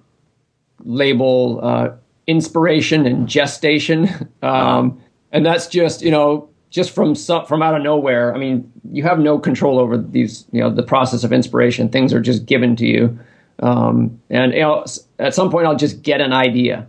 label 0.85 1.61
uh, 1.63 1.91
inspiration 2.27 3.07
and 3.07 3.29
gestation, 3.29 4.09
um, 4.43 5.01
and 5.31 5.45
that's 5.45 5.67
just 5.67 6.03
you 6.03 6.11
know 6.11 6.49
just 6.71 6.91
from 6.91 7.15
from 7.15 7.63
out 7.63 7.75
of 7.75 7.83
nowhere. 7.83 8.35
I 8.35 8.39
mean, 8.39 8.71
you 8.91 9.03
have 9.03 9.19
no 9.19 9.39
control 9.39 9.79
over 9.79 9.99
these 9.99 10.47
you 10.53 10.61
know 10.61 10.71
the 10.71 10.83
process 10.83 11.25
of 11.25 11.33
inspiration. 11.33 11.89
Things 11.89 12.13
are 12.13 12.21
just 12.21 12.47
given 12.47 12.77
to 12.77 12.87
you, 12.87 13.19
um, 13.61 14.21
and 14.31 14.53
you 14.53 14.61
know 14.61 14.85
at 15.19 15.35
some 15.35 15.51
point 15.51 15.67
I'll 15.67 15.77
just 15.77 16.03
get 16.03 16.21
an 16.21 16.33
idea. 16.33 16.87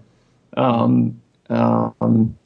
Um, 0.56 1.20
um, 1.50 2.38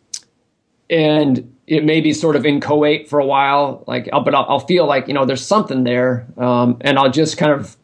and 0.89 1.56
it 1.67 1.83
may 1.83 1.99
be 1.99 2.13
sort 2.13 2.37
of 2.37 2.45
inchoate 2.45 3.09
for 3.09 3.19
a 3.19 3.25
while, 3.25 3.83
like, 3.87 4.09
but 4.09 4.33
I'll, 4.33 4.45
I'll 4.47 4.59
feel 4.59 4.87
like 4.87 5.07
you 5.09 5.13
know 5.13 5.25
there's 5.25 5.45
something 5.45 5.83
there, 5.83 6.25
um, 6.37 6.77
and 6.81 6.97
I'll 6.97 7.11
just 7.11 7.37
kind 7.37 7.51
of 7.51 7.75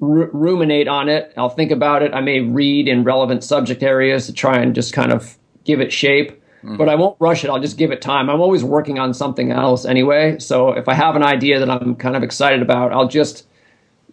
ru- 0.00 0.30
ruminate 0.32 0.86
on 0.86 1.08
it. 1.08 1.32
I'll 1.36 1.48
think 1.48 1.70
about 1.70 2.02
it. 2.02 2.12
I 2.12 2.20
may 2.20 2.40
read 2.40 2.86
in 2.86 3.04
relevant 3.04 3.42
subject 3.42 3.82
areas 3.82 4.26
to 4.26 4.34
try 4.34 4.58
and 4.58 4.74
just 4.74 4.92
kind 4.92 5.12
of 5.12 5.38
give 5.64 5.80
it 5.80 5.92
shape, 5.92 6.40
but 6.76 6.88
I 6.88 6.94
won't 6.94 7.16
rush 7.20 7.42
it. 7.42 7.50
I'll 7.50 7.60
just 7.60 7.78
give 7.78 7.90
it 7.90 8.02
time. 8.02 8.28
I'm 8.28 8.40
always 8.40 8.62
working 8.62 8.98
on 8.98 9.14
something 9.14 9.50
else 9.50 9.86
anyway, 9.86 10.38
so 10.38 10.72
if 10.72 10.88
I 10.88 10.94
have 10.94 11.16
an 11.16 11.22
idea 11.22 11.58
that 11.58 11.70
I'm 11.70 11.96
kind 11.96 12.16
of 12.16 12.22
excited 12.22 12.60
about, 12.60 12.92
I'll 12.92 13.08
just 13.08 13.46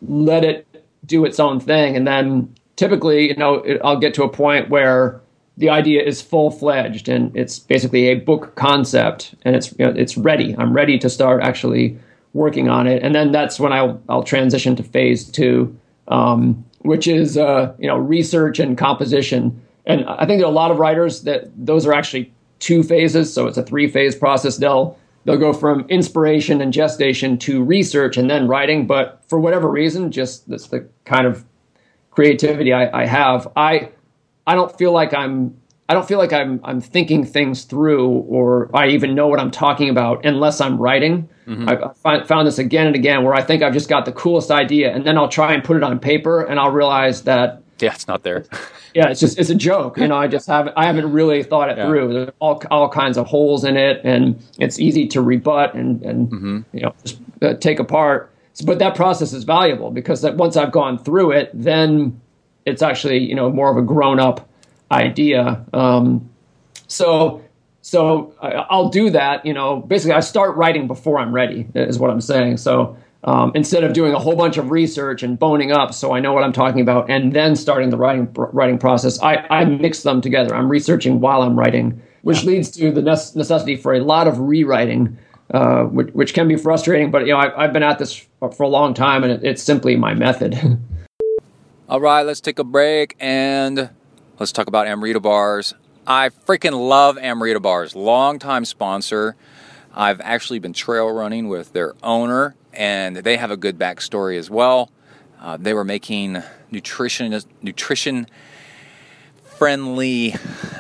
let 0.02 0.46
it 0.46 0.66
do 1.06 1.26
its 1.26 1.40
own 1.40 1.60
thing, 1.60 1.98
and 1.98 2.08
then 2.08 2.56
typically, 2.78 3.28
you 3.30 3.36
know, 3.36 3.56
it, 3.56 3.82
I'll 3.84 4.00
get 4.00 4.14
to 4.16 4.24
a 4.24 4.30
point 4.30 4.70
where 4.70 5.22
the 5.58 5.70
idea 5.70 6.04
is 6.04 6.22
full 6.22 6.52
fledged 6.52 7.08
and 7.08 7.36
it's 7.36 7.60
basically 7.60 8.08
a 8.08 8.16
book 8.16 8.56
concept 8.56 9.36
and 9.44 9.56
it's 9.56 9.72
you 9.78 9.86
know, 9.86 9.94
it's 9.96 10.18
ready. 10.18 10.56
I'm 10.58 10.74
ready 10.74 10.98
to 11.00 11.10
start 11.10 11.42
actually 11.42 11.98
working 12.34 12.68
on 12.68 12.86
it, 12.86 13.02
and 13.02 13.16
then 13.16 13.32
that's 13.32 13.60
when 13.60 13.72
I'll 13.72 14.02
I'll 14.10 14.24
transition 14.24 14.76
to 14.76 14.84
phase 14.84 15.30
two, 15.32 15.76
um, 16.10 16.64
which 16.80 17.08
is 17.08 17.38
uh, 17.38 17.74
you 17.80 17.88
know 17.88 17.98
research 17.98 18.60
and 18.60 18.78
composition. 18.78 19.62
And 19.88 20.04
I 20.06 20.26
think 20.26 20.40
there 20.40 20.48
are 20.48 20.52
a 20.52 20.56
lot 20.56 20.72
of 20.72 20.80
writers 20.80 21.24
that 21.24 21.50
those 21.56 21.86
are 21.86 21.94
actually 21.94 22.34
two 22.60 22.84
phases, 22.84 23.34
so 23.34 23.48
it's 23.48 23.58
a 23.58 23.64
three 23.64 23.88
phase 23.88 24.16
process. 24.16 24.58
They'll 24.58 24.98
they'll 25.24 25.38
go 25.38 25.54
from 25.54 25.86
inspiration 25.90 26.62
and 26.62 26.74
gestation 26.74 27.38
to 27.40 27.64
research 27.64 28.18
and 28.18 28.30
then 28.30 28.48
writing. 28.48 28.88
But 28.88 29.24
for 29.28 29.40
whatever 29.40 29.70
reason, 29.70 30.12
just 30.12 30.50
that's 30.50 30.68
the 30.68 30.88
kind 31.06 31.26
of 31.26 31.46
creativity 32.12 32.74
I, 32.74 33.04
I 33.04 33.06
have. 33.06 33.48
I 33.56 33.90
I 34.48 34.56
don't 34.56 34.76
feel 34.78 34.92
like 34.92 35.14
I'm 35.14 35.56
I 35.88 35.94
don't 35.94 36.08
feel 36.08 36.18
like 36.18 36.34
I'm 36.34 36.60
I'm 36.64 36.82
thinking 36.82 37.26
things 37.26 37.64
through 37.64 38.08
or 38.10 38.70
I 38.74 38.88
even 38.88 39.14
know 39.16 39.28
what 39.28 39.40
I'm 39.40 39.52
talking 39.52 39.90
about 39.90 40.26
unless 40.26 40.60
I'm 40.62 40.78
writing. 40.78 41.30
I've 41.48 41.84
I 41.84 41.94
find, 41.94 42.28
found 42.28 42.48
this 42.48 42.58
again 42.58 42.88
and 42.88 42.96
again 42.96 43.24
where 43.24 43.36
I 43.36 43.42
think 43.44 43.62
I've 43.62 43.74
just 43.74 43.88
got 43.88 44.06
the 44.06 44.12
coolest 44.12 44.50
idea 44.50 44.92
and 44.94 45.06
then 45.06 45.16
I'll 45.16 45.30
try 45.30 45.54
and 45.54 45.64
put 45.64 45.78
it 45.78 45.84
on 45.84 46.00
paper 46.00 46.42
and 46.42 46.60
I'll 46.60 46.72
realize 46.72 47.22
that 47.24 47.62
yeah 47.80 47.94
it's 47.94 48.08
not 48.08 48.24
there 48.24 48.46
yeah, 48.96 49.10
it's 49.10 49.20
just 49.20 49.38
it's 49.38 49.50
a 49.50 49.56
joke. 49.56 49.98
You 49.98 50.08
know, 50.08 50.16
I 50.16 50.28
just 50.28 50.48
haven't 50.48 50.74
I 50.78 50.86
haven't 50.86 51.12
really 51.12 51.44
thought 51.44 51.70
it 51.70 51.78
Yeah. 51.78 51.88
through. 51.88 52.14
There's 52.14 52.32
all 52.40 52.64
all 52.72 52.88
kinds 52.90 53.18
of 53.18 53.28
holes 53.28 53.64
in 53.66 53.76
it, 53.78 54.00
and 54.06 54.42
it's 54.58 54.80
easy 54.80 55.06
to 55.08 55.22
rebut 55.22 55.74
and 55.76 56.02
and 56.02 56.30
Mm-hmm. 56.32 56.60
you 56.72 56.82
know 56.82 56.94
just 57.04 57.20
uh, 57.42 57.54
take 57.56 57.80
apart. 57.80 58.32
So, 58.54 58.66
but 58.66 58.80
that 58.80 58.96
process 58.96 59.34
is 59.34 59.44
valuable 59.44 59.92
because 59.92 60.22
that 60.22 60.38
once 60.38 60.56
I've 60.56 60.72
gone 60.72 60.98
through 60.98 61.32
it, 61.32 61.52
then 61.54 62.22
it's 62.66 62.82
actually 62.82 63.20
you 63.20 63.36
know 63.36 63.50
more 63.50 63.72
of 63.72 63.78
a 63.78 63.82
grown 63.82 64.20
up 64.20 64.50
idea. 64.92 65.66
Um, 65.74 66.30
so 66.88 67.42
so 67.82 68.34
I'll 68.42 68.90
do 68.90 69.12
that. 69.12 69.46
You 69.46 69.54
know, 69.54 69.78
basically 69.78 70.14
I 70.14 70.20
start 70.22 70.56
writing 70.56 70.88
before 70.88 71.20
I'm 71.20 71.32
ready 71.32 71.68
is 71.76 72.00
what 72.00 72.10
I'm 72.10 72.22
saying. 72.22 72.58
So 72.58 72.98
um, 73.26 73.52
instead 73.56 73.84
of 73.84 73.94
doing 73.94 74.14
a 74.14 74.20
whole 74.20 74.36
bunch 74.36 74.58
of 74.58 74.72
research 74.72 75.24
and 75.24 75.38
boning 75.38 75.72
up 75.72 75.94
so 75.94 76.14
I 76.14 76.20
know 76.20 76.34
what 76.34 76.44
I'm 76.44 76.54
talking 76.54 76.82
about 76.82 77.10
and 77.10 77.34
then 77.34 77.56
starting 77.56 77.90
the 77.90 77.98
writing 77.98 78.30
writing 78.34 78.78
process. 78.78 79.22
I, 79.22 79.46
I 79.50 79.66
mix 79.66 80.04
them 80.04 80.22
together. 80.22 80.56
I'm 80.56 80.70
researching 80.70 81.20
while 81.20 81.42
I'm 81.42 81.58
writing, 81.58 82.02
which 82.22 82.44
yeah. 82.44 82.52
leads 82.52 82.72
to 82.72 82.92
the 82.92 83.02
necessity 83.02 83.76
for 83.76 83.94
a 83.94 84.00
lot 84.02 84.28
of 84.28 84.40
rewriting, 84.40 85.18
uh, 85.54 85.84
which, 85.84 86.14
which, 86.14 86.34
can 86.34 86.48
be 86.48 86.56
frustrating. 86.56 87.12
But 87.12 87.28
you 87.28 87.34
know, 87.34 87.38
I, 87.38 87.64
have 87.64 87.74
been 87.74 87.84
at 87.84 88.00
this 88.00 88.26
for 88.40 88.64
a 88.64 88.68
long 88.68 88.94
time, 88.94 89.24
and 89.24 89.32
it, 89.32 89.44
it's 89.44 89.64
simply 89.64 89.96
my 89.96 90.14
method. 90.14 90.80
All 91.88 92.02
right, 92.02 92.24
let's 92.24 92.42
take 92.42 92.58
a 92.58 92.64
break 92.64 93.16
and 93.20 93.92
let's 94.40 94.52
talk 94.52 94.66
about 94.66 94.88
Amrita 94.88 95.20
bars. 95.20 95.76
I 96.08 96.30
freaking 96.30 96.90
love 96.90 97.16
Amrita 97.20 97.60
bars. 97.60 97.96
Long 97.96 98.40
time 98.40 98.66
sponsor. 98.66 99.36
I've 99.94 100.20
actually 100.22 100.58
been 100.58 100.74
trail 100.74 101.12
running 101.12 101.48
with 101.48 101.74
their 101.74 101.94
owner 102.02 102.56
and 102.74 103.18
they 103.18 103.38
have 103.38 103.52
a 103.52 103.56
good 103.56 103.78
backstory 103.78 104.40
as 104.40 104.50
well. 104.50 104.90
Uh, 105.40 105.58
they 105.58 105.76
were 105.76 105.84
making 105.84 106.42
nutrition 106.72 107.40
nutrition 107.62 108.26
friendly, 109.44 110.34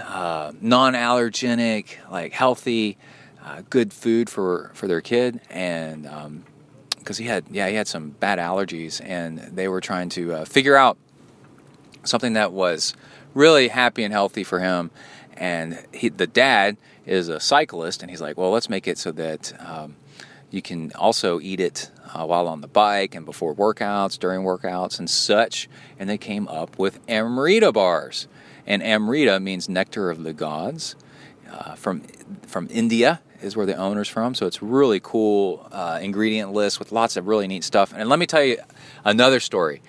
uh, 0.08 0.54
non 0.60 0.94
allergenic, 0.94 1.98
like 2.10 2.34
healthy, 2.34 2.98
uh, 3.46 3.62
good 3.70 3.94
food 3.94 4.28
for 4.28 4.72
for 4.74 4.88
their 4.88 5.02
kid, 5.02 5.40
and 5.52 6.08
because 7.06 7.20
he 7.20 7.26
had 7.26 7.46
yeah 7.52 7.70
he 7.70 7.76
had 7.76 7.88
some 7.88 8.10
bad 8.10 8.40
allergies, 8.40 9.00
and 9.04 9.38
they 9.40 9.68
were 9.68 9.80
trying 9.80 10.10
to 10.10 10.34
uh, 10.34 10.46
figure 10.46 10.76
out 10.76 10.98
something 12.04 12.34
that 12.34 12.52
was 12.52 12.96
really 13.34 13.68
happy 13.68 14.04
and 14.04 14.12
healthy 14.12 14.44
for 14.44 14.60
him. 14.60 14.90
And 15.38 15.86
he, 15.94 16.10
the 16.10 16.28
dad 16.28 16.78
is 17.06 17.30
a 17.30 17.40
cyclist, 17.40 18.02
and 18.02 18.10
he's 18.10 18.22
like, 18.22 18.38
well, 18.38 18.52
let's 18.52 18.70
make 18.70 18.88
it 18.88 18.98
so 18.98 19.12
that 19.12 19.54
um, 19.60 19.96
you 20.50 20.62
can 20.62 20.92
also 20.96 21.40
eat 21.40 21.60
it 21.60 21.92
uh, 22.14 22.26
while 22.26 22.48
on 22.48 22.62
the 22.62 22.68
bike 22.68 23.14
and 23.14 23.26
before 23.26 23.54
workouts, 23.54 24.18
during 24.18 24.42
workouts, 24.42 24.98
and 24.98 25.10
such. 25.10 25.70
And 26.00 26.10
they 26.10 26.18
came 26.18 26.48
up 26.48 26.80
with 26.80 27.00
Amrita 27.08 27.72
bars. 27.72 28.28
And 28.66 28.82
Amrita 28.82 29.40
means 29.40 29.70
nectar 29.70 30.10
of 30.10 30.24
the 30.24 30.34
gods. 30.34 30.96
Uh, 31.52 31.76
from 31.76 32.02
from 32.48 32.68
India 32.72 33.22
is 33.42 33.56
where 33.56 33.66
the 33.66 33.76
owner's 33.76 34.10
from. 34.10 34.34
So 34.36 34.46
it's 34.46 34.62
really 34.62 35.00
cool 35.00 35.68
uh, 35.72 36.00
ingredient 36.02 36.54
list 36.54 36.80
with 36.80 36.92
lots 36.92 37.18
of 37.18 37.28
really 37.28 37.48
neat 37.48 37.64
stuff. 37.64 37.94
And 37.96 38.10
let 38.10 38.20
me 38.20 38.26
tell 38.26 38.44
you 38.44 38.58
another 39.04 39.40
story. 39.40 39.82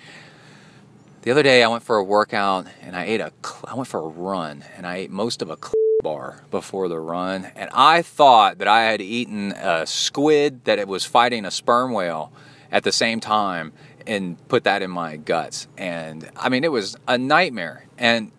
The 1.22 1.30
other 1.30 1.42
day 1.42 1.62
I 1.62 1.68
went 1.68 1.82
for 1.82 1.96
a 1.96 2.04
workout 2.04 2.66
and 2.82 2.94
I 2.94 3.04
ate 3.04 3.20
a 3.20 3.32
I 3.64 3.74
went 3.74 3.88
for 3.88 4.00
a 4.00 4.08
run 4.08 4.64
and 4.76 4.86
I 4.86 4.96
ate 4.96 5.10
most 5.10 5.42
of 5.42 5.50
a 5.50 5.56
bar 6.02 6.44
before 6.52 6.88
the 6.88 7.00
run, 7.00 7.50
and 7.56 7.68
I 7.72 8.02
thought 8.02 8.58
that 8.58 8.68
I 8.68 8.84
had 8.84 9.00
eaten 9.00 9.50
a 9.52 9.86
squid 9.86 10.64
that 10.64 10.78
it 10.78 10.86
was 10.86 11.04
fighting 11.04 11.44
a 11.44 11.50
sperm 11.50 11.92
whale 11.92 12.32
at 12.70 12.84
the 12.84 12.92
same 12.92 13.18
time 13.18 13.72
and 14.06 14.36
put 14.48 14.64
that 14.64 14.82
in 14.82 14.90
my 14.90 15.16
guts. 15.16 15.66
And 15.76 16.30
I 16.36 16.48
mean, 16.48 16.62
it 16.62 16.70
was 16.70 16.96
a 17.08 17.18
nightmare. 17.18 17.86
And 17.98 18.30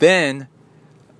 then 0.00 0.48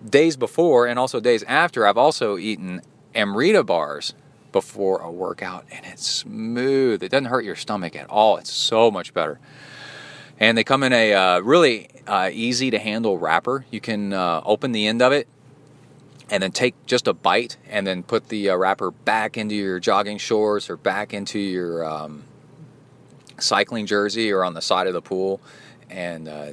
days 0.04 0.36
before 0.36 0.86
and 0.86 0.98
also 0.98 1.20
days 1.20 1.42
after, 1.44 1.86
I've 1.86 1.98
also 1.98 2.36
eaten 2.36 2.82
Amrita 3.14 3.64
bars 3.64 4.14
before 4.52 4.98
a 5.00 5.10
workout, 5.10 5.64
and 5.70 5.84
it's 5.86 6.06
smooth. 6.06 7.02
It 7.02 7.10
doesn't 7.10 7.26
hurt 7.26 7.44
your 7.44 7.56
stomach 7.56 7.94
at 7.96 8.08
all. 8.08 8.36
It's 8.36 8.52
so 8.52 8.90
much 8.90 9.14
better. 9.14 9.38
And 10.38 10.56
they 10.56 10.64
come 10.64 10.82
in 10.82 10.92
a 10.92 11.12
uh, 11.12 11.40
really 11.40 11.88
uh, 12.06 12.30
easy 12.32 12.70
to 12.70 12.78
handle 12.78 13.18
wrapper. 13.18 13.66
You 13.70 13.80
can 13.80 14.12
uh, 14.12 14.40
open 14.44 14.72
the 14.72 14.86
end 14.86 15.02
of 15.02 15.12
it 15.12 15.28
and 16.30 16.42
then 16.42 16.52
take 16.52 16.74
just 16.86 17.08
a 17.08 17.12
bite 17.12 17.56
and 17.68 17.86
then 17.86 18.02
put 18.02 18.28
the 18.28 18.50
uh, 18.50 18.56
wrapper 18.56 18.90
back 18.90 19.36
into 19.36 19.54
your 19.54 19.80
jogging 19.80 20.18
shorts 20.18 20.70
or 20.70 20.76
back 20.76 21.12
into 21.12 21.38
your 21.38 21.84
um, 21.84 22.22
cycling 23.38 23.86
jersey 23.86 24.30
or 24.30 24.44
on 24.44 24.54
the 24.54 24.62
side 24.62 24.86
of 24.86 24.92
the 24.92 25.02
pool 25.02 25.40
and 25.90 26.28
uh, 26.28 26.52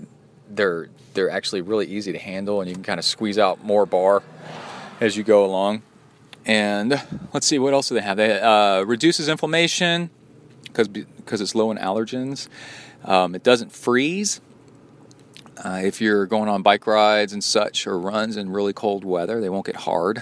they're 0.50 0.90
they're 1.14 1.30
actually 1.30 1.62
really 1.62 1.86
easy 1.86 2.12
to 2.12 2.18
handle 2.18 2.62
and 2.62 2.70
you 2.70 2.76
can 2.76 2.84
kind 2.84 3.00
of 3.00 3.06
squeeze 3.06 3.38
out 3.38 3.64
more 3.64 3.86
bar 3.86 4.24
as 5.00 5.16
you 5.16 5.24
go 5.24 5.46
along 5.46 5.82
and 6.48 7.00
let's 7.34 7.46
see 7.46 7.60
what 7.60 7.74
else 7.74 7.90
do 7.90 7.96
they 7.96 8.02
have 8.02 8.18
they 8.18 8.40
uh, 8.40 8.82
reduces 8.82 9.30
inflammation 9.30 10.10
because 10.64 10.88
because 10.88 11.40
it's 11.42 11.54
low 11.54 11.70
in 11.70 11.78
allergens 11.78 12.48
um, 13.06 13.36
it 13.36 13.44
doesn't 13.44 13.72
freeze 13.72 14.42
uh, 15.64 15.82
if 15.84 16.02
you're 16.02 16.26
going 16.26 16.50
on 16.50 16.62
bike 16.62 16.86
rides 16.86 17.34
and 17.34 17.44
such 17.44 17.88
or 17.88 18.00
runs 18.00 18.38
in 18.38 18.52
really 18.52 18.74
cold 18.74 19.04
weather, 19.04 19.42
they 19.42 19.50
won't 19.50 19.66
get 19.66 19.76
hard. 19.76 20.22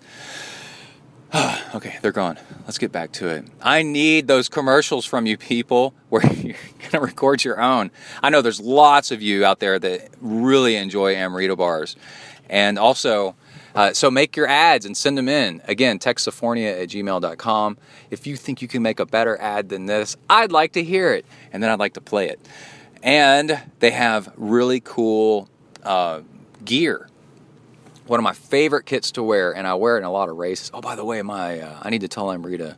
okay, 1.75 1.97
they're 2.03 2.11
gone. 2.11 2.37
Let's 2.65 2.77
get 2.77 2.91
back 2.91 3.11
to 3.13 3.29
it. 3.29 3.45
I 3.63 3.81
need 3.81 4.27
those 4.27 4.47
commercials 4.47 5.05
from 5.05 5.25
you 5.25 5.37
people 5.37 5.95
where 6.09 6.23
you're 6.33 6.55
going 6.79 6.91
to 6.91 6.99
record 6.99 7.43
your 7.43 7.59
own. 7.59 7.89
I 8.21 8.29
know 8.29 8.43
there's 8.43 8.59
lots 8.59 9.09
of 9.09 9.23
you 9.23 9.43
out 9.43 9.59
there 9.59 9.79
that 9.79 10.09
really 10.21 10.75
enjoy 10.75 11.15
Amrita 11.15 11.55
bars. 11.55 11.95
And 12.49 12.77
also, 12.77 13.35
uh, 13.73 13.93
so 13.93 14.11
make 14.11 14.35
your 14.35 14.47
ads 14.47 14.85
and 14.85 14.95
send 14.95 15.17
them 15.17 15.27
in. 15.29 15.61
Again, 15.67 15.99
textsophornia 15.99 16.81
at 16.83 16.89
gmail.com. 16.89 17.77
If 18.11 18.27
you 18.27 18.35
think 18.35 18.61
you 18.61 18.67
can 18.67 18.81
make 18.81 18.99
a 18.99 19.05
better 19.05 19.39
ad 19.41 19.69
than 19.69 19.85
this, 19.85 20.15
I'd 20.29 20.51
like 20.51 20.73
to 20.73 20.83
hear 20.83 21.13
it. 21.13 21.25
And 21.51 21.61
then 21.61 21.69
I'd 21.69 21.79
like 21.79 21.93
to 21.93 22.01
play 22.01 22.29
it 22.29 22.39
and 23.05 23.61
they 23.79 23.91
have 23.91 24.33
really 24.35 24.81
cool 24.81 25.47
uh, 25.83 26.21
gear. 26.65 27.07
One 28.07 28.19
of 28.19 28.23
my 28.23 28.33
favorite 28.33 28.87
kits 28.87 29.11
to 29.11 29.23
wear, 29.23 29.55
and 29.55 29.67
I 29.67 29.75
wear 29.75 29.95
it 29.95 29.99
in 29.99 30.05
a 30.05 30.11
lot 30.11 30.27
of 30.27 30.37
races. 30.37 30.71
Oh, 30.73 30.81
by 30.81 30.95
the 30.95 31.05
way, 31.05 31.21
my 31.21 31.61
uh, 31.61 31.79
I 31.81 31.91
need 31.91 32.01
to 32.01 32.07
tell 32.07 32.31
Amrita, 32.31 32.75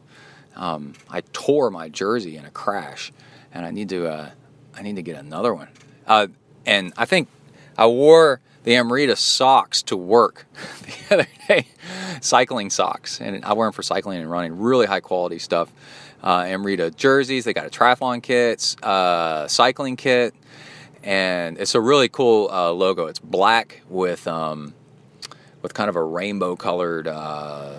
um, 0.56 0.94
I 1.10 1.22
tore 1.22 1.72
my 1.72 1.88
jersey 1.88 2.36
in 2.36 2.46
a 2.46 2.52
crash, 2.52 3.14
and 3.54 3.66
I 3.66 3.72
need 3.72 3.90
to 3.90 4.08
uh, 4.08 4.30
I 4.76 4.82
need 4.82 4.98
to 4.98 5.02
get 5.02 5.18
another 5.18 5.54
one. 5.54 5.70
Uh, 6.06 6.28
and 6.66 6.94
I 6.98 7.06
think 7.06 7.30
I 7.78 7.88
wore 7.88 8.42
the 8.68 8.76
Amrita 8.76 9.16
socks 9.16 9.82
to 9.84 9.96
work 9.96 10.46
the 10.82 11.16
other 11.16 11.28
day, 11.48 11.68
cycling 12.20 12.70
socks, 12.70 13.22
and 13.22 13.46
I 13.46 13.54
wear 13.54 13.66
them 13.66 13.72
for 13.72 13.82
cycling 13.82 14.20
and 14.20 14.30
running. 14.30 14.60
Really 14.60 14.86
high 14.86 15.00
quality 15.00 15.40
stuff 15.40 15.72
uh, 16.22 16.44
Amrita 16.46 16.92
jerseys. 16.92 17.46
They 17.46 17.54
got 17.54 17.66
a 17.66 17.70
triathlon 17.70 18.22
kit, 18.22 18.76
uh, 18.84 19.48
cycling 19.48 19.96
kit, 19.96 20.36
and 21.02 21.58
it's 21.58 21.76
a 21.76 21.80
really 21.80 22.10
cool 22.10 22.50
uh, 22.52 22.72
logo. 22.72 23.06
It's 23.06 23.20
black 23.20 23.84
with 23.88 24.28
um, 24.28 24.74
with 25.62 25.74
kind 25.74 25.88
of 25.88 25.96
a 25.96 26.04
rainbow 26.04 26.58
colored 26.58 27.08
uh, 27.08 27.72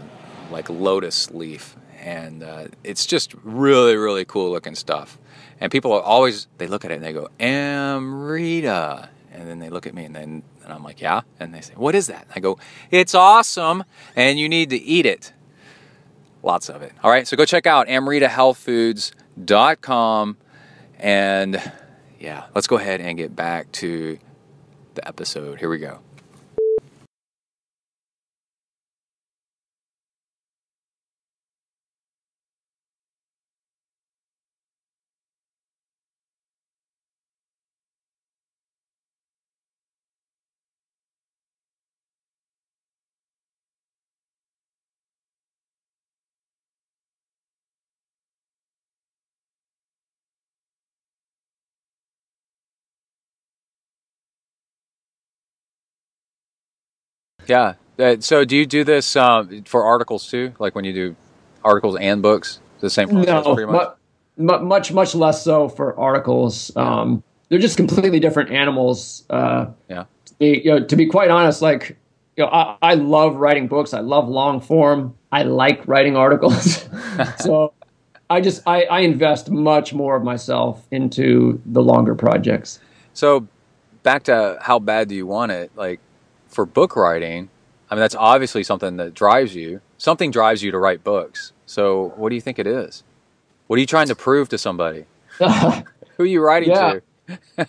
like 0.50 0.70
lotus 0.70 1.30
leaf, 1.30 1.76
and 2.00 2.42
uh, 2.42 2.68
it's 2.82 3.04
just 3.04 3.34
really 3.42 3.98
really 3.98 4.24
cool 4.24 4.50
looking 4.52 4.74
stuff. 4.74 5.18
And 5.60 5.70
people 5.70 5.92
are 5.92 6.00
always 6.00 6.46
they 6.56 6.66
look 6.66 6.86
at 6.86 6.90
it 6.90 6.94
and 6.94 7.04
they 7.04 7.12
go 7.12 7.28
Amrita, 7.38 9.10
and 9.34 9.46
then 9.46 9.58
they 9.58 9.68
look 9.68 9.86
at 9.86 9.92
me 9.92 10.06
and 10.06 10.16
then 10.16 10.42
and 10.68 10.76
I'm 10.76 10.84
like 10.84 11.00
yeah, 11.00 11.22
and 11.40 11.54
they 11.54 11.60
say 11.60 11.74
what 11.74 11.94
is 11.94 12.08
that? 12.08 12.24
And 12.24 12.32
I 12.36 12.40
go 12.40 12.58
it's 12.90 13.14
awesome, 13.14 13.84
and 14.14 14.38
you 14.38 14.48
need 14.48 14.70
to 14.70 14.76
eat 14.76 15.06
it. 15.06 15.32
Lots 16.42 16.68
of 16.68 16.82
it. 16.82 16.92
All 17.02 17.10
right, 17.10 17.26
so 17.26 17.36
go 17.36 17.44
check 17.44 17.66
out 17.66 17.88
amritahealthfoods.com. 17.88 20.36
And 21.00 21.72
yeah, 22.20 22.46
let's 22.54 22.66
go 22.66 22.76
ahead 22.76 23.00
and 23.00 23.16
get 23.16 23.34
back 23.34 23.72
to 23.72 24.18
the 24.94 25.08
episode. 25.08 25.58
Here 25.58 25.68
we 25.68 25.78
go. 25.78 26.00
Yeah. 57.48 57.74
Uh, 57.98 58.16
so 58.20 58.44
do 58.44 58.56
you 58.56 58.66
do 58.66 58.84
this 58.84 59.16
um, 59.16 59.64
for 59.64 59.84
articles 59.84 60.30
too? 60.30 60.52
Like 60.58 60.74
when 60.74 60.84
you 60.84 60.92
do 60.92 61.16
articles 61.64 61.96
and 61.96 62.22
books, 62.22 62.60
the 62.80 62.90
same 62.90 63.08
process 63.08 63.44
no, 63.44 63.54
pretty 63.54 63.72
much. 63.72 63.88
mu- 64.36 64.46
mu- 64.46 64.64
much 64.64 64.92
much 64.92 65.14
less 65.14 65.42
so 65.42 65.68
for 65.68 65.98
articles. 65.98 66.74
Um, 66.76 67.24
they're 67.48 67.58
just 67.58 67.76
completely 67.76 68.20
different 68.20 68.50
animals. 68.50 69.24
Uh, 69.28 69.66
yeah. 69.88 70.04
you 70.38 70.64
know, 70.66 70.84
to 70.84 70.96
be 70.96 71.06
quite 71.06 71.30
honest, 71.30 71.60
like 71.60 71.96
you 72.36 72.44
know, 72.44 72.50
I, 72.50 72.76
I 72.82 72.94
love 72.94 73.36
writing 73.36 73.66
books. 73.66 73.92
I 73.92 74.00
love 74.00 74.28
long 74.28 74.60
form. 74.60 75.16
I 75.32 75.42
like 75.42 75.86
writing 75.88 76.16
articles. 76.16 76.88
so 77.38 77.72
I 78.30 78.40
just 78.40 78.62
I, 78.66 78.84
I 78.84 79.00
invest 79.00 79.50
much 79.50 79.92
more 79.92 80.14
of 80.14 80.22
myself 80.22 80.86
into 80.92 81.60
the 81.66 81.82
longer 81.82 82.14
projects. 82.14 82.78
So 83.12 83.48
back 84.04 84.24
to 84.24 84.58
how 84.60 84.78
bad 84.78 85.08
do 85.08 85.16
you 85.16 85.26
want 85.26 85.50
it? 85.50 85.72
Like 85.74 85.98
for 86.58 86.66
book 86.66 86.96
writing, 86.96 87.50
I 87.88 87.94
mean 87.94 88.00
that's 88.00 88.16
obviously 88.16 88.64
something 88.64 88.96
that 88.96 89.14
drives 89.14 89.54
you. 89.54 89.80
Something 89.96 90.32
drives 90.32 90.60
you 90.60 90.72
to 90.72 90.78
write 90.78 91.04
books. 91.04 91.52
So 91.66 92.12
what 92.16 92.30
do 92.30 92.34
you 92.34 92.40
think 92.40 92.58
it 92.58 92.66
is? 92.66 93.04
What 93.68 93.76
are 93.76 93.80
you 93.80 93.86
trying 93.86 94.08
to 94.08 94.16
prove 94.16 94.48
to 94.48 94.58
somebody? 94.58 95.04
Who 95.38 96.24
are 96.24 96.26
you 96.26 96.42
writing 96.42 96.70
to? 96.70 97.66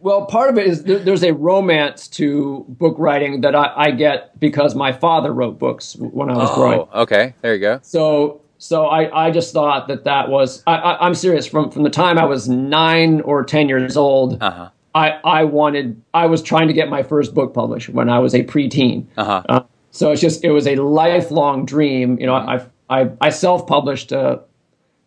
Well, 0.00 0.26
part 0.26 0.50
of 0.50 0.58
it 0.58 0.66
is 0.66 0.82
there, 0.82 0.98
there's 0.98 1.22
a 1.22 1.32
romance 1.32 2.08
to 2.08 2.66
book 2.68 2.96
writing 2.98 3.40
that 3.42 3.54
I, 3.54 3.72
I 3.74 3.90
get 3.92 4.38
because 4.40 4.74
my 4.74 4.92
father 4.92 5.32
wrote 5.32 5.58
books 5.58 5.94
when 5.96 6.28
I 6.28 6.36
was 6.36 6.50
growing. 6.54 6.80
Oh, 6.80 7.02
okay. 7.02 7.34
There 7.40 7.54
you 7.54 7.60
go. 7.60 7.78
So, 7.82 8.42
so 8.58 8.86
I, 8.86 9.26
I 9.26 9.30
just 9.30 9.54
thought 9.54 9.86
that 9.88 10.04
that 10.04 10.28
was 10.28 10.62
I, 10.66 10.74
I, 10.74 11.06
I'm 11.06 11.14
serious. 11.14 11.46
From 11.46 11.70
from 11.70 11.84
the 11.84 11.90
time 11.90 12.18
I 12.18 12.24
was 12.24 12.48
nine 12.48 13.20
or 13.22 13.44
ten 13.44 13.68
years 13.68 13.96
old, 13.96 14.42
Uh-huh. 14.42 14.70
I 14.94 15.18
I 15.24 15.44
wanted 15.44 16.00
I 16.12 16.26
was 16.26 16.42
trying 16.42 16.68
to 16.68 16.74
get 16.74 16.88
my 16.88 17.02
first 17.02 17.34
book 17.34 17.54
published 17.54 17.88
when 17.88 18.08
I 18.08 18.18
was 18.18 18.34
a 18.34 18.44
preteen. 18.44 19.06
Uh-huh. 19.16 19.42
Uh, 19.48 19.62
so 19.90 20.12
it's 20.12 20.20
just 20.20 20.44
it 20.44 20.50
was 20.50 20.66
a 20.66 20.76
lifelong 20.76 21.66
dream. 21.66 22.18
You 22.20 22.26
know, 22.26 22.34
I 22.34 22.64
I 22.88 23.10
I 23.20 23.30
self 23.30 23.66
published 23.66 24.12
a 24.12 24.40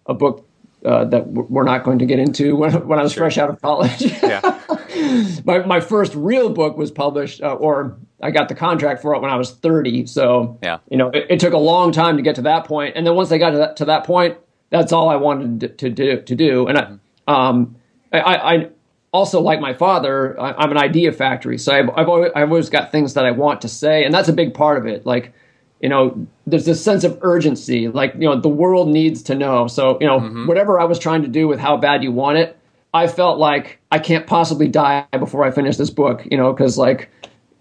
a 0.06 0.14
book. 0.14 0.44
Uh, 0.86 1.04
that 1.06 1.28
we're 1.28 1.64
not 1.64 1.84
going 1.84 1.98
to 1.98 2.06
get 2.06 2.20
into 2.20 2.56
when, 2.56 2.88
when 2.88 3.00
I 3.00 3.02
was 3.02 3.12
fresh 3.12 3.38
out 3.40 3.50
of 3.50 3.60
college. 3.62 4.00
Yeah. 4.00 4.62
my, 5.44 5.60
my 5.66 5.80
first 5.80 6.14
real 6.16 6.50
book 6.50 6.78
was 6.78 6.92
published, 6.92 7.42
uh, 7.42 7.56
or 7.56 7.98
I 8.22 8.30
got 8.30 8.48
the 8.48 8.56
contract 8.56 9.02
for 9.02 9.14
it 9.16 9.22
when 9.22 9.32
I 9.32 9.36
was 9.36 9.52
30. 9.52 10.06
So, 10.06 10.58
Yeah. 10.62 10.78
you 10.90 10.96
know, 10.96 11.10
it, 11.10 11.26
it 11.30 11.40
took 11.40 11.54
a 11.54 11.58
long 11.58 11.92
time 11.92 12.16
to 12.18 12.24
get 12.24 12.36
to 12.36 12.44
that 12.44 12.66
point. 12.66 12.96
And 12.96 13.06
then 13.06 13.16
once 13.16 13.32
I 13.32 13.40
got 13.40 13.50
to 13.50 13.58
that, 13.58 13.76
to 13.78 13.86
that 13.86 14.04
point, 14.06 14.38
that's 14.70 14.94
all 14.94 15.10
I 15.10 15.16
wanted 15.16 15.62
to, 15.62 15.68
to 15.70 15.90
do. 15.90 16.22
To 16.22 16.36
do. 16.36 16.68
And 16.68 16.78
I, 16.78 16.98
um, 17.28 17.76
I, 18.14 18.20
I 18.20 18.70
also, 19.18 19.42
like 19.42 19.60
my 19.60 19.74
father, 19.74 20.40
I, 20.40 20.54
I'm 20.54 20.72
an 20.72 20.78
idea 20.78 21.12
factory. 21.12 21.58
So 21.58 21.74
I've, 21.74 21.90
I've, 21.98 22.08
always, 22.08 22.32
I've 22.36 22.50
always 22.50 22.70
got 22.70 22.92
things 22.92 23.16
that 23.16 23.26
I 23.26 23.32
want 23.32 23.62
to 23.62 23.68
say. 23.68 24.04
And 24.06 24.14
that's 24.14 24.30
a 24.30 24.34
big 24.34 24.54
part 24.54 24.78
of 24.78 24.86
it. 24.86 25.06
Like, 25.06 25.34
you 25.82 25.90
know, 25.90 26.28
there's 26.46 26.66
this 26.66 26.84
sense 26.84 27.04
of 27.04 27.18
urgency. 27.22 27.88
Like, 27.88 28.14
you 28.14 28.28
know, 28.30 28.40
the 28.40 28.56
world 28.64 28.88
needs 28.88 29.24
to 29.24 29.36
know. 29.36 29.68
So, 29.68 29.98
you 30.00 30.08
know, 30.08 30.20
mm-hmm. 30.20 30.48
whatever 30.48 30.80
I 30.80 30.86
was 30.86 31.00
trying 31.00 31.24
to 31.24 31.28
do 31.28 31.48
with 31.48 31.60
how 31.60 31.78
bad 31.78 32.04
you 32.04 32.12
want 32.12 32.38
it, 32.38 32.58
I 32.94 33.08
felt 33.08 33.38
like 33.38 33.80
I 33.92 34.00
can't 34.00 34.26
possibly 34.28 34.68
die 34.68 35.06
before 35.20 35.44
I 35.44 35.52
finish 35.52 35.78
this 35.78 35.90
book, 35.90 36.26
you 36.32 36.38
know, 36.38 36.54
because 36.54 36.78
like, 36.78 37.10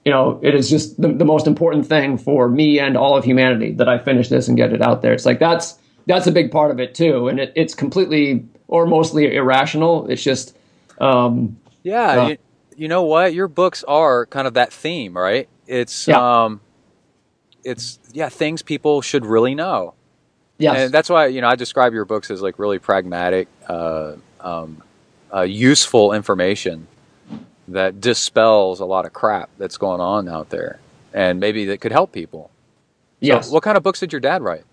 you 0.05 0.13
know, 0.13 0.39
it 0.43 0.55
is 0.55 0.71
just 0.71 1.01
the, 1.03 1.09
the 1.09 1.25
most 1.25 1.47
important 1.47 1.87
thing 1.87 2.17
for 2.17 2.49
me 2.49 2.79
and 2.79 2.97
all 2.97 3.17
of 3.17 3.25
humanity 3.25 3.73
that 3.73 3.89
I 3.89 3.99
finish 3.99 4.29
this 4.29 4.47
and 4.49 4.57
get 4.57 4.73
it 4.73 4.81
out 4.81 5.03
there. 5.03 5.13
It's 5.13 5.27
like 5.27 5.41
that's 5.41 5.79
that's 6.07 6.29
a 6.29 6.33
big 6.33 6.53
part 6.53 6.71
of 6.71 6.79
it 6.79 6.95
too, 6.95 7.27
and 7.29 7.41
it, 7.41 7.53
it's 7.57 7.75
completely 7.75 8.47
or 8.69 8.87
mostly 8.87 9.35
irrational. 9.35 10.07
It's 10.09 10.23
just, 10.23 10.57
um, 11.01 11.59
Yeah, 11.83 12.15
Yeah. 12.15 12.29
You, 12.29 12.39
you 12.77 12.89
know 12.89 13.03
what? 13.05 13.35
Your 13.35 13.49
books 13.49 13.85
are 13.85 14.27
kind 14.27 14.47
of 14.47 14.55
that 14.55 14.73
theme, 14.73 15.17
right? 15.17 15.49
It's 15.67 16.07
Yeah. 16.09 16.45
um 16.45 16.61
it's 17.65 17.99
yeah, 18.13 18.29
things 18.29 18.63
people 18.63 19.03
should 19.03 19.27
really 19.27 19.55
know. 19.55 19.95
yes, 20.59 20.77
And 20.77 20.93
that's 20.95 21.09
why, 21.11 21.27
you 21.27 21.41
know, 21.41 21.49
I 21.49 21.57
describe 21.57 21.93
your 21.93 22.05
books 22.05 22.31
as 22.31 22.43
like 22.43 22.59
really 22.59 22.79
pragmatic 22.79 23.49
uh 23.69 24.15
um 24.41 24.83
uh, 25.35 25.43
useful 25.43 26.13
information 26.13 26.87
that 27.69 28.01
dispels 28.01 28.79
a 28.81 28.85
lot 28.85 29.05
of 29.05 29.13
crap 29.13 29.51
that's 29.59 29.77
going 29.77 30.01
on 30.01 30.29
out 30.29 30.51
there 30.51 30.79
and 31.13 31.41
maybe 31.41 31.65
that 31.67 31.81
could 31.81 31.93
help 31.93 32.13
people. 32.13 32.51
So 33.23 33.27
yes. 33.27 33.51
what 33.51 33.63
kind 33.63 33.77
of 33.77 33.83
books 33.83 34.01
did 34.01 34.13
your 34.13 34.21
dad 34.21 34.43
write? 34.43 34.65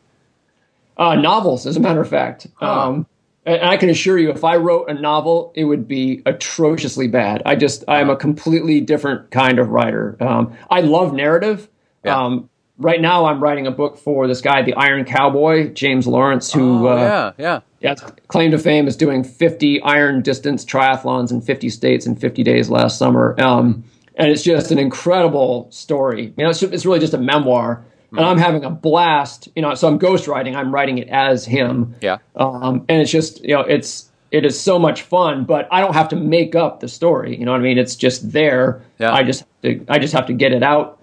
Uh, 0.98 1.16
novels, 1.16 1.66
as 1.66 1.76
a 1.76 1.80
matter 1.80 2.02
of 2.02 2.10
fact. 2.10 2.48
Um, 2.62 3.08
and 3.46 3.62
I 3.62 3.78
can 3.78 3.90
assure 3.90 4.18
you, 4.18 4.32
if 4.32 4.44
I 4.44 4.56
wrote 4.56 4.90
a 4.90 4.94
novel, 4.94 5.52
it 5.56 5.66
would 5.66 5.88
be 5.88 6.22
atrociously 6.26 7.08
bad. 7.08 7.42
I 7.46 7.56
just, 7.56 7.84
I 7.88 8.00
am 8.00 8.10
a 8.10 8.16
completely 8.16 8.80
different 8.80 9.32
kind 9.32 9.60
of 9.60 9.70
writer. 9.70 10.16
Um, 10.22 10.56
I 10.70 10.82
love 10.82 11.14
narrative. 11.14 11.68
Yeah. 12.06 12.24
Um, 12.24 12.50
right 12.78 13.02
now, 13.02 13.26
I'm 13.26 13.44
writing 13.44 13.68
a 13.68 13.72
book 13.72 13.98
for 13.98 14.28
this 14.28 14.40
guy, 14.40 14.62
the 14.62 14.74
Iron 14.76 15.04
Cowboy, 15.04 15.74
James 15.74 16.08
Lawrence, 16.08 16.54
who 16.54 16.88
oh, 16.88 16.94
uh, 16.94 16.98
yeah, 16.98 17.32
yeah. 17.38 17.60
yeah, 17.82 17.96
claim 18.28 18.52
to 18.52 18.58
fame 18.58 18.88
is 18.88 18.96
doing 18.96 19.24
50 19.24 19.82
iron 19.82 20.22
distance 20.22 20.64
triathlons 20.64 21.32
in 21.32 21.42
50 21.42 21.70
states 21.70 22.06
in 22.06 22.16
50 22.16 22.44
days 22.44 22.70
last 22.70 22.98
summer. 22.98 23.40
Um, 23.42 23.84
and 24.16 24.30
it's 24.30 24.44
just 24.44 24.72
an 24.72 24.80
incredible 24.80 25.68
story. 25.72 26.34
You 26.38 26.44
know, 26.44 26.50
it's, 26.50 26.62
it's 26.64 26.86
really 26.86 27.00
just 27.00 27.14
a 27.14 27.18
memoir. 27.18 27.84
And 28.18 28.26
I'm 28.26 28.38
having 28.38 28.64
a 28.64 28.70
blast. 28.70 29.50
You 29.56 29.62
know, 29.62 29.74
so 29.76 29.88
I'm 29.88 30.00
ghostwriting. 30.00 30.56
I'm 30.56 30.74
writing 30.74 30.98
it 30.98 31.08
as 31.10 31.46
him. 31.46 31.96
Yeah. 32.02 32.18
Um, 32.36 32.86
and 32.90 33.02
it's 33.02 33.12
just, 33.12 33.44
you 33.44 33.54
know, 33.56 33.62
it's 33.62 34.10
it 34.32 34.46
is 34.46 34.60
so 34.60 34.80
much 34.80 35.04
fun. 35.04 35.46
But 35.46 35.68
I 35.72 35.80
don't 35.80 35.94
have 35.94 36.10
to 36.10 36.16
make 36.16 36.56
up 36.56 36.80
the 36.80 36.88
story. 36.88 37.38
You 37.38 37.46
know 37.46 37.52
what 37.52 37.62
I 37.62 37.64
mean? 37.64 37.78
It's 37.78 37.96
just 37.96 38.32
there. 38.32 38.82
Yeah. 39.00 39.14
I 39.14 39.24
just 39.24 39.44
I 39.88 40.00
just 40.00 40.14
have 40.14 40.28
to 40.28 40.34
get 40.34 40.52
it 40.52 40.64
out 40.64 41.00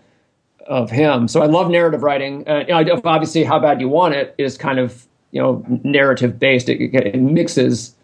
of 0.67 0.91
him. 0.91 1.29
So 1.29 1.43
I 1.43 1.47
love 1.47 1.69
narrative 1.71 2.03
writing. 2.03 2.49
Uh, 2.49 2.65
you 2.67 2.85
know, 2.85 3.01
obviously, 3.05 3.45
how 3.45 3.59
bad 3.59 3.81
you 3.81 3.89
want 3.89 4.15
it 4.15 4.35
is 4.39 4.57
kind 4.57 4.79
of 4.79 5.07
you 5.33 5.43
know 5.43 5.65
narrative 5.85 6.39
based. 6.39 6.69
It, 6.69 6.95
it 6.95 7.21
mixes 7.21 7.95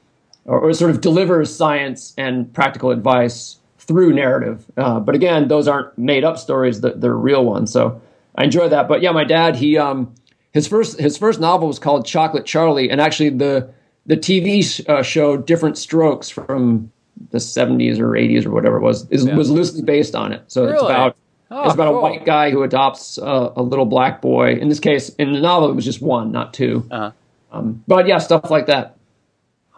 or, 0.45 0.61
or 0.61 0.73
sort 0.74 0.91
of 0.91 1.01
delivers 1.01 1.55
science 1.55 2.12
and 2.19 2.53
practical 2.53 2.91
advice 2.91 3.59
through 3.78 4.12
narrative. 4.12 4.65
Uh, 4.77 4.99
but 4.99 5.15
again, 5.15 5.49
those 5.49 5.69
aren't 5.69 5.97
made 5.97 6.24
up 6.24 6.39
stories; 6.39 6.81
they're, 6.81 6.95
they're 6.95 7.16
real 7.16 7.45
ones. 7.45 7.73
So 7.73 8.01
I 8.37 8.45
enjoy 8.45 8.69
that. 8.69 8.89
But 8.89 9.03
yeah, 9.03 9.13
my 9.13 9.25
dad 9.25 9.57
he 9.57 9.77
um 9.79 10.15
his 10.53 10.67
first 10.69 10.99
his 11.01 11.17
first 11.19 11.41
novel 11.41 11.69
was 11.69 11.79
called 11.79 12.07
Chocolate 12.07 12.45
Charlie, 12.47 12.91
and 12.91 13.01
actually 13.01 13.31
the 13.31 13.71
the 14.07 14.17
TV 14.17 14.63
sh- 14.63 14.83
uh, 14.89 15.03
show 15.03 15.37
Diff'rent 15.37 15.77
Strokes 15.77 16.29
from 16.31 16.93
the 17.31 17.39
70s 17.39 17.99
or 17.99 18.11
80s 18.11 18.45
or 18.47 18.51
whatever 18.51 18.77
it 18.77 18.83
was 18.83 19.11
is, 19.11 19.25
Yeah. 19.25 19.35
was 19.37 19.51
loosely 19.51 19.83
based 19.83 20.15
on 20.15 20.33
it. 20.33 20.43
So 20.49 20.65
it's 20.67 20.81
about 20.83 21.17
Oh, 21.51 21.65
it's 21.65 21.75
about 21.75 21.89
cool. 21.93 21.99
a 21.99 22.03
white 22.03 22.25
guy 22.25 22.51
who 22.51 22.63
adopts 22.65 23.19
uh, 23.19 23.53
a 23.57 23.63
little 23.63 23.85
black 23.87 24.21
boy. 24.21 24.55
In 24.55 24.69
this 24.69 24.81
case, 24.81 25.11
in 25.11 25.33
the 25.33 25.41
novel, 25.41 25.71
it 25.71 25.75
was 25.75 25.85
just 25.85 26.03
one, 26.03 26.31
not 26.33 26.53
2 26.53 26.85
Uh-huh. 26.91 27.11
Um, 27.53 27.83
but 27.89 28.07
yeah, 28.09 28.19
stuff 28.19 28.51
like 28.51 28.67
that. 28.67 28.97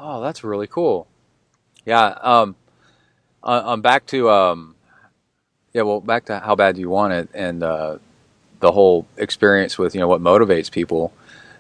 Oh, 0.01 0.21
that's 0.23 0.43
really 0.43 0.67
cool. 0.67 1.07
Yeah. 1.85 2.17
Um, 2.23 2.57
uh, 3.43 3.63
um, 3.67 3.83
back 3.83 4.07
to 4.07 4.31
um, 4.31 4.75
yeah. 5.75 5.83
Well, 5.83 6.01
back 6.01 6.25
to 6.27 6.39
how 6.41 6.55
bad 6.57 6.75
do 6.77 6.81
you 6.81 6.91
want 6.91 7.13
it, 7.13 7.29
and 7.35 7.63
uh, 7.63 7.99
the 8.61 8.73
whole 8.73 9.07
experience 9.17 9.79
with 9.79 9.95
you 9.95 10.01
know 10.01 10.09
what 10.09 10.21
motivates 10.21 10.71
people. 10.71 11.13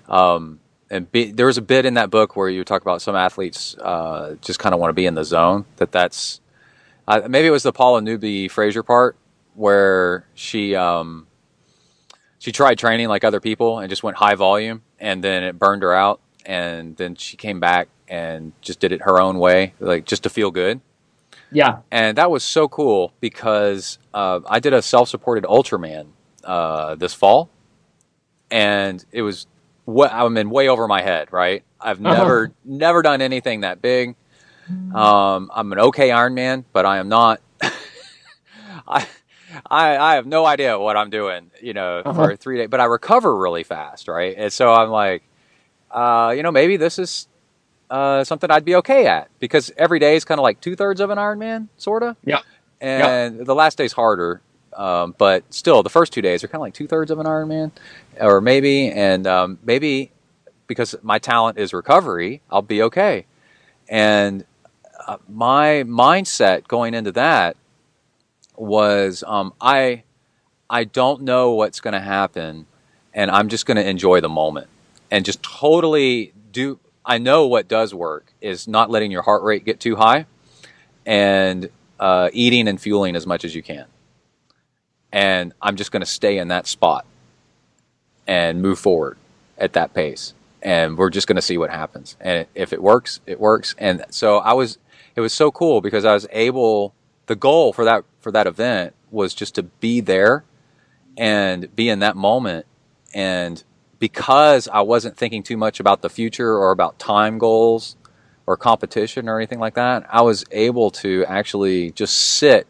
Um, 0.09 0.61
and 0.91 1.11
be, 1.12 1.31
there 1.33 1.47
was 1.47 1.59
a 1.59 1.62
bit 1.62 1.85
in 1.85 1.95
that 1.95 2.11
book 2.11 2.35
where 2.35 2.49
you 2.49 2.65
talk 2.65 2.81
about 2.81 3.03
some 3.03 3.15
athletes 3.15 3.77
uh, 3.77 4.37
just 4.41 4.59
kind 4.59 4.75
of 4.75 4.81
want 4.81 4.91
to 4.91 4.95
be 4.95 5.07
in 5.07 5.15
the 5.15 5.25
zone. 5.25 5.66
That 5.77 5.93
that's 5.93 6.41
uh, 7.07 7.23
maybe 7.29 7.49
it 7.49 7.53
was 7.53 7.62
the 7.62 7.73
Paula 7.73 8.01
Newby 8.01 8.49
Fraser 8.49 8.83
part 8.83 9.16
where 9.55 10.27
she 10.35 10.75
um, 10.75 11.27
she 12.39 12.53
tried 12.53 12.79
training 12.79 13.09
like 13.09 13.25
other 13.25 13.41
people 13.41 13.79
and 13.79 13.91
just 13.91 14.03
went 14.03 14.16
high 14.16 14.35
volume, 14.35 14.83
and 14.99 15.23
then 15.23 15.43
it 15.43 15.59
burned 15.59 15.83
her 15.83 15.93
out, 15.93 16.20
and 16.47 16.97
then 16.97 17.16
she 17.16 17.37
came 17.37 17.61
back 17.61 17.89
and 18.07 18.53
just 18.62 18.81
did 18.81 18.93
it 18.93 19.03
her 19.03 19.20
own 19.20 19.39
way, 19.39 19.75
like 19.81 20.07
just 20.07 20.23
to 20.23 20.31
feel 20.31 20.51
good. 20.51 20.81
Yeah. 21.51 21.79
And 21.91 22.19
that 22.19 22.31
was 22.31 22.45
so 22.45 22.69
cool 22.69 23.12
because 23.20 23.99
uh, 24.12 24.41
I 24.47 24.61
did 24.61 24.73
a 24.73 24.83
self-supported 24.83 25.45
Ultraman 25.45 26.09
uh, 26.49 26.95
this 26.97 27.15
fall, 27.15 27.49
and 28.51 29.05
it 29.12 29.23
was 29.23 29.47
what 29.85 30.12
I'm 30.12 30.37
in 30.37 30.51
way 30.51 30.69
over 30.69 30.89
my 30.89 31.03
head. 31.03 31.33
Right? 31.33 31.62
I've 31.81 32.05
Uh-huh. 32.05 32.15
never 32.16 32.53
never 32.65 33.03
done 33.03 33.20
anything 33.23 33.61
that 33.61 33.81
big. 33.83 34.16
Um, 34.95 35.51
I'm 35.55 35.73
an 35.73 35.79
okay 35.79 36.11
Ironman, 36.11 36.65
but 36.73 36.85
I 36.85 36.99
am 36.99 37.09
not. 37.09 37.41
I, 38.87 39.07
I 39.70 39.97
I 39.97 40.15
have 40.16 40.27
no 40.27 40.45
idea 40.45 40.79
what 40.79 40.97
I'm 40.97 41.11
doing. 41.11 41.51
You 41.62 41.73
know, 41.75 42.03
Uh-huh. 42.05 42.25
for 42.27 42.37
three 42.37 42.59
days, 42.59 42.69
but 42.69 42.81
I 42.81 42.85
recover 42.85 43.35
really 43.37 43.62
fast. 43.65 44.09
Right? 44.09 44.35
And 44.37 44.53
so 44.53 44.73
I'm 44.73 44.91
like, 44.91 45.23
uh, 45.91 46.35
you 46.37 46.43
know, 46.43 46.51
maybe 46.53 46.77
this 46.77 46.99
is 46.99 47.29
uh, 47.91 48.25
something 48.25 48.51
I'd 48.51 48.65
be 48.66 48.75
okay 48.77 49.07
at 49.07 49.29
because 49.39 49.73
every 49.79 49.99
day 49.99 50.16
is 50.16 50.25
kind 50.25 50.39
of 50.39 50.43
like 50.43 50.61
two 50.61 50.77
thirds 50.77 51.01
of 51.01 51.09
an 51.11 51.19
Ironman, 51.19 51.69
sort 51.79 52.03
of. 52.03 52.16
Yeah. 52.25 52.41
And 52.81 53.45
the 53.47 53.55
last 53.55 53.79
day's 53.79 53.93
harder, 53.93 54.41
um, 54.78 55.16
but 55.18 55.42
still, 55.52 55.82
the 55.82 55.90
first 55.90 56.12
two 56.12 56.22
days 56.22 56.44
are 56.44 56.46
kind 56.48 56.56
of 56.56 56.62
like 56.62 56.74
two 56.74 56.86
thirds 56.86 57.10
of 57.10 57.18
an 57.18 57.26
Ironman, 57.26 57.72
or 58.20 58.40
maybe, 58.40 58.90
and 58.92 59.26
um, 59.26 59.59
maybe 59.64 60.12
because 60.68 60.94
my 61.02 61.18
talent 61.18 61.59
is 61.59 61.74
recovery, 61.74 62.42
I'll 62.48 62.62
be 62.62 62.82
okay. 62.82 63.26
And 63.88 64.44
uh, 65.05 65.16
my 65.28 65.82
mindset 65.84 66.68
going 66.68 66.94
into 66.94 67.10
that 67.12 67.56
was 68.56 69.24
um, 69.26 69.52
I 69.60 70.05
I 70.70 70.84
don't 70.84 71.22
know 71.22 71.50
what's 71.52 71.80
going 71.80 71.94
to 71.94 72.00
happen, 72.00 72.66
and 73.12 73.32
I'm 73.32 73.48
just 73.48 73.66
going 73.66 73.78
to 73.78 73.88
enjoy 73.88 74.20
the 74.20 74.28
moment 74.28 74.68
and 75.10 75.24
just 75.24 75.42
totally 75.42 76.32
do. 76.52 76.78
I 77.05 77.18
know 77.18 77.48
what 77.48 77.66
does 77.66 77.92
work 77.92 78.32
is 78.40 78.68
not 78.68 78.90
letting 78.90 79.10
your 79.10 79.22
heart 79.22 79.42
rate 79.42 79.64
get 79.64 79.80
too 79.80 79.96
high, 79.96 80.26
and 81.05 81.68
uh, 81.98 82.30
eating 82.32 82.68
and 82.68 82.80
fueling 82.80 83.16
as 83.16 83.26
much 83.26 83.44
as 83.44 83.56
you 83.56 83.62
can. 83.62 83.86
And 85.12 85.52
I'm 85.62 85.76
just 85.76 85.90
going 85.93 86.01
to 86.01 86.06
stay 86.06 86.39
in 86.39 86.48
that 86.48 86.66
spot 86.66 87.06
and 88.26 88.60
move 88.60 88.78
forward 88.78 89.16
at 89.56 89.72
that 89.72 89.94
pace. 89.94 90.35
And 90.62 90.98
we're 90.98 91.10
just 91.10 91.26
going 91.26 91.36
to 91.36 91.43
see 91.43 91.56
what 91.56 91.70
happens. 91.70 92.16
And 92.20 92.47
if 92.55 92.72
it 92.72 92.82
works, 92.82 93.20
it 93.26 93.40
works. 93.40 93.74
And 93.78 94.05
so 94.10 94.39
I 94.39 94.52
was, 94.52 94.78
it 95.16 95.20
was 95.20 95.32
so 95.32 95.51
cool 95.51 95.80
because 95.80 96.05
I 96.05 96.12
was 96.12 96.26
able, 96.30 96.94
the 97.26 97.36
goal 97.36 97.72
for 97.72 97.85
that, 97.85 98.05
for 98.20 98.32
that 98.32 98.47
event 98.47 98.94
was 99.10 99.35
just 99.35 99.55
to 99.55 99.62
be 99.62 100.01
there 100.01 100.44
and 101.16 101.74
be 101.74 101.89
in 101.89 102.01
that 102.01 102.16
moment. 102.16 102.66
And 103.14 103.62
because 103.98 104.68
I 104.68 104.82
wasn't 104.82 105.16
thinking 105.16 105.43
too 105.43 105.56
much 105.56 105.80
about 105.80 106.02
the 106.02 106.10
future 106.10 106.55
or 106.56 106.70
about 106.70 106.98
time 106.98 107.39
goals 107.39 107.97
or 108.47 108.56
competition 108.56 109.28
or 109.28 109.36
anything 109.39 109.59
like 109.59 109.74
that, 109.74 110.06
I 110.10 110.22
was 110.22 110.44
able 110.51 110.90
to 110.90 111.24
actually 111.26 111.93
just 111.93 112.16
sit 112.16 112.66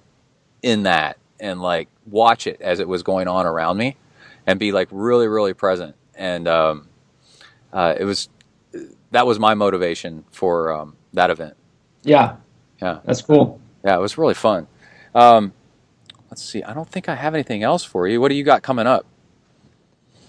in 0.62 0.84
that 0.84 1.16
and 1.40 1.60
like 1.60 1.88
watch 2.06 2.46
it 2.46 2.60
as 2.60 2.80
it 2.80 2.88
was 2.88 3.02
going 3.02 3.28
on 3.28 3.46
around 3.46 3.76
me 3.76 3.96
and 4.46 4.58
be 4.58 4.72
like 4.72 4.88
really, 4.90 5.28
really 5.28 5.54
present. 5.54 5.94
And 6.14 6.48
um, 6.48 6.88
uh, 7.72 7.94
it 7.98 8.04
was 8.04 8.28
that 9.10 9.26
was 9.26 9.38
my 9.38 9.54
motivation 9.54 10.24
for 10.30 10.72
um, 10.72 10.96
that 11.12 11.30
event. 11.30 11.54
Yeah, 12.02 12.36
Yeah, 12.80 13.00
that's 13.04 13.22
cool. 13.22 13.60
yeah, 13.84 13.96
it 13.96 14.00
was 14.00 14.18
really 14.18 14.34
fun. 14.34 14.66
Um, 15.14 15.52
let's 16.30 16.42
see. 16.42 16.62
I 16.62 16.74
don't 16.74 16.88
think 16.88 17.08
I 17.08 17.14
have 17.14 17.34
anything 17.34 17.62
else 17.62 17.84
for 17.84 18.06
you. 18.08 18.20
What 18.20 18.28
do 18.28 18.34
you 18.34 18.44
got 18.44 18.62
coming 18.62 18.86
up? 18.86 19.06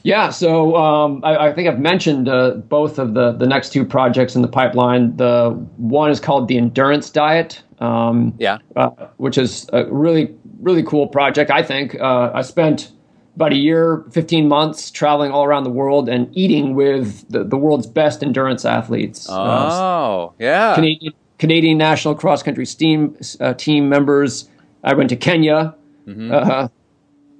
Yeah, 0.03 0.30
so 0.30 0.76
um, 0.77 1.22
I, 1.26 1.48
I 1.49 1.53
think 1.53 1.68
I've 1.68 1.80
mentioned 1.80 2.30
uh, 2.30 2.52
both 2.52 2.99
of 2.99 3.14
the, 3.14 3.34
the 3.34 3.45
next 3.45 3.73
two 3.73 3.84
projects 3.84 4.36
in 4.36 4.41
the 4.41 4.48
pipeline. 4.48 5.18
The 5.18 5.49
one 5.76 6.10
is 6.10 6.22
called 6.22 6.48
the 6.48 6.57
Endurance 6.57 7.10
Diet, 7.10 7.61
um, 7.80 8.34
Yeah. 8.39 8.57
uh, 8.76 8.89
which 9.18 9.38
is 9.38 9.68
a 9.73 9.85
really, 9.85 10.34
really 10.61 10.84
cool 10.84 11.07
project, 11.07 11.51
I 11.51 11.64
think. 11.64 11.99
Uh, 11.99 12.31
I 12.34 12.41
spent 12.41 12.91
about 13.35 13.53
a 13.53 13.57
year, 13.57 14.03
15 14.11 14.47
months 14.47 14.91
traveling 14.91 15.31
all 15.31 15.45
around 15.45 15.64
the 15.64 15.69
world 15.69 16.10
and 16.10 16.27
eating 16.38 16.76
with 16.76 17.27
the, 17.30 17.43
the 17.43 17.56
world's 17.57 17.88
best 17.88 18.22
endurance 18.23 18.65
athletes. 18.65 19.30
Uh, 19.30 19.34
Oh, 19.72 20.34
yeah. 20.39 20.76
Canadian, 20.76 21.14
Canadian 21.38 21.77
national 21.77 22.15
cross 22.15 22.43
country 22.43 22.65
steam 22.65 23.15
uh, 23.39 23.53
team 23.53 23.88
members. 23.88 24.49
I 24.84 24.93
went 24.93 25.10
to 25.10 25.15
Kenya 25.15 25.73
uh, 26.07 26.68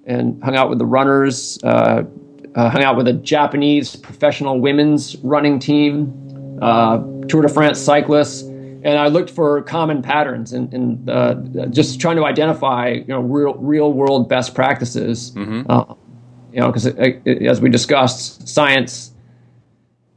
and 0.06 0.42
hung 0.44 0.56
out 0.56 0.70
with 0.70 0.78
the 0.80 0.86
runners. 0.86 1.60
Uh, 1.64 2.04
uh, 2.56 2.70
hung 2.70 2.84
out 2.84 2.96
with 2.98 3.08
a 3.08 3.14
Japanese 3.14 3.96
professional 3.96 4.60
women's 4.60 5.18
running 5.18 5.60
team, 5.60 6.58
uh, 6.62 6.98
Tour 7.28 7.44
de 7.44 7.50
France 7.50 7.80
cyclists, 7.80 8.44
and 8.84 8.98
I 8.98 9.08
looked 9.08 9.30
for 9.30 9.62
common 9.64 10.02
patterns 10.02 10.54
and, 10.54 10.74
and 10.74 11.10
uh, 11.10 11.36
just 11.68 12.00
trying 12.00 12.16
to 12.18 12.26
identify 12.26 12.90
you 12.90 13.08
know 13.08 13.20
real 13.20 13.54
real 13.56 13.94
world 13.94 14.30
best 14.30 14.56
practices. 14.56 15.34
Uh, 15.70 15.96
you 16.52 16.60
know, 16.60 16.72
because 16.72 16.88
as 16.88 17.62
we 17.62 17.70
discussed, 17.70 18.48
science 18.48 19.14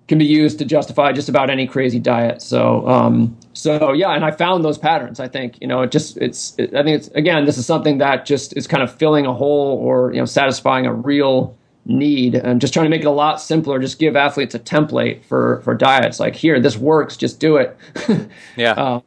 can 0.09 0.19
be 0.19 0.25
used 0.25 0.59
to 0.59 0.65
justify 0.65 1.13
just 1.13 1.29
about 1.29 1.51
any 1.51 1.67
crazy 1.67 1.99
diet. 1.99 2.43
So, 2.43 2.87
um, 2.89 3.37
so 3.53 3.93
yeah, 3.93 4.11
and 4.11 4.25
I 4.25 4.31
found 4.31 4.65
those 4.65 4.79
patterns. 4.79 5.21
I 5.21 5.29
think 5.29 5.59
you 5.61 5.67
know, 5.67 5.83
it 5.83 5.91
just 5.91 6.17
it's. 6.19 6.55
It, 6.59 6.75
I 6.75 6.83
think 6.83 6.99
it's 6.99 7.09
again, 7.09 7.45
this 7.45 7.59
is 7.59 7.67
something 7.67 7.99
that 7.99 8.27
just 8.27 8.57
is 8.57 8.67
kind 8.67 8.83
of 8.83 8.95
filling 8.95 9.27
a 9.27 9.33
hole 9.33 9.79
or 9.79 10.13
you 10.13 10.19
know, 10.19 10.25
satisfying 10.25 10.87
a 10.87 10.93
real 10.93 11.57
need, 11.85 12.35
and 12.35 12.61
just 12.61 12.73
trying 12.73 12.85
to 12.85 12.91
make 12.91 13.03
it 13.03 13.07
a 13.07 13.11
lot 13.11 13.41
simpler. 13.41 13.79
Just 13.79 13.99
give 13.99 14.17
athletes 14.17 14.55
a 14.55 14.59
template 14.59 15.25
for 15.25 15.61
for 15.63 15.75
diets. 15.75 16.21
Like 16.21 16.35
here, 16.35 16.61
this 16.61 16.77
works. 16.77 17.17
Just 17.17 17.41
do 17.41 17.57
it. 17.57 17.77
yeah. 18.57 18.73
uh, 18.73 19.01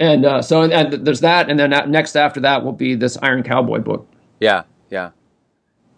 and 0.00 0.24
uh, 0.24 0.42
so, 0.42 0.62
and 0.62 1.06
there's 1.06 1.20
that, 1.20 1.48
and 1.48 1.58
then 1.58 1.70
next 1.90 2.16
after 2.16 2.40
that 2.40 2.64
will 2.64 2.72
be 2.72 2.94
this 2.94 3.16
Iron 3.22 3.42
Cowboy 3.42 3.78
book. 3.78 4.06
yeah. 4.40 4.62
Yeah. 4.90 5.10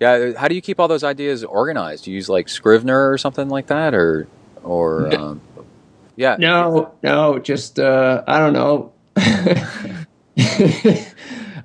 Yeah. 0.00 0.32
How 0.36 0.48
do 0.48 0.54
you 0.54 0.60
keep 0.60 0.78
all 0.78 0.88
those 0.88 1.04
ideas 1.04 1.42
organized? 1.42 2.04
Do 2.04 2.10
you 2.10 2.16
use 2.16 2.28
like 2.28 2.48
Scrivener 2.48 3.10
or 3.10 3.18
something 3.18 3.48
like 3.48 3.68
that, 3.68 3.94
or 3.94 4.28
or 4.62 5.14
um, 5.14 5.40
yeah. 6.16 6.36
No, 6.38 6.92
no, 7.02 7.38
just 7.38 7.78
uh, 7.78 8.22
I 8.26 8.38
don't 8.38 8.52
know. 8.52 8.92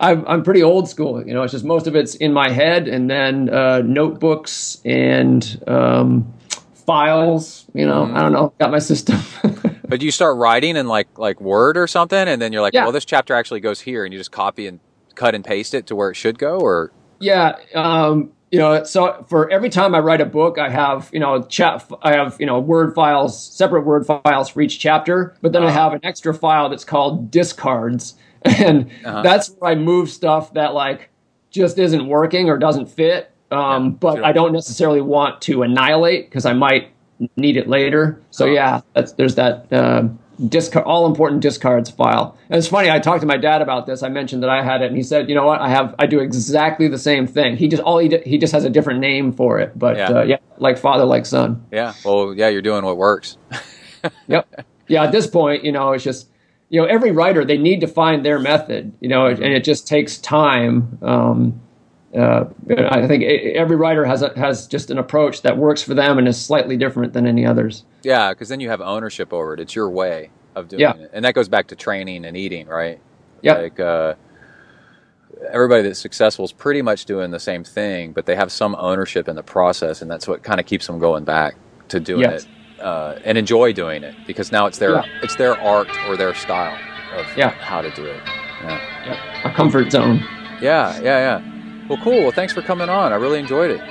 I'm 0.01 0.25
I'm 0.27 0.43
pretty 0.43 0.63
old 0.63 0.89
school, 0.89 1.25
you 1.25 1.33
know. 1.33 1.43
It's 1.43 1.53
just 1.53 1.63
most 1.63 1.87
of 1.87 1.95
it's 1.95 2.15
in 2.15 2.33
my 2.33 2.49
head, 2.49 2.87
and 2.87 3.09
then 3.09 3.49
uh, 3.49 3.81
notebooks 3.85 4.81
and 4.83 5.63
um, 5.67 6.33
files. 6.73 7.65
You 7.73 7.85
know, 7.85 8.05
I 8.05 8.19
don't 8.21 8.33
know. 8.33 8.51
Got 8.59 8.71
my 8.71 8.79
system. 8.79 9.19
But 9.91 10.01
you 10.01 10.09
start 10.09 10.37
writing 10.37 10.77
in 10.77 10.87
like 10.87 11.17
like 11.19 11.41
Word 11.41 11.75
or 11.75 11.85
something, 11.85 12.17
and 12.29 12.41
then 12.41 12.53
you're 12.53 12.61
like, 12.61 12.73
Yeah. 12.73 12.83
well, 12.83 12.93
this 12.93 13.03
chapter 13.03 13.33
actually 13.35 13.59
goes 13.59 13.81
here, 13.81 14.05
and 14.05 14.13
you 14.13 14.17
just 14.19 14.31
copy 14.31 14.65
and 14.65 14.79
cut 15.15 15.35
and 15.35 15.43
paste 15.43 15.73
it 15.73 15.85
to 15.87 15.97
where 15.97 16.09
it 16.09 16.15
should 16.15 16.39
go, 16.39 16.59
or 16.59 16.93
Yeah, 17.19 17.57
um, 17.75 18.31
you 18.51 18.59
know, 18.59 18.85
so 18.85 19.25
for 19.27 19.51
every 19.51 19.69
time 19.69 19.93
I 19.93 19.99
write 19.99 20.21
a 20.21 20.25
book, 20.25 20.57
I 20.57 20.69
have 20.69 21.09
you 21.11 21.19
know 21.19 21.43
chat, 21.43 21.91
I 22.03 22.13
have 22.13 22.37
you 22.39 22.45
know 22.45 22.57
word 22.57 22.95
files, 22.95 23.37
separate 23.53 23.81
word 23.85 24.05
files 24.07 24.47
for 24.47 24.61
each 24.61 24.79
chapter, 24.79 25.35
but 25.41 25.51
then 25.51 25.63
I 25.63 25.71
have 25.71 25.91
an 25.91 25.99
extra 26.03 26.33
file 26.33 26.69
that's 26.69 26.85
called 26.85 27.29
discards, 27.29 28.13
and 28.65 28.89
that's 29.03 29.49
where 29.51 29.71
I 29.71 29.75
move 29.75 30.09
stuff 30.09 30.53
that 30.53 30.73
like 30.73 31.09
just 31.51 31.77
isn't 31.77 32.07
working 32.07 32.49
or 32.49 32.57
doesn't 32.57 32.87
fit, 32.87 33.31
um, 33.51 33.91
but 33.91 34.15
sure. 34.15 34.25
I 34.25 34.31
don't 34.31 34.53
necessarily 34.53 35.01
want 35.01 35.41
to 35.43 35.63
annihilate 35.63 36.29
because 36.29 36.45
I 36.45 36.53
might 36.53 36.91
need 37.35 37.57
it 37.57 37.67
later. 37.67 38.21
So 38.31 38.45
yeah, 38.45 38.81
that's 38.93 39.11
there's 39.13 39.35
that. 39.35 39.71
Uh, 39.71 40.07
discard 40.47 40.85
all 40.87 41.05
important 41.05 41.39
discards 41.39 41.91
file 41.91 42.35
and 42.49 42.57
it's 42.57 42.67
funny 42.67 42.89
i 42.89 42.97
talked 42.97 43.21
to 43.21 43.27
my 43.27 43.37
dad 43.37 43.61
about 43.61 43.85
this 43.85 44.01
i 44.01 44.09
mentioned 44.09 44.41
that 44.41 44.49
i 44.49 44.63
had 44.63 44.81
it 44.81 44.87
and 44.87 44.97
he 44.97 45.03
said 45.03 45.29
you 45.29 45.35
know 45.35 45.45
what 45.45 45.61
i 45.61 45.69
have 45.69 45.93
i 45.99 46.07
do 46.07 46.19
exactly 46.19 46.87
the 46.87 46.97
same 46.97 47.27
thing 47.27 47.55
he 47.55 47.67
just 47.67 47.83
all 47.83 47.99
he 47.99 48.07
did, 48.07 48.25
he 48.25 48.39
just 48.39 48.51
has 48.51 48.63
a 48.63 48.69
different 48.69 48.99
name 48.99 49.31
for 49.31 49.59
it 49.59 49.77
but 49.77 49.95
Yeah. 49.97 50.09
uh, 50.09 50.23
yeah 50.23 50.37
like 50.57 50.79
father 50.79 51.05
like 51.05 51.27
son 51.27 51.63
yeah, 51.71 51.93
well, 52.03 52.33
yeah, 52.33 52.47
you're 52.47 52.63
doing 52.63 52.83
what 52.83 52.97
works. 52.97 53.37
yep 54.27 54.65
yeah 54.87 55.03
at 55.03 55.11
this 55.11 55.27
point 55.27 55.63
you 55.63 55.71
know 55.71 55.91
it's 55.91 56.03
just 56.03 56.30
you 56.71 56.81
know 56.81 56.87
every 56.87 57.11
writer 57.11 57.45
they 57.45 57.57
need 57.57 57.81
to 57.81 57.87
find 57.87 58.25
their 58.25 58.39
method 58.39 58.91
you 59.01 59.07
know 59.09 59.27
and 59.27 59.43
it 59.43 59.63
just 59.63 59.87
takes 59.87 60.17
time 60.17 60.97
um, 61.03 61.61
uh, 62.17 62.45
I 62.89 63.07
think 63.07 63.23
every 63.23 63.75
writer 63.77 64.03
has 64.05 64.21
a, 64.21 64.33
has 64.37 64.67
just 64.67 64.89
an 64.91 64.97
approach 64.97 65.43
that 65.43 65.57
works 65.57 65.81
for 65.81 65.93
them 65.93 66.17
and 66.17 66.27
is 66.27 66.43
slightly 66.43 66.75
different 66.75 67.13
than 67.13 67.25
any 67.25 67.45
others. 67.45 67.85
Yeah, 68.03 68.31
because 68.33 68.49
then 68.49 68.59
you 68.59 68.67
have 68.69 68.81
ownership 68.81 69.31
over 69.31 69.53
it. 69.53 69.61
It's 69.61 69.73
your 69.75 69.89
way 69.89 70.29
of 70.53 70.67
doing 70.67 70.81
Yeah. 70.81 70.93
it, 70.95 71.11
and 71.13 71.23
that 71.23 71.35
goes 71.35 71.47
back 71.47 71.67
to 71.67 71.75
training 71.77 72.25
and 72.25 72.35
eating, 72.35 72.67
right? 72.67 72.99
Yeah. 73.41 73.53
Like 73.59 73.79
uh, 73.79 74.15
everybody 75.49 75.83
that's 75.83 75.99
successful 75.99 76.43
is 76.43 76.51
pretty 76.51 76.81
much 76.81 77.05
doing 77.05 77.31
the 77.31 77.39
same 77.39 77.63
thing, 77.63 78.11
but 78.11 78.25
they 78.25 78.35
have 78.35 78.51
some 78.51 78.75
ownership 78.77 79.29
in 79.29 79.37
the 79.37 79.43
process, 79.43 80.01
and 80.01 80.11
that's 80.11 80.27
what 80.27 80.43
kind 80.43 80.59
of 80.59 80.65
keeps 80.65 80.87
them 80.87 80.99
going 80.99 81.23
back 81.23 81.55
to 81.87 82.01
doing 82.01 82.21
Yes. 82.21 82.43
it 82.43 82.49
uh, 82.81 83.19
and 83.23 83.37
enjoy 83.37 83.73
doing 83.73 84.03
it 84.03 84.15
because 84.27 84.51
now 84.51 84.65
it's 84.65 84.77
their 84.79 84.95
Yeah. 84.95 85.03
it's 85.23 85.35
their 85.35 85.57
art 85.59 85.87
or 86.07 86.17
their 86.17 86.33
style 86.33 86.77
of 87.17 87.25
Yeah. 87.37 87.49
how 87.49 87.81
to 87.81 87.89
do 87.91 88.05
it. 88.05 88.21
Yeah. 88.63 88.79
Yep. 89.07 89.45
A 89.45 89.55
comfort 89.55 89.91
zone. 89.91 90.19
yeah, 90.61 90.99
yeah, 91.01 91.01
yeah. 91.39 91.87
Well, 91.89 91.99
cool. 92.03 92.21
Well, 92.21 92.31
thanks 92.31 92.53
for 92.53 92.61
coming 92.61 92.89
on. 92.89 93.11
I 93.11 93.15
really 93.15 93.39
enjoyed 93.39 93.71
it. 93.71 93.81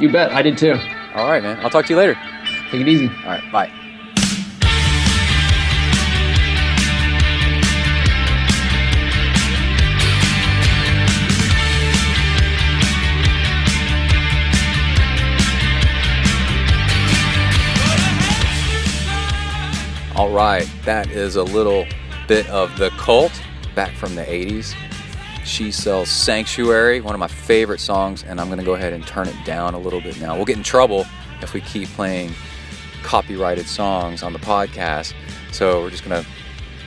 You 0.00 0.10
bet. 0.10 0.32
I 0.32 0.42
did 0.42 0.58
too. 0.58 0.72
All 1.14 1.28
right, 1.28 1.42
man. 1.42 1.58
I'll 1.62 1.70
talk 1.70 1.86
to 1.86 1.92
you 1.92 1.96
later. 1.98 2.14
Take 2.70 2.80
it 2.82 2.88
easy. 2.88 3.08
All 3.08 3.30
right, 3.30 3.52
bye. 3.52 3.70
All 20.18 20.30
right, 20.30 20.68
that 20.84 21.12
is 21.12 21.36
a 21.36 21.44
little 21.44 21.86
bit 22.26 22.48
of 22.50 22.76
the 22.76 22.90
cult 22.98 23.30
back 23.76 23.94
from 23.94 24.16
the 24.16 24.24
80s. 24.24 24.74
She 25.44 25.70
sells 25.70 26.10
Sanctuary, 26.10 27.00
one 27.00 27.14
of 27.14 27.20
my 27.20 27.28
favorite 27.28 27.78
songs, 27.78 28.24
and 28.24 28.40
I'm 28.40 28.48
going 28.48 28.58
to 28.58 28.64
go 28.64 28.74
ahead 28.74 28.92
and 28.92 29.06
turn 29.06 29.28
it 29.28 29.36
down 29.44 29.74
a 29.74 29.78
little 29.78 30.00
bit 30.00 30.20
now. 30.20 30.34
We'll 30.34 30.44
get 30.44 30.56
in 30.56 30.64
trouble 30.64 31.06
if 31.40 31.54
we 31.54 31.60
keep 31.60 31.88
playing 31.90 32.32
copyrighted 33.04 33.68
songs 33.68 34.24
on 34.24 34.32
the 34.32 34.40
podcast. 34.40 35.14
So 35.52 35.82
we're 35.82 35.90
just 35.90 36.04
going 36.04 36.20
to 36.20 36.28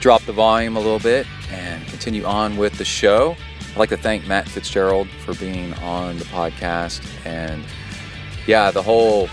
drop 0.00 0.20
the 0.24 0.34
volume 0.34 0.76
a 0.76 0.80
little 0.80 0.98
bit 0.98 1.26
and 1.50 1.86
continue 1.86 2.26
on 2.26 2.58
with 2.58 2.76
the 2.76 2.84
show. 2.84 3.34
I'd 3.70 3.78
like 3.78 3.88
to 3.88 3.96
thank 3.96 4.26
Matt 4.26 4.46
Fitzgerald 4.46 5.08
for 5.24 5.32
being 5.36 5.72
on 5.76 6.18
the 6.18 6.26
podcast. 6.26 7.02
And 7.24 7.64
yeah, 8.46 8.70
the 8.70 8.82
whole 8.82 9.30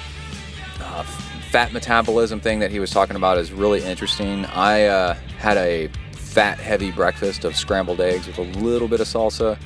fat 1.50 1.74
metabolism 1.74 2.40
thing 2.40 2.60
that 2.60 2.70
he 2.70 2.80
was 2.80 2.92
talking 2.92 3.16
about 3.16 3.40
is 3.40 3.52
really 3.52 3.84
interesting. 3.84 4.46
I 4.46 4.84
uh, 4.86 5.14
had 5.40 5.58
a 5.58 5.88
fat 6.14 6.60
heavy 6.60 6.92
breakfast 6.92 7.44
of 7.44 7.56
scrambled 7.56 8.00
eggs 8.00 8.28
with 8.28 8.38
a 8.38 8.44
little 8.60 8.88
bit 8.88 9.00
of 9.00 9.08
salsa 9.08 9.60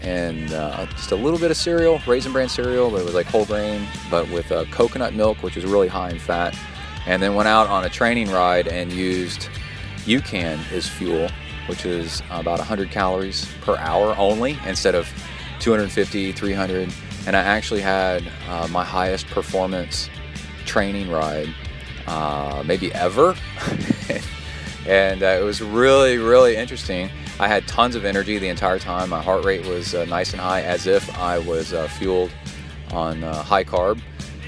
and 0.00 0.50
uh, 0.54 0.86
just 0.86 1.12
a 1.12 1.16
little 1.16 1.38
bit 1.38 1.50
of 1.50 1.56
cereal, 1.58 2.00
raisin 2.06 2.32
bran 2.32 2.48
cereal, 2.48 2.90
but 2.90 3.02
it 3.02 3.04
was 3.04 3.14
like 3.14 3.26
whole 3.26 3.44
grain, 3.44 3.86
but 4.10 4.26
with 4.30 4.50
uh, 4.50 4.64
coconut 4.70 5.12
milk, 5.12 5.42
which 5.42 5.58
is 5.58 5.66
really 5.66 5.88
high 5.88 6.08
in 6.08 6.18
fat. 6.18 6.58
And 7.04 7.22
then 7.22 7.34
went 7.34 7.48
out 7.48 7.66
on 7.66 7.84
a 7.84 7.90
training 7.90 8.30
ride 8.30 8.66
and 8.66 8.90
used 8.90 9.50
UCAN 10.06 10.58
as 10.72 10.88
fuel, 10.88 11.28
which 11.66 11.84
is 11.84 12.22
about 12.30 12.58
100 12.58 12.90
calories 12.90 13.46
per 13.60 13.76
hour 13.76 14.14
only 14.16 14.58
instead 14.66 14.94
of 14.94 15.06
250, 15.60 16.32
300. 16.32 16.90
And 17.26 17.36
I 17.36 17.40
actually 17.40 17.82
had 17.82 18.26
uh, 18.48 18.66
my 18.68 18.84
highest 18.84 19.26
performance 19.26 20.08
training 20.68 21.10
ride 21.10 21.52
uh, 22.06 22.62
maybe 22.64 22.92
ever. 22.94 23.34
and 24.86 25.22
uh, 25.22 25.26
it 25.26 25.42
was 25.42 25.60
really, 25.60 26.18
really 26.18 26.56
interesting. 26.56 27.10
I 27.40 27.48
had 27.48 27.66
tons 27.66 27.94
of 27.94 28.04
energy 28.04 28.38
the 28.38 28.48
entire 28.48 28.78
time. 28.78 29.10
My 29.10 29.22
heart 29.22 29.44
rate 29.44 29.66
was 29.66 29.94
uh, 29.94 30.04
nice 30.04 30.32
and 30.32 30.40
high, 30.40 30.62
as 30.62 30.86
if 30.86 31.16
I 31.18 31.38
was 31.38 31.72
uh, 31.72 31.88
fueled 31.88 32.30
on 32.92 33.24
uh, 33.24 33.42
high 33.42 33.64
carb, 33.64 34.00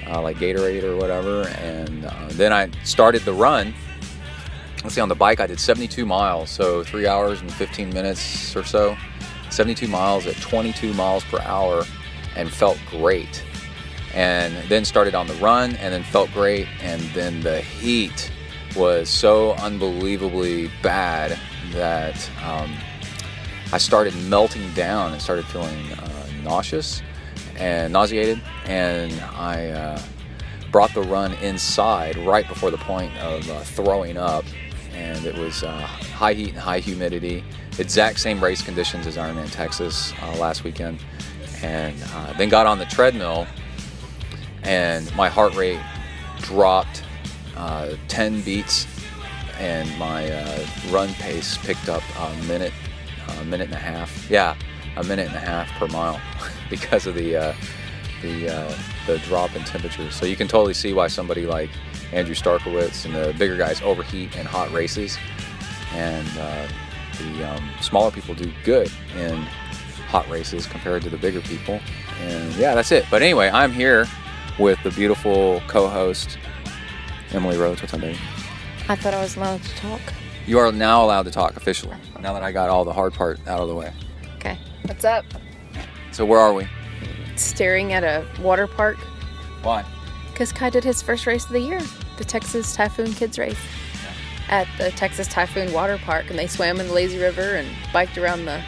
uh, 0.07 0.21
like 0.21 0.37
Gatorade 0.37 0.83
or 0.83 0.97
whatever. 0.97 1.49
And 1.59 2.05
then 2.33 2.53
I 2.53 2.71
started 2.85 3.23
the 3.23 3.35
run. 3.35 3.75
Let's 4.83 4.95
see, 4.95 5.01
on 5.01 5.09
the 5.09 5.15
bike, 5.15 5.41
I 5.41 5.47
did 5.47 5.61
72 5.61 6.07
miles, 6.07 6.51
so 6.51 6.83
three 6.83 7.07
hours 7.07 7.41
and 7.43 7.53
15 7.53 7.91
minutes 7.91 8.57
or 8.57 8.65
so. 8.65 8.97
72 9.51 9.89
miles 9.89 10.27
at 10.27 10.37
22 10.37 10.95
miles 10.95 11.25
per 11.25 11.39
hour, 11.41 11.85
and 12.37 12.51
felt 12.51 12.79
great. 12.89 13.43
And 14.15 14.57
then 14.69 14.85
started 14.85 15.15
on 15.15 15.27
the 15.27 15.35
run, 15.35 15.77
and 15.77 15.95
then 15.95 16.03
felt 16.03 16.33
great. 16.33 16.67
And 16.83 17.01
then 17.15 17.41
the 17.41 17.61
heat 17.61 18.33
was 18.77 19.09
so 19.09 19.53
unbelievably 19.55 20.71
bad 20.83 21.39
that 21.73 22.31
um, 22.45 22.73
I 23.73 23.79
started 23.79 24.15
melting 24.29 24.73
down 24.75 25.13
and 25.13 25.23
started 25.23 25.45
feeling 25.47 25.93
uh, 25.93 26.27
nauseous 26.43 27.03
and 27.57 27.93
nauseated. 27.93 28.41
And 28.65 29.13
I 29.35 29.69
uh, 29.69 30.03
brought 30.73 30.93
the 30.95 31.03
run 31.03 31.35
inside 31.35 32.17
right 32.19 32.47
before 32.49 32.71
the 32.71 32.79
point 32.79 33.17
of 33.19 33.49
uh, 33.49 33.61
throwing 33.61 34.17
up. 34.17 34.45
And 34.95 35.25
it 35.25 35.37
was 35.37 35.63
uh, 35.63 35.71
high 35.81 36.35
heat 36.35 36.51
and 36.51 36.59
high 36.59 36.81
humidity, 36.81 37.45
exact 37.79 38.19
same 38.19 38.43
race 38.43 38.61
conditions 38.61 39.07
as 39.07 39.17
Ironman 39.17 39.51
Texas 39.51 40.13
uh, 40.21 40.37
last 40.37 40.65
weekend. 40.65 40.99
And 41.63 41.97
uh, 42.13 42.33
then 42.35 42.49
got 42.49 42.67
on 42.67 42.79
the 42.79 42.87
treadmill, 42.87 43.47
and 44.63 45.15
my 45.15 45.29
heart 45.29 45.55
rate 45.55 45.81
dropped 46.39 47.03
uh, 47.57 47.95
10 48.09 48.41
beats, 48.43 48.87
and 49.59 49.89
my 49.99 50.31
uh, 50.31 50.67
run 50.91 51.13
pace 51.15 51.59
picked 51.59 51.89
up 51.89 52.03
a 52.19 52.35
minute, 52.45 52.73
a 53.41 53.45
minute 53.45 53.67
and 53.67 53.75
a 53.75 53.79
half. 53.79 54.31
Yeah, 54.31 54.57
a 54.97 55.05
minute 55.05 55.29
and 55.29 55.37
a 55.37 55.41
half 55.41 55.69
per 55.73 55.87
mile 55.89 56.21
because 56.71 57.07
of 57.07 57.15
the 57.15 57.37
uh, 57.37 57.55
the 58.23 58.55
uh, 58.55 58.75
the 59.07 59.19
drop 59.19 59.55
in 59.55 59.63
temperature. 59.65 60.11
So 60.11 60.27
you 60.27 60.37
can 60.37 60.49
totally 60.49 60.75
see 60.75 60.93
why 60.93 61.09
somebody 61.09 61.47
like 61.47 61.71
Andrew 62.13 62.35
Starykowicz 62.35 63.05
and 63.05 63.15
the 63.15 63.35
bigger 63.39 63.57
guys 63.57 63.81
overheat 63.83 64.35
in 64.37 64.47
hot 64.47 64.73
races, 64.73 65.19
and 65.93 66.29
uh, 66.39 66.67
the 67.19 67.55
um, 67.55 67.71
smaller 67.81 68.11
people 68.11 68.35
do 68.35 68.51
good 68.65 68.91
in 69.17 69.37
hot 70.09 70.29
races 70.29 70.67
compared 70.67 71.03
to 71.03 71.11
the 71.11 71.17
bigger 71.17 71.41
people. 71.43 71.81
And 72.21 72.55
yeah, 72.55 72.75
that's 72.75 72.93
it. 72.93 73.05
But 73.11 73.23
anyway, 73.23 73.51
I'm 73.51 73.73
here 73.73 74.07
with 74.61 74.81
the 74.83 74.91
beautiful 74.91 75.63
co-host 75.67 76.39
Emily 77.33 77.57
Rhodes. 77.57 77.81
What's 77.81 77.95
up, 77.95 78.01
baby? 78.01 78.19
I 78.89 78.95
thought 78.95 79.15
I 79.15 79.23
was 79.23 79.37
allowed 79.37 79.63
to 79.63 79.77
talk. 79.77 80.01
You 80.47 80.59
are 80.59 80.71
now 80.71 81.05
allowed 81.05 81.25
to 81.25 81.31
talk 81.31 81.57
officially. 81.57 81.97
Now 82.21 82.35
that 82.35 82.43
I 82.43 82.53
got 82.53 82.69
all 82.69 82.85
the 82.85 82.93
hard 82.93 83.15
part 83.15 83.39
out 83.47 83.61
of 83.61 83.69
the 83.69 83.75
way. 83.75 83.93
Okay. 84.37 84.59
What's 84.85 85.05
up? 85.05 85.25
So 86.13 86.27
where 86.27 86.39
are 86.39 86.53
we? 86.53 86.67
Staring 87.37 87.93
at 87.95 88.05
a 88.05 88.27
water 88.43 88.67
park 88.67 88.99
Why? 89.63 89.85
because 90.31 90.53
Kai 90.53 90.71
did 90.71 90.85
his 90.85 91.01
first 91.01 91.27
race 91.27 91.45
of 91.45 91.53
the 91.53 91.61
year, 91.61 91.81
the 92.19 92.25
Texas 92.25 92.75
Typhoon 92.75 93.13
Kids 93.15 93.39
Race, 93.39 93.59
at 94.49 94.67
the 94.79 94.91
Texas 94.91 95.27
Typhoon 95.29 95.73
Water 95.73 95.99
Park, 95.99 96.29
and 96.29 96.39
they 96.39 96.47
swam 96.47 96.81
in 96.81 96.89
the 96.89 96.93
lazy 96.93 97.19
river 97.19 97.55
and 97.55 97.69
biked 97.93 98.19
around 98.19 98.45
the 98.45 98.63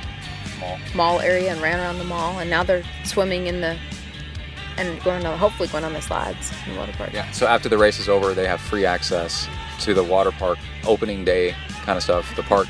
Mall. 0.61 0.79
mall 0.95 1.21
area 1.21 1.51
and 1.51 1.61
ran 1.61 1.81
around 1.81 1.99
the 1.99 2.05
mall, 2.05 2.39
and 2.39 2.49
now 2.49 2.63
they're 2.63 2.85
swimming 3.05 3.47
in 3.47 3.61
the 3.61 3.77
and 4.77 5.03
going 5.03 5.25
on, 5.27 5.39
hopefully 5.39 5.69
going 5.69 5.85
on 5.85 5.93
the 5.93 6.03
slides 6.03 6.53
in 6.67 6.73
the 6.73 6.79
water 6.79 6.93
park. 6.93 7.13
Yeah. 7.13 7.31
So 7.33 7.47
after 7.47 7.69
the 7.69 7.79
race 7.79 7.99
is 7.99 8.09
over, 8.09 8.35
they 8.35 8.47
have 8.47 8.61
free 8.61 8.87
access 8.87 9.49
to 9.81 9.95
the 9.95 10.05
water 10.05 10.33
park 10.33 10.59
opening 10.87 11.25
day 11.25 11.55
kind 11.83 11.97
of 11.97 12.03
stuff. 12.03 12.35
The 12.37 12.43
park, 12.43 12.69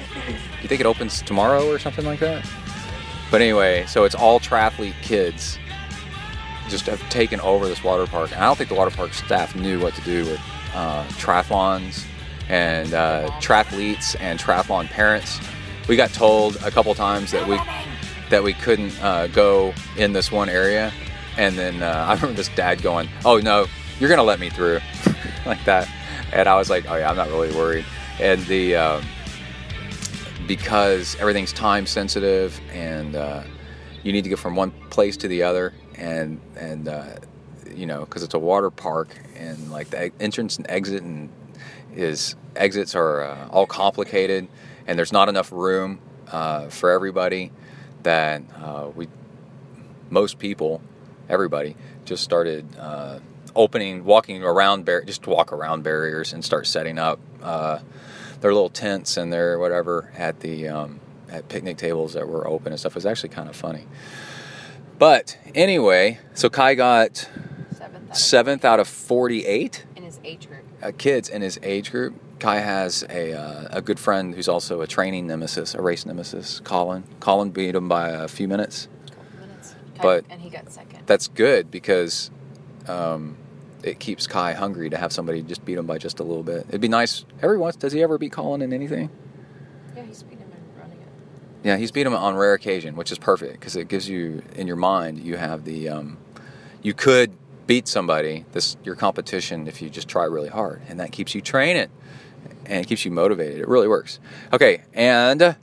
you 0.62 0.68
think 0.68 0.80
it 0.80 0.86
opens 0.86 1.22
tomorrow 1.22 1.68
or 1.68 1.78
something 1.78 2.04
like 2.04 2.20
that? 2.20 2.48
But 3.30 3.40
anyway, 3.40 3.86
so 3.86 4.04
it's 4.04 4.14
all 4.14 4.40
triathlete 4.40 5.00
kids 5.02 5.58
just 6.68 6.86
have 6.86 7.00
taken 7.10 7.40
over 7.40 7.66
this 7.68 7.84
water 7.84 8.06
park. 8.06 8.32
And 8.32 8.40
I 8.40 8.46
don't 8.46 8.56
think 8.56 8.68
the 8.68 8.74
water 8.74 8.90
park 8.90 9.12
staff 9.12 9.54
knew 9.54 9.80
what 9.80 9.94
to 9.94 10.00
do 10.02 10.24
with 10.24 10.40
uh, 10.74 11.04
triathlons 11.08 12.04
and 12.48 12.94
uh, 12.94 13.30
triathletes 13.40 14.16
and 14.20 14.38
triathlon 14.38 14.88
parents. 14.88 15.40
We 15.88 15.96
got 15.96 16.10
told 16.10 16.56
a 16.56 16.70
couple 16.70 16.94
times 16.94 17.30
that 17.32 17.46
we 17.46 17.58
that 18.30 18.42
we 18.42 18.54
couldn't 18.54 18.98
uh, 19.02 19.26
go 19.26 19.74
in 19.98 20.14
this 20.14 20.32
one 20.32 20.48
area, 20.48 20.90
and 21.36 21.56
then 21.56 21.82
uh, 21.82 22.06
I 22.08 22.14
remember 22.14 22.34
this 22.34 22.48
dad 22.50 22.82
going, 22.82 23.08
"Oh 23.24 23.38
no, 23.38 23.66
you're 23.98 24.10
gonna 24.10 24.22
let 24.22 24.40
me 24.40 24.50
through," 24.50 24.80
like 25.46 25.64
that, 25.64 25.88
and 26.32 26.48
I 26.48 26.56
was 26.56 26.70
like, 26.70 26.88
"Oh 26.88 26.96
yeah, 26.96 27.10
I'm 27.10 27.16
not 27.16 27.28
really 27.28 27.54
worried." 27.54 27.84
And 28.20 28.44
the 28.46 28.76
um, 28.76 29.04
because 30.46 31.16
everything's 31.16 31.52
time 31.52 31.86
sensitive 31.86 32.60
and 32.72 33.16
uh, 33.16 33.42
you 34.02 34.12
need 34.12 34.24
to 34.24 34.30
get 34.30 34.38
from 34.38 34.56
one 34.56 34.70
place 34.90 35.16
to 35.18 35.28
the 35.28 35.42
other 35.42 35.72
and 35.96 36.40
and 36.56 36.88
uh, 36.88 37.14
you 37.74 37.86
know 37.86 38.00
because 38.00 38.22
it's 38.22 38.34
a 38.34 38.38
water 38.38 38.70
park 38.70 39.16
and 39.36 39.70
like 39.70 39.90
the 39.90 40.10
entrance 40.20 40.56
and 40.56 40.66
exit 40.68 41.02
and 41.02 41.30
is 41.94 42.36
exits 42.56 42.94
are 42.94 43.22
uh, 43.22 43.48
all 43.48 43.66
complicated 43.66 44.48
and 44.86 44.98
there's 44.98 45.12
not 45.12 45.28
enough 45.28 45.52
room 45.52 46.00
uh, 46.30 46.68
for 46.68 46.90
everybody 46.90 47.52
that 48.02 48.42
uh, 48.56 48.90
we 48.94 49.08
most 50.10 50.38
people 50.38 50.80
everybody 51.36 51.74
just 52.04 52.22
started 52.22 52.66
uh, 52.78 53.18
opening 53.56 54.04
walking 54.04 54.42
around 54.44 54.84
bar- 54.84 55.02
just 55.02 55.26
walk 55.26 55.52
around 55.52 55.82
barriers 55.82 56.32
and 56.32 56.44
start 56.44 56.66
setting 56.66 56.98
up 56.98 57.18
uh, 57.42 57.78
their 58.40 58.52
little 58.52 58.68
tents 58.70 59.16
and 59.16 59.32
their 59.32 59.58
whatever 59.58 60.12
at 60.16 60.40
the 60.40 60.68
um, 60.68 61.00
at 61.30 61.48
picnic 61.48 61.78
tables 61.78 62.12
that 62.12 62.28
were 62.28 62.46
open 62.46 62.72
and 62.72 62.78
stuff 62.78 62.92
It 62.92 62.96
was 62.96 63.06
actually 63.06 63.30
kind 63.30 63.48
of 63.48 63.56
funny 63.56 63.86
but 64.98 65.38
anyway 65.54 66.18
so 66.34 66.48
kai 66.50 66.74
got 66.74 67.28
Seventh 67.76 68.14
seventh 68.16 68.64
out 68.64 68.78
of 68.78 68.86
48 68.86 69.86
in 69.96 70.02
his 70.04 70.20
age 70.24 70.48
group. 70.48 70.64
uh, 70.82 70.92
kids 70.96 71.28
in 71.28 71.40
his 71.42 71.58
age 71.62 71.90
group. 71.90 72.14
Kai 72.38 72.58
has 72.58 73.04
a, 73.08 73.32
uh, 73.34 73.68
a 73.70 73.80
good 73.80 74.00
friend 74.00 74.34
who's 74.34 74.48
also 74.48 74.80
a 74.80 74.86
training 74.88 75.28
nemesis, 75.28 75.76
a 75.76 75.80
race 75.80 76.04
nemesis, 76.04 76.58
Colin. 76.64 77.04
Colin 77.20 77.50
beat 77.50 77.72
him 77.76 77.88
by 77.88 78.08
a 78.10 78.26
few 78.26 78.48
minutes. 78.48 78.88
Minutes. 79.40 79.76
But- 80.00 80.24
and 80.28 80.40
he 80.40 80.50
got 80.50 80.68
second. 80.70 80.91
That's 81.06 81.28
good 81.28 81.70
because 81.70 82.30
um, 82.88 83.36
it 83.82 83.98
keeps 83.98 84.26
Kai 84.26 84.52
hungry 84.52 84.90
to 84.90 84.96
have 84.96 85.12
somebody 85.12 85.42
just 85.42 85.64
beat 85.64 85.78
him 85.78 85.86
by 85.86 85.98
just 85.98 86.20
a 86.20 86.22
little 86.22 86.42
bit. 86.42 86.66
It'd 86.68 86.80
be 86.80 86.88
nice 86.88 87.24
every 87.40 87.58
once. 87.58 87.76
Does 87.76 87.92
he 87.92 88.02
ever 88.02 88.18
beat 88.18 88.32
Colin 88.32 88.62
in 88.62 88.72
anything? 88.72 89.10
Yeah, 89.96 90.04
he's 90.04 90.22
beating 90.22 90.38
him 90.38 90.52
in 90.52 90.80
running 90.80 90.98
it. 90.98 91.08
Yeah, 91.64 91.76
he's 91.76 91.90
beat 91.90 92.06
him 92.06 92.14
on 92.14 92.36
rare 92.36 92.54
occasion, 92.54 92.96
which 92.96 93.12
is 93.12 93.18
perfect 93.18 93.54
because 93.54 93.76
it 93.76 93.88
gives 93.88 94.08
you 94.08 94.42
in 94.54 94.66
your 94.66 94.76
mind 94.76 95.20
you 95.20 95.36
have 95.36 95.64
the 95.64 95.88
um, 95.88 96.18
you 96.82 96.94
could 96.94 97.32
beat 97.66 97.88
somebody 97.88 98.44
this 98.52 98.76
your 98.84 98.94
competition 98.94 99.66
if 99.66 99.80
you 99.82 99.90
just 99.90 100.08
try 100.08 100.24
really 100.24 100.48
hard, 100.48 100.82
and 100.88 101.00
that 101.00 101.12
keeps 101.12 101.34
you 101.34 101.40
training 101.40 101.88
and 102.66 102.84
it 102.84 102.88
keeps 102.88 103.04
you 103.04 103.10
motivated. 103.10 103.60
It 103.60 103.68
really 103.68 103.88
works. 103.88 104.20
Okay, 104.52 104.82
and 104.94 105.42
uh, 105.42 105.54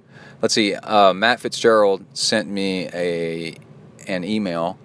let's 0.41 0.53
see. 0.53 0.75
Uh, 0.75 1.13
Matt 1.13 1.39
Fitzgerald 1.39 2.05
sent 2.13 2.49
me 2.49 2.87
a 2.93 3.55
an 4.07 4.23
email 4.23 4.77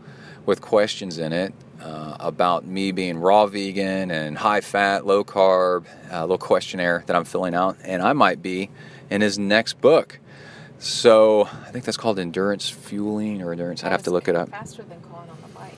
with 0.47 0.61
questions 0.61 1.19
in 1.19 1.33
it. 1.33 1.55
Uh, 1.81 2.16
about 2.19 2.65
me 2.65 2.93
being 2.93 3.19
raw 3.19 3.45
vegan 3.47 4.11
and 4.11 4.39
high 4.39 4.62
fat, 4.62 5.05
low 5.07 5.23
carb, 5.23 5.85
a 6.11 6.23
little 6.23 6.39
questionnaire 6.39 7.03
that 7.07 7.15
I'm 7.15 7.25
filling 7.25 7.55
out, 7.55 7.77
and 7.85 8.01
I 8.01 8.15
might 8.15 8.41
be 8.41 8.71
in 9.11 9.21
his 9.21 9.39
next 9.39 9.81
book. 9.83 10.19
So 10.79 11.43
I 11.43 11.71
think 11.73 11.85
that's 11.85 11.99
called 11.99 12.19
endurance 12.19 12.71
fueling 12.71 13.43
or 13.43 13.53
endurance. 13.53 13.85
I'd 13.85 13.93
have 13.93 14.03
to 14.05 14.11
look 14.11 14.29
it 14.29 14.35
up. 14.37 14.49
Faster 14.49 14.83
than 14.83 14.99
Colin 15.03 15.29
on 15.29 15.37
the 15.43 15.49
bike. 15.59 15.77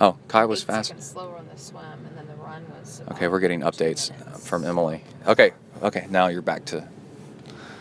Oh, 0.00 0.16
Kai 0.28 0.44
was 0.44 0.62
Eight 0.62 0.66
fast. 0.66 1.02
slower 1.02 1.36
on 1.36 1.48
the 1.52 1.58
swim, 1.58 1.82
and 2.06 2.16
then 2.16 2.28
the 2.28 2.34
run 2.42 2.64
was. 2.78 3.02
Okay, 3.10 3.26
we're 3.26 3.40
getting 3.40 3.62
updates 3.62 4.12
uh, 4.12 4.24
minutes. 4.24 4.48
from 4.48 4.64
Emily. 4.64 5.02
Okay, 5.26 5.50
okay, 5.82 6.06
now 6.10 6.28
you're 6.28 6.42
back 6.42 6.64
to 6.66 6.86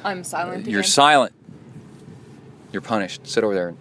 I'm 0.03 0.23
silent. 0.23 0.65
you're 0.65 0.79
again. 0.79 0.89
silent. 0.89 1.33
You're 2.71 2.81
punished. 2.81 3.27
Sit 3.27 3.43
over 3.43 3.53
there. 3.53 3.75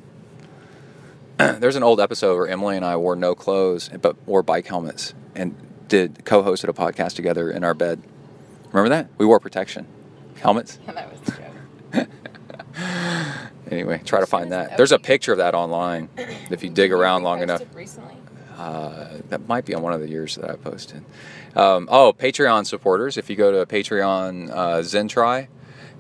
There's 1.61 1.77
an 1.77 1.85
old 1.85 2.01
episode 2.01 2.35
where 2.37 2.49
Emily 2.49 2.75
and 2.77 2.85
I 2.85 2.97
wore 2.97 3.15
no 3.15 3.37
clothes 3.37 3.91
but 4.03 4.17
wore 4.27 4.43
bike 4.43 4.67
helmets 4.67 5.15
and 5.37 5.55
did 5.87 6.25
co-hosted 6.25 6.69
a 6.69 6.73
podcast 6.73 7.15
together 7.15 7.49
in 7.49 7.63
our 7.63 7.75
bed. 7.75 8.03
Remember 8.73 8.89
that? 8.89 9.09
We 9.19 9.27
wore 9.27 9.39
protection 9.39 9.87
helmets. 10.41 10.81
that 10.87 11.13
was 11.13 11.37
joke. 11.95 12.09
Anyway, 13.71 14.01
try 14.03 14.21
to 14.21 14.27
find 14.27 14.53
that. 14.53 14.79
There's 14.79 14.93
a 14.93 14.99
picture 14.99 15.31
of 15.33 15.39
that 15.39 15.55
online 15.55 16.09
if 16.51 16.65
you 16.65 16.71
dig 16.71 16.91
around 16.91 17.23
long 17.23 17.43
enough. 17.43 17.63
Recently. 17.75 18.15
Uh, 18.57 19.19
that 19.29 19.47
might 19.47 19.67
be 19.67 19.75
on 19.75 19.83
one 19.83 19.93
of 19.93 20.01
the 20.01 20.09
years 20.09 20.37
that 20.37 20.51
I 20.51 20.57
posted. 20.57 21.05
Um, 21.55 21.87
oh, 21.91 22.15
Patreon 22.19 22.67
supporters. 22.67 23.19
If 23.19 23.29
you 23.29 23.37
go 23.37 23.53
to 23.53 23.67
Patreon 23.67 24.51
uh, 24.51 24.79
ZenTri, 24.79 25.49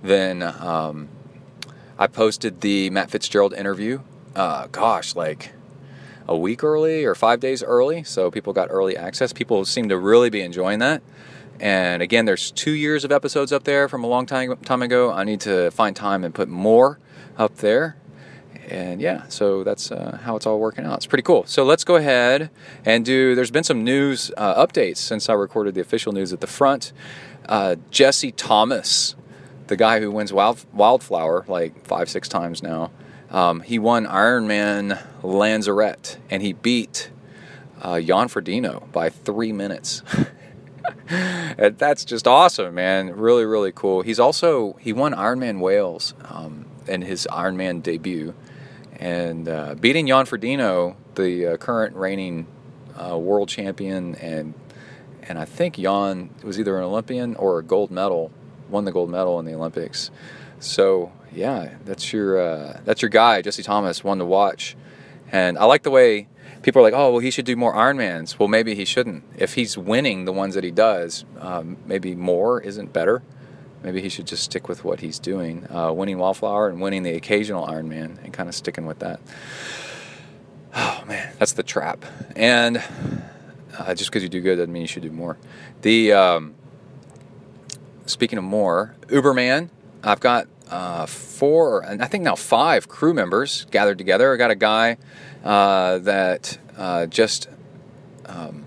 then 0.02 0.42
um, 0.42 1.08
I 1.98 2.06
posted 2.06 2.62
the 2.62 2.88
Matt 2.88 3.10
Fitzgerald 3.10 3.52
interview. 3.52 4.00
Uh, 4.38 4.68
gosh, 4.68 5.16
like 5.16 5.50
a 6.28 6.36
week 6.36 6.62
early 6.62 7.04
or 7.04 7.16
five 7.16 7.40
days 7.40 7.60
early, 7.60 8.04
so 8.04 8.30
people 8.30 8.52
got 8.52 8.68
early 8.70 8.96
access. 8.96 9.32
People 9.32 9.64
seem 9.64 9.88
to 9.88 9.98
really 9.98 10.30
be 10.30 10.42
enjoying 10.42 10.78
that. 10.78 11.02
And 11.58 12.02
again, 12.02 12.24
there's 12.24 12.52
two 12.52 12.70
years 12.70 13.02
of 13.02 13.10
episodes 13.10 13.52
up 13.52 13.64
there 13.64 13.88
from 13.88 14.04
a 14.04 14.06
long 14.06 14.26
time 14.26 14.56
time 14.58 14.80
ago. 14.80 15.10
I 15.10 15.24
need 15.24 15.40
to 15.40 15.72
find 15.72 15.96
time 15.96 16.22
and 16.22 16.32
put 16.32 16.48
more 16.48 17.00
up 17.36 17.56
there. 17.56 17.96
And 18.68 19.00
yeah, 19.00 19.26
so 19.26 19.64
that's 19.64 19.90
uh, 19.90 20.20
how 20.22 20.36
it's 20.36 20.46
all 20.46 20.60
working 20.60 20.84
out. 20.84 20.98
It's 20.98 21.06
pretty 21.06 21.24
cool. 21.24 21.44
So 21.46 21.64
let's 21.64 21.82
go 21.82 21.96
ahead 21.96 22.48
and 22.84 23.04
do. 23.04 23.34
There's 23.34 23.50
been 23.50 23.64
some 23.64 23.82
news 23.82 24.30
uh, 24.36 24.64
updates 24.64 24.98
since 24.98 25.28
I 25.28 25.32
recorded 25.32 25.74
the 25.74 25.80
official 25.80 26.12
news 26.12 26.32
at 26.32 26.40
the 26.40 26.46
front. 26.46 26.92
Uh, 27.48 27.74
Jesse 27.90 28.30
Thomas, 28.30 29.16
the 29.66 29.76
guy 29.76 29.98
who 29.98 30.12
wins 30.12 30.32
Wild, 30.32 30.64
Wildflower 30.72 31.44
like 31.48 31.84
five, 31.84 32.08
six 32.08 32.28
times 32.28 32.62
now, 32.62 32.92
um, 33.30 33.60
he 33.60 33.78
won 33.78 34.06
Ironman 34.06 35.02
Lanzarote 35.22 36.18
and 36.30 36.42
he 36.42 36.52
beat 36.52 37.10
uh, 37.82 38.00
Jan 38.00 38.28
by 38.92 39.10
three 39.10 39.52
minutes. 39.52 40.02
That's 41.08 42.04
just 42.04 42.26
awesome, 42.26 42.74
man. 42.74 43.16
Really, 43.16 43.44
really 43.44 43.72
cool. 43.72 44.02
He's 44.02 44.18
also 44.18 44.76
he 44.80 44.92
won 44.92 45.14
Ironman 45.14 45.60
Wales 45.60 46.14
um, 46.24 46.66
in 46.86 47.02
his 47.02 47.26
Ironman 47.30 47.82
debut, 47.82 48.34
and 48.96 49.48
uh, 49.48 49.74
beating 49.74 50.06
Jan 50.06 50.24
Frodeno, 50.24 50.96
the 51.14 51.46
uh, 51.46 51.56
current 51.56 51.96
reigning 51.96 52.46
uh, 52.96 53.18
world 53.18 53.48
champion, 53.48 54.14
and 54.16 54.54
and 55.22 55.38
I 55.38 55.44
think 55.44 55.76
Jan 55.76 56.30
was 56.42 56.58
either 56.58 56.76
an 56.78 56.84
Olympian 56.84 57.34
or 57.36 57.58
a 57.58 57.62
gold 57.62 57.90
medal, 57.90 58.30
won 58.68 58.84
the 58.84 58.92
gold 58.92 59.10
medal 59.10 59.38
in 59.40 59.46
the 59.46 59.54
Olympics. 59.54 60.10
So 60.60 61.12
yeah, 61.38 61.74
that's 61.84 62.12
your 62.12 62.40
uh, 62.40 62.80
that's 62.84 63.00
your 63.00 63.08
guy, 63.08 63.42
Jesse 63.42 63.62
Thomas, 63.62 64.02
one 64.02 64.18
to 64.18 64.24
watch. 64.24 64.76
And 65.30 65.58
I 65.58 65.64
like 65.64 65.82
the 65.82 65.90
way 65.90 66.26
people 66.62 66.80
are 66.80 66.82
like, 66.82 66.94
oh, 66.94 67.12
well, 67.12 67.20
he 67.20 67.30
should 67.30 67.44
do 67.44 67.54
more 67.54 67.74
Ironmans. 67.74 68.38
Well, 68.38 68.48
maybe 68.48 68.74
he 68.74 68.84
shouldn't. 68.84 69.24
If 69.36 69.54
he's 69.54 69.78
winning 69.78 70.24
the 70.24 70.32
ones 70.32 70.54
that 70.54 70.64
he 70.64 70.70
does, 70.70 71.24
um, 71.38 71.76
maybe 71.86 72.14
more 72.14 72.60
isn't 72.60 72.92
better. 72.92 73.22
Maybe 73.82 74.00
he 74.00 74.08
should 74.08 74.26
just 74.26 74.42
stick 74.42 74.68
with 74.68 74.84
what 74.84 75.00
he's 75.00 75.20
doing, 75.20 75.66
uh, 75.70 75.92
winning 75.92 76.18
Wildflower 76.18 76.68
and 76.68 76.80
winning 76.80 77.04
the 77.04 77.14
occasional 77.14 77.66
Ironman, 77.66 78.22
and 78.24 78.32
kind 78.32 78.48
of 78.48 78.54
sticking 78.54 78.86
with 78.86 78.98
that. 78.98 79.20
Oh 80.74 81.04
man, 81.06 81.32
that's 81.38 81.52
the 81.52 81.62
trap. 81.62 82.04
And 82.34 82.82
uh, 83.78 83.94
just 83.94 84.10
because 84.10 84.22
you 84.22 84.28
do 84.28 84.40
good 84.40 84.56
doesn't 84.56 84.72
mean 84.72 84.82
you 84.82 84.88
should 84.88 85.04
do 85.04 85.12
more. 85.12 85.38
The 85.82 86.12
um, 86.12 86.54
speaking 88.06 88.38
of 88.38 88.44
more, 88.44 88.96
Uberman, 89.06 89.68
I've 90.02 90.20
got 90.20 90.48
uh, 90.70 91.06
four, 91.06 91.80
and 91.80 92.02
I 92.02 92.06
think 92.06 92.24
now 92.24 92.34
five 92.34 92.88
crew 92.88 93.14
members 93.14 93.66
gathered 93.70 93.98
together. 93.98 94.32
I 94.32 94.36
got 94.36 94.50
a 94.50 94.56
guy 94.56 94.96
uh, 95.44 95.98
that 95.98 96.58
uh, 96.76 97.06
just 97.06 97.48
um, 98.26 98.64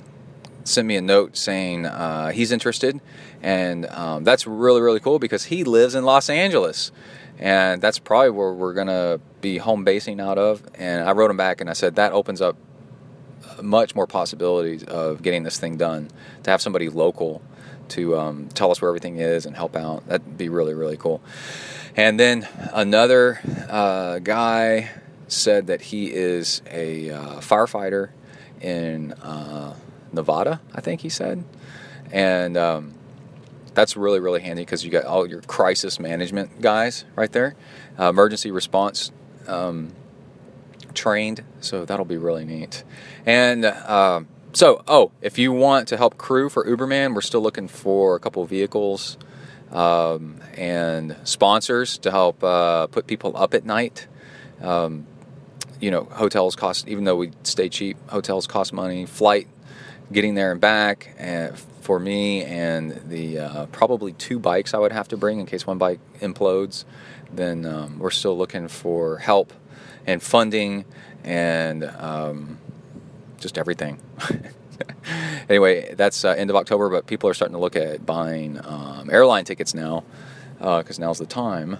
sent 0.63 0.87
me 0.87 0.95
a 0.95 1.01
note 1.01 1.37
saying 1.37 1.85
uh, 1.85 2.31
he's 2.31 2.51
interested, 2.51 2.99
and 3.41 3.85
um, 3.87 4.23
that's 4.23 4.47
really 4.47 4.81
really 4.81 4.99
cool 4.99 5.19
because 5.19 5.45
he 5.45 5.63
lives 5.63 5.95
in 5.95 6.03
Los 6.03 6.29
Angeles, 6.29 6.91
and 7.39 7.81
that's 7.81 7.99
probably 7.99 8.31
where 8.31 8.53
we're 8.53 8.73
gonna 8.73 9.19
be 9.41 9.57
home 9.57 9.83
basing 9.83 10.19
out 10.19 10.37
of. 10.37 10.63
And 10.75 11.07
I 11.07 11.11
wrote 11.11 11.31
him 11.31 11.37
back 11.37 11.61
and 11.61 11.69
I 11.69 11.73
said 11.73 11.95
that 11.95 12.13
opens 12.13 12.41
up 12.41 12.55
much 13.61 13.95
more 13.95 14.07
possibilities 14.07 14.83
of 14.83 15.21
getting 15.21 15.43
this 15.43 15.59
thing 15.59 15.77
done. 15.77 16.09
To 16.43 16.51
have 16.51 16.61
somebody 16.61 16.89
local 16.89 17.41
to 17.91 18.17
um, 18.17 18.49
tell 18.53 18.71
us 18.71 18.81
where 18.81 18.89
everything 18.89 19.17
is 19.17 19.45
and 19.45 19.55
help 19.55 19.75
out, 19.75 20.07
that'd 20.07 20.37
be 20.37 20.49
really 20.49 20.73
really 20.73 20.97
cool. 20.97 21.21
And 21.95 22.19
then 22.19 22.47
another 22.73 23.39
uh, 23.69 24.19
guy 24.19 24.89
said 25.27 25.67
that 25.67 25.81
he 25.81 26.11
is 26.13 26.61
a 26.69 27.09
uh, 27.09 27.39
firefighter 27.39 28.11
in 28.61 29.13
uh, 29.13 29.75
Nevada, 30.13 30.61
I 30.73 30.81
think 30.81 31.01
he 31.01 31.09
said. 31.09 31.43
And 32.11 32.57
um, 32.57 32.93
that's 33.73 33.95
really, 33.95 34.19
really 34.19 34.41
handy 34.41 34.63
because 34.63 34.83
you 34.83 34.91
got 34.91 35.05
all 35.05 35.27
your 35.27 35.41
crisis 35.41 35.99
management 35.99 36.61
guys 36.61 37.05
right 37.15 37.31
there, 37.31 37.55
uh, 37.99 38.09
emergency 38.09 38.51
response 38.51 39.11
um, 39.47 39.93
trained. 40.93 41.43
So 41.61 41.85
that'll 41.85 42.05
be 42.05 42.17
really 42.17 42.45
neat. 42.45 42.83
And 43.25 43.65
uh, 43.65 44.21
so, 44.53 44.83
oh, 44.87 45.11
if 45.21 45.37
you 45.37 45.51
want 45.51 45.87
to 45.89 45.97
help 45.97 46.17
crew 46.17 46.49
for 46.49 46.65
Uberman, 46.65 47.13
we're 47.15 47.21
still 47.21 47.41
looking 47.41 47.67
for 47.67 48.15
a 48.15 48.19
couple 48.19 48.43
of 48.43 48.49
vehicles 48.49 49.17
um, 49.71 50.41
and 50.55 51.15
sponsors 51.23 51.97
to 51.99 52.11
help 52.11 52.43
uh, 52.43 52.87
put 52.87 53.07
people 53.07 53.35
up 53.37 53.53
at 53.53 53.65
night. 53.65 54.07
Um, 54.61 55.07
you 55.79 55.89
know, 55.89 56.03
hotels 56.03 56.55
cost, 56.55 56.87
even 56.87 57.05
though 57.05 57.15
we 57.15 57.31
stay 57.43 57.69
cheap, 57.69 57.97
hotels 58.09 58.45
cost 58.45 58.73
money. 58.73 59.05
Flight, 59.05 59.47
getting 60.11 60.35
there 60.35 60.51
and 60.51 60.61
back, 60.61 61.15
and 61.17 61.57
for 61.57 61.99
me, 61.99 62.43
and 62.43 63.01
the 63.09 63.39
uh, 63.39 63.65
probably 63.67 64.13
two 64.13 64.37
bikes 64.37 64.73
I 64.73 64.77
would 64.77 64.91
have 64.91 65.07
to 65.09 65.17
bring 65.17 65.39
in 65.39 65.45
case 65.45 65.65
one 65.65 65.77
bike 65.77 65.99
implodes. 66.19 66.83
Then 67.33 67.65
um, 67.65 67.99
we're 67.99 68.11
still 68.11 68.37
looking 68.37 68.67
for 68.67 69.17
help 69.17 69.53
and 70.05 70.21
funding 70.21 70.85
and 71.23 71.83
um, 71.83 72.57
just 73.41 73.57
everything. 73.57 73.99
anyway, 75.49 75.93
that's 75.95 76.23
uh, 76.23 76.29
end 76.29 76.49
of 76.49 76.55
October, 76.55 76.89
but 76.89 77.07
people 77.07 77.29
are 77.29 77.33
starting 77.33 77.55
to 77.55 77.59
look 77.59 77.75
at 77.75 78.05
buying 78.05 78.59
um, 78.65 79.09
airline 79.11 79.45
tickets 79.45 79.73
now 79.73 80.03
because 80.57 80.99
uh, 80.99 81.01
now's 81.01 81.19
the 81.19 81.25
time. 81.25 81.77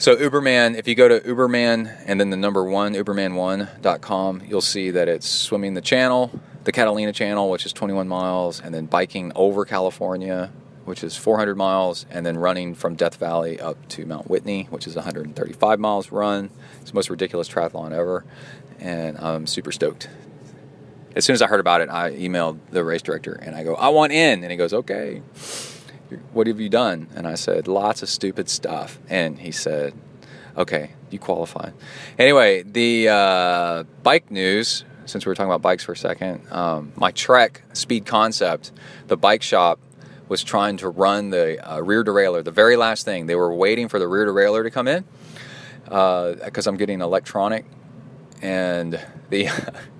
So 0.00 0.14
Uberman, 0.14 0.76
if 0.76 0.86
you 0.86 0.94
go 0.94 1.08
to 1.08 1.18
Uberman 1.20 1.92
and 2.06 2.20
then 2.20 2.30
the 2.30 2.36
number 2.36 2.62
one, 2.62 2.94
uberman1.com, 2.94 4.42
you'll 4.46 4.60
see 4.60 4.90
that 4.90 5.08
it's 5.08 5.28
swimming 5.28 5.74
the 5.74 5.80
channel, 5.80 6.30
the 6.62 6.70
Catalina 6.70 7.12
channel, 7.12 7.50
which 7.50 7.66
is 7.66 7.72
21 7.72 8.06
miles, 8.06 8.60
and 8.60 8.72
then 8.72 8.86
biking 8.86 9.32
over 9.34 9.64
California, 9.64 10.52
which 10.84 11.02
is 11.02 11.16
400 11.16 11.56
miles, 11.56 12.06
and 12.10 12.24
then 12.24 12.38
running 12.38 12.76
from 12.76 12.94
Death 12.94 13.16
Valley 13.16 13.58
up 13.58 13.88
to 13.88 14.06
Mount 14.06 14.30
Whitney, 14.30 14.68
which 14.70 14.86
is 14.86 14.94
135 14.94 15.80
miles 15.80 16.12
run. 16.12 16.50
It's 16.80 16.92
the 16.92 16.94
most 16.94 17.10
ridiculous 17.10 17.48
triathlon 17.48 17.90
ever, 17.90 18.24
and 18.78 19.18
I'm 19.18 19.48
super 19.48 19.72
stoked. 19.72 20.08
As 21.18 21.26
soon 21.26 21.34
as 21.34 21.42
I 21.42 21.48
heard 21.48 21.60
about 21.60 21.82
it, 21.82 21.90
I 21.90 22.12
emailed 22.12 22.58
the 22.70 22.82
race 22.82 23.02
director 23.02 23.34
and 23.34 23.54
I 23.54 23.64
go, 23.64 23.74
I 23.74 23.88
want 23.88 24.12
in. 24.12 24.42
And 24.42 24.50
he 24.50 24.56
goes, 24.56 24.72
okay 24.72 25.20
what 26.32 26.46
have 26.46 26.60
you 26.60 26.68
done? 26.68 27.08
And 27.14 27.26
I 27.26 27.34
said, 27.34 27.68
lots 27.68 28.02
of 28.02 28.08
stupid 28.08 28.48
stuff. 28.48 28.98
And 29.08 29.38
he 29.38 29.50
said, 29.50 29.94
okay, 30.56 30.92
you 31.10 31.18
qualify. 31.18 31.70
Anyway, 32.18 32.62
the 32.62 33.08
uh, 33.08 33.84
bike 34.02 34.30
news, 34.30 34.84
since 35.06 35.24
we 35.26 35.30
were 35.30 35.34
talking 35.34 35.50
about 35.50 35.62
bikes 35.62 35.84
for 35.84 35.92
a 35.92 35.96
second, 35.96 36.50
um, 36.50 36.92
my 36.96 37.10
Trek 37.10 37.62
Speed 37.72 38.06
Concept, 38.06 38.72
the 39.06 39.16
bike 39.16 39.42
shop 39.42 39.78
was 40.28 40.44
trying 40.44 40.76
to 40.78 40.88
run 40.88 41.30
the 41.30 41.58
uh, 41.66 41.80
rear 41.80 42.04
derailleur, 42.04 42.44
the 42.44 42.50
very 42.50 42.76
last 42.76 43.04
thing. 43.04 43.26
They 43.26 43.36
were 43.36 43.54
waiting 43.54 43.88
for 43.88 43.98
the 43.98 44.08
rear 44.08 44.26
derailleur 44.26 44.62
to 44.64 44.70
come 44.70 44.88
in 44.88 45.04
because 45.84 46.66
uh, 46.66 46.70
I'm 46.70 46.76
getting 46.76 47.00
electronic 47.00 47.64
and 48.42 49.00
the 49.30 49.48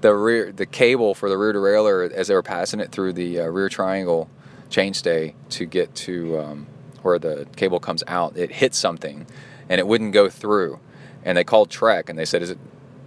the 0.00 0.14
rear 0.14 0.52
the 0.52 0.66
cable 0.66 1.14
for 1.14 1.28
the 1.28 1.36
rear 1.36 1.52
derailleur 1.52 2.10
as 2.10 2.28
they 2.28 2.34
were 2.34 2.42
passing 2.42 2.80
it 2.80 2.90
through 2.90 3.12
the 3.12 3.40
uh, 3.40 3.46
rear 3.46 3.68
triangle 3.68 4.28
chainstay 4.70 5.34
to 5.50 5.66
get 5.66 5.94
to 5.94 6.38
um, 6.38 6.66
where 7.02 7.18
the 7.18 7.46
cable 7.56 7.78
comes 7.78 8.02
out, 8.06 8.36
it 8.36 8.52
hit 8.52 8.74
something 8.74 9.26
and 9.68 9.78
it 9.78 9.86
wouldn't 9.86 10.12
go 10.12 10.28
through. 10.28 10.80
And 11.24 11.38
they 11.38 11.44
called 11.44 11.70
Trek 11.70 12.08
and 12.08 12.18
they 12.18 12.24
said, 12.24 12.42
"Is 12.42 12.50
it? 12.50 12.58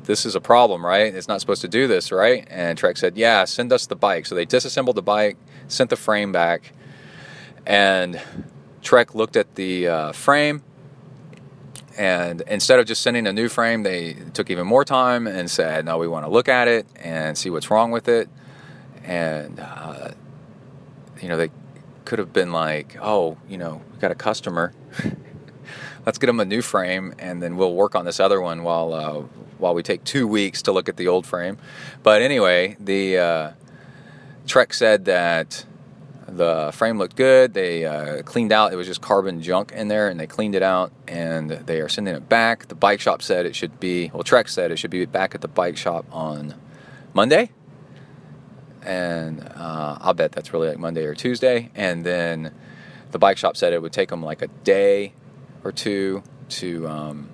This 0.04 0.26
is 0.26 0.36
a 0.36 0.42
problem, 0.42 0.86
right? 0.86 1.14
It's 1.14 1.28
not 1.28 1.42
supposed 1.42 1.62
to 1.62 1.68
do 1.68 1.88
this, 1.88 2.12
right?" 2.12 2.48
And 2.50 2.78
Trek 2.78 2.98
said, 2.98 3.18
"Yeah, 3.18 3.44
send 3.46 3.74
us 3.74 3.86
the 3.88 3.96
bike." 3.96 4.26
So 4.26 4.36
they 4.36 4.46
disassembled 4.46 4.96
the 4.96 5.02
bike, 5.02 5.38
sent 5.68 5.90
the 5.90 5.96
frame 5.96 6.32
back, 6.32 6.72
and 7.66 8.22
Trek 8.82 9.16
looked 9.16 9.36
at 9.36 9.56
the 9.56 9.88
uh, 9.88 10.12
frame. 10.14 10.64
And 11.98 12.42
instead 12.48 12.80
of 12.80 12.86
just 12.86 13.02
sending 13.02 13.26
a 13.26 13.34
new 13.34 13.48
frame, 13.48 13.84
they 13.84 14.14
took 14.34 14.50
even 14.50 14.68
more 14.68 14.84
time 14.84 15.28
and 15.28 15.50
said, 15.50 15.86
"No, 15.86 15.98
we 15.98 16.08
want 16.08 16.26
to 16.26 16.32
look 16.32 16.50
at 16.50 16.68
it 16.68 16.86
and 16.96 17.38
see 17.38 17.50
what's 17.50 17.72
wrong 17.72 17.92
with 17.92 18.08
it." 18.08 18.30
And 19.04 19.60
uh, 19.60 20.12
you 21.22 21.30
know, 21.30 21.38
they 21.38 21.50
could 22.06 22.20
have 22.20 22.32
been 22.32 22.52
like, 22.52 22.98
oh, 23.02 23.38
you 23.50 23.58
know, 23.58 23.82
we 23.92 24.00
got 24.00 24.12
a 24.12 24.16
customer. 24.16 24.74
Let's 26.06 26.20
get 26.20 26.28
them 26.28 26.40
a 26.40 26.46
new 26.46 26.62
frame, 26.62 27.16
and 27.18 27.42
then 27.42 27.58
we'll 27.58 27.74
work 27.74 27.96
on 27.96 28.06
this 28.06 28.20
other 28.20 28.40
one 28.40 28.64
while 28.64 28.94
uh, 28.94 29.24
while 29.58 29.74
we 29.74 29.82
take 29.82 30.04
two 30.04 30.28
weeks 30.28 30.62
to 30.64 30.72
look 30.72 30.88
at 30.88 30.98
the 30.98 31.08
old 31.08 31.26
frame. 31.26 31.58
But 32.04 32.22
anyway, 32.22 32.78
the 32.80 33.18
uh, 33.18 33.52
Trek 34.46 34.74
said 34.74 35.06
that 35.06 35.66
the 36.28 36.72
frame 36.74 36.98
looked 36.98 37.16
good. 37.16 37.54
They 37.54 37.86
uh, 37.86 38.24
cleaned 38.24 38.52
out. 38.52 38.74
It 38.74 38.76
was 38.76 38.88
just 38.88 39.02
carbon 39.02 39.42
junk 39.42 39.72
in 39.72 39.88
there, 39.88 40.10
and 40.10 40.20
they 40.20 40.28
cleaned 40.28 40.56
it 40.56 40.64
out. 40.64 40.92
And 41.08 41.50
they 41.52 41.82
are 41.82 41.90
sending 41.90 42.16
it 42.16 42.28
back. 42.28 42.68
The 42.68 42.76
bike 42.76 43.00
shop 43.00 43.22
said 43.22 43.46
it 43.46 43.56
should 43.56 43.80
be. 43.80 44.10
Well, 44.14 44.24
Trek 44.24 44.48
said 44.48 44.72
it 44.72 44.78
should 44.78 44.92
be 44.92 45.06
back 45.06 45.36
at 45.36 45.42
the 45.42 45.48
bike 45.48 45.78
shop 45.78 46.06
on 46.12 46.56
Monday. 47.14 47.52
And 48.82 49.42
uh, 49.56 49.98
I'll 50.02 50.14
bet 50.14 50.32
that's 50.32 50.54
really 50.54 50.70
like 50.70 50.78
Monday 50.78 51.06
or 51.06 51.16
Tuesday. 51.16 51.72
And 51.76 52.06
then 52.06 52.54
the 53.12 53.20
bike 53.20 53.38
shop 53.38 53.58
said 53.58 53.74
it 53.74 53.82
would 53.82 53.94
take 53.94 54.10
them 54.10 54.22
like 54.22 54.42
a 54.42 54.48
day 54.48 55.14
or 55.64 55.72
two 55.72 56.22
to 56.50 56.88
um, 56.88 57.30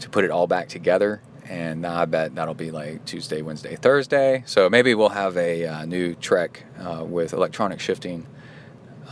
to 0.00 0.08
put 0.08 0.24
it 0.24 0.30
all 0.30 0.46
back 0.46 0.68
together. 0.68 1.20
And 1.48 1.86
I 1.86 2.04
bet 2.04 2.34
that'll 2.34 2.54
be 2.54 2.70
like 2.70 3.04
Tuesday, 3.06 3.40
Wednesday, 3.40 3.76
Thursday. 3.76 4.42
So 4.46 4.68
maybe 4.68 4.94
we'll 4.94 5.08
have 5.08 5.36
a 5.36 5.64
uh, 5.64 5.84
new 5.86 6.14
Trek 6.14 6.64
uh, 6.78 7.04
with 7.06 7.32
electronic 7.32 7.80
shifting 7.80 8.26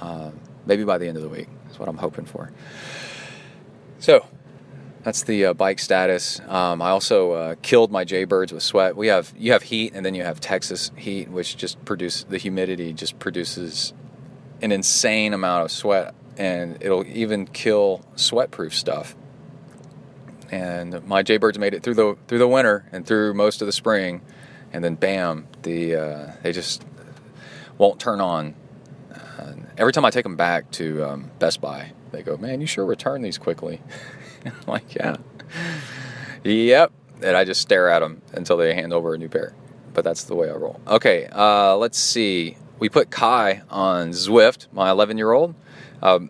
uh, 0.01 0.31
maybe 0.67 0.85
by 0.85 0.99
the 0.99 1.09
end 1.09 1.17
of 1.17 1.23
the 1.23 1.29
week. 1.29 1.49
That's 1.65 1.79
what 1.79 1.89
I'm 1.89 1.97
hoping 1.97 2.27
for. 2.27 2.53
So 3.99 4.27
that's 5.03 5.23
the 5.23 5.47
uh, 5.47 5.55
bike 5.55 5.79
status. 5.79 6.41
Um, 6.49 6.83
I 6.83 6.91
also 6.91 7.33
uh, 7.33 7.55
killed 7.63 7.91
my 7.91 8.05
Jaybirds 8.05 8.53
with 8.53 8.63
sweat. 8.63 8.97
We 8.97 9.07
have 9.07 9.33
you 9.37 9.53
have 9.53 9.63
heat, 9.63 9.93
and 9.95 10.05
then 10.05 10.15
you 10.15 10.23
have 10.23 10.41
Texas 10.41 10.91
heat, 10.97 11.31
which 11.31 11.57
just 11.57 11.83
produce 11.85 12.25
the 12.25 12.39
humidity 12.39 12.93
just 12.93 13.19
produces 13.19 13.95
an 14.61 14.73
insane 14.73 15.33
amount 15.33 15.65
of 15.65 15.71
sweat, 15.71 16.15
and 16.37 16.77
it'll 16.81 17.07
even 17.07 17.47
kill 17.47 18.05
sweat-proof 18.17 18.75
stuff 18.75 19.15
and 20.51 21.05
my 21.07 21.23
jaybirds 21.23 21.59
made 21.59 21.75
it 21.75 21.83
through 21.83 21.95
the 21.95 22.17
through 22.29 22.39
the 22.39 22.49
winter 22.49 22.87
and 22.93 23.07
through 23.07 23.35
most 23.35 23.61
of 23.63 23.67
the 23.67 23.73
spring, 23.73 24.23
and 24.73 24.85
then 24.85 24.95
bam, 24.95 25.47
the 25.63 25.97
uh, 25.97 26.33
they 26.43 26.53
just 26.53 26.85
won't 27.79 28.01
turn 28.01 28.21
on. 28.21 28.55
Uh, 29.13 29.53
every 29.77 29.93
time 29.93 30.05
I 30.05 30.11
take 30.11 30.23
them 30.23 30.37
back 30.37 30.71
to 30.73 31.05
um, 31.05 31.31
Best 31.39 31.61
Buy, 31.61 31.93
they 32.13 32.23
go, 32.23 32.37
"Man, 32.37 32.61
you 32.61 32.67
sure 32.67 32.85
return 32.85 33.23
these 33.23 33.39
quickly." 33.39 33.81
I'm 34.45 34.53
like, 34.67 34.95
"Yeah, 34.95 35.17
yep." 36.45 36.93
And 37.23 37.37
I 37.37 37.45
just 37.45 37.61
stare 37.63 37.89
at 37.89 38.01
them 38.01 38.21
until 38.33 38.57
they 38.57 38.75
hand 38.75 38.93
over 38.93 39.15
a 39.15 39.19
new 39.19 39.29
pair. 39.29 39.55
But 39.95 40.05
that's 40.05 40.25
the 40.25 40.35
way 40.35 40.51
I 40.51 40.53
roll. 40.53 40.79
Okay, 40.87 41.27
uh, 41.33 41.77
let's 41.77 41.99
see. 41.99 42.59
We 42.79 42.91
put 42.91 43.11
Kai 43.11 43.63
on 43.71 44.11
Zwift, 44.11 44.67
my 44.71 44.91
11 44.91 45.17
year 45.17 45.33
old. 45.33 45.55
Um, 46.03 46.29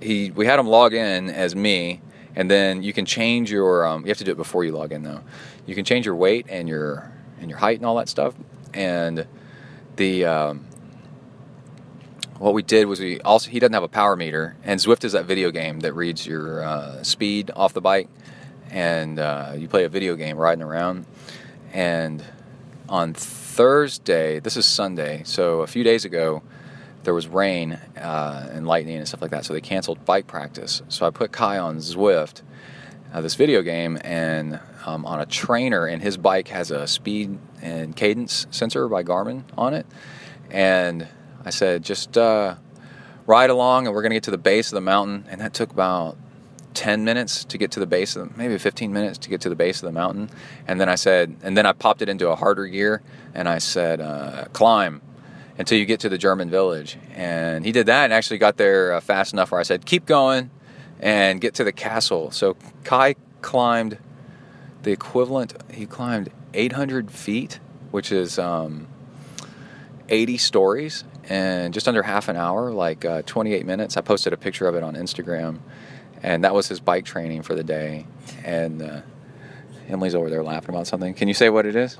he 0.00 0.30
we 0.32 0.46
had 0.46 0.58
him 0.58 0.66
log 0.66 0.92
in 0.92 1.30
as 1.30 1.54
me 1.54 2.00
and 2.36 2.50
then 2.50 2.82
you 2.82 2.92
can 2.92 3.04
change 3.04 3.50
your 3.50 3.86
um, 3.86 4.02
you 4.02 4.08
have 4.08 4.18
to 4.18 4.24
do 4.24 4.32
it 4.32 4.36
before 4.36 4.64
you 4.64 4.72
log 4.72 4.92
in 4.92 5.02
though. 5.02 5.20
You 5.66 5.74
can 5.74 5.84
change 5.84 6.06
your 6.06 6.16
weight 6.16 6.46
and 6.48 6.68
your 6.68 7.12
and 7.40 7.48
your 7.48 7.58
height 7.58 7.78
and 7.78 7.86
all 7.86 7.96
that 7.96 8.08
stuff. 8.08 8.34
And 8.72 9.26
the 9.96 10.24
um, 10.24 10.66
what 12.38 12.54
we 12.54 12.62
did 12.62 12.86
was 12.86 13.00
we 13.00 13.20
also 13.20 13.50
he 13.50 13.58
doesn't 13.60 13.74
have 13.74 13.82
a 13.82 13.88
power 13.88 14.16
meter. 14.16 14.56
And 14.64 14.80
Zwift 14.80 15.04
is 15.04 15.12
that 15.12 15.26
video 15.26 15.50
game 15.50 15.80
that 15.80 15.92
reads 15.94 16.26
your 16.26 16.64
uh, 16.64 17.02
speed 17.02 17.50
off 17.54 17.72
the 17.72 17.80
bike. 17.80 18.08
And 18.70 19.18
uh, 19.18 19.52
you 19.56 19.68
play 19.68 19.84
a 19.84 19.88
video 19.88 20.16
game 20.16 20.36
riding 20.36 20.62
around. 20.62 21.06
And 21.72 22.24
on 22.88 23.14
Thursday 23.14 24.40
this 24.40 24.56
is 24.56 24.66
Sunday 24.66 25.22
so 25.24 25.60
a 25.60 25.66
few 25.66 25.82
days 25.82 26.04
ago 26.04 26.42
there 27.04 27.14
was 27.14 27.28
rain 27.28 27.72
uh, 27.96 28.48
and 28.52 28.66
lightning 28.66 28.96
and 28.96 29.06
stuff 29.06 29.22
like 29.22 29.30
that, 29.30 29.44
so 29.44 29.52
they 29.52 29.60
canceled 29.60 30.04
bike 30.04 30.26
practice. 30.26 30.82
So 30.88 31.06
I 31.06 31.10
put 31.10 31.32
Kai 31.32 31.58
on 31.58 31.78
Zwift, 31.78 32.42
uh, 33.12 33.20
this 33.20 33.34
video 33.34 33.62
game, 33.62 33.98
and 34.02 34.58
um, 34.84 35.06
on 35.06 35.20
a 35.20 35.26
trainer, 35.26 35.86
and 35.86 36.02
his 36.02 36.16
bike 36.16 36.48
has 36.48 36.70
a 36.70 36.86
speed 36.86 37.38
and 37.62 37.94
cadence 37.94 38.46
sensor 38.50 38.88
by 38.88 39.02
Garmin 39.02 39.44
on 39.56 39.74
it. 39.74 39.86
And 40.50 41.08
I 41.44 41.50
said, 41.50 41.84
just 41.84 42.18
uh, 42.18 42.56
ride 43.26 43.50
along, 43.50 43.86
and 43.86 43.94
we're 43.94 44.02
going 44.02 44.10
to 44.10 44.16
get 44.16 44.24
to 44.24 44.30
the 44.30 44.38
base 44.38 44.72
of 44.72 44.74
the 44.74 44.80
mountain. 44.80 45.24
And 45.28 45.40
that 45.40 45.54
took 45.54 45.70
about 45.70 46.16
10 46.74 47.04
minutes 47.04 47.44
to 47.44 47.58
get 47.58 47.70
to 47.72 47.80
the 47.80 47.86
base 47.86 48.16
of 48.16 48.28
the, 48.28 48.38
maybe 48.38 48.58
15 48.58 48.92
minutes 48.92 49.18
to 49.18 49.30
get 49.30 49.40
to 49.42 49.48
the 49.48 49.54
base 49.54 49.82
of 49.82 49.86
the 49.86 49.92
mountain. 49.92 50.30
And 50.66 50.80
then 50.80 50.88
I 50.88 50.96
said, 50.96 51.36
and 51.42 51.56
then 51.56 51.66
I 51.66 51.72
popped 51.72 52.02
it 52.02 52.08
into 52.08 52.28
a 52.28 52.36
harder 52.36 52.66
gear, 52.66 53.02
and 53.34 53.48
I 53.48 53.58
said, 53.58 54.00
uh, 54.00 54.46
climb 54.52 55.00
until 55.58 55.78
you 55.78 55.84
get 55.84 56.00
to 56.00 56.08
the 56.08 56.18
German 56.18 56.50
village. 56.50 56.98
And 57.14 57.64
he 57.64 57.72
did 57.72 57.86
that 57.86 58.04
and 58.04 58.12
actually 58.12 58.38
got 58.38 58.56
there 58.56 58.94
uh, 58.94 59.00
fast 59.00 59.32
enough 59.32 59.52
where 59.52 59.60
I 59.60 59.64
said, 59.64 59.86
keep 59.86 60.06
going 60.06 60.50
and 61.00 61.40
get 61.40 61.54
to 61.54 61.64
the 61.64 61.72
castle. 61.72 62.30
So 62.30 62.56
Kai 62.82 63.14
climbed 63.40 63.98
the 64.82 64.92
equivalent, 64.92 65.54
he 65.72 65.86
climbed 65.86 66.30
800 66.52 67.10
feet, 67.10 67.60
which 67.90 68.12
is 68.12 68.38
um, 68.38 68.86
80 70.08 70.36
stories, 70.38 71.04
and 71.28 71.72
just 71.72 71.88
under 71.88 72.02
half 72.02 72.28
an 72.28 72.36
hour, 72.36 72.70
like 72.70 73.04
uh, 73.04 73.22
28 73.22 73.64
minutes. 73.64 73.96
I 73.96 74.00
posted 74.00 74.32
a 74.32 74.36
picture 74.36 74.66
of 74.66 74.74
it 74.74 74.82
on 74.82 74.94
Instagram, 74.94 75.60
and 76.22 76.44
that 76.44 76.54
was 76.54 76.68
his 76.68 76.80
bike 76.80 77.04
training 77.04 77.42
for 77.42 77.54
the 77.54 77.64
day. 77.64 78.06
And 78.44 78.82
uh, 78.82 79.00
Emily's 79.88 80.14
over 80.14 80.30
there 80.30 80.42
laughing 80.42 80.70
about 80.70 80.86
something. 80.86 81.14
Can 81.14 81.28
you 81.28 81.34
say 81.34 81.50
what 81.50 81.66
it 81.66 81.76
is? 81.76 81.98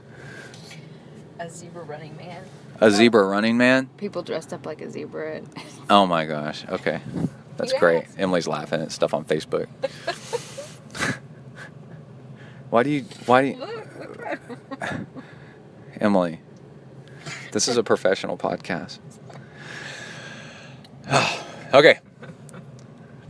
A 1.38 1.48
zebra 1.50 1.82
running 1.82 2.16
man. 2.16 2.44
A 2.80 2.90
zebra 2.90 3.24
running 3.24 3.56
man? 3.56 3.88
People 3.96 4.22
dressed 4.22 4.52
up 4.52 4.66
like 4.66 4.80
a 4.80 4.90
zebra. 4.90 5.42
Oh 5.88 6.06
my 6.06 6.26
gosh. 6.26 6.64
Okay. 6.68 7.00
That's 7.56 7.72
You 7.72 7.78
great. 7.78 8.06
Emily's 8.18 8.48
laughing 8.48 8.82
at 8.82 8.92
stuff 8.92 9.14
on 9.14 9.24
Facebook. 9.24 9.68
why 12.70 12.82
do 12.82 12.90
you 12.90 13.02
why 13.26 13.42
do 13.42 13.48
you 13.48 15.06
Emily? 16.00 16.40
This 17.52 17.68
is 17.68 17.76
a 17.76 17.82
professional 17.84 18.36
podcast. 18.36 18.98
okay. 21.74 22.00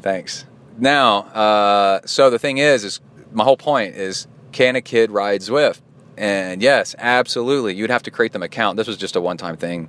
Thanks. 0.00 0.46
Now, 0.78 1.18
uh, 1.18 2.00
so 2.06 2.30
the 2.30 2.38
thing 2.38 2.58
is, 2.58 2.84
is 2.84 3.00
my 3.32 3.44
whole 3.44 3.56
point 3.56 3.94
is, 3.94 4.26
can 4.52 4.76
a 4.76 4.80
kid 4.80 5.10
ride 5.10 5.40
Zwift? 5.40 5.80
And 6.16 6.62
yes, 6.62 6.94
absolutely. 6.98 7.74
You'd 7.74 7.90
have 7.90 8.02
to 8.04 8.10
create 8.10 8.32
them 8.32 8.42
account. 8.42 8.76
This 8.76 8.86
was 8.86 8.96
just 8.96 9.16
a 9.16 9.20
one-time 9.20 9.56
thing 9.56 9.88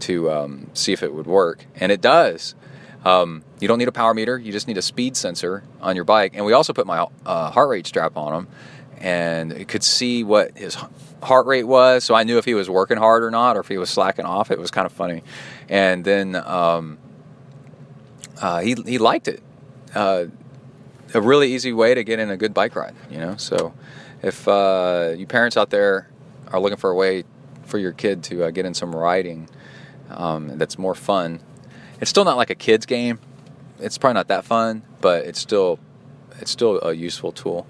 to 0.00 0.30
um, 0.30 0.70
see 0.74 0.92
if 0.92 1.02
it 1.02 1.12
would 1.14 1.26
work, 1.26 1.66
and 1.76 1.90
it 1.90 2.00
does. 2.00 2.54
Um, 3.04 3.44
you 3.60 3.68
don't 3.68 3.78
need 3.78 3.88
a 3.88 3.92
power 3.92 4.14
meter. 4.14 4.38
You 4.38 4.50
just 4.50 4.66
need 4.66 4.78
a 4.78 4.82
speed 4.82 5.16
sensor 5.16 5.62
on 5.80 5.94
your 5.94 6.04
bike. 6.04 6.32
And 6.34 6.44
we 6.44 6.52
also 6.52 6.72
put 6.72 6.86
my 6.86 7.06
uh, 7.26 7.50
heart 7.50 7.68
rate 7.68 7.86
strap 7.86 8.16
on 8.16 8.34
him, 8.34 8.48
and 8.98 9.52
it 9.52 9.68
could 9.68 9.82
see 9.82 10.24
what 10.24 10.56
his 10.56 10.76
heart 11.22 11.46
rate 11.46 11.64
was. 11.64 12.04
So 12.04 12.14
I 12.14 12.24
knew 12.24 12.38
if 12.38 12.44
he 12.44 12.54
was 12.54 12.70
working 12.70 12.96
hard 12.96 13.22
or 13.22 13.30
not, 13.30 13.56
or 13.56 13.60
if 13.60 13.68
he 13.68 13.78
was 13.78 13.90
slacking 13.90 14.24
off. 14.24 14.50
It 14.50 14.58
was 14.58 14.70
kind 14.70 14.86
of 14.86 14.92
funny. 14.92 15.22
And 15.68 16.04
then 16.04 16.34
um, 16.36 16.98
uh, 18.40 18.60
he 18.60 18.74
he 18.86 18.98
liked 18.98 19.28
it. 19.28 19.42
Uh, 19.94 20.26
a 21.12 21.20
really 21.20 21.54
easy 21.54 21.72
way 21.72 21.94
to 21.94 22.02
get 22.02 22.18
in 22.18 22.30
a 22.30 22.36
good 22.36 22.54
bike 22.54 22.74
ride. 22.74 22.94
You 23.10 23.18
know, 23.18 23.36
so 23.36 23.74
if 24.24 24.48
uh, 24.48 25.14
you 25.16 25.26
parents 25.26 25.56
out 25.56 25.70
there 25.70 26.10
are 26.48 26.58
looking 26.58 26.78
for 26.78 26.90
a 26.90 26.94
way 26.94 27.24
for 27.66 27.78
your 27.78 27.92
kid 27.92 28.24
to 28.24 28.44
uh, 28.44 28.50
get 28.50 28.64
in 28.64 28.74
some 28.74 28.94
riding 28.94 29.48
um, 30.10 30.58
that's 30.58 30.78
more 30.78 30.94
fun, 30.94 31.40
it's 32.00 32.10
still 32.10 32.24
not 32.24 32.36
like 32.36 32.50
a 32.50 32.54
kids 32.54 32.86
game. 32.86 33.20
It's 33.78 33.98
probably 33.98 34.14
not 34.14 34.28
that 34.28 34.44
fun, 34.44 34.82
but 35.00 35.26
it's 35.26 35.38
still 35.38 35.78
it's 36.40 36.50
still 36.50 36.80
a 36.82 36.92
useful 36.94 37.32
tool. 37.32 37.66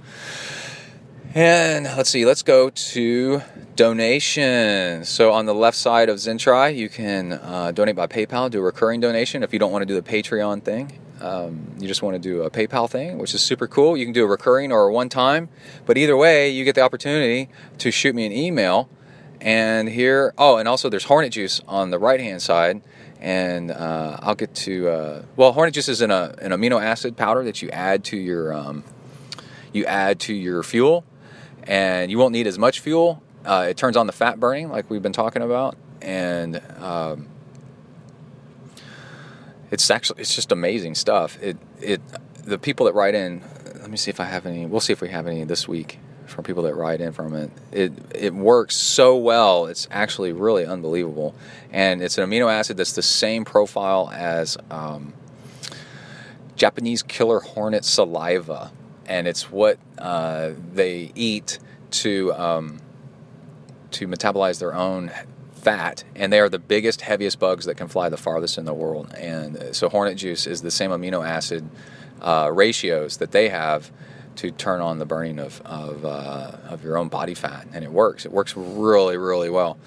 And 1.35 1.85
let's 1.85 2.11
see, 2.11 2.25
let's 2.25 2.43
go 2.43 2.71
to 2.71 3.43
donations. 3.75 5.09
So 5.09 5.33
on 5.33 5.47
the 5.47 5.55
left 5.55 5.77
side 5.77 6.09
of 6.09 6.19
ZenTri, 6.19 6.77
you 6.77 6.89
can 6.89 7.33
uh, 7.33 7.73
donate 7.73 7.97
by 7.97 8.07
PayPal, 8.07 8.49
do 8.49 8.61
a 8.61 8.63
recurring 8.63 9.01
donation. 9.01 9.43
If 9.43 9.53
you 9.53 9.59
don't 9.59 9.73
want 9.73 9.83
to 9.83 9.87
do 9.87 10.01
the 10.01 10.09
Patreon 10.09 10.63
thing, 10.63 10.93
um, 11.25 11.75
you 11.79 11.89
just 11.89 12.03
want 12.03 12.15
to 12.15 12.19
do 12.19 12.43
a 12.43 12.51
PayPal 12.51 12.89
thing, 12.89 13.19
which 13.19 13.35
is 13.35 13.41
super 13.41 13.67
cool. 13.67 13.97
You 13.97 14.05
can 14.05 14.13
do 14.13 14.25
a 14.25 14.27
recurring 14.27 14.73
or 14.73 14.89
a 14.89 14.93
one 14.93 15.09
time, 15.09 15.49
but 15.87 15.97
either 15.97 16.17
way, 16.17 16.51
you 16.51 16.65
get 16.65 16.75
the 16.75 16.83
opportunity 16.83 17.49
to 17.79 17.91
shoot 17.91 18.15
me 18.15 18.27
an 18.27 18.33
email. 18.33 18.91
And 19.41 19.89
here, 19.89 20.35
oh, 20.37 20.59
and 20.59 20.69
also 20.69 20.89
there's 20.89 21.05
Hornet 21.05 21.33
Juice 21.33 21.61
on 21.67 21.91
the 21.91 21.99
right 21.99 22.21
hand 22.21 22.43
side. 22.43 22.83
And 23.21 23.71
uh, 23.71 24.19
I'll 24.21 24.35
get 24.35 24.55
to, 24.55 24.89
uh, 24.89 25.23
well, 25.35 25.53
Hornet 25.53 25.73
Juice 25.73 25.89
is 25.89 26.03
in 26.03 26.11
a, 26.11 26.35
an 26.43 26.53
amino 26.53 26.83
acid 26.83 27.17
powder 27.17 27.43
that 27.45 27.63
you 27.63 27.71
add 27.71 28.05
to 28.05 28.19
your, 28.19 28.53
um, 28.53 28.85
you 29.73 29.87
add 29.87 30.21
to 30.21 30.35
your 30.35 30.63
fuel 30.63 31.05
and 31.63 32.11
you 32.11 32.19
won't 32.19 32.33
need 32.33 32.47
as 32.47 32.59
much 32.59 32.81
fuel. 32.81 33.23
Uh, 33.47 33.67
it 33.71 33.79
turns 33.79 33.97
on 33.97 34.07
the 34.07 34.13
fat 34.13 34.39
burning, 34.39 34.69
like 34.69 34.91
we've 34.91 35.03
been 35.03 35.13
talking 35.13 35.41
about, 35.41 35.77
and 36.03 36.61
um, 36.79 37.29
it's 39.75 39.91
actually 39.91 40.21
it's 40.21 40.35
just 40.35 40.53
amazing 40.53 40.95
stuff. 40.95 41.37
It 41.43 41.59
it 41.81 42.01
the 42.45 42.59
people 42.59 42.87
that 42.87 42.95
write 42.95 43.15
in. 43.17 43.43
Let 43.81 43.91
me 43.91 43.97
see 43.97 44.11
if 44.11 44.21
I 44.21 44.25
have 44.25 44.47
any. 44.47 44.67
We'll 44.67 44.81
see 44.81 44.93
if 44.93 45.01
we 45.01 45.09
have 45.09 45.27
any 45.27 45.43
this 45.43 45.67
week 45.67 45.99
from 46.27 46.45
people 46.45 46.63
that 46.63 46.75
write 46.75 47.01
in 47.01 47.13
from 47.13 47.35
it. 47.35 47.51
It 47.73 47.93
it 48.15 48.33
works 48.35 48.77
so 48.77 49.17
well. 49.17 49.67
It's 49.67 49.89
actually 49.91 50.33
really 50.33 50.65
unbelievable, 50.65 51.35
and 51.73 52.03
it's 52.03 52.17
an 52.19 52.31
amino 52.31 52.51
acid 52.51 52.77
that's 52.77 52.93
the 52.93 53.03
same 53.03 53.45
profile 53.45 54.11
as. 54.15 54.57
Um, 54.71 55.13
Japanese 56.57 57.03
killer 57.03 57.41
hornet 57.41 57.85
saliva, 57.85 58.71
and 59.07 59.27
it's 59.27 59.51
what 59.51 59.77
uh, 59.99 60.51
they 60.73 61.11
eat 61.17 61.59
to 61.91 62.33
um, 62.35 62.79
to 63.91 64.07
metabolize 64.07 64.61
their 64.61 64.73
own 64.73 65.11
fat, 65.65 66.05
and 66.15 66.33
they 66.33 66.39
are 66.39 66.49
the 66.49 66.59
biggest, 66.59 67.01
heaviest 67.01 67.39
bugs 67.39 67.65
that 67.65 67.77
can 67.77 67.89
fly 67.89 68.09
the 68.09 68.17
farthest 68.17 68.59
in 68.59 68.67
the 68.67 68.75
world. 68.75 69.13
And 69.15 69.57
uh, 69.57 69.73
so, 69.73 69.89
hornet 69.89 70.19
juice 70.19 70.47
is 70.47 70.63
the 70.63 70.71
same 70.71 70.91
amino 70.91 71.27
acid 71.27 71.69
uh, 72.21 72.51
ratios 72.53 73.17
that 73.17 73.33
they 73.33 73.49
have 73.49 73.91
to 74.37 74.51
turn 74.51 74.81
on 74.81 74.99
the 74.99 75.07
burning 75.07 75.39
of 75.39 75.61
of, 75.63 76.05
uh, 76.05 76.53
of 76.69 76.85
your 76.85 76.99
own 76.99 77.09
body 77.09 77.35
fat, 77.35 77.67
and 77.73 77.83
it 77.83 77.91
works. 77.91 78.27
It 78.27 78.33
works 78.33 78.55
really, 78.57 79.17
really 79.17 79.51
well. 79.51 79.79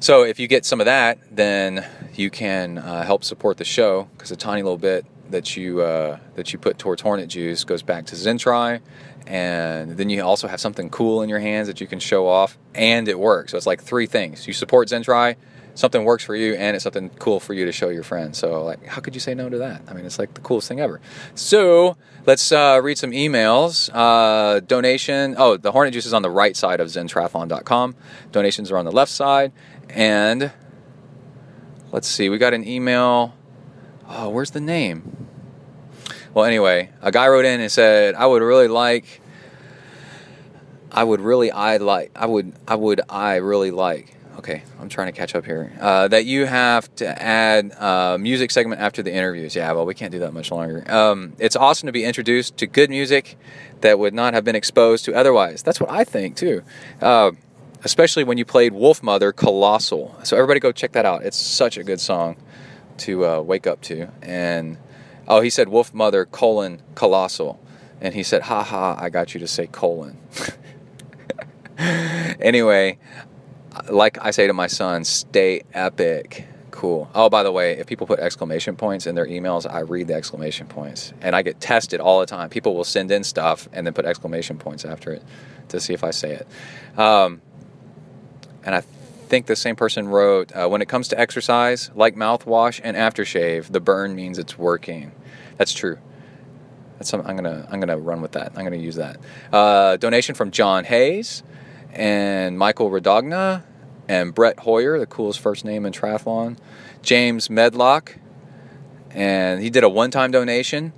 So, 0.00 0.22
if 0.22 0.38
you 0.38 0.46
get 0.46 0.64
some 0.64 0.80
of 0.80 0.84
that, 0.84 1.18
then 1.30 1.86
you 2.14 2.30
can 2.30 2.78
uh, 2.78 3.04
help 3.04 3.24
support 3.24 3.56
the 3.56 3.64
show 3.64 4.08
because 4.12 4.30
a 4.30 4.36
tiny 4.36 4.62
little 4.62 4.78
bit 4.78 5.06
that 5.30 5.56
you 5.56 5.80
uh, 5.80 6.18
that 6.36 6.52
you 6.52 6.58
put 6.58 6.78
towards 6.78 7.02
hornet 7.02 7.28
juice 7.28 7.64
goes 7.64 7.82
back 7.82 8.06
to 8.06 8.14
Zentri, 8.14 8.80
and 9.28 9.98
then 9.98 10.08
you 10.08 10.22
also 10.22 10.48
have 10.48 10.58
something 10.58 10.88
cool 10.88 11.20
in 11.20 11.28
your 11.28 11.38
hands 11.38 11.68
that 11.68 11.82
you 11.82 11.86
can 11.86 12.00
show 12.00 12.26
off, 12.26 12.58
and 12.74 13.08
it 13.08 13.18
works. 13.18 13.50
So 13.50 13.58
it's 13.58 13.66
like 13.66 13.82
three 13.82 14.06
things: 14.06 14.46
you 14.46 14.54
support 14.54 14.88
Zentri, 14.88 15.36
something 15.74 16.02
works 16.04 16.24
for 16.24 16.34
you, 16.34 16.54
and 16.54 16.74
it's 16.74 16.82
something 16.82 17.10
cool 17.10 17.38
for 17.38 17.52
you 17.52 17.66
to 17.66 17.72
show 17.72 17.90
your 17.90 18.02
friends. 18.02 18.38
So 18.38 18.64
like, 18.64 18.86
how 18.86 19.02
could 19.02 19.14
you 19.14 19.20
say 19.20 19.34
no 19.34 19.50
to 19.50 19.58
that? 19.58 19.82
I 19.86 19.92
mean, 19.92 20.06
it's 20.06 20.18
like 20.18 20.32
the 20.32 20.40
coolest 20.40 20.68
thing 20.68 20.80
ever. 20.80 20.98
So 21.34 21.98
let's 22.24 22.50
uh, 22.50 22.80
read 22.82 22.96
some 22.96 23.10
emails. 23.10 23.90
Uh, 23.92 24.60
donation. 24.60 25.34
Oh, 25.36 25.58
the 25.58 25.72
hornet 25.72 25.92
juice 25.92 26.06
is 26.06 26.14
on 26.14 26.22
the 26.22 26.30
right 26.30 26.56
side 26.56 26.80
of 26.80 26.88
ZenTriathlon.com. 26.88 27.96
Donations 28.32 28.70
are 28.70 28.78
on 28.78 28.86
the 28.86 28.92
left 28.92 29.12
side, 29.12 29.52
and 29.90 30.52
let's 31.92 32.08
see. 32.08 32.30
We 32.30 32.38
got 32.38 32.54
an 32.54 32.66
email. 32.66 33.34
Oh, 34.08 34.30
where's 34.30 34.52
the 34.52 34.60
name? 34.60 35.28
Well, 36.38 36.46
anyway, 36.46 36.90
a 37.02 37.10
guy 37.10 37.26
wrote 37.26 37.46
in 37.46 37.60
and 37.60 37.72
said, 37.72 38.14
"I 38.14 38.24
would 38.24 38.42
really 38.42 38.68
like, 38.68 39.20
I 40.92 41.02
would 41.02 41.20
really, 41.20 41.50
I 41.50 41.78
like, 41.78 42.12
I 42.14 42.26
would, 42.26 42.52
I 42.68 42.76
would, 42.76 43.00
I 43.08 43.36
really 43.38 43.72
like." 43.72 44.14
Okay, 44.38 44.62
I'm 44.80 44.88
trying 44.88 45.08
to 45.08 45.12
catch 45.12 45.34
up 45.34 45.44
here. 45.44 45.76
Uh, 45.80 46.06
that 46.06 46.26
you 46.26 46.46
have 46.46 46.94
to 46.94 47.20
add 47.20 47.72
uh, 47.72 48.18
music 48.18 48.52
segment 48.52 48.80
after 48.80 49.02
the 49.02 49.12
interviews. 49.12 49.56
Yeah, 49.56 49.72
well, 49.72 49.84
we 49.84 49.94
can't 49.94 50.12
do 50.12 50.20
that 50.20 50.32
much 50.32 50.52
longer. 50.52 50.84
Um, 50.88 51.32
it's 51.40 51.56
awesome 51.56 51.88
to 51.88 51.92
be 51.92 52.04
introduced 52.04 52.56
to 52.58 52.68
good 52.68 52.88
music 52.88 53.36
that 53.80 53.98
would 53.98 54.14
not 54.14 54.32
have 54.32 54.44
been 54.44 54.54
exposed 54.54 55.06
to 55.06 55.16
otherwise. 55.16 55.64
That's 55.64 55.80
what 55.80 55.90
I 55.90 56.04
think 56.04 56.36
too. 56.36 56.62
Uh, 57.02 57.32
especially 57.82 58.22
when 58.22 58.38
you 58.38 58.44
played 58.44 58.72
Wolf 58.72 59.02
Mother 59.02 59.32
Colossal. 59.32 60.14
So 60.22 60.36
everybody 60.36 60.60
go 60.60 60.70
check 60.70 60.92
that 60.92 61.04
out. 61.04 61.24
It's 61.24 61.36
such 61.36 61.76
a 61.76 61.82
good 61.82 62.00
song 62.00 62.36
to 62.98 63.26
uh, 63.26 63.40
wake 63.40 63.66
up 63.66 63.80
to. 63.80 64.12
And 64.22 64.78
oh, 65.28 65.40
he 65.40 65.50
said 65.50 65.68
Wolf 65.68 65.94
Mother 65.94 66.24
colon 66.24 66.82
Colossal, 66.96 67.60
and 68.00 68.14
he 68.14 68.22
said, 68.22 68.42
"Ha 68.42 68.64
ha, 68.64 68.96
I 68.98 69.10
got 69.10 69.34
you 69.34 69.40
to 69.40 69.46
say 69.46 69.68
colon." 69.68 70.16
anyway, 71.78 72.98
like 73.90 74.18
I 74.20 74.30
say 74.30 74.46
to 74.46 74.52
my 74.52 74.66
son, 74.66 75.04
stay 75.04 75.62
epic. 75.72 76.46
Cool. 76.70 77.10
Oh, 77.14 77.28
by 77.28 77.42
the 77.42 77.50
way, 77.50 77.72
if 77.72 77.86
people 77.86 78.06
put 78.06 78.20
exclamation 78.20 78.76
points 78.76 79.06
in 79.06 79.16
their 79.16 79.26
emails, 79.26 79.68
I 79.68 79.80
read 79.80 80.06
the 80.06 80.14
exclamation 80.14 80.68
points. 80.68 81.12
And 81.20 81.34
I 81.34 81.42
get 81.42 81.60
tested 81.60 81.98
all 82.00 82.20
the 82.20 82.26
time. 82.26 82.50
People 82.50 82.76
will 82.76 82.84
send 82.84 83.10
in 83.10 83.24
stuff 83.24 83.68
and 83.72 83.84
then 83.84 83.94
put 83.94 84.04
exclamation 84.04 84.58
points 84.58 84.84
after 84.84 85.12
it 85.12 85.24
to 85.70 85.80
see 85.80 85.92
if 85.92 86.04
I 86.04 86.10
say 86.12 86.34
it. 86.34 86.98
Um, 86.98 87.42
and 88.64 88.76
I 88.76 88.82
think 89.28 89.46
the 89.46 89.56
same 89.56 89.76
person 89.76 90.08
wrote, 90.08 90.50
uh, 90.52 90.68
when 90.68 90.82
it 90.82 90.88
comes 90.88 91.08
to 91.08 91.20
exercise, 91.20 91.90
like 91.94 92.16
mouthwash 92.16 92.80
and 92.82 92.96
aftershave, 92.96 93.70
the 93.70 93.80
burn 93.80 94.14
means 94.14 94.38
it's 94.38 94.58
working. 94.58 95.12
That's 95.56 95.72
true. 95.72 95.98
That's 96.98 97.12
I'm 97.12 97.22
gonna 97.22 97.68
I'm 97.70 97.78
gonna 97.78 97.98
run 97.98 98.20
with 98.20 98.32
that. 98.32 98.52
I'm 98.56 98.64
gonna 98.64 98.76
use 98.76 98.96
that. 98.96 99.18
Uh, 99.52 99.96
donation 99.96 100.34
from 100.34 100.50
John 100.50 100.84
Hayes 100.84 101.44
and 101.92 102.58
Michael 102.58 102.90
Radogna 102.90 103.62
and 104.08 104.34
Brett 104.34 104.60
Hoyer, 104.60 104.98
the 104.98 105.06
coolest 105.06 105.38
first 105.38 105.64
name 105.64 105.86
in 105.86 105.92
triathlon. 105.92 106.58
James 107.02 107.48
Medlock, 107.48 108.16
and 109.10 109.62
he 109.62 109.70
did 109.70 109.84
a 109.84 109.88
one-time 109.88 110.32
donation, 110.32 110.92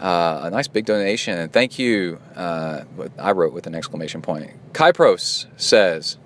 uh, 0.00 0.40
a 0.44 0.50
nice 0.50 0.68
big 0.68 0.84
donation. 0.84 1.48
Thank 1.48 1.78
you. 1.78 2.20
Uh, 2.36 2.84
I 3.18 3.32
wrote 3.32 3.54
with 3.54 3.66
an 3.66 3.74
exclamation 3.74 4.20
point. 4.20 4.50
Kypros 4.74 5.46
says, 5.56 6.18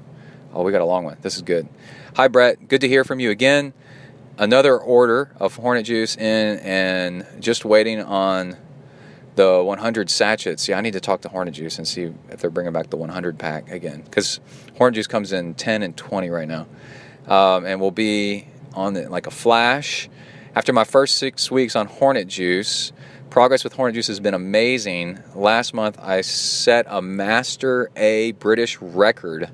"Oh, 0.53 0.62
we 0.62 0.73
got 0.73 0.81
a 0.81 0.87
long 0.87 1.05
one. 1.05 1.16
This 1.23 1.37
is 1.37 1.43
good." 1.43 1.69
Hi, 2.16 2.29
Brett. 2.29 2.69
Good 2.69 2.81
to 2.83 2.89
hear 2.89 3.05
from 3.05 3.20
you 3.20 3.31
again. 3.31 3.73
Another 4.39 4.79
order 4.79 5.31
of 5.39 5.57
Hornet 5.57 5.87
Juice 5.87 6.16
in, 6.16 6.59
and 6.59 7.27
just 7.41 7.65
waiting 7.65 8.03
on 8.03 8.57
the 9.35 9.62
100 9.62 10.11
sachets. 10.11 10.69
Yeah, 10.69 10.79
I 10.79 10.81
need 10.81 10.93
to 10.93 11.01
talk 11.01 11.23
to 11.23 11.29
Hornet 11.29 11.55
Juice 11.55 11.79
and 11.79 11.89
see 11.89 12.12
if 12.31 12.41
they're 12.41 12.51
bringing 12.51 12.73
back 12.73 12.91
the 12.91 12.97
100 12.97 13.39
pack 13.39 13.70
again 13.70 14.03
because 14.03 14.41
Hornet 14.77 14.97
Juice 14.97 15.07
comes 15.07 15.33
in 15.33 15.55
10 15.55 15.83
and 15.83 15.97
20 15.97 16.31
right 16.31 16.49
now, 16.49 16.66
um, 17.27 17.65
and 17.65 17.81
will 17.81 17.91
be 17.91 18.49
on 18.74 18.95
the, 18.95 19.09
like 19.09 19.27
a 19.27 19.31
flash. 19.31 20.09
After 20.55 20.73
my 20.73 20.85
first 20.85 21.16
six 21.16 21.51
weeks 21.51 21.74
on 21.74 21.87
Hornet 21.87 22.29
Juice, 22.29 22.93
progress 23.31 23.65
with 23.65 23.73
Hornet 23.73 23.95
Juice 23.95 24.09
has 24.09 24.20
been 24.20 24.35
amazing. 24.35 25.19
Last 25.35 25.73
month 25.73 25.99
I 25.99 26.20
set 26.20 26.85
a 26.89 27.01
Master 27.01 27.91
A 27.97 28.33
British 28.33 28.79
record, 28.81 29.51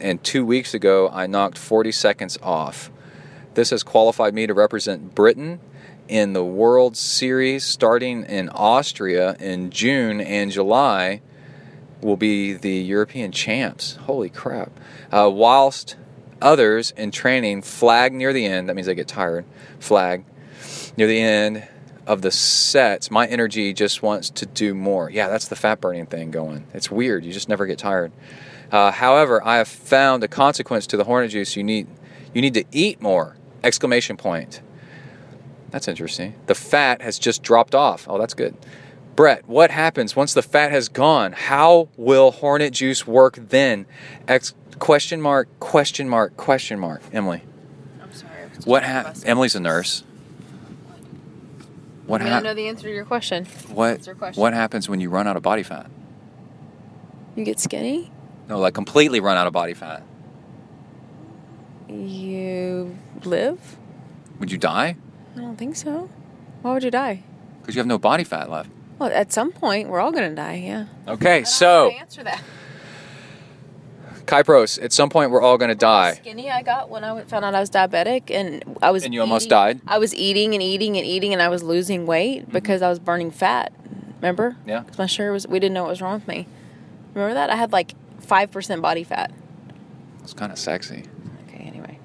and 0.00 0.22
two 0.22 0.44
weeks 0.44 0.74
ago 0.74 1.08
I 1.12 1.26
knocked 1.26 1.58
40 1.58 1.92
seconds 1.92 2.38
off. 2.42 2.90
This 3.54 3.70
has 3.70 3.82
qualified 3.82 4.34
me 4.34 4.46
to 4.46 4.54
represent 4.54 5.14
Britain 5.14 5.60
in 6.08 6.32
the 6.32 6.44
World 6.44 6.96
Series 6.96 7.64
starting 7.64 8.24
in 8.24 8.48
Austria 8.50 9.34
in 9.40 9.70
June 9.70 10.20
and 10.20 10.50
July 10.50 11.22
will 12.00 12.16
be 12.16 12.52
the 12.52 12.74
European 12.74 13.32
champs. 13.32 13.96
Holy 13.96 14.28
crap. 14.28 14.70
Uh, 15.10 15.30
whilst 15.32 15.96
others 16.40 16.92
in 16.92 17.10
training 17.10 17.62
flag 17.62 18.12
near 18.12 18.32
the 18.32 18.44
end, 18.44 18.68
that 18.68 18.76
means 18.76 18.86
they 18.86 18.94
get 18.94 19.08
tired, 19.08 19.44
flag 19.78 20.24
near 20.96 21.06
the 21.06 21.20
end 21.20 21.66
of 22.06 22.22
the 22.22 22.30
sets, 22.30 23.10
my 23.10 23.26
energy 23.26 23.72
just 23.72 24.02
wants 24.02 24.30
to 24.30 24.46
do 24.46 24.74
more. 24.74 25.10
Yeah, 25.10 25.28
that's 25.28 25.48
the 25.48 25.56
fat 25.56 25.80
burning 25.80 26.06
thing 26.06 26.30
going. 26.30 26.66
It's 26.72 26.90
weird. 26.90 27.24
You 27.24 27.32
just 27.32 27.48
never 27.48 27.66
get 27.66 27.78
tired. 27.78 28.12
Uh, 28.70 28.90
however, 28.90 29.44
I 29.44 29.56
have 29.58 29.68
found 29.68 30.24
a 30.24 30.28
consequence 30.28 30.86
to 30.88 30.96
the 30.96 31.04
hornet 31.04 31.30
juice. 31.30 31.56
You 31.56 31.64
need 31.64 31.86
you 32.34 32.42
need 32.42 32.54
to 32.54 32.64
eat 32.72 33.00
more! 33.00 33.36
Exclamation 33.64 34.16
point. 34.16 34.60
That's 35.70 35.88
interesting. 35.88 36.34
The 36.46 36.54
fat 36.54 37.02
has 37.02 37.18
just 37.18 37.42
dropped 37.42 37.74
off. 37.74 38.06
Oh, 38.08 38.18
that's 38.18 38.34
good. 38.34 38.54
Brett, 39.14 39.48
what 39.48 39.70
happens 39.70 40.14
once 40.14 40.34
the 40.34 40.42
fat 40.42 40.70
has 40.72 40.88
gone? 40.88 41.32
How 41.32 41.88
will 41.96 42.30
hornet 42.30 42.72
juice 42.74 43.06
work 43.06 43.36
then? 43.36 43.86
Ex- 44.28 44.54
question 44.78 45.22
mark, 45.22 45.48
question 45.58 46.08
mark, 46.08 46.36
question 46.36 46.78
mark. 46.78 47.00
Emily, 47.12 47.42
I'm 48.02 48.12
sorry. 48.12 48.32
What 48.64 48.80
just 48.80 48.92
happens? 48.92 49.24
Emily's 49.24 49.54
a 49.54 49.60
nurse. 49.60 50.04
What 52.06 52.20
happened? 52.20 52.36
I 52.36 52.38
mean, 52.38 52.46
I 52.46 52.50
know 52.50 52.54
the 52.54 52.68
answer 52.68 52.82
to 52.88 52.94
your 52.94 53.04
question. 53.04 53.46
What 53.68 53.92
What's 53.94 54.06
your 54.06 54.16
question? 54.16 54.40
what 54.40 54.52
happens 54.52 54.88
when 54.88 55.00
you 55.00 55.08
run 55.10 55.26
out 55.26 55.36
of 55.36 55.42
body 55.42 55.62
fat? 55.62 55.90
You 57.34 57.44
get 57.44 57.58
skinny. 57.58 58.12
No, 58.48 58.58
like 58.58 58.74
completely 58.74 59.20
run 59.20 59.36
out 59.36 59.46
of 59.46 59.52
body 59.52 59.74
fat. 59.74 60.02
You 61.88 62.96
live. 63.24 63.76
Would 64.38 64.50
you 64.50 64.58
die? 64.58 64.96
I 65.36 65.40
don't 65.40 65.56
think 65.56 65.76
so. 65.76 66.08
Why 66.62 66.72
would 66.72 66.84
you 66.84 66.90
die? 66.90 67.22
Because 67.60 67.74
you 67.74 67.80
have 67.80 67.86
no 67.86 67.98
body 67.98 68.24
fat 68.24 68.50
left. 68.50 68.70
Well, 68.98 69.10
at 69.12 69.32
some 69.32 69.52
point, 69.52 69.88
we're 69.88 70.00
all 70.00 70.12
gonna 70.12 70.34
die. 70.34 70.62
Yeah. 70.64 70.86
Okay, 71.06 71.30
I 71.30 71.34
don't 71.34 71.42
know 71.42 71.48
so 71.48 71.66
how 71.66 71.90
to 71.90 72.00
answer 72.00 72.24
that. 72.24 72.42
Kypros, 74.26 74.82
at 74.82 74.92
some 74.92 75.08
point 75.08 75.30
we're 75.30 75.40
all 75.40 75.56
going 75.56 75.68
to 75.68 75.74
die. 75.74 76.14
Skinny 76.14 76.50
I 76.50 76.62
got 76.62 76.90
when 76.90 77.04
I 77.04 77.22
found 77.24 77.44
out 77.44 77.54
I 77.54 77.60
was 77.60 77.70
diabetic, 77.70 78.30
and 78.30 78.76
I 78.82 78.90
was. 78.90 79.04
And 79.04 79.14
you 79.14 79.20
almost 79.20 79.48
died? 79.48 79.80
I 79.86 79.98
was 79.98 80.14
eating 80.14 80.52
and 80.52 80.62
eating 80.62 80.96
and 80.96 81.06
eating, 81.06 81.32
and 81.32 81.40
I 81.40 81.48
was 81.48 81.62
losing 81.62 82.06
weight 82.06 82.42
mm-hmm. 82.42 82.52
because 82.52 82.82
I 82.82 82.88
was 82.88 82.98
burning 82.98 83.30
fat. 83.30 83.72
Remember? 84.16 84.56
Yeah. 84.66 84.80
Because 84.80 84.98
my 84.98 85.06
sugar 85.06 85.32
was. 85.32 85.46
We 85.46 85.60
didn't 85.60 85.74
know 85.74 85.84
what 85.84 85.90
was 85.90 86.02
wrong 86.02 86.14
with 86.14 86.28
me. 86.28 86.46
Remember 87.14 87.34
that? 87.34 87.50
I 87.50 87.56
had 87.56 87.72
like 87.72 87.94
five 88.26 88.50
percent 88.50 88.82
body 88.82 89.04
fat. 89.04 89.32
It's 90.22 90.34
kind 90.34 90.52
of 90.52 90.58
sexy. 90.58 91.04
Okay. 91.48 91.64
Anyway. 91.64 91.98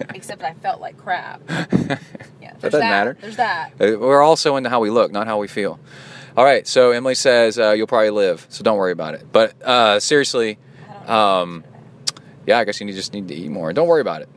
Except 0.14 0.42
I 0.42 0.54
felt 0.54 0.80
like 0.80 0.96
crap. 0.96 1.40
Yeah. 2.40 2.52
That 2.52 2.60
there's 2.60 2.72
doesn't 2.72 2.88
matter. 2.88 3.16
There's 3.20 3.36
that. 3.36 3.72
Uh, 3.80 3.98
We're 3.98 4.22
also 4.22 4.56
into 4.56 4.70
how 4.70 4.78
we 4.78 4.88
look, 4.90 5.10
not 5.10 5.26
how 5.26 5.38
we 5.38 5.48
feel. 5.48 5.80
All 6.36 6.44
right, 6.44 6.66
so 6.66 6.90
Emily 6.92 7.14
says 7.14 7.58
uh, 7.58 7.72
you'll 7.72 7.86
probably 7.86 8.10
live, 8.10 8.46
so 8.50 8.62
don't 8.62 8.76
worry 8.76 8.92
about 8.92 9.14
it. 9.14 9.26
But 9.32 9.60
uh, 9.62 9.98
seriously, 10.00 10.58
um, 11.06 11.64
yeah, 12.46 12.58
I 12.58 12.64
guess 12.64 12.78
you 12.78 12.86
need, 12.86 12.94
just 12.94 13.14
need 13.14 13.26
to 13.28 13.34
eat 13.34 13.50
more. 13.50 13.72
Don't 13.72 13.88
worry 13.88 14.00
about 14.02 14.22
it. 14.22 14.28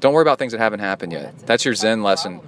Don't 0.00 0.12
worry 0.12 0.22
about 0.22 0.38
things 0.38 0.52
that 0.52 0.58
haven't 0.58 0.80
happened 0.80 1.12
yet. 1.12 1.38
That's 1.46 1.64
your 1.64 1.74
Zen 1.74 2.02
lesson. 2.02 2.40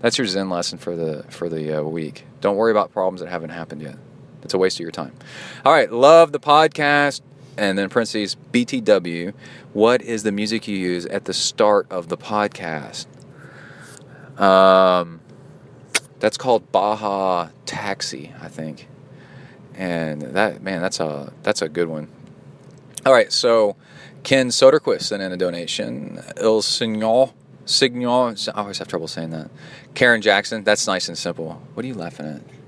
That's 0.00 0.16
your 0.16 0.26
Zen 0.26 0.48
lesson 0.48 0.78
for 0.78 0.96
the 0.96 1.24
for 1.28 1.48
the 1.48 1.80
uh, 1.80 1.82
week. 1.82 2.24
Don't 2.40 2.56
worry 2.56 2.70
about 2.70 2.92
problems 2.92 3.20
that 3.20 3.28
haven't 3.28 3.50
happened 3.50 3.82
yet. 3.82 3.96
It's 4.42 4.54
a 4.54 4.58
waste 4.58 4.76
of 4.76 4.80
your 4.80 4.90
time. 4.90 5.14
All 5.64 5.72
right, 5.72 5.90
love 5.90 6.32
the 6.32 6.40
podcast, 6.40 7.20
and 7.56 7.78
then 7.78 7.88
parentheses 7.88 8.36
BTW. 8.52 9.34
What 9.72 10.02
is 10.02 10.22
the 10.22 10.32
music 10.32 10.66
you 10.66 10.76
use 10.76 11.06
at 11.06 11.26
the 11.26 11.34
start 11.34 11.86
of 11.90 12.08
the 12.08 12.16
podcast? 12.16 13.06
Um, 14.40 15.20
that's 16.18 16.36
called 16.36 16.70
Baja 16.72 17.50
Taxi, 17.66 18.32
I 18.40 18.48
think. 18.48 18.88
And 19.74 20.22
that 20.22 20.62
man, 20.62 20.82
that's 20.82 21.00
a 21.00 21.32
that's 21.42 21.62
a 21.62 21.68
good 21.68 21.88
one. 21.88 22.08
All 23.06 23.12
right, 23.12 23.32
so 23.32 23.76
Ken 24.22 24.48
Soderquist 24.48 25.02
sent 25.02 25.22
in 25.22 25.32
a 25.32 25.36
donation. 25.36 26.22
Il 26.36 26.60
Signal, 26.60 27.34
Signal, 27.64 28.34
I 28.54 28.60
always 28.60 28.78
have 28.78 28.88
trouble 28.88 29.08
saying 29.08 29.30
that. 29.30 29.50
Karen 29.94 30.20
Jackson, 30.20 30.64
that's 30.64 30.86
nice 30.86 31.08
and 31.08 31.16
simple. 31.16 31.62
What 31.74 31.84
are 31.84 31.88
you 31.88 31.94
laughing 31.94 32.26
at? 32.26 32.59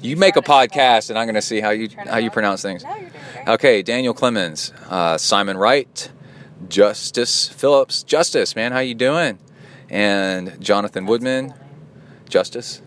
You 0.00 0.16
make 0.16 0.36
a 0.36 0.42
podcast, 0.42 1.10
and 1.10 1.18
I'm 1.18 1.26
going 1.26 1.34
to 1.34 1.42
see 1.42 1.60
how 1.60 1.70
you 1.70 1.88
how 1.96 2.18
you 2.18 2.30
pronounce 2.30 2.62
things. 2.62 2.84
No, 2.84 2.90
you're 2.90 2.98
doing 3.10 3.12
great. 3.34 3.48
Okay, 3.48 3.82
Daniel 3.82 4.14
Clemens, 4.14 4.72
uh, 4.88 5.18
Simon 5.18 5.56
Wright, 5.56 6.10
Justice 6.68 7.48
Phillips, 7.48 8.02
Justice, 8.04 8.54
man, 8.54 8.72
how 8.72 8.78
you 8.78 8.94
doing? 8.94 9.38
And 9.90 10.60
Jonathan 10.60 11.06
Woodman, 11.06 11.52
Justice, 12.28 12.80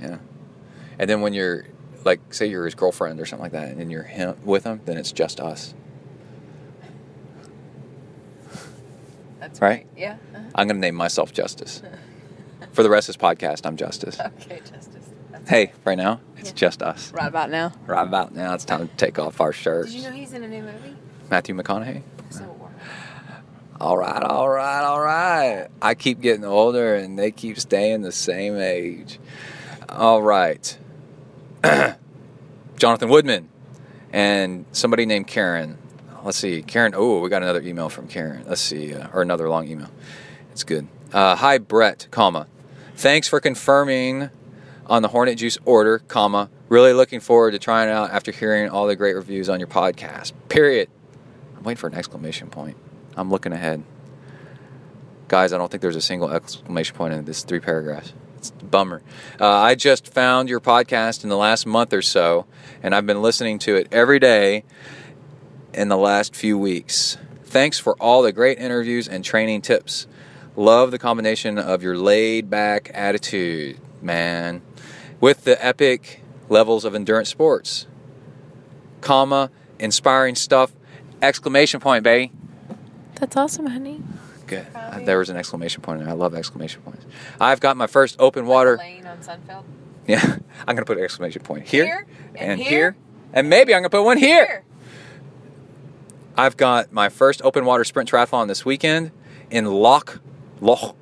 yeah. 0.00 0.18
And 0.98 1.08
then 1.08 1.20
when 1.22 1.32
you're 1.32 1.64
like, 2.04 2.34
say 2.34 2.46
you're 2.46 2.64
his 2.66 2.74
girlfriend 2.74 3.18
or 3.20 3.24
something 3.24 3.44
like 3.44 3.52
that, 3.52 3.76
and 3.76 3.90
you're 3.90 4.02
him 4.02 4.36
with 4.44 4.64
him, 4.64 4.80
then 4.84 4.98
it's 4.98 5.12
just 5.12 5.40
us. 5.40 5.72
That's 9.40 9.60
Right? 9.60 9.86
great. 9.92 10.02
Yeah. 10.02 10.16
uh-huh. 10.34 10.44
I'm 10.54 10.66
going 10.68 10.76
to 10.76 10.80
name 10.80 10.94
myself 10.94 11.32
Justice. 11.32 11.82
For 12.72 12.82
the 12.82 12.90
rest 12.90 13.08
of 13.08 13.16
this 13.16 13.22
podcast, 13.22 13.66
I'm 13.66 13.76
Justice. 13.76 14.18
Okay, 14.40 14.58
Justice. 14.60 14.91
Hey, 15.48 15.72
right 15.84 15.98
now, 15.98 16.20
it's 16.36 16.50
Yeah. 16.50 16.54
just 16.54 16.82
us. 16.82 17.12
Right 17.12 17.26
about 17.26 17.50
now. 17.50 17.72
Right 17.86 18.06
about 18.06 18.34
now, 18.34 18.54
it's 18.54 18.64
time 18.64 18.88
to 18.88 18.94
take 18.96 19.18
off 19.18 19.40
our 19.40 19.52
shirts. 19.52 19.92
Did 19.92 19.98
you 20.02 20.08
know 20.08 20.14
he's 20.14 20.32
in 20.32 20.42
a 20.44 20.48
new 20.48 20.62
movie? 20.62 20.96
Matthew 21.30 21.54
McConaughey. 21.54 22.02
Civil 22.30 22.54
War. 22.54 22.70
All 23.80 23.96
right, 23.98 24.22
all 24.22 24.48
right, 24.48 24.82
all 24.84 25.00
right. 25.00 25.66
I 25.80 25.94
keep 25.94 26.20
getting 26.20 26.44
older 26.44 26.94
and 26.94 27.18
they 27.18 27.30
keep 27.32 27.58
staying 27.58 28.02
the 28.02 28.12
same 28.12 28.56
age. 28.56 29.18
All 29.88 30.22
right. 30.22 30.76
Jonathan 32.76 33.08
Woodman 33.08 33.48
and 34.12 34.64
somebody 34.72 35.06
named 35.06 35.26
Karen. 35.26 35.78
Let's 36.24 36.38
see. 36.38 36.62
Karen, 36.62 36.92
oh, 36.94 37.18
we 37.20 37.28
got 37.28 37.42
another 37.42 37.62
email 37.62 37.88
from 37.88 38.06
Karen. 38.06 38.44
Let's 38.46 38.60
see. 38.60 38.94
Uh, 38.94 39.08
or 39.12 39.22
another 39.22 39.48
long 39.48 39.66
email. 39.68 39.88
It's 40.52 40.62
good. 40.62 40.86
Uh, 41.12 41.34
hi, 41.34 41.58
Brett, 41.58 42.06
comma. 42.12 42.46
Thanks 42.94 43.26
for 43.26 43.40
confirming 43.40 44.30
on 44.86 45.02
the 45.02 45.08
Hornet 45.08 45.38
Juice 45.38 45.58
order, 45.64 45.98
comma. 45.98 46.50
Really 46.68 46.92
looking 46.92 47.20
forward 47.20 47.52
to 47.52 47.58
trying 47.58 47.88
it 47.88 47.92
out 47.92 48.10
after 48.10 48.32
hearing 48.32 48.68
all 48.70 48.86
the 48.86 48.96
great 48.96 49.14
reviews 49.14 49.48
on 49.48 49.60
your 49.60 49.68
podcast. 49.68 50.32
Period. 50.48 50.88
I'm 51.56 51.62
waiting 51.62 51.78
for 51.78 51.86
an 51.86 51.94
exclamation 51.94 52.48
point. 52.48 52.76
I'm 53.16 53.30
looking 53.30 53.52
ahead. 53.52 53.84
Guys, 55.28 55.52
I 55.52 55.58
don't 55.58 55.70
think 55.70 55.80
there's 55.80 55.96
a 55.96 56.00
single 56.00 56.30
exclamation 56.30 56.96
point 56.96 57.14
in 57.14 57.24
this 57.24 57.44
three 57.44 57.60
paragraphs. 57.60 58.12
It's 58.36 58.50
a 58.50 58.64
bummer. 58.64 59.02
Uh, 59.40 59.48
I 59.48 59.74
just 59.74 60.12
found 60.12 60.48
your 60.48 60.60
podcast 60.60 61.22
in 61.22 61.30
the 61.30 61.36
last 61.36 61.64
month 61.64 61.92
or 61.92 62.02
so, 62.02 62.46
and 62.82 62.94
I've 62.94 63.06
been 63.06 63.22
listening 63.22 63.58
to 63.60 63.76
it 63.76 63.86
every 63.92 64.18
day 64.18 64.64
in 65.72 65.88
the 65.88 65.96
last 65.96 66.34
few 66.34 66.58
weeks. 66.58 67.16
Thanks 67.44 67.78
for 67.78 67.94
all 68.00 68.22
the 68.22 68.32
great 68.32 68.58
interviews 68.58 69.06
and 69.06 69.24
training 69.24 69.62
tips. 69.62 70.06
Love 70.56 70.90
the 70.90 70.98
combination 70.98 71.58
of 71.58 71.82
your 71.82 71.96
laid 71.96 72.50
back 72.50 72.90
attitude, 72.92 73.78
man, 74.02 74.60
with 75.22 75.44
the 75.44 75.64
epic 75.64 76.20
levels 76.50 76.84
of 76.84 76.94
endurance 76.94 77.30
sports. 77.30 77.86
Comma, 79.00 79.50
inspiring 79.78 80.34
stuff, 80.34 80.72
exclamation 81.22 81.80
point, 81.80 82.02
baby. 82.02 82.32
That's 83.14 83.36
awesome, 83.36 83.66
honey. 83.66 84.02
Good. 84.48 84.66
There 85.04 85.18
was 85.18 85.30
an 85.30 85.36
exclamation 85.36 85.80
point 85.80 86.00
in 86.00 86.06
there. 86.06 86.12
I 86.14 86.16
love 86.18 86.34
exclamation 86.34 86.82
points. 86.82 87.06
I've 87.40 87.60
got 87.60 87.76
my 87.76 87.86
first 87.86 88.16
open 88.18 88.46
water. 88.46 88.76
Lane 88.78 89.06
on 89.06 89.18
Sunfeld. 89.18 89.62
Yeah, 90.08 90.20
I'm 90.66 90.74
going 90.74 90.78
to 90.78 90.84
put 90.84 90.98
an 90.98 91.04
exclamation 91.04 91.40
point 91.42 91.68
here, 91.68 91.84
Here, 91.84 92.06
and, 92.34 92.50
and 92.52 92.60
here. 92.60 92.68
here. 92.70 92.96
and 93.32 93.48
maybe 93.48 93.72
I'm 93.72 93.82
going 93.82 93.90
to 93.90 93.96
put 93.96 94.02
one 94.04 94.18
here. 94.18 94.64
I've 96.36 96.56
got 96.56 96.90
my 96.92 97.08
first 97.08 97.40
open 97.44 97.64
water 97.64 97.84
sprint 97.84 98.10
triathlon 98.10 98.48
this 98.48 98.64
weekend 98.64 99.12
in 99.50 99.66
Loch 99.66 100.20
Loch 100.60 100.96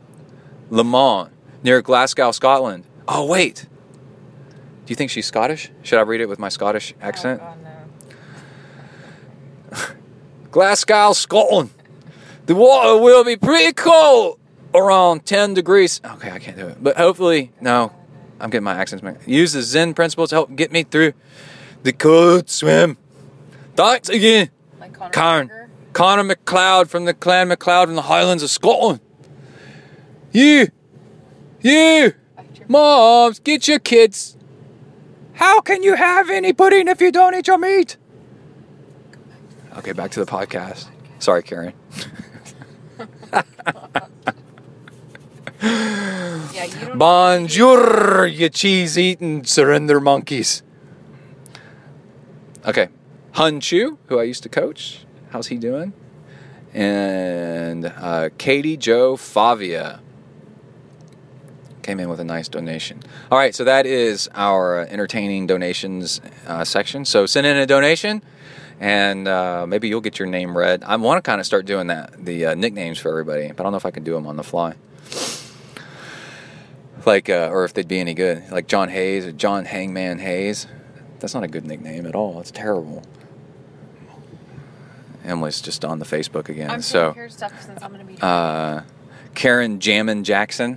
Lomond 0.68 1.30
near 1.62 1.80
Glasgow, 1.80 2.32
Scotland. 2.32 2.84
Oh 3.09 3.24
wait, 3.24 3.66
do 4.90 4.92
you 4.92 4.96
think 4.96 5.12
she's 5.12 5.26
Scottish? 5.26 5.70
Should 5.84 6.00
I 6.00 6.02
read 6.02 6.20
it 6.20 6.28
with 6.28 6.40
my 6.40 6.48
Scottish 6.48 6.94
oh, 7.00 7.06
accent? 7.06 7.40
Oh, 7.40 7.54
God, 9.70 9.78
no. 9.78 9.86
Glasgow, 10.50 11.12
Scotland. 11.12 11.70
The 12.46 12.56
water 12.56 13.00
will 13.00 13.22
be 13.22 13.36
pretty 13.36 13.72
cold, 13.72 14.40
around 14.74 15.24
10 15.26 15.54
degrees. 15.54 16.00
Okay, 16.04 16.32
I 16.32 16.40
can't 16.40 16.56
do 16.56 16.66
it. 16.66 16.82
But 16.82 16.96
hopefully, 16.96 17.52
no, 17.60 17.92
I'm 18.40 18.50
getting 18.50 18.64
my 18.64 18.74
accents 18.74 19.04
mixed. 19.04 19.28
Use 19.28 19.52
the 19.52 19.62
Zen 19.62 19.94
principles 19.94 20.30
to 20.30 20.34
help 20.34 20.56
get 20.56 20.72
me 20.72 20.82
through 20.82 21.12
the 21.84 21.92
cold 21.92 22.50
swim. 22.50 22.96
Thanks 23.76 24.08
again, 24.08 24.50
Like 24.80 24.94
Conor 24.94 25.12
Karen. 25.12 25.48
McGregor? 25.50 25.68
Connor 25.92 26.34
McLeod 26.34 26.88
from 26.88 27.04
the 27.04 27.14
Clan 27.14 27.48
McLeod 27.48 27.90
in 27.90 27.94
the 27.94 28.02
Highlands 28.02 28.42
of 28.42 28.50
Scotland. 28.50 28.98
You, 30.32 30.66
you, 31.60 32.14
moms, 32.66 33.38
get 33.38 33.68
your 33.68 33.78
kids. 33.78 34.36
How 35.40 35.62
can 35.62 35.82
you 35.82 35.94
have 35.94 36.28
any 36.28 36.52
pudding 36.52 36.86
if 36.86 37.00
you 37.00 37.10
don't 37.10 37.34
eat 37.34 37.46
your 37.46 37.56
meat? 37.56 37.96
Okay, 39.78 39.92
back 39.92 40.10
to 40.10 40.20
the 40.20 40.30
podcast. 40.30 40.88
Sorry, 41.18 41.42
Karen. 41.42 41.72
Yeah, 45.62 46.64
you 46.64 46.86
don't. 46.86 46.98
Bonjour, 46.98 48.26
you 48.26 48.50
cheese 48.50 48.98
eating 48.98 49.44
surrender 49.44 49.98
monkeys. 49.98 50.62
Okay. 52.66 52.88
Hun 53.32 53.60
Chu, 53.60 53.98
who 54.08 54.18
I 54.18 54.24
used 54.24 54.42
to 54.42 54.50
coach. 54.50 55.06
How's 55.30 55.46
he 55.46 55.56
doing? 55.56 55.94
And 56.74 57.86
uh, 57.86 58.28
Katie 58.36 58.76
Joe 58.76 59.16
Favia 59.16 60.00
came 61.90 61.98
in 61.98 62.08
with 62.08 62.20
a 62.20 62.24
nice 62.24 62.46
donation. 62.48 63.00
All 63.32 63.38
right, 63.38 63.52
so 63.52 63.64
that 63.64 63.84
is 63.84 64.28
our 64.32 64.82
entertaining 64.86 65.48
donations 65.48 66.20
uh, 66.46 66.62
section. 66.62 67.04
So 67.04 67.26
send 67.26 67.48
in 67.48 67.56
a 67.56 67.66
donation, 67.66 68.22
and 68.78 69.26
uh, 69.26 69.66
maybe 69.66 69.88
you'll 69.88 70.00
get 70.00 70.20
your 70.20 70.28
name 70.28 70.56
read. 70.56 70.84
I 70.84 70.94
want 70.96 71.18
to 71.18 71.28
kind 71.28 71.40
of 71.40 71.46
start 71.46 71.66
doing 71.66 71.88
that, 71.88 72.24
the 72.24 72.46
uh, 72.46 72.54
nicknames 72.54 72.98
for 72.98 73.08
everybody, 73.08 73.48
but 73.48 73.58
I 73.58 73.62
don't 73.64 73.72
know 73.72 73.76
if 73.78 73.86
I 73.86 73.90
can 73.90 74.04
do 74.04 74.14
them 74.14 74.26
on 74.28 74.36
the 74.36 74.44
fly 74.44 74.74
like 77.06 77.30
uh, 77.30 77.48
or 77.50 77.64
if 77.64 77.72
they'd 77.72 77.88
be 77.88 77.98
any 77.98 78.12
good 78.12 78.42
like 78.50 78.68
john 78.68 78.90
hayes 78.90 79.24
or 79.24 79.32
john 79.32 79.64
hangman 79.64 80.18
hayes 80.18 80.66
that's 81.18 81.32
not 81.32 81.42
a 81.42 81.48
good 81.48 81.64
nickname 81.64 82.04
at 82.04 82.14
all 82.14 82.38
it's 82.38 82.50
terrible 82.50 83.02
emily's 85.24 85.62
just 85.62 85.82
on 85.82 85.98
the 85.98 86.04
facebook 86.04 86.50
again 86.50 86.70
I'm 86.70 86.82
so 86.82 87.16
stuff 87.28 87.62
since 87.62 87.82
I'm 87.82 87.90
gonna 87.90 88.04
be. 88.04 88.18
uh, 88.20 88.82
karen 89.34 89.80
jammin 89.80 90.24
jackson 90.24 90.76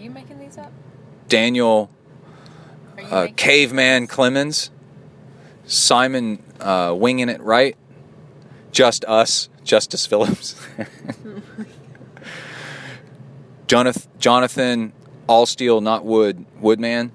you 0.00 0.10
making 0.10 0.38
these 0.38 0.58
up? 0.58 0.72
daniel 1.28 1.90
uh, 3.10 3.28
caveman 3.36 4.06
clemens 4.06 4.70
simon 5.64 6.42
uh, 6.60 6.94
winging 6.96 7.28
it 7.28 7.40
right 7.42 7.76
just 8.72 9.04
us 9.06 9.48
justice 9.64 10.06
phillips. 10.06 10.56
Jonathan 13.66 14.10
jonathan 14.18 14.92
all 15.28 15.46
steel 15.46 15.80
not 15.80 16.04
wood 16.04 16.44
woodman. 16.60 17.12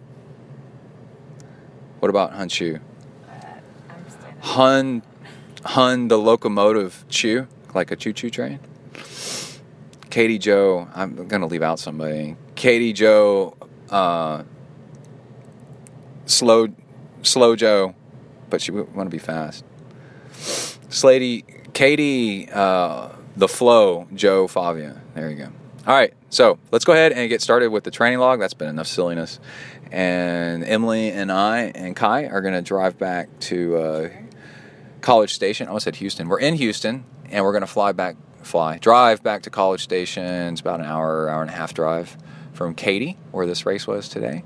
What 1.99 2.09
about 2.09 2.33
hun 2.33 2.47
chu? 2.49 2.79
I'm 3.29 4.01
hun 4.39 5.01
hun 5.65 6.07
the 6.07 6.17
locomotive 6.17 7.03
chew 7.09 7.47
like 7.73 7.91
a 7.91 7.95
choo-choo 7.95 8.29
train. 8.29 8.59
Katie 10.09 10.37
joe 10.37 10.87
i'm 10.95 11.27
gonna 11.27 11.47
leave 11.47 11.61
out 11.61 11.77
somebody 11.77 12.37
katie 12.55 12.93
joe 12.93 13.55
uh, 13.89 14.43
slow 16.25 16.67
slow 17.21 17.55
joe 17.55 17.93
but 18.49 18.61
she 18.61 18.71
want 18.71 19.07
to 19.07 19.09
be 19.09 19.17
fast. 19.17 19.65
Slady 20.89 21.43
katie 21.73 22.49
uh, 22.51 23.09
the 23.35 23.47
flow 23.47 24.07
joe 24.13 24.47
favia. 24.47 25.01
There 25.13 25.29
you 25.29 25.35
go. 25.35 25.51
All 25.87 25.95
right 25.95 26.13
so 26.29 26.57
let's 26.71 26.85
go 26.85 26.93
ahead 26.93 27.11
and 27.11 27.29
get 27.29 27.41
started 27.41 27.69
with 27.69 27.83
the 27.83 27.91
training 27.91 28.19
log. 28.19 28.39
That's 28.39 28.53
been 28.53 28.69
enough 28.69 28.87
silliness. 28.87 29.39
And 29.91 30.63
emily 30.63 31.11
and 31.11 31.31
i 31.31 31.71
and 31.75 31.95
kai 31.95 32.25
are 32.25 32.41
going 32.41 32.53
to 32.53 32.61
drive 32.61 32.97
back 32.97 33.27
to 33.41 33.77
uh, 33.77 34.09
college 35.01 35.33
station. 35.33 35.67
I 35.67 35.69
almost 35.69 35.85
said 35.85 35.97
houston. 35.97 36.27
We're 36.27 36.39
in 36.39 36.55
houston 36.55 37.05
and 37.29 37.43
we're 37.43 37.51
going 37.51 37.61
to 37.61 37.67
fly 37.67 37.91
back 37.91 38.15
fly 38.41 38.77
drive 38.77 39.23
back 39.23 39.43
to 39.43 39.49
college 39.49 39.83
station. 39.83 40.53
It's 40.53 40.61
about 40.61 40.79
an 40.79 40.85
hour 40.85 41.29
hour 41.29 41.41
and 41.41 41.49
a 41.49 41.53
half 41.53 41.73
drive 41.73 42.17
from 42.55 42.73
katy 42.73 43.17
where 43.31 43.45
this 43.45 43.65
race 43.65 43.85
was 43.85 44.07
today 44.09 44.43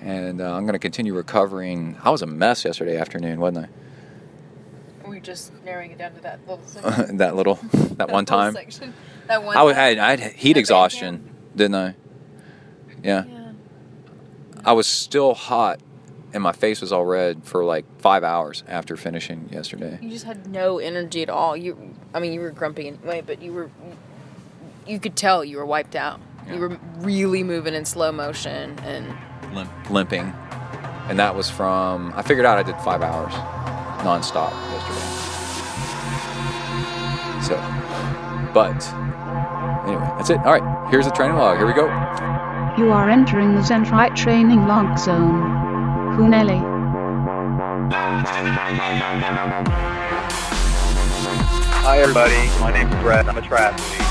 and 0.00 0.40
uh, 0.40 0.54
i'm 0.54 0.64
going 0.64 0.72
to 0.74 0.78
continue 0.78 1.14
recovering 1.14 1.96
i 2.02 2.10
was 2.10 2.22
a 2.22 2.26
mess 2.26 2.64
yesterday 2.64 2.96
afternoon 2.96 3.40
wasn't 3.40 3.66
I? 3.66 3.68
We're 5.06 5.20
just 5.20 5.52
narrowing 5.64 5.92
it 5.92 5.98
down 5.98 6.14
to 6.14 6.20
that 6.22 6.40
little 6.48 6.64
section. 6.66 7.18
that 7.18 7.36
little 7.36 7.54
that 7.72 8.10
one 8.10 8.24
little 8.24 8.24
time 8.24 8.52
Section. 8.54 8.94
That 9.28 9.44
one. 9.44 9.56
I 9.56 9.72
had 9.72 9.98
I 9.98 10.16
had 10.16 10.32
heat 10.32 10.54
That 10.54 10.60
exhaustion, 10.60 11.30
didn't 11.54 11.76
I? 11.76 11.94
Yeah. 13.02 13.24
Yeah. 13.24 13.52
I 14.64 14.72
was 14.72 14.86
still 14.86 15.34
hot 15.34 15.80
and 16.34 16.42
my 16.42 16.52
face 16.52 16.80
was 16.80 16.90
all 16.90 17.04
red 17.04 17.44
for 17.44 17.64
like 17.64 17.84
five 18.00 18.24
hours 18.24 18.64
after 18.66 18.96
finishing 18.96 19.48
yesterday. 19.52 19.98
You 20.02 20.10
just 20.10 20.24
had 20.24 20.48
no 20.48 20.78
energy 20.78 21.22
at 21.22 21.30
all. 21.30 21.56
You, 21.56 21.94
I 22.12 22.18
mean, 22.18 22.32
you 22.32 22.40
were 22.40 22.50
grumpy 22.50 22.88
anyway, 22.88 23.22
but 23.24 23.40
you 23.40 23.52
were, 23.52 23.70
you 24.84 24.98
could 24.98 25.14
tell 25.14 25.44
you 25.44 25.58
were 25.58 25.66
wiped 25.66 25.94
out. 25.94 26.20
Yeah. 26.46 26.54
You 26.54 26.60
were 26.60 26.78
really 26.98 27.42
moving 27.42 27.74
in 27.74 27.84
slow 27.84 28.12
motion, 28.12 28.78
and 28.80 29.14
Limp, 29.54 29.70
limping, 29.90 30.32
and 31.08 31.18
that 31.18 31.34
was 31.34 31.48
from. 31.48 32.12
I 32.16 32.22
figured 32.22 32.44
out 32.44 32.58
I 32.58 32.62
did 32.62 32.76
five 32.78 33.02
hours 33.02 33.32
nonstop 34.02 34.52
yesterday. 34.72 35.00
So, 37.40 37.56
but 38.52 38.82
anyway, 39.86 40.06
that's 40.16 40.30
it. 40.30 40.38
All 40.38 40.58
right, 40.58 40.90
here's 40.90 41.04
the 41.06 41.12
training 41.12 41.36
log. 41.36 41.56
Here 41.58 41.66
we 41.66 41.72
go. 41.72 41.86
You 42.76 42.90
are 42.90 43.08
entering 43.08 43.54
the 43.54 43.60
Zentrite 43.60 44.16
training 44.16 44.66
log 44.66 44.98
zone. 44.98 45.42
Huneli. 46.16 46.60
Hi, 51.82 51.98
everybody. 52.00 52.48
My 52.60 52.72
name's 52.72 52.94
Brett. 53.02 53.28
I'm 53.28 53.36
a 53.36 53.42
triathlete. 53.42 54.04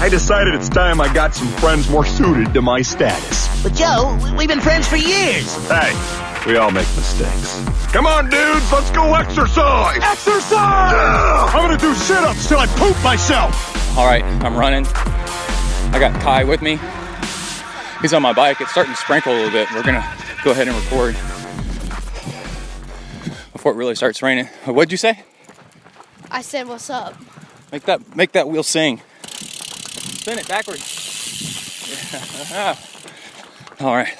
I 0.00 0.08
decided 0.08 0.54
it's 0.54 0.68
time 0.68 1.00
I 1.00 1.12
got 1.12 1.34
some 1.34 1.48
friends 1.58 1.88
more 1.90 2.06
suited 2.06 2.54
to 2.54 2.62
my 2.62 2.80
status. 2.80 3.48
But 3.62 3.74
Joe, 3.74 4.18
we- 4.24 4.32
we've 4.32 4.48
been 4.48 4.60
friends 4.60 4.86
for 4.88 4.96
years. 4.96 5.54
Hey, 5.68 5.92
we 6.46 6.56
all 6.56 6.70
make 6.70 6.86
mistakes. 6.96 7.60
Come 7.92 8.06
on, 8.06 8.30
dudes, 8.30 8.72
let's 8.72 8.90
go 8.92 9.14
exercise! 9.14 9.98
Exercise! 10.02 10.92
Yeah! 10.92 11.50
I'm 11.52 11.62
gonna 11.66 11.76
do 11.76 11.92
sit-ups 11.94 12.48
till 12.48 12.58
I 12.58 12.66
poop 12.66 12.96
myself! 13.04 13.98
All 13.98 14.06
right, 14.06 14.24
I'm 14.42 14.56
running. 14.56 14.86
I 15.92 15.98
got 15.98 16.18
Kai 16.22 16.44
with 16.44 16.62
me. 16.62 16.78
He's 18.00 18.14
on 18.14 18.22
my 18.22 18.32
bike. 18.32 18.60
It's 18.62 18.70
starting 18.70 18.94
to 18.94 18.98
sprinkle 18.98 19.32
a 19.32 19.36
little 19.36 19.50
bit. 19.50 19.70
We're 19.72 19.82
gonna 19.82 20.04
go 20.42 20.52
ahead 20.52 20.68
and 20.68 20.76
record 20.78 21.14
before 23.52 23.72
it 23.72 23.76
really 23.76 23.94
starts 23.96 24.22
raining. 24.22 24.46
What'd 24.64 24.92
you 24.92 24.96
say? 24.98 25.24
I 26.30 26.40
said, 26.40 26.68
"What's 26.68 26.88
up?" 26.88 27.14
Make 27.72 27.84
that 27.84 28.16
make 28.16 28.32
that 28.32 28.48
wheel 28.48 28.62
sing. 28.62 29.02
Spin 30.00 30.38
it 30.38 30.48
backwards. 30.48 32.48
Yeah. 32.50 32.76
All 33.80 33.94
right. 33.94 34.16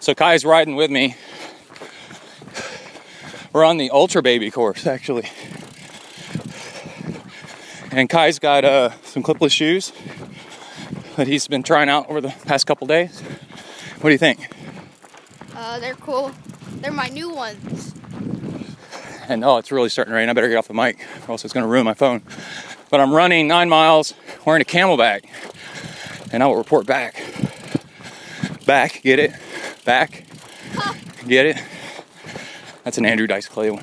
So 0.00 0.14
Kai's 0.14 0.44
riding 0.44 0.74
with 0.74 0.90
me. 0.90 1.16
We're 3.52 3.64
on 3.64 3.76
the 3.76 3.90
Ultra 3.90 4.22
Baby 4.22 4.50
course, 4.50 4.86
actually. 4.86 5.28
And 7.92 8.10
Kai's 8.10 8.38
got 8.38 8.64
uh, 8.64 8.90
some 9.02 9.22
clipless 9.22 9.52
shoes 9.52 9.92
that 11.16 11.26
he's 11.26 11.46
been 11.46 11.62
trying 11.62 11.88
out 11.88 12.08
over 12.08 12.20
the 12.20 12.34
past 12.46 12.66
couple 12.66 12.86
days. 12.86 13.20
What 14.00 14.08
do 14.08 14.12
you 14.12 14.18
think? 14.18 14.48
Uh, 15.54 15.78
they're 15.78 15.94
cool. 15.94 16.32
They're 16.80 16.90
my 16.90 17.08
new 17.08 17.30
ones. 17.30 17.94
And 19.42 19.42
oh, 19.46 19.56
it's 19.56 19.72
really 19.72 19.88
starting 19.88 20.12
to 20.12 20.16
rain. 20.16 20.28
I 20.28 20.34
better 20.34 20.50
get 20.50 20.58
off 20.58 20.68
the 20.68 20.74
mic, 20.74 21.06
or 21.26 21.30
else 21.30 21.42
it's 21.46 21.54
going 21.54 21.64
to 21.64 21.68
ruin 21.68 21.86
my 21.86 21.94
phone. 21.94 22.20
But 22.90 23.00
I'm 23.00 23.14
running 23.14 23.48
nine 23.48 23.70
miles 23.70 24.12
wearing 24.44 24.60
a 24.60 24.64
CamelBak, 24.66 25.24
and 26.32 26.42
I 26.42 26.46
will 26.46 26.56
report 26.56 26.86
back. 26.86 27.14
Back, 28.66 29.00
get 29.02 29.18
it? 29.18 29.32
Back, 29.86 30.26
get 31.26 31.46
it? 31.46 31.56
That's 32.84 32.98
an 32.98 33.06
Andrew 33.06 33.26
Dice 33.26 33.48
Clay 33.48 33.70
one. 33.70 33.82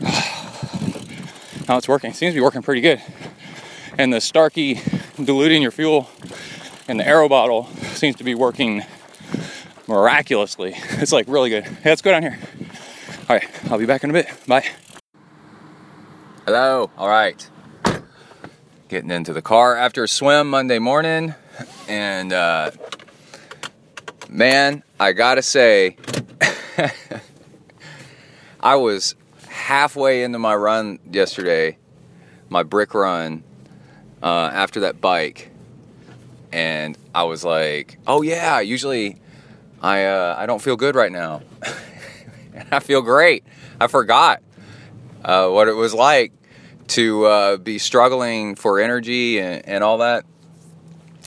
Now 1.68 1.76
it's 1.76 1.88
working. 1.88 2.14
Seems 2.14 2.32
to 2.32 2.38
be 2.38 2.42
working 2.42 2.62
pretty 2.62 2.80
good. 2.80 3.02
And 3.98 4.14
the 4.14 4.20
Starkey 4.22 4.80
diluting 5.22 5.60
your 5.60 5.72
fuel 5.72 6.08
in 6.88 6.96
the 6.96 7.06
aero 7.06 7.28
bottle 7.28 7.66
seems 7.92 8.16
to 8.16 8.24
be 8.24 8.34
working 8.34 8.82
miraculously. 9.88 10.74
It's 10.98 11.12
like 11.12 11.26
really 11.28 11.50
good. 11.50 11.64
Hey, 11.64 11.90
let's 11.90 12.02
go 12.02 12.10
down 12.10 12.22
here. 12.22 12.38
All 13.28 13.36
right, 13.36 13.70
I'll 13.70 13.78
be 13.78 13.86
back 13.86 14.04
in 14.04 14.10
a 14.10 14.12
bit. 14.12 14.28
Bye. 14.46 14.64
Hello. 16.44 16.90
All 16.96 17.08
right. 17.08 17.48
Getting 18.88 19.10
into 19.10 19.32
the 19.32 19.42
car 19.42 19.76
after 19.76 20.04
a 20.04 20.08
swim 20.08 20.48
Monday 20.48 20.78
morning. 20.78 21.34
And 21.88 22.32
uh, 22.32 22.70
man, 24.28 24.82
I 24.98 25.12
gotta 25.12 25.42
say, 25.42 25.96
I 28.60 28.76
was 28.76 29.14
halfway 29.48 30.22
into 30.22 30.38
my 30.38 30.54
run 30.54 30.98
yesterday, 31.10 31.78
my 32.48 32.62
brick 32.62 32.94
run, 32.94 33.42
uh, 34.22 34.50
after 34.52 34.80
that 34.80 35.00
bike. 35.00 35.50
And 36.52 36.96
I 37.14 37.24
was 37.24 37.44
like, 37.44 37.98
oh 38.06 38.22
yeah, 38.22 38.60
usually 38.60 39.20
I, 39.82 40.04
uh, 40.04 40.34
I 40.38 40.46
don't 40.46 40.62
feel 40.62 40.76
good 40.76 40.94
right 40.94 41.12
now. 41.12 41.42
I 42.72 42.80
feel 42.80 43.02
great. 43.02 43.44
I 43.80 43.86
forgot 43.86 44.42
uh, 45.24 45.48
what 45.48 45.68
it 45.68 45.74
was 45.74 45.92
like 45.92 46.32
to 46.88 47.24
uh, 47.26 47.56
be 47.56 47.78
struggling 47.78 48.54
for 48.54 48.80
energy 48.80 49.38
and, 49.38 49.66
and 49.68 49.84
all 49.84 49.98
that, 49.98 50.24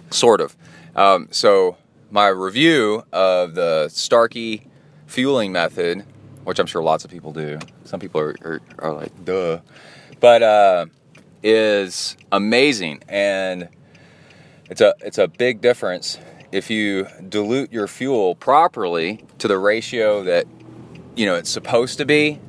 sort 0.10 0.42
of. 0.42 0.56
Um, 0.96 1.28
so 1.32 1.78
my 2.12 2.28
review 2.28 3.04
of 3.14 3.56
the 3.56 3.90
Starkey 3.90 4.68
fueling 5.06 5.52
method, 5.52 6.06
which 6.44 6.60
I'm 6.60 6.66
sure 6.66 6.82
lots 6.82 7.06
of 7.06 7.12
people 7.12 7.34
do. 7.34 7.60
Some 7.84 8.00
people 8.00 8.22
are, 8.22 8.36
are, 8.44 8.62
are 8.80 8.94
like, 8.94 9.26
duh, 9.26 9.60
but 10.20 10.42
uh, 10.44 10.86
is 11.44 12.18
amazing, 12.32 13.02
and 13.08 13.70
it's 14.70 14.82
a 14.82 14.94
it's 15.02 15.18
a 15.18 15.28
big 15.28 15.62
difference 15.62 16.20
if 16.52 16.70
you 16.70 17.08
dilute 17.28 17.72
your 17.72 17.88
fuel 17.88 18.36
properly 18.36 19.24
to 19.38 19.48
the 19.48 19.58
ratio 19.58 20.24
that 20.24 20.46
you 21.16 21.26
know 21.26 21.36
it's 21.36 21.50
supposed 21.50 21.98
to 21.98 22.06
be 22.06 22.40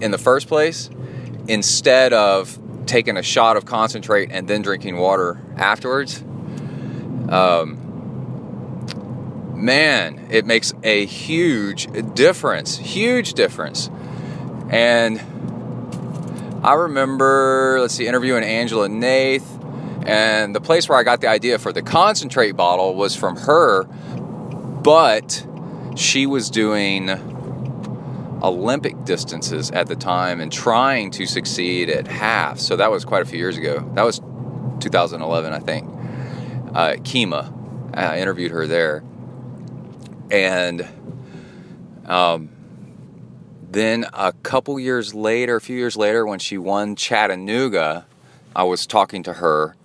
in 0.00 0.10
the 0.10 0.18
first 0.18 0.48
place 0.48 0.90
instead 1.48 2.12
of 2.12 2.58
taking 2.86 3.16
a 3.16 3.22
shot 3.22 3.56
of 3.56 3.64
concentrate 3.64 4.30
and 4.30 4.48
then 4.48 4.62
drinking 4.62 4.96
water 4.96 5.40
afterwards 5.56 6.22
um, 7.30 7.78
man 9.54 10.26
it 10.30 10.44
makes 10.44 10.72
a 10.82 11.06
huge 11.06 11.86
difference 12.14 12.76
huge 12.78 13.34
difference. 13.34 13.90
And 14.70 15.20
i 16.64 16.74
remember 16.74 17.78
let's 17.80 17.94
see 17.94 18.06
interviewing 18.06 18.44
angela 18.44 18.88
nath 18.88 19.51
and 20.06 20.54
the 20.54 20.60
place 20.60 20.88
where 20.88 20.98
i 20.98 21.02
got 21.02 21.20
the 21.20 21.28
idea 21.28 21.58
for 21.58 21.72
the 21.72 21.82
concentrate 21.82 22.52
bottle 22.52 22.94
was 22.94 23.14
from 23.14 23.36
her 23.36 23.84
but 24.82 25.46
she 25.96 26.26
was 26.26 26.50
doing 26.50 27.10
Olympic 28.42 29.04
distances 29.04 29.70
at 29.70 29.86
the 29.86 29.94
time 29.94 30.40
and 30.40 30.50
trying 30.50 31.12
to 31.12 31.26
succeed 31.26 31.88
at 31.88 32.08
half. 32.08 32.58
So 32.58 32.76
that 32.76 32.90
was 32.90 33.04
quite 33.04 33.22
a 33.22 33.24
few 33.24 33.38
years 33.38 33.56
ago. 33.56 33.88
That 33.94 34.04
was 34.04 34.20
2011, 34.80 35.52
I 35.52 35.58
think. 35.60 35.88
Uh, 36.74 36.94
Kima, 37.02 37.52
I 37.96 38.18
interviewed 38.18 38.50
her 38.50 38.66
there, 38.66 39.04
and 40.30 40.88
um, 42.06 42.48
then 43.70 44.06
a 44.12 44.32
couple 44.42 44.80
years 44.80 45.14
later, 45.14 45.56
a 45.56 45.60
few 45.60 45.76
years 45.76 45.96
later, 45.96 46.26
when 46.26 46.38
she 46.38 46.56
won 46.56 46.96
Chattanooga, 46.96 48.06
I 48.56 48.64
was 48.64 48.86
talking 48.86 49.22
to 49.24 49.34
her 49.34 49.76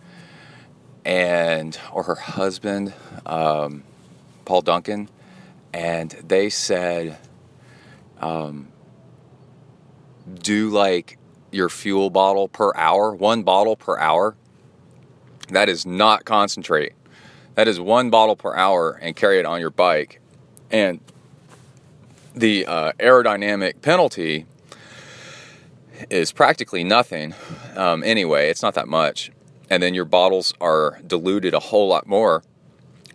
and 1.08 1.80
or 1.94 2.04
her 2.04 2.16
husband, 2.16 2.94
um, 3.26 3.84
Paul 4.44 4.62
Duncan, 4.62 5.10
and 5.74 6.12
they 6.12 6.50
said 6.50 7.18
um, 8.20 8.68
do 10.42 10.70
like 10.70 11.18
your 11.50 11.70
fuel 11.70 12.10
bottle 12.10 12.50
per 12.50 12.74
hour, 12.76 13.16
one 13.16 13.44
bottle 13.44 13.78
per 13.78 13.98
hour. 13.98 14.36
That 15.50 15.70
is 15.70 15.86
not 15.86 16.26
concentrate. 16.26 16.92
That 17.56 17.70
is 17.70 17.80
one 17.80 18.10
bottle 18.10 18.36
per 18.36 18.54
hour 18.54 18.92
and 19.02 19.16
carry 19.16 19.40
it 19.40 19.46
on 19.46 19.62
your 19.62 19.70
bike. 19.70 20.20
And 20.70 21.00
the 22.36 22.66
uh, 22.66 22.92
aerodynamic 23.00 23.82
penalty 23.82 24.46
is 26.10 26.34
practically 26.34 26.84
nothing 26.84 27.34
um, 27.78 28.04
anyway. 28.04 28.50
It's 28.50 28.62
not 28.62 28.74
that 28.74 28.90
much. 28.90 29.32
And 29.70 29.84
then 29.84 29.94
your 29.94 30.06
bottles 30.06 30.54
are 30.62 31.00
diluted 31.06 31.54
a 31.54 31.60
whole 31.60 31.88
lot 31.88 32.08
more. 32.08 32.44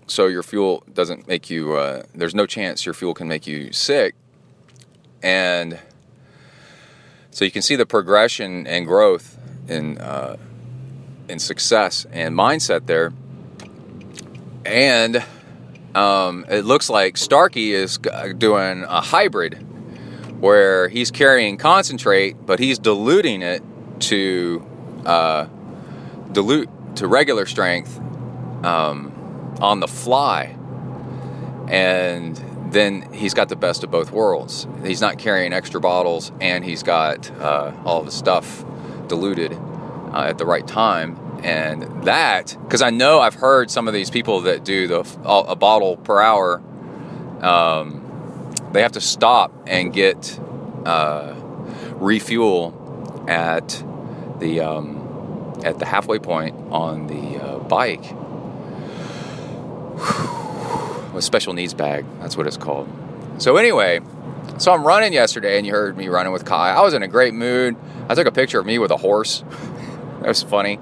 So 0.07 0.27
your 0.27 0.43
fuel 0.43 0.85
doesn't 0.93 1.27
make 1.27 1.49
you, 1.49 1.75
uh, 1.75 2.03
there's 2.15 2.35
no 2.35 2.47
chance 2.47 2.85
your 2.85 2.95
fuel 2.95 3.15
can 3.15 3.29
make 3.29 3.47
you 3.47 3.73
sick 3.73 4.15
and 5.23 5.79
so 7.31 7.45
you 7.45 7.51
can 7.51 7.63
see 7.63 7.77
the 7.77 7.87
progression 7.87 8.67
and 8.67 8.87
growth 8.87 9.39
in 9.69 9.99
uh, 9.99 10.37
in 11.29 11.39
success 11.39 12.05
and 12.13 12.35
mindset 12.35 12.87
there. 12.87 13.13
And 14.67 15.25
um, 15.95 16.45
it 16.49 16.65
looks 16.65 16.91
like 16.91 17.17
Starkey 17.17 17.73
is 17.73 17.99
doing 18.39 18.83
a 18.83 19.01
hybrid 19.01 19.55
where 20.41 20.89
he's 20.89 21.11
carrying 21.11 21.57
concentrate, 21.57 22.37
but 22.45 22.59
he's 22.59 22.79
diluting 22.79 23.43
it 23.43 23.63
to 24.01 24.67
uh, 25.07 25.47
dilute 26.33 26.69
to 26.97 27.07
regular 27.07 27.47
strength 27.47 27.99
um, 28.65 29.13
on 29.61 29.81
the 29.81 29.89
fly, 29.89 30.57
and 31.69 32.37
then 32.73 33.13
he's 33.13 33.35
got 33.35 33.49
the 33.49 33.57
best 33.57 33.85
of 33.85 33.91
both 33.91 34.11
worlds. 34.11 34.67
He's 34.85 35.01
not 35.01 35.19
carrying 35.19 35.53
extra 35.53 35.81
bottles, 35.81 36.33
and 36.41 36.65
he's 36.65 36.83
got 36.83 37.31
uh, 37.41 37.73
all 37.85 38.01
of 38.01 38.07
his 38.07 38.15
stuff 38.15 38.65
diluted 39.09 39.53
uh, 39.53 40.25
at 40.29 40.39
the 40.39 40.47
right 40.47 40.67
time. 40.67 41.19
And 41.45 42.05
that, 42.05 42.57
because 42.63 42.83
I 42.83 42.91
know 42.91 43.21
I've 43.21 43.35
heard 43.35 43.71
some 43.71 43.89
of 43.89 43.95
these 43.95 44.11
people 44.11 44.43
that 44.43 44.65
do 44.65 44.87
the 44.87 45.01
a 45.25 45.57
bottle 45.57 45.97
per 45.97 46.21
hour, 46.21 46.63
um, 47.41 48.53
they 48.73 48.83
have 48.83 48.93
to 48.93 49.01
stop 49.01 49.53
and 49.67 49.93
get 49.93 50.39
uh, 50.87 51.35
refuel 51.97 53.25
at 53.29 53.83
the 54.39 54.61
um, 54.61 55.02
at 55.65 55.79
the 55.79 55.87
halfway 55.87 56.19
point 56.19 56.55
on 56.71 57.07
the 57.07 57.43
uh, 57.43 57.59
bike 57.61 58.05
a 61.17 61.23
special 61.23 61.53
needs 61.53 61.75
bag. 61.75 62.05
That's 62.21 62.37
what 62.37 62.47
it's 62.47 62.57
called. 62.57 62.89
So 63.39 63.57
anyway, 63.57 64.01
so 64.59 64.73
I'm 64.73 64.87
running 64.87 65.13
yesterday, 65.13 65.59
and 65.59 65.67
you 65.67 65.73
heard 65.73 65.97
me 65.97 66.09
running 66.09 66.33
with 66.33 66.45
Kai. 66.45 66.71
I 66.71 66.81
was 66.83 66.95
in 66.95 67.03
a 67.03 67.09
great 67.09 67.35
mood. 67.35 67.77
I 68.09 68.15
took 68.15 68.27
a 68.27 68.33
picture 68.33 68.61
of 68.61 68.67
me 68.67 68.79
with 68.79 68.91
a 68.91 68.97
horse. 68.97 69.45
that 70.21 70.29
was 70.29 70.43
funny. 70.43 70.79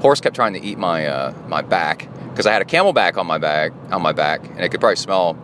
Horse 0.00 0.20
kept 0.20 0.36
trying 0.36 0.52
to 0.54 0.62
eat 0.62 0.78
my 0.78 1.06
uh, 1.06 1.34
my 1.48 1.62
back 1.62 2.08
because 2.30 2.46
I 2.46 2.52
had 2.52 2.62
a 2.62 2.64
CamelBak 2.64 3.16
on 3.16 3.26
my 3.26 3.38
back 3.38 3.72
on 3.90 4.02
my 4.02 4.12
back, 4.12 4.44
and 4.44 4.60
it 4.60 4.70
could 4.70 4.80
probably 4.80 4.96
smell 4.96 5.34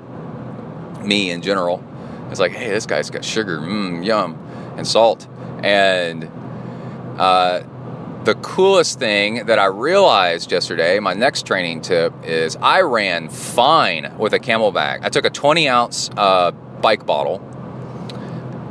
me 1.03 1.31
in 1.31 1.43
general. 1.43 1.83
It's 2.31 2.41
like, 2.41 2.53
hey, 2.53 2.71
this 2.71 2.87
guy's 2.87 3.11
got 3.11 3.25
sugar, 3.25 3.59
mmm, 3.59 4.05
yum, 4.05 4.39
and 4.77 4.87
salt, 4.87 5.29
and 5.63 6.31
uh, 7.19 7.63
the 8.25 8.35
coolest 8.37 8.99
thing 8.99 9.47
that 9.47 9.59
I 9.59 9.67
realized 9.67 10.51
yesterday, 10.51 10.99
my 10.99 11.13
next 11.13 11.47
training 11.47 11.83
tip 11.83 12.15
is 12.25 12.57
I 12.57 12.81
ran 12.81 13.29
fine 13.29 14.17
with 14.17 14.33
a 14.33 14.39
CamelBak. 14.39 15.01
I 15.03 15.11
took 15.11 15.27
a 15.27 15.31
20 15.31 15.69
ounce 15.69 16.11
uh, 16.17 16.51
bike 16.51 17.05
bottle 17.05 17.43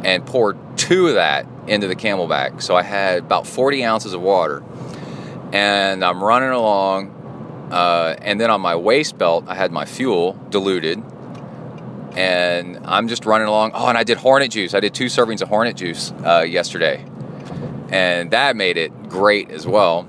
and 0.04 0.26
poured 0.26 0.58
two 0.76 1.08
of 1.08 1.16
that 1.16 1.46
into 1.68 1.88
the 1.88 1.96
CamelBak. 1.96 2.64
So 2.64 2.76
I 2.76 2.82
had 2.82 3.20
about 3.20 3.46
40 3.46 3.84
ounces 3.84 4.14
of 4.14 4.22
water. 4.22 4.64
And 5.52 6.04
I'm 6.04 6.24
running 6.24 6.50
along. 6.50 7.70
Uh, 7.72 8.16
and 8.22 8.42
then 8.42 8.50
on 8.50 8.60
my 8.60 8.76
waist 8.76 9.20
belt, 9.20 9.46
I 9.48 9.54
had 9.54 9.72
my 9.72 9.86
fuel 9.86 10.34
diluted. 10.50 11.02
And 12.16 12.80
I'm 12.86 13.08
just 13.08 13.26
running 13.28 13.48
along. 13.48 13.72
Oh, 13.76 13.88
and 13.88 13.98
I 13.98 14.04
did 14.04 14.18
Hornet 14.18 14.50
juice. 14.50 14.74
I 14.74 14.80
did 14.80 14.96
two 14.96 15.06
servings 15.06 15.44
of 15.44 15.48
Hornet 15.50 15.76
juice 15.76 16.12
uh, 16.26 16.42
yesterday 16.42 17.06
and 17.89 18.31
that 18.31 18.55
made 18.55 18.77
it 18.77 19.10
great 19.10 19.51
as 19.51 19.68
well. 19.68 20.07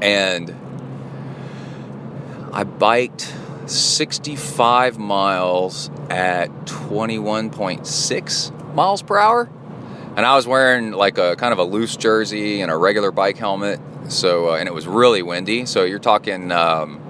And 0.00 0.54
I 2.52 2.64
biked 2.64 3.32
65 3.66 4.98
miles 4.98 5.90
at 6.10 6.50
21.6 6.66 8.74
miles 8.74 9.02
per 9.02 9.18
hour. 9.18 9.50
And 10.16 10.24
I 10.24 10.36
was 10.36 10.46
wearing 10.46 10.92
like 10.92 11.18
a 11.18 11.34
kind 11.36 11.52
of 11.52 11.58
a 11.58 11.64
loose 11.64 11.96
jersey 11.96 12.60
and 12.60 12.70
a 12.70 12.76
regular 12.76 13.10
bike 13.10 13.36
helmet. 13.36 13.80
So, 14.08 14.50
uh, 14.50 14.56
and 14.56 14.68
it 14.68 14.74
was 14.74 14.86
really 14.86 15.22
windy. 15.22 15.66
So 15.66 15.82
you're 15.84 15.98
talking 15.98 16.52
um, 16.52 17.00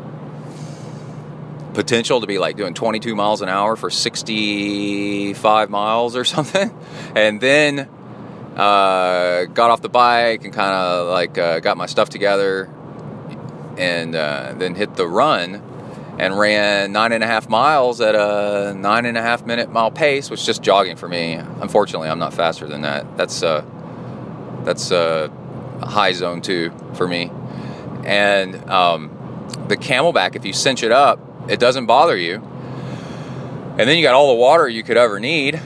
potential 1.75 2.21
to 2.21 2.27
be 2.27 2.39
like 2.39 2.57
doing 2.57 2.73
22 2.73 3.15
miles 3.15 3.43
an 3.43 3.51
hour 3.51 3.77
for 3.77 3.91
65 3.91 5.71
miles 5.71 6.17
or 6.17 6.25
something. 6.35 6.75
And 7.15 7.41
then 7.41 7.89
uh, 8.57 9.45
got 9.47 9.71
off 9.71 9.83
the 9.83 9.89
bike 9.89 10.45
and 10.45 10.53
kind 10.53 10.73
of 10.75 11.09
like 11.09 11.37
uh, 11.39 11.61
got 11.61 11.77
my 11.77 11.87
stuff 11.87 12.09
together 12.09 12.69
and 13.77 14.15
uh, 14.15 14.55
then 14.57 14.75
hit 14.75 14.95
the 14.95 15.07
run 15.07 15.63
and 16.19 16.39
ran 16.39 16.93
nine 16.93 17.11
and 17.13 17.25
a 17.25 17.27
half 17.27 17.49
miles 17.49 18.01
at 18.01 18.15
a 18.15 18.73
nine 18.75 19.07
and 19.07 19.19
a 19.19 19.23
half 19.23 19.45
minute 19.45 19.73
mile 19.73 19.91
pace, 19.91 20.31
which 20.31 20.41
is 20.41 20.47
just 20.47 20.63
jogging 20.63 20.97
for 20.97 21.09
me. 21.09 21.35
Unfortunately, 21.35 22.09
I'm 22.09 22.21
not 22.21 22.33
faster 22.33 22.69
than 22.69 22.83
that. 22.83 23.17
That's 23.17 23.43
uh, 23.43 23.65
that's 24.65 24.93
uh, 24.93 25.29
high 25.83 26.13
zone 26.13 26.41
two 26.41 26.73
for 26.95 27.09
me. 27.09 27.31
And 28.05 28.55
um, 28.71 29.11
the 29.69 29.77
CamelBak, 29.77 30.37
if 30.37 30.45
you 30.45 30.53
cinch 30.53 30.83
it 30.83 30.93
up, 30.93 31.19
it 31.49 31.59
doesn't 31.59 31.87
bother 31.87 32.17
you. 32.17 32.37
And 33.77 33.89
then 33.89 33.97
you 33.97 34.03
got 34.05 34.15
all 34.15 34.29
the 34.29 34.41
water 34.41 34.69
you 34.69 34.85
could 34.85 34.97
ever 34.97 35.19
need 35.19 35.61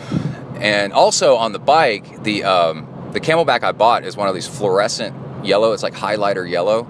and 0.60 0.92
also 0.92 1.36
on 1.36 1.52
the 1.52 1.58
bike, 1.58 2.22
the 2.24 2.44
um, 2.44 2.86
the 3.12 3.20
CamelBak 3.20 3.62
I 3.62 3.72
bought 3.72 4.04
is 4.04 4.16
one 4.16 4.28
of 4.28 4.34
these 4.34 4.48
fluorescent 4.48 5.44
yellow. 5.44 5.72
It's 5.72 5.82
like 5.82 5.94
highlighter 5.94 6.48
yellow, 6.48 6.86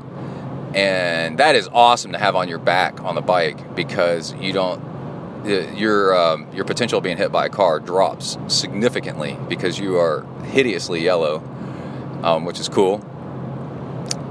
and 0.75 1.39
that 1.39 1.55
is 1.55 1.69
awesome 1.73 2.13
to 2.13 2.19
have 2.19 2.35
on 2.35 2.49
your 2.49 2.59
back 2.59 3.03
on 3.03 3.15
the 3.15 3.21
bike 3.21 3.75
because 3.75 4.33
you 4.35 4.53
don't 4.53 4.83
your 5.77 6.17
um, 6.17 6.47
your 6.55 6.65
potential 6.65 6.99
of 6.99 7.05
being 7.05 7.19
hit 7.19 7.31
by 7.31 7.47
a 7.47 7.49
car 7.51 7.79
drops 7.79 8.39
significantly 8.49 9.39
because 9.49 9.79
you 9.79 9.99
are 9.99 10.27
hideously 10.45 11.03
yellow, 11.03 11.39
um, 12.23 12.45
which 12.45 12.59
is 12.59 12.69
cool. 12.69 13.05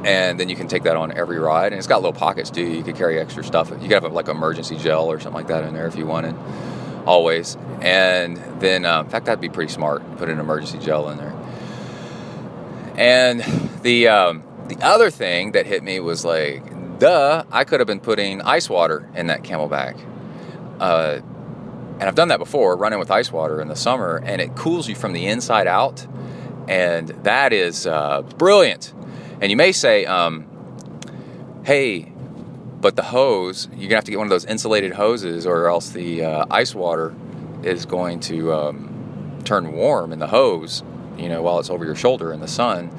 And 0.03 0.39
then 0.39 0.47
you 0.47 0.55
can 0.55 0.68
take 0.68 0.84
that 0.84 0.95
on 0.95 1.11
every 1.11 1.38
ride, 1.38 1.73
and 1.73 1.80
it's 1.80 1.88
got 1.88 1.97
little 1.97 2.18
pockets 2.18 2.49
too. 2.49 2.65
You 2.65 2.84
could 2.84 2.95
carry 2.95 3.19
extra 3.19 3.43
stuff. 3.43 3.69
You 3.69 3.77
could 3.89 4.03
have 4.03 4.14
like 4.14 4.30
emergency 4.30 4.77
gel 4.77 5.11
or 5.11 5.19
something 5.19 5.34
like 5.34 5.47
that 5.47 5.64
in 5.64 5.73
there 5.73 5.85
if 5.85 5.95
you 5.95 6.05
wanted 6.07 6.35
always. 7.07 7.57
And 7.81 8.38
then, 8.59 8.85
uh, 8.85 9.01
in 9.01 9.09
fact, 9.09 9.25
that'd 9.25 9.41
be 9.41 9.49
pretty 9.49 9.71
smart. 9.71 10.17
Put 10.17 10.29
an 10.29 10.39
emergency 10.39 10.77
gel 10.77 11.09
in 11.09 11.17
there. 11.17 11.34
And 12.95 13.41
the 13.81 14.07
um, 14.09 14.43
the 14.67 14.77
other 14.81 15.09
thing 15.09 15.53
that 15.53 15.65
hit 15.65 15.84
me 15.84 15.99
was 15.99 16.25
like, 16.25 16.99
duh, 16.99 17.43
I 17.51 17.63
could 17.63 17.79
have 17.79 17.88
been 17.88 17.99
putting 17.99 18.41
ice 18.41 18.69
water 18.69 19.09
in 19.15 19.27
that 19.27 19.43
CamelBak. 19.43 19.99
Uh, 20.79 21.21
and 21.99 22.03
I've 22.03 22.15
done 22.15 22.27
that 22.27 22.39
before, 22.39 22.75
running 22.75 22.99
with 22.99 23.09
ice 23.09 23.31
water 23.31 23.61
in 23.61 23.69
the 23.69 23.75
summer, 23.75 24.21
and 24.23 24.39
it 24.41 24.55
cools 24.55 24.88
you 24.88 24.95
from 24.95 25.13
the 25.13 25.25
inside 25.25 25.67
out. 25.67 26.05
And 26.67 27.07
that 27.23 27.53
is 27.53 27.88
uh, 27.88 28.21
brilliant. 28.38 28.93
And 29.41 29.49
you 29.49 29.57
may 29.57 29.71
say, 29.71 30.05
um, 30.05 30.45
hey, 31.63 32.11
but 32.80 32.95
the 32.95 33.04
hose, 33.04 33.68
you're 33.72 33.90
gonna 33.90 33.95
have 33.95 34.04
to 34.06 34.12
get 34.12 34.18
one 34.18 34.28
of 34.28 34.32
those 34.32 34.45
insulated 34.45 34.94
hoses, 34.94 35.45
or 35.45 35.68
else 35.68 35.90
the 35.90 36.24
uh, 36.24 36.45
ice 36.52 36.76
water 36.76 37.14
is 37.64 37.86
going 37.86 38.20
to 38.22 38.54
um, 38.54 39.40
turn 39.44 39.74
warm 39.74 40.12
in 40.12 40.20
the 40.20 40.28
hose. 40.28 40.84
You 41.18 41.30
know, 41.30 41.41
while 41.41 41.60
it's 41.60 41.72
over 41.72 41.84
your 41.84 41.95
shoulder 41.95 42.32
in 42.32 42.40
the 42.41 42.48
sun, 42.48 42.91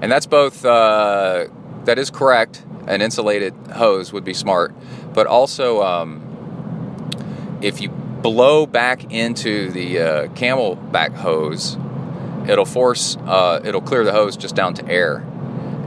and 0.00 0.10
that's 0.10 0.26
both. 0.26 0.64
Uh, 0.64 1.46
that 1.84 1.98
is 1.98 2.10
correct. 2.10 2.64
An 2.86 3.00
insulated 3.00 3.54
hose 3.72 4.12
would 4.12 4.24
be 4.24 4.34
smart, 4.34 4.74
but 5.14 5.26
also 5.26 5.82
um, 5.82 7.58
if 7.62 7.80
you 7.80 7.88
blow 7.88 8.66
back 8.66 9.12
into 9.12 9.70
the 9.70 9.98
uh, 9.98 10.26
CamelBak 10.28 11.14
hose, 11.14 11.78
it'll 12.48 12.64
force, 12.66 13.16
uh, 13.26 13.60
it'll 13.64 13.80
clear 13.80 14.04
the 14.04 14.12
hose 14.12 14.36
just 14.36 14.54
down 14.54 14.74
to 14.74 14.86
air, 14.86 15.24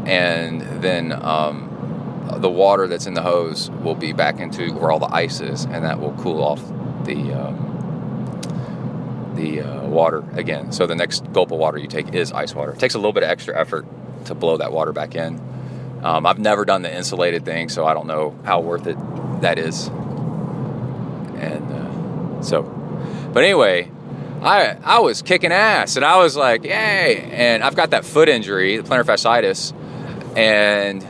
and 0.06 0.62
then 0.82 1.12
um, 1.12 1.67
the 2.36 2.50
water 2.50 2.88
that's 2.88 3.06
in 3.06 3.14
the 3.14 3.22
hose 3.22 3.70
will 3.70 3.96
be 3.96 4.14
back 4.14 4.40
into 4.40 4.74
where 4.74 4.92
all 4.92 5.00
the 5.00 5.14
ice 5.14 5.42
is, 5.42 5.66
and 5.66 5.86
that 5.86 6.00
will 6.00 6.14
cool 6.14 6.44
off 6.44 6.62
the 7.06 7.34
um, 7.34 7.64
the 9.36 9.62
uh, 9.62 9.88
water 9.88 10.24
again. 10.34 10.72
So 10.72 10.86
the 10.86 10.96
next 10.96 11.32
gulp 11.32 11.52
of 11.52 11.60
water 11.60 11.78
you 11.78 11.88
take 11.88 12.14
is 12.14 12.32
ice 12.32 12.54
water. 12.54 12.74
It 12.74 12.80
takes 12.80 12.96
a 12.96 12.98
little 12.98 13.14
bit 13.14 13.24
of 13.24 13.30
extra 13.30 13.58
effort 13.58 13.86
to 14.26 14.36
blow 14.36 14.58
that 14.58 14.72
water 14.72 14.92
back 14.92 15.16
in. 15.16 15.42
Um, 16.04 16.26
I've 16.26 16.40
never 16.40 16.66
done 16.66 16.82
the 16.82 16.96
insulated 16.96 17.46
thing, 17.46 17.70
so 17.70 17.86
I 17.86 17.94
don't 17.94 18.08
know 18.08 18.38
how 18.44 18.60
worth 18.60 18.88
it 18.88 18.98
that 19.42 19.58
is. 19.58 19.88
And 21.38 21.72
uh, 21.72 22.42
so, 22.42 22.64
but 23.34 23.44
anyway, 23.44 23.90
I 24.42 24.78
I 24.84 25.00
was 25.00 25.22
kicking 25.22 25.52
ass, 25.52 25.96
and 25.96 26.06
I 26.06 26.18
was 26.18 26.36
like, 26.36 26.64
yay! 26.64 27.30
And 27.32 27.64
I've 27.64 27.76
got 27.76 27.92
that 27.92 28.06
foot 28.06 28.30
injury, 28.30 28.78
the 28.78 28.84
plantar 28.84 29.06
fasciitis, 29.06 29.74
and 30.38 31.06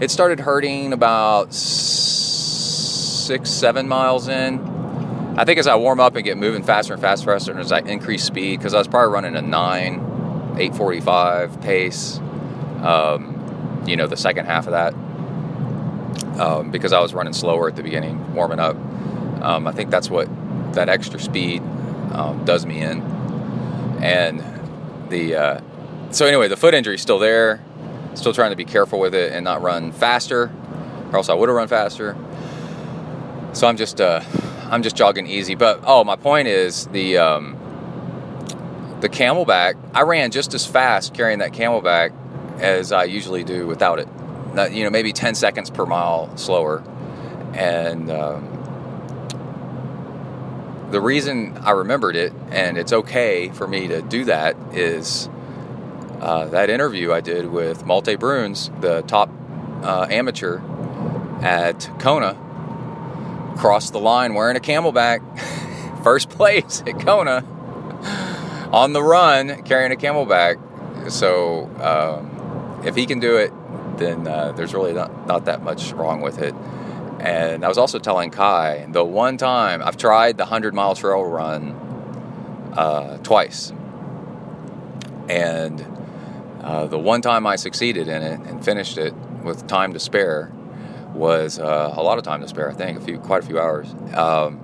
it 0.00 0.10
started 0.10 0.40
hurting 0.40 0.92
about 0.92 1.52
six, 1.52 3.50
seven 3.50 3.88
miles 3.88 4.28
in. 4.28 4.58
I 5.36 5.44
think 5.44 5.58
as 5.58 5.66
I 5.66 5.76
warm 5.76 6.00
up 6.00 6.16
and 6.16 6.24
get 6.24 6.36
moving 6.36 6.62
faster 6.62 6.92
and 6.92 7.02
faster, 7.02 7.26
faster, 7.26 7.52
and 7.52 7.60
as 7.60 7.72
I 7.72 7.80
increase 7.80 8.24
speed, 8.24 8.58
because 8.58 8.74
I 8.74 8.78
was 8.78 8.88
probably 8.88 9.12
running 9.12 9.36
a 9.36 9.42
nine, 9.42 9.94
845 10.56 11.60
pace, 11.60 12.18
um, 12.82 13.84
you 13.86 13.96
know, 13.96 14.06
the 14.06 14.16
second 14.16 14.46
half 14.46 14.66
of 14.66 14.72
that, 14.72 14.94
um, 16.40 16.70
because 16.70 16.92
I 16.92 17.00
was 17.00 17.14
running 17.14 17.32
slower 17.32 17.68
at 17.68 17.76
the 17.76 17.82
beginning, 17.82 18.34
warming 18.34 18.60
up. 18.60 18.76
Um, 19.42 19.66
I 19.66 19.72
think 19.72 19.90
that's 19.90 20.10
what 20.10 20.28
that 20.74 20.88
extra 20.88 21.20
speed 21.20 21.62
um, 22.12 22.44
does 22.44 22.66
me 22.66 22.80
in. 22.80 23.02
And 24.02 24.42
the, 25.08 25.36
uh, 25.36 25.60
so 26.10 26.26
anyway, 26.26 26.48
the 26.48 26.56
foot 26.56 26.74
injury 26.74 26.96
is 26.96 27.02
still 27.02 27.18
there. 27.18 27.60
Still 28.18 28.32
trying 28.32 28.50
to 28.50 28.56
be 28.56 28.64
careful 28.64 28.98
with 28.98 29.14
it 29.14 29.30
and 29.30 29.44
not 29.44 29.62
run 29.62 29.92
faster, 29.92 30.50
or 31.12 31.16
else 31.18 31.28
I 31.28 31.34
would 31.34 31.48
have 31.48 31.54
run 31.54 31.68
faster. 31.68 32.16
So 33.52 33.68
I'm 33.68 33.76
just 33.76 34.00
uh, 34.00 34.22
I'm 34.72 34.82
just 34.82 34.96
jogging 34.96 35.28
easy. 35.28 35.54
But 35.54 35.82
oh, 35.86 36.02
my 36.02 36.16
point 36.16 36.48
is 36.48 36.88
the 36.88 37.18
um, 37.18 37.56
the 39.00 39.08
CamelBak. 39.08 39.76
I 39.94 40.02
ran 40.02 40.32
just 40.32 40.52
as 40.52 40.66
fast 40.66 41.14
carrying 41.14 41.38
that 41.38 41.52
CamelBak 41.52 42.12
as 42.60 42.90
I 42.90 43.04
usually 43.04 43.44
do 43.44 43.68
without 43.68 44.00
it. 44.00 44.08
not, 44.52 44.72
you 44.72 44.82
know, 44.82 44.90
maybe 44.90 45.12
10 45.12 45.36
seconds 45.36 45.70
per 45.70 45.86
mile 45.86 46.36
slower. 46.36 46.82
And 47.54 48.10
um, 48.10 48.48
the 50.90 51.00
reason 51.00 51.56
I 51.58 51.70
remembered 51.70 52.16
it, 52.16 52.32
and 52.50 52.76
it's 52.76 52.92
okay 52.92 53.50
for 53.50 53.68
me 53.68 53.86
to 53.86 54.02
do 54.02 54.24
that, 54.24 54.56
is 54.72 55.28
uh, 56.20 56.46
that 56.46 56.70
interview 56.70 57.12
I 57.12 57.20
did 57.20 57.50
with 57.50 57.86
Malte 57.86 58.16
Bruns, 58.16 58.70
the 58.80 59.02
top 59.02 59.30
uh, 59.82 60.06
amateur 60.10 60.60
at 61.42 61.88
Kona, 62.00 62.34
crossed 63.56 63.92
the 63.92 64.00
line 64.00 64.34
wearing 64.34 64.56
a 64.56 64.60
CamelBak, 64.60 66.02
first 66.02 66.28
place 66.28 66.82
at 66.86 66.98
Kona, 67.00 67.44
on 68.72 68.92
the 68.92 69.02
run 69.02 69.62
carrying 69.62 69.92
a 69.92 69.96
CamelBak. 69.96 71.10
So 71.10 71.70
um, 71.80 72.84
if 72.84 72.94
he 72.94 73.06
can 73.06 73.20
do 73.20 73.36
it, 73.36 73.52
then 73.98 74.26
uh, 74.26 74.52
there's 74.52 74.74
really 74.74 74.92
not, 74.92 75.26
not 75.26 75.44
that 75.46 75.62
much 75.62 75.92
wrong 75.92 76.20
with 76.20 76.38
it. 76.38 76.54
And 77.20 77.64
I 77.64 77.68
was 77.68 77.78
also 77.78 77.98
telling 77.98 78.30
Kai 78.30 78.86
the 78.90 79.04
one 79.04 79.36
time 79.36 79.82
I've 79.82 79.96
tried 79.96 80.36
the 80.36 80.44
100 80.44 80.74
mile 80.74 80.94
trail 80.94 81.24
run 81.24 81.72
uh, 82.76 83.18
twice. 83.18 83.72
And 85.28 85.97
uh, 86.68 86.86
the 86.86 86.98
one 86.98 87.22
time 87.22 87.46
I 87.46 87.56
succeeded 87.56 88.08
in 88.08 88.22
it 88.22 88.40
and 88.40 88.62
finished 88.62 88.98
it 88.98 89.14
with 89.42 89.66
time 89.66 89.94
to 89.94 89.98
spare 89.98 90.52
was 91.14 91.58
uh, 91.58 91.94
a 91.96 92.02
lot 92.02 92.18
of 92.18 92.24
time 92.24 92.42
to 92.42 92.48
spare, 92.48 92.70
I 92.70 92.74
think, 92.74 92.98
a 92.98 93.00
few, 93.00 93.18
quite 93.18 93.42
a 93.42 93.46
few 93.46 93.58
hours, 93.58 93.88
um, 94.14 94.60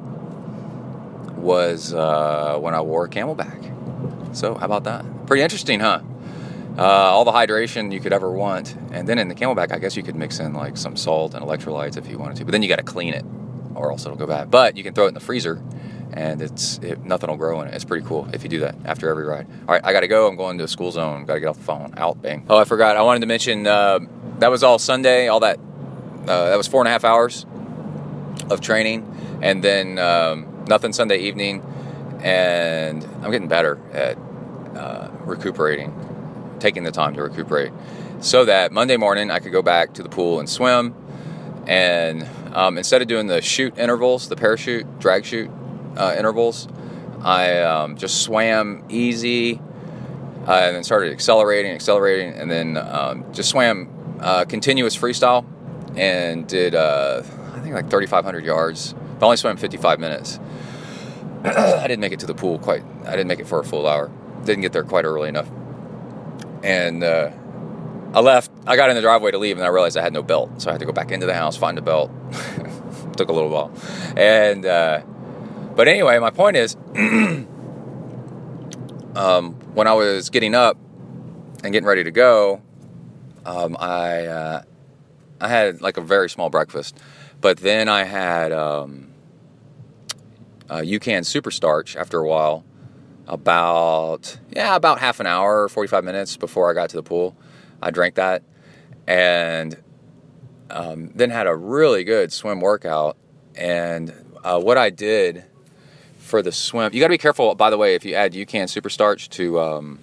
was 1.38 1.94
uh, 1.94 2.58
when 2.60 2.74
I 2.74 2.82
wore 2.82 3.06
a 3.06 3.08
CamelBak. 3.08 4.36
So, 4.36 4.54
how 4.54 4.66
about 4.66 4.84
that? 4.84 5.26
Pretty 5.26 5.42
interesting, 5.42 5.80
huh? 5.80 6.00
Uh, 6.76 6.82
all 6.82 7.24
the 7.24 7.32
hydration 7.32 7.90
you 7.90 8.00
could 8.00 8.12
ever 8.12 8.30
want. 8.30 8.76
And 8.92 9.08
then 9.08 9.18
in 9.18 9.28
the 9.28 9.34
CamelBak, 9.34 9.72
I 9.72 9.78
guess 9.78 9.96
you 9.96 10.02
could 10.02 10.14
mix 10.16 10.40
in 10.40 10.52
like 10.52 10.76
some 10.76 10.96
salt 10.96 11.32
and 11.32 11.42
electrolytes 11.42 11.96
if 11.96 12.06
you 12.06 12.18
wanted 12.18 12.36
to. 12.36 12.44
But 12.44 12.52
then 12.52 12.60
you 12.62 12.68
got 12.68 12.76
to 12.76 12.82
clean 12.82 13.14
it 13.14 13.24
or 13.74 13.90
else 13.90 14.04
it'll 14.04 14.18
go 14.18 14.26
bad. 14.26 14.50
But 14.50 14.76
you 14.76 14.82
can 14.82 14.92
throw 14.92 15.06
it 15.06 15.08
in 15.08 15.14
the 15.14 15.20
freezer 15.20 15.62
and 16.14 16.40
it's 16.40 16.78
it, 16.78 17.04
nothing 17.04 17.28
will 17.28 17.36
grow 17.36 17.60
in 17.60 17.68
it. 17.68 17.74
It's 17.74 17.84
pretty 17.84 18.06
cool 18.06 18.28
if 18.32 18.44
you 18.44 18.48
do 18.48 18.60
that 18.60 18.76
after 18.84 19.10
every 19.10 19.24
ride. 19.24 19.46
All 19.68 19.74
right, 19.74 19.84
I 19.84 19.92
got 19.92 20.00
to 20.00 20.08
go. 20.08 20.28
I'm 20.28 20.36
going 20.36 20.58
to 20.58 20.64
a 20.64 20.68
school 20.68 20.92
zone. 20.92 21.24
Got 21.24 21.34
to 21.34 21.40
get 21.40 21.48
off 21.48 21.58
the 21.58 21.64
phone. 21.64 21.92
Out, 21.96 22.22
bang. 22.22 22.46
Oh, 22.48 22.56
I 22.56 22.64
forgot. 22.64 22.96
I 22.96 23.02
wanted 23.02 23.20
to 23.20 23.26
mention 23.26 23.66
uh, 23.66 23.98
that 24.38 24.50
was 24.50 24.62
all 24.62 24.78
Sunday. 24.78 25.26
All 25.28 25.40
that 25.40 25.58
uh, 26.22 26.50
that 26.50 26.56
was 26.56 26.68
four 26.68 26.80
and 26.80 26.88
a 26.88 26.90
half 26.90 27.04
hours 27.04 27.44
of 28.48 28.60
training, 28.60 29.40
and 29.42 29.62
then 29.62 29.98
um, 29.98 30.64
nothing 30.68 30.92
Sunday 30.92 31.18
evening. 31.18 31.62
And 32.22 33.04
I'm 33.22 33.30
getting 33.30 33.48
better 33.48 33.78
at 33.92 34.16
uh, 34.76 35.10
recuperating, 35.24 36.56
taking 36.60 36.84
the 36.84 36.92
time 36.92 37.14
to 37.14 37.22
recuperate, 37.22 37.72
so 38.20 38.44
that 38.44 38.70
Monday 38.72 38.96
morning 38.96 39.32
I 39.32 39.40
could 39.40 39.52
go 39.52 39.62
back 39.62 39.94
to 39.94 40.02
the 40.02 40.08
pool 40.08 40.38
and 40.38 40.48
swim. 40.48 40.94
And 41.66 42.28
um, 42.52 42.78
instead 42.78 43.02
of 43.02 43.08
doing 43.08 43.26
the 43.26 43.40
shoot 43.40 43.76
intervals, 43.78 44.28
the 44.28 44.36
parachute, 44.36 45.00
drag 45.00 45.24
chute 45.24 45.50
uh, 45.96 46.14
intervals, 46.18 46.68
I 47.22 47.60
um, 47.60 47.96
just 47.96 48.22
swam 48.22 48.84
easy 48.88 49.60
uh, 50.46 50.52
and 50.52 50.76
then 50.76 50.84
started 50.84 51.12
accelerating, 51.12 51.72
accelerating, 51.72 52.34
and 52.34 52.50
then 52.50 52.76
um, 52.76 53.32
just 53.32 53.48
swam 53.48 54.18
uh, 54.20 54.44
continuous 54.44 54.96
freestyle 54.96 55.46
and 55.96 56.46
did 56.46 56.74
uh, 56.74 57.22
I 57.54 57.60
think 57.60 57.74
like 57.74 57.90
3,500 57.90 58.44
yards. 58.44 58.94
But 59.18 59.26
only 59.26 59.36
swam 59.36 59.56
55 59.56 60.00
minutes. 60.00 60.38
I 61.44 61.86
didn't 61.86 62.00
make 62.00 62.12
it 62.12 62.20
to 62.20 62.26
the 62.26 62.34
pool 62.34 62.58
quite. 62.58 62.82
I 63.06 63.12
didn't 63.12 63.28
make 63.28 63.40
it 63.40 63.46
for 63.46 63.60
a 63.60 63.64
full 63.64 63.86
hour. 63.86 64.10
Didn't 64.44 64.62
get 64.62 64.72
there 64.72 64.84
quite 64.84 65.04
early 65.04 65.28
enough. 65.28 65.50
And 66.62 67.02
uh, 67.04 67.30
I 68.14 68.20
left. 68.20 68.50
I 68.66 68.76
got 68.76 68.90
in 68.90 68.96
the 68.96 69.02
driveway 69.02 69.30
to 69.30 69.38
leave, 69.38 69.56
and 69.56 69.64
I 69.64 69.68
realized 69.68 69.96
I 69.96 70.02
had 70.02 70.12
no 70.12 70.22
belt, 70.22 70.62
so 70.62 70.70
I 70.70 70.74
had 70.74 70.80
to 70.80 70.86
go 70.86 70.92
back 70.92 71.10
into 71.10 71.26
the 71.26 71.34
house 71.34 71.56
find 71.56 71.78
a 71.78 71.82
belt. 71.82 72.10
Took 73.16 73.28
a 73.28 73.32
little 73.32 73.50
while, 73.50 73.72
and 74.16 74.64
uh, 74.64 75.02
but 75.76 75.88
anyway, 75.88 76.18
my 76.18 76.30
point 76.30 76.56
is, 76.56 76.76
um, 79.16 79.54
when 79.74 79.86
I 79.86 79.92
was 79.92 80.30
getting 80.30 80.54
up 80.54 80.76
and 81.62 81.72
getting 81.72 81.86
ready 81.86 82.04
to 82.04 82.10
go, 82.10 82.62
um, 83.44 83.76
I 83.78 84.26
uh, 84.26 84.62
I 85.40 85.48
had 85.48 85.80
like 85.80 85.96
a 85.96 86.00
very 86.00 86.30
small 86.30 86.50
breakfast, 86.50 86.98
but 87.40 87.58
then 87.58 87.88
I 87.88 88.04
had 88.04 88.52
um, 88.52 89.08
uh, 90.70 90.76
UCAN 90.76 91.26
Super 91.26 91.50
Starch 91.50 91.96
after 91.96 92.18
a 92.18 92.28
while, 92.28 92.64
about 93.26 94.38
yeah 94.50 94.76
about 94.76 95.00
half 95.00 95.20
an 95.20 95.26
hour, 95.26 95.68
forty 95.68 95.88
five 95.88 96.04
minutes 96.04 96.36
before 96.36 96.70
I 96.70 96.74
got 96.74 96.90
to 96.90 96.96
the 96.96 97.02
pool. 97.02 97.36
I 97.82 97.90
drank 97.90 98.14
that, 98.14 98.42
and 99.06 99.76
um, 100.70 101.10
then 101.14 101.30
had 101.30 101.46
a 101.46 101.54
really 101.54 102.04
good 102.04 102.32
swim 102.32 102.60
workout. 102.60 103.16
And 103.56 104.12
uh, 104.42 104.60
what 104.60 104.78
I 104.78 104.90
did 104.90 105.44
for 106.24 106.40
the 106.42 106.52
swim, 106.52 106.92
you 106.94 107.00
got 107.00 107.06
to 107.06 107.10
be 107.10 107.18
careful. 107.18 107.54
By 107.54 107.70
the 107.70 107.76
way, 107.76 107.94
if 107.94 108.04
you 108.04 108.14
add 108.14 108.32
UCAN 108.32 108.68
Super 108.68 108.88
Starch 108.88 109.28
to 109.30 109.60
um, 109.60 109.98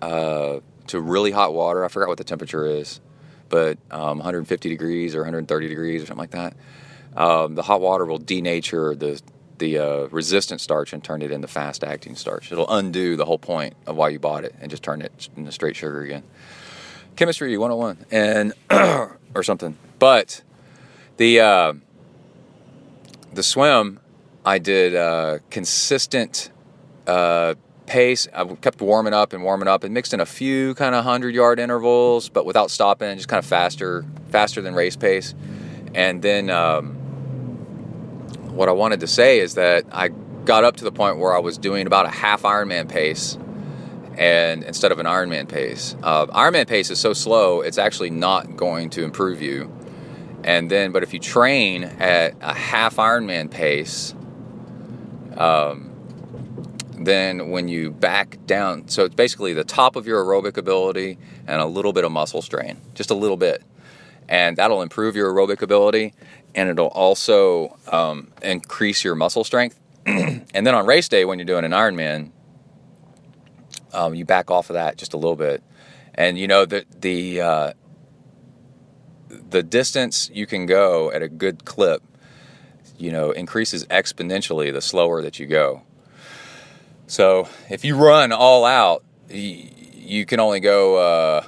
uh, 0.00 0.60
to 0.86 1.00
really 1.00 1.30
hot 1.30 1.52
water, 1.52 1.84
I 1.84 1.88
forgot 1.88 2.08
what 2.08 2.18
the 2.18 2.24
temperature 2.24 2.66
is, 2.66 3.00
but 3.50 3.78
um, 3.90 4.18
150 4.18 4.68
degrees 4.70 5.14
or 5.14 5.18
130 5.18 5.68
degrees 5.68 6.02
or 6.02 6.06
something 6.06 6.18
like 6.18 6.30
that. 6.30 6.56
Um, 7.14 7.54
the 7.54 7.62
hot 7.62 7.82
water 7.82 8.06
will 8.06 8.18
denature 8.18 8.98
the 8.98 9.20
the 9.58 9.78
uh, 9.78 10.08
resistant 10.08 10.60
starch 10.60 10.92
and 10.92 11.04
turn 11.04 11.22
it 11.22 11.30
into 11.30 11.46
fast 11.46 11.84
acting 11.84 12.16
starch. 12.16 12.50
It'll 12.50 12.68
undo 12.68 13.14
the 13.16 13.26
whole 13.26 13.38
point 13.38 13.74
of 13.86 13.96
why 13.96 14.08
you 14.08 14.18
bought 14.18 14.44
it 14.44 14.54
and 14.60 14.70
just 14.70 14.82
turn 14.82 15.02
it 15.02 15.28
into 15.36 15.52
straight 15.52 15.76
sugar 15.76 16.00
again. 16.00 16.24
Chemistry 17.14 17.56
101 17.56 18.06
and 18.10 18.54
or 19.34 19.42
something. 19.42 19.76
But 19.98 20.42
the 21.18 21.40
uh, 21.40 21.74
the 23.34 23.42
swim, 23.42 24.00
I 24.44 24.58
did 24.58 24.96
uh, 24.96 25.38
consistent 25.50 26.50
uh, 27.06 27.54
pace. 27.86 28.26
I 28.34 28.44
kept 28.56 28.80
warming 28.80 29.14
up 29.14 29.32
and 29.32 29.44
warming 29.44 29.68
up 29.68 29.84
and 29.84 29.94
mixed 29.94 30.12
in 30.12 30.20
a 30.20 30.26
few 30.26 30.74
kind 30.74 30.94
of 30.94 31.04
hundred 31.04 31.34
yard 31.34 31.60
intervals, 31.60 32.28
but 32.28 32.44
without 32.44 32.70
stopping, 32.70 33.16
just 33.16 33.28
kind 33.28 33.38
of 33.38 33.46
faster, 33.46 34.04
faster 34.30 34.60
than 34.60 34.74
race 34.74 34.96
pace. 34.96 35.34
And 35.94 36.22
then 36.22 36.50
um, 36.50 36.94
what 38.54 38.68
I 38.68 38.72
wanted 38.72 39.00
to 39.00 39.06
say 39.06 39.38
is 39.38 39.54
that 39.54 39.84
I 39.92 40.08
got 40.44 40.64
up 40.64 40.76
to 40.76 40.84
the 40.84 40.92
point 40.92 41.18
where 41.18 41.34
I 41.34 41.38
was 41.38 41.56
doing 41.56 41.86
about 41.86 42.06
a 42.06 42.10
half 42.10 42.42
Ironman 42.42 42.88
pace, 42.88 43.38
and 44.16 44.64
instead 44.64 44.90
of 44.90 44.98
an 44.98 45.06
Ironman 45.06 45.48
pace, 45.48 45.94
uh, 46.02 46.26
Ironman 46.26 46.66
pace 46.66 46.90
is 46.90 46.98
so 46.98 47.12
slow 47.12 47.60
it's 47.60 47.78
actually 47.78 48.10
not 48.10 48.56
going 48.56 48.90
to 48.90 49.04
improve 49.04 49.40
you. 49.40 49.72
And 50.44 50.68
then, 50.68 50.90
but 50.90 51.04
if 51.04 51.14
you 51.14 51.20
train 51.20 51.84
at 51.84 52.34
a 52.40 52.52
half 52.52 52.96
Ironman 52.96 53.48
pace, 53.48 54.14
um, 55.36 55.92
then 56.98 57.50
when 57.50 57.68
you 57.68 57.90
back 57.90 58.38
down, 58.46 58.88
so 58.88 59.04
it's 59.04 59.14
basically 59.14 59.52
the 59.52 59.64
top 59.64 59.96
of 59.96 60.06
your 60.06 60.24
aerobic 60.24 60.56
ability 60.56 61.18
and 61.46 61.60
a 61.60 61.66
little 61.66 61.92
bit 61.92 62.04
of 62.04 62.12
muscle 62.12 62.42
strain, 62.42 62.80
just 62.94 63.10
a 63.10 63.14
little 63.14 63.36
bit. 63.36 63.62
And 64.28 64.56
that'll 64.56 64.82
improve 64.82 65.16
your 65.16 65.32
aerobic 65.32 65.62
ability 65.62 66.14
and 66.54 66.68
it'll 66.68 66.88
also 66.88 67.76
um, 67.90 68.30
increase 68.42 69.04
your 69.04 69.14
muscle 69.14 69.44
strength. 69.44 69.78
and 70.06 70.66
then 70.66 70.74
on 70.74 70.86
race 70.86 71.08
day, 71.08 71.24
when 71.24 71.38
you're 71.38 71.46
doing 71.46 71.64
an 71.64 71.72
Ironman, 71.72 72.30
um, 73.92 74.14
you 74.14 74.24
back 74.24 74.50
off 74.50 74.70
of 74.70 74.74
that 74.74 74.96
just 74.96 75.14
a 75.14 75.16
little 75.16 75.36
bit. 75.36 75.62
And 76.14 76.38
you 76.38 76.46
know, 76.46 76.64
the, 76.64 76.84
the, 76.98 77.40
uh, 77.40 77.72
the 79.28 79.62
distance 79.62 80.30
you 80.32 80.46
can 80.46 80.66
go 80.66 81.10
at 81.10 81.22
a 81.22 81.28
good 81.28 81.64
clip, 81.64 82.02
you 83.02 83.10
know, 83.10 83.32
increases 83.32 83.84
exponentially 83.86 84.72
the 84.72 84.80
slower 84.80 85.22
that 85.22 85.40
you 85.40 85.46
go. 85.46 85.82
So 87.08 87.48
if 87.68 87.84
you 87.84 87.96
run 87.96 88.30
all 88.30 88.64
out, 88.64 89.02
you, 89.28 90.24
can 90.24 90.38
only 90.38 90.60
go, 90.60 90.96
uh, 90.96 91.44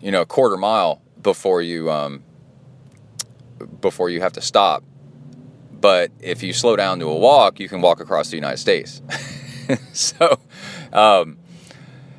you 0.00 0.12
know, 0.12 0.20
a 0.20 0.26
quarter 0.26 0.56
mile 0.56 1.02
before 1.20 1.62
you 1.62 1.90
um, 1.90 2.22
before 3.80 4.08
you 4.08 4.20
have 4.20 4.34
to 4.34 4.40
stop. 4.40 4.84
But 5.72 6.12
if 6.20 6.44
you 6.44 6.52
slow 6.52 6.76
down 6.76 7.00
to 7.00 7.06
a 7.06 7.18
walk, 7.18 7.58
you 7.58 7.68
can 7.68 7.80
walk 7.80 7.98
across 7.98 8.30
the 8.30 8.36
United 8.36 8.58
States. 8.58 9.02
so, 9.92 10.38
um, 10.92 11.38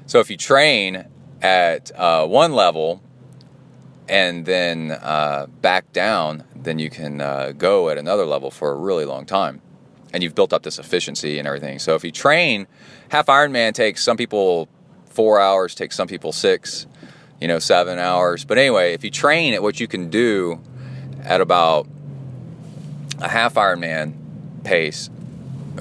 so 0.06 0.20
if 0.20 0.30
you 0.30 0.36
train 0.36 1.06
at 1.42 1.92
uh, 1.98 2.28
one 2.28 2.52
level 2.52 3.02
and 4.08 4.46
then 4.46 4.92
uh, 4.92 5.48
back 5.62 5.92
down, 5.92 6.44
then 6.56 6.80
you 6.80 6.90
can 6.90 7.22
uh, 7.22 7.54
go 7.58 7.90
at 7.90 7.98
another 7.98 8.26
level 8.26 8.52
for 8.52 8.72
a 8.72 8.76
really 8.76 9.06
long 9.06 9.26
time. 9.26 9.62
And 10.14 10.24
you've 10.24 10.36
built 10.36 10.54
up 10.54 10.64
this 10.64 10.80
efficiency 10.80 11.40
and 11.40 11.48
everything. 11.48 11.80
So 11.80 11.96
if 11.96 12.04
you 12.04 12.12
train, 12.12 12.68
half 13.10 13.26
Ironman 13.26 13.74
takes 13.74 14.04
some 14.04 14.16
people 14.16 14.70
four 15.10 15.40
hours, 15.40 15.76
takes 15.76 15.96
some 15.96 16.08
people 16.08 16.32
six, 16.32 16.86
you 17.42 17.48
know, 17.48 17.60
seven 17.60 18.00
hours. 18.00 18.46
But 18.46 18.58
anyway, 18.58 18.94
if 18.94 19.04
you 19.04 19.12
train 19.12 19.54
at 19.54 19.62
what 19.62 19.80
you 19.80 19.88
can 19.88 20.10
do 20.10 20.62
at 21.24 21.42
about 21.42 21.88
a 23.20 23.28
half 23.28 23.56
Ironman 23.56 24.14
pace 24.64 25.10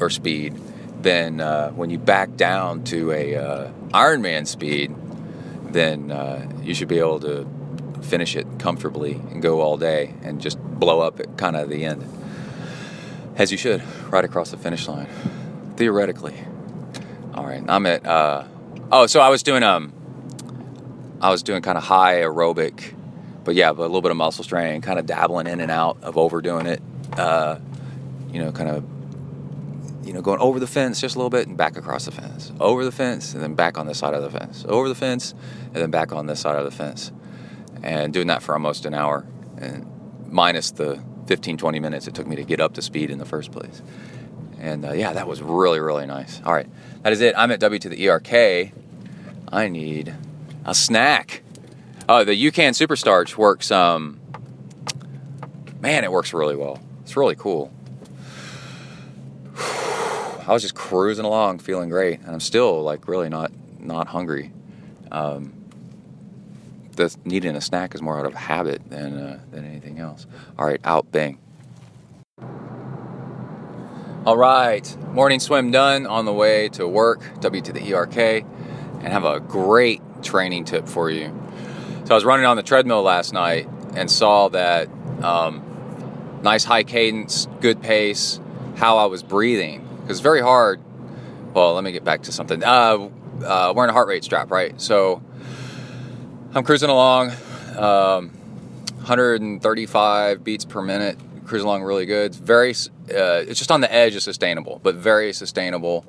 or 0.01 0.11
speed, 0.11 0.55
then 1.01 1.41
uh, 1.41 1.71
when 1.71 1.91
you 1.91 1.99
back 1.99 2.37
down 2.37 2.83
to 2.85 3.13
a 3.13 3.37
uh, 3.37 3.71
Ironman 3.91 4.47
speed, 4.47 4.95
then 5.71 6.11
uh, 6.11 6.49
you 6.63 6.75
should 6.75 6.89
be 6.89 6.99
able 6.99 7.21
to 7.21 7.47
finish 8.05 8.37
it 8.37 8.47
comfortably 8.59 9.15
and 9.31 9.43
go 9.43 9.61
all 9.61 9.77
day 9.77 10.15
and 10.23 10.41
just 10.41 10.59
blow 10.61 11.01
up 11.01 11.21
at 11.21 11.37
kind 11.37 11.57
of 11.57 11.69
the 11.69 11.85
end. 11.85 12.07
As 13.37 13.51
you 13.51 13.59
should, 13.59 13.83
right 14.11 14.25
across 14.25 14.51
the 14.51 14.57
finish 14.57 14.87
line, 14.87 15.09
theoretically. 15.77 16.37
All 17.35 17.45
right, 17.45 17.65
I'm 17.67 17.85
at. 17.87 18.07
Uh, 18.07 18.45
oh, 18.93 19.07
so 19.07 19.21
I 19.21 19.29
was 19.29 19.43
doing 19.43 19.65
um, 19.65 19.93
I 21.21 21.31
was 21.31 21.43
doing 21.43 21.63
kind 21.63 21.77
of 21.77 21.83
high 21.83 22.17
aerobic, 22.21 22.95
but 23.43 23.55
yeah, 23.55 23.73
but 23.73 23.83
a 23.83 23.87
little 23.87 24.03
bit 24.03 24.13
of 24.13 24.17
muscle 24.17 24.45
strain, 24.45 24.83
kind 24.83 24.99
of 24.99 25.07
dabbling 25.07 25.47
in 25.47 25.61
and 25.61 25.71
out 25.71 25.99
of 26.03 26.17
overdoing 26.17 26.67
it. 26.67 26.83
Uh, 27.17 27.59
you 28.31 28.41
know, 28.41 28.53
kind 28.53 28.69
of, 28.69 28.85
you 30.07 30.13
know, 30.13 30.21
going 30.21 30.41
over 30.41 30.61
the 30.61 30.67
fence 30.67 31.01
just 31.01 31.15
a 31.15 31.19
little 31.19 31.31
bit 31.31 31.47
and 31.47 31.57
back 31.57 31.77
across 31.77 32.05
the 32.05 32.11
fence, 32.11 32.53
over 32.61 32.85
the 32.85 32.93
fence 32.93 33.33
and 33.33 33.43
then 33.43 33.55
back 33.55 33.79
on 33.79 33.87
this 33.87 33.99
side 33.99 34.13
of 34.13 34.23
the 34.23 34.31
fence, 34.31 34.65
over 34.69 34.89
the 34.89 34.95
fence 34.95 35.35
and 35.67 35.77
then 35.77 35.91
back 35.91 36.13
on 36.13 36.27
this 36.27 36.41
side 36.41 36.57
of 36.57 36.65
the 36.65 36.71
fence, 36.71 37.13
and 37.85 38.15
doing 38.15 38.29
that 38.29 38.43
for 38.43 38.55
almost 38.55 38.87
an 38.87 38.95
hour, 38.95 39.27
and 39.59 39.87
minus 40.31 40.71
the 40.71 41.01
15, 41.27 41.59
20 41.59 41.81
minutes 41.81 42.09
it 42.09 42.15
took 42.15 42.27
me 42.27 42.35
to 42.35 42.43
get 42.43 42.59
up 42.59 42.73
to 42.75 42.83
speed 42.83 43.11
in 43.11 43.19
the 43.19 43.27
first 43.27 43.53
place. 43.53 43.83
And 44.59 44.87
uh, 44.87 44.93
yeah, 44.93 45.13
that 45.13 45.29
was 45.29 45.43
really, 45.43 45.81
really 45.81 46.07
nice. 46.07 46.41
All 46.45 46.53
right, 46.53 46.67
that 47.03 47.13
is 47.13 47.21
it. 47.21 47.35
I'm 47.37 47.51
at 47.51 47.61
W 47.61 47.79
to 47.79 47.89
the 47.91 48.09
ERK. 48.09 48.73
I 49.53 49.69
need 49.69 50.15
a 50.65 50.75
snack. 50.75 51.43
Oh, 52.09 52.25
the 52.25 52.33
UCAN 52.33 52.71
Superstarch 52.71 53.37
works. 53.37 53.71
Um, 53.71 54.19
man, 55.81 56.05
it 56.05 56.11
works 56.11 56.33
really 56.33 56.57
well. 56.57 56.81
It's 57.03 57.17
really 57.19 57.37
cool. 57.37 57.71
I 59.57 60.47
was 60.49 60.63
just 60.63 60.75
cruising 60.75 61.27
along, 61.27 61.59
feeling 61.59 61.91
great, 61.91 62.21
and 62.21 62.31
I'm 62.31 62.41
still 62.41 62.83
like 62.83 63.07
really 63.07 63.29
not 63.29 63.53
not 63.79 64.09
hungry. 64.09 64.53
Um, 65.13 65.53
the 66.97 67.15
needing 67.25 67.57
a 67.57 67.61
snack 67.61 67.95
is 67.95 68.03
more 68.03 68.19
out 68.19 68.27
of 68.27 68.35
habit 68.35 68.83
than 68.91 69.19
uh, 69.19 69.41
than 69.51 69.65
anything 69.65 69.99
else. 69.99 70.27
All 70.59 70.67
right, 70.67 70.81
out, 70.85 71.11
bang. 71.13 71.39
All 74.27 74.37
right, 74.37 74.97
morning 75.13 75.41
swim 75.41 75.71
done. 75.71 76.07
On 76.07 76.25
the 76.25 76.33
way 76.33 76.69
to 76.71 76.89
work, 76.89 77.23
W 77.41 77.63
to 77.63 77.73
the 77.73 77.95
ERK, 77.95 78.17
and 78.17 79.13
have 79.13 79.25
a 79.25 79.41
great 79.41 80.01
training 80.23 80.65
tip 80.65 80.89
for 80.89 81.11
you. 81.11 81.27
So 82.05 82.13
I 82.13 82.15
was 82.15 82.25
running 82.25 82.47
on 82.47 82.57
the 82.57 82.63
treadmill 82.63 83.03
last 83.03 83.33
night 83.33 83.69
and 83.95 84.11
saw 84.11 84.49
that 84.49 84.89
um, 85.23 86.41
nice 86.43 86.65
high 86.65 86.85
cadence, 86.85 87.49
good 87.61 87.83
pace, 87.83 88.41
how 88.77 88.99
I 88.99 89.07
was 89.07 89.23
breathing. 89.23 89.87
Because 90.03 90.21
very 90.21 90.41
hard. 90.41 90.81
Well, 91.55 91.75
let 91.75 91.85
me 91.85 91.93
get 91.93 92.05
back 92.05 92.23
to 92.23 92.33
something. 92.33 92.63
Uh, 92.63 93.09
uh, 93.45 93.73
wearing 93.75 93.91
a 93.91 93.93
heart 93.93 94.09
rate 94.09 94.25
strap, 94.25 94.51
right? 94.51 94.79
So 94.81 95.23
I'm 96.57 96.63
cruising 96.63 96.89
along, 96.89 97.33
um, 97.77 98.31
135 98.99 100.45
beats 100.45 100.65
per 100.65 100.83
minute, 100.83 101.19
cruising 101.47 101.67
along 101.67 101.83
really 101.83 102.07
good. 102.07 102.27
It's 102.27 102.37
very, 102.37 102.71
uh, 102.71 103.43
it's 103.43 103.59
just 103.59 103.73
on 103.73 103.81
the 103.81 103.93
edge 103.93 104.15
of 104.15 104.23
sustainable, 104.23 104.79
but 104.81 104.95
very 104.95 105.33
sustainable. 105.33 106.07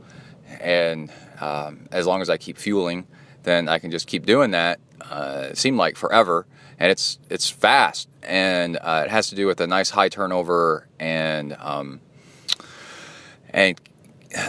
And 0.61 1.11
um, 1.41 1.87
as 1.91 2.05
long 2.05 2.21
as 2.21 2.29
I 2.29 2.37
keep 2.37 2.59
fueling, 2.59 3.07
then 3.41 3.67
I 3.67 3.79
can 3.79 3.89
just 3.89 4.05
keep 4.05 4.27
doing 4.27 4.51
that. 4.51 4.79
Uh, 5.01 5.47
it 5.49 5.57
seemed 5.57 5.77
like 5.77 5.97
forever, 5.97 6.45
and 6.79 6.91
it's 6.91 7.17
it's 7.31 7.49
fast, 7.49 8.07
and 8.21 8.77
uh, 8.77 9.01
it 9.03 9.09
has 9.09 9.29
to 9.29 9.35
do 9.35 9.47
with 9.47 9.59
a 9.61 9.67
nice 9.67 9.89
high 9.89 10.09
turnover 10.09 10.87
and 10.99 11.53
um, 11.59 12.01
and 13.49 13.81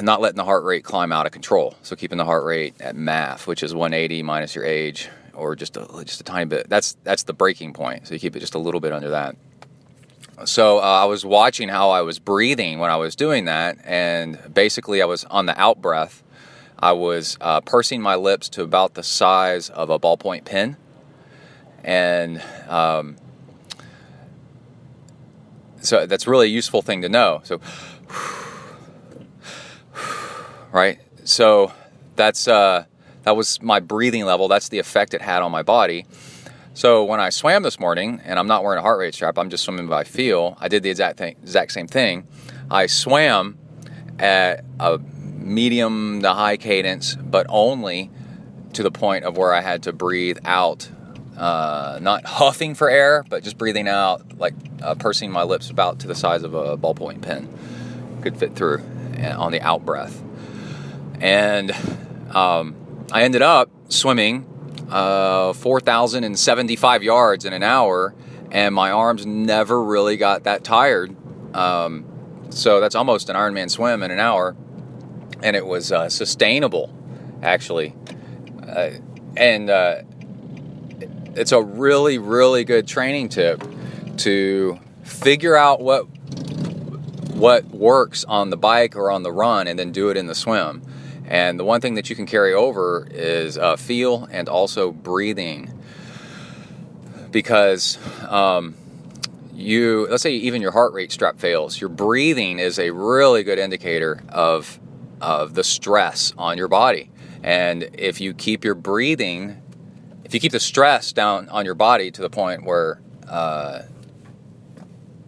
not 0.02 0.20
letting 0.20 0.36
the 0.36 0.44
heart 0.44 0.64
rate 0.64 0.84
climb 0.84 1.10
out 1.10 1.24
of 1.24 1.32
control. 1.32 1.74
So 1.80 1.96
keeping 1.96 2.18
the 2.18 2.26
heart 2.26 2.44
rate 2.44 2.74
at 2.80 2.96
MAF, 2.96 3.46
which 3.46 3.62
is 3.62 3.74
180 3.74 4.22
minus 4.22 4.54
your 4.54 4.64
age, 4.64 5.08
or 5.36 5.54
just 5.54 5.76
a 5.76 5.86
just 6.04 6.20
a 6.20 6.24
tiny 6.24 6.46
bit. 6.46 6.68
That's 6.68 6.96
that's 7.04 7.24
the 7.24 7.32
breaking 7.32 7.72
point. 7.72 8.08
So 8.08 8.14
you 8.14 8.20
keep 8.20 8.36
it 8.36 8.40
just 8.40 8.54
a 8.54 8.58
little 8.58 8.80
bit 8.80 8.92
under 8.92 9.10
that. 9.10 9.36
So 10.44 10.78
uh, 10.78 10.82
I 10.82 11.04
was 11.06 11.24
watching 11.24 11.68
how 11.68 11.90
I 11.90 12.02
was 12.02 12.18
breathing 12.18 12.78
when 12.78 12.90
I 12.90 12.96
was 12.96 13.16
doing 13.16 13.46
that, 13.46 13.78
and 13.84 14.38
basically 14.52 15.00
I 15.00 15.06
was 15.06 15.24
on 15.24 15.46
the 15.46 15.58
out 15.58 15.80
breath 15.80 16.22
I 16.78 16.92
was 16.92 17.38
uh, 17.40 17.62
pursing 17.62 18.02
my 18.02 18.16
lips 18.16 18.48
to 18.50 18.62
about 18.62 18.94
the 18.94 19.02
size 19.02 19.70
of 19.70 19.88
a 19.88 19.98
ballpoint 19.98 20.44
pen, 20.44 20.76
and 21.82 22.42
um, 22.68 23.16
so 25.80 26.06
that's 26.06 26.26
really 26.26 26.48
a 26.48 26.50
useful 26.50 26.82
thing 26.82 27.00
to 27.00 27.08
know. 27.08 27.40
So, 27.44 27.60
right, 30.72 30.98
so 31.24 31.72
that's 32.14 32.46
uh, 32.46 32.84
that 33.26 33.34
was 33.34 33.60
my 33.60 33.80
breathing 33.80 34.24
level. 34.24 34.46
That's 34.46 34.68
the 34.68 34.78
effect 34.78 35.12
it 35.12 35.20
had 35.20 35.42
on 35.42 35.50
my 35.50 35.64
body. 35.64 36.06
So 36.74 37.02
when 37.02 37.18
I 37.18 37.30
swam 37.30 37.64
this 37.64 37.80
morning, 37.80 38.20
and 38.24 38.38
I'm 38.38 38.46
not 38.46 38.62
wearing 38.62 38.78
a 38.78 38.82
heart 38.82 39.00
rate 39.00 39.14
strap, 39.14 39.36
I'm 39.36 39.50
just 39.50 39.64
swimming 39.64 39.88
by 39.88 40.04
feel. 40.04 40.56
I 40.60 40.68
did 40.68 40.84
the 40.84 40.90
exact 40.90 41.18
thing, 41.18 41.34
exact 41.42 41.72
same 41.72 41.88
thing. 41.88 42.28
I 42.70 42.86
swam 42.86 43.58
at 44.20 44.64
a 44.78 44.98
medium 44.98 46.22
to 46.22 46.32
high 46.34 46.56
cadence, 46.56 47.16
but 47.16 47.46
only 47.48 48.12
to 48.74 48.84
the 48.84 48.92
point 48.92 49.24
of 49.24 49.36
where 49.36 49.52
I 49.52 49.60
had 49.60 49.82
to 49.84 49.92
breathe 49.92 50.38
out, 50.44 50.88
uh, 51.36 51.98
not 52.00 52.24
huffing 52.26 52.76
for 52.76 52.88
air, 52.88 53.24
but 53.28 53.42
just 53.42 53.58
breathing 53.58 53.88
out, 53.88 54.38
like 54.38 54.54
uh, 54.82 54.94
pursing 54.94 55.32
my 55.32 55.42
lips 55.42 55.68
about 55.68 55.98
to 56.00 56.06
the 56.06 56.14
size 56.14 56.44
of 56.44 56.54
a 56.54 56.78
ballpoint 56.78 57.22
pen 57.22 57.52
could 58.22 58.36
fit 58.36 58.54
through 58.54 58.84
uh, 59.18 59.34
on 59.36 59.50
the 59.50 59.60
out 59.62 59.84
breath. 59.84 60.22
And 61.20 61.72
um, 62.30 62.76
I 63.12 63.22
ended 63.22 63.42
up 63.42 63.70
swimming 63.88 64.46
uh, 64.90 65.52
4,075 65.52 67.02
yards 67.02 67.44
in 67.44 67.52
an 67.52 67.62
hour, 67.62 68.14
and 68.50 68.74
my 68.74 68.90
arms 68.90 69.26
never 69.26 69.82
really 69.82 70.16
got 70.16 70.44
that 70.44 70.64
tired. 70.64 71.14
Um, 71.54 72.04
so 72.50 72.80
that's 72.80 72.94
almost 72.94 73.28
an 73.28 73.36
Ironman 73.36 73.70
swim 73.70 74.02
in 74.02 74.10
an 74.10 74.18
hour 74.20 74.56
and 75.42 75.56
it 75.56 75.66
was 75.66 75.92
uh, 75.92 76.08
sustainable, 76.08 76.92
actually. 77.42 77.94
Uh, 78.66 78.90
and 79.36 79.70
uh, 79.70 80.02
it's 81.34 81.52
a 81.52 81.62
really, 81.62 82.18
really 82.18 82.64
good 82.64 82.86
training 82.86 83.28
tip 83.28 83.62
to 84.18 84.78
figure 85.02 85.56
out 85.56 85.80
what 85.80 86.06
what 87.36 87.66
works 87.66 88.24
on 88.24 88.48
the 88.48 88.56
bike 88.56 88.96
or 88.96 89.10
on 89.10 89.22
the 89.22 89.30
run, 89.30 89.66
and 89.66 89.78
then 89.78 89.92
do 89.92 90.08
it 90.08 90.16
in 90.16 90.26
the 90.26 90.34
swim. 90.34 90.82
And 91.26 91.58
the 91.58 91.64
one 91.64 91.80
thing 91.80 91.94
that 91.94 92.08
you 92.08 92.16
can 92.16 92.26
carry 92.26 92.54
over 92.54 93.06
is 93.10 93.58
uh, 93.58 93.76
feel 93.76 94.28
and 94.30 94.48
also 94.48 94.92
breathing, 94.92 95.72
because. 97.30 97.98
Um, 98.28 98.74
you 99.54 100.06
let's 100.10 100.22
say 100.22 100.34
even 100.34 100.60
your 100.60 100.72
heart 100.72 100.92
rate 100.92 101.10
strap 101.10 101.38
fails 101.38 101.80
your 101.80 101.88
breathing 101.88 102.58
is 102.58 102.78
a 102.78 102.90
really 102.90 103.42
good 103.42 103.58
indicator 103.58 104.22
of 104.28 104.78
of 105.20 105.54
the 105.54 105.64
stress 105.64 106.34
on 106.36 106.58
your 106.58 106.68
body. 106.68 107.10
And 107.42 107.88
if 107.94 108.20
you 108.20 108.34
keep 108.34 108.64
your 108.64 108.74
breathing, 108.74 109.60
if 110.24 110.34
you 110.34 110.40
keep 110.40 110.52
the 110.52 110.60
stress 110.60 111.12
down 111.12 111.48
on 111.48 111.64
your 111.64 111.74
body 111.74 112.10
to 112.10 112.20
the 112.20 112.30
point 112.30 112.64
where 112.64 113.00
uh, 113.28 113.82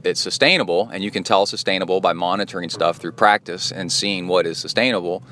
it's 0.04 0.20
sustainable, 0.20 0.88
and 0.92 1.02
you 1.02 1.10
can 1.10 1.22
tell 1.22 1.46
sustainable 1.46 2.00
by 2.00 2.12
monitoring 2.12 2.68
stuff 2.68 2.98
through 2.98 3.12
practice 3.12 3.72
and 3.72 3.90
seeing 3.90 4.28
what 4.28 4.46
is 4.46 4.58
sustainable, 4.58 5.22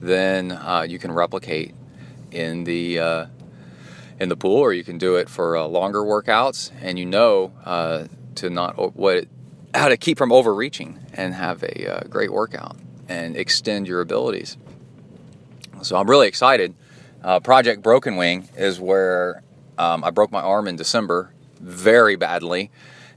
then 0.00 0.52
uh, 0.52 0.86
you 0.88 0.98
can 0.98 1.12
replicate 1.12 1.74
in 2.30 2.64
the 2.64 2.98
uh, 2.98 3.26
in 4.20 4.28
the 4.28 4.36
pool, 4.36 4.56
or 4.56 4.72
you 4.72 4.84
can 4.84 4.98
do 4.98 5.16
it 5.16 5.28
for 5.28 5.56
uh, 5.56 5.64
longer 5.64 6.00
workouts, 6.00 6.70
and 6.80 6.98
you 6.98 7.06
know 7.06 7.52
uh, 7.64 8.06
to 8.36 8.50
not 8.50 8.96
what 8.96 9.26
how 9.74 9.88
to 9.88 9.96
keep 9.96 10.18
from 10.18 10.32
overreaching 10.32 10.98
and 11.14 11.34
have 11.34 11.62
a 11.62 11.86
uh, 11.86 12.00
great 12.08 12.32
workout 12.32 12.76
and 13.08 13.36
extend 13.36 13.86
your 13.86 14.00
abilities. 14.00 14.56
So 15.82 15.96
I'm 15.96 16.08
really 16.08 16.28
excited. 16.28 16.74
Uh, 17.22 17.40
Project 17.40 17.82
Broken 17.82 18.16
Wing 18.16 18.48
is 18.56 18.80
where 18.80 19.42
um, 19.76 20.04
I 20.04 20.10
broke 20.10 20.30
my 20.32 20.40
arm 20.40 20.68
in 20.68 20.76
December 20.76 21.32
very 21.60 22.16
badly, 22.16 22.70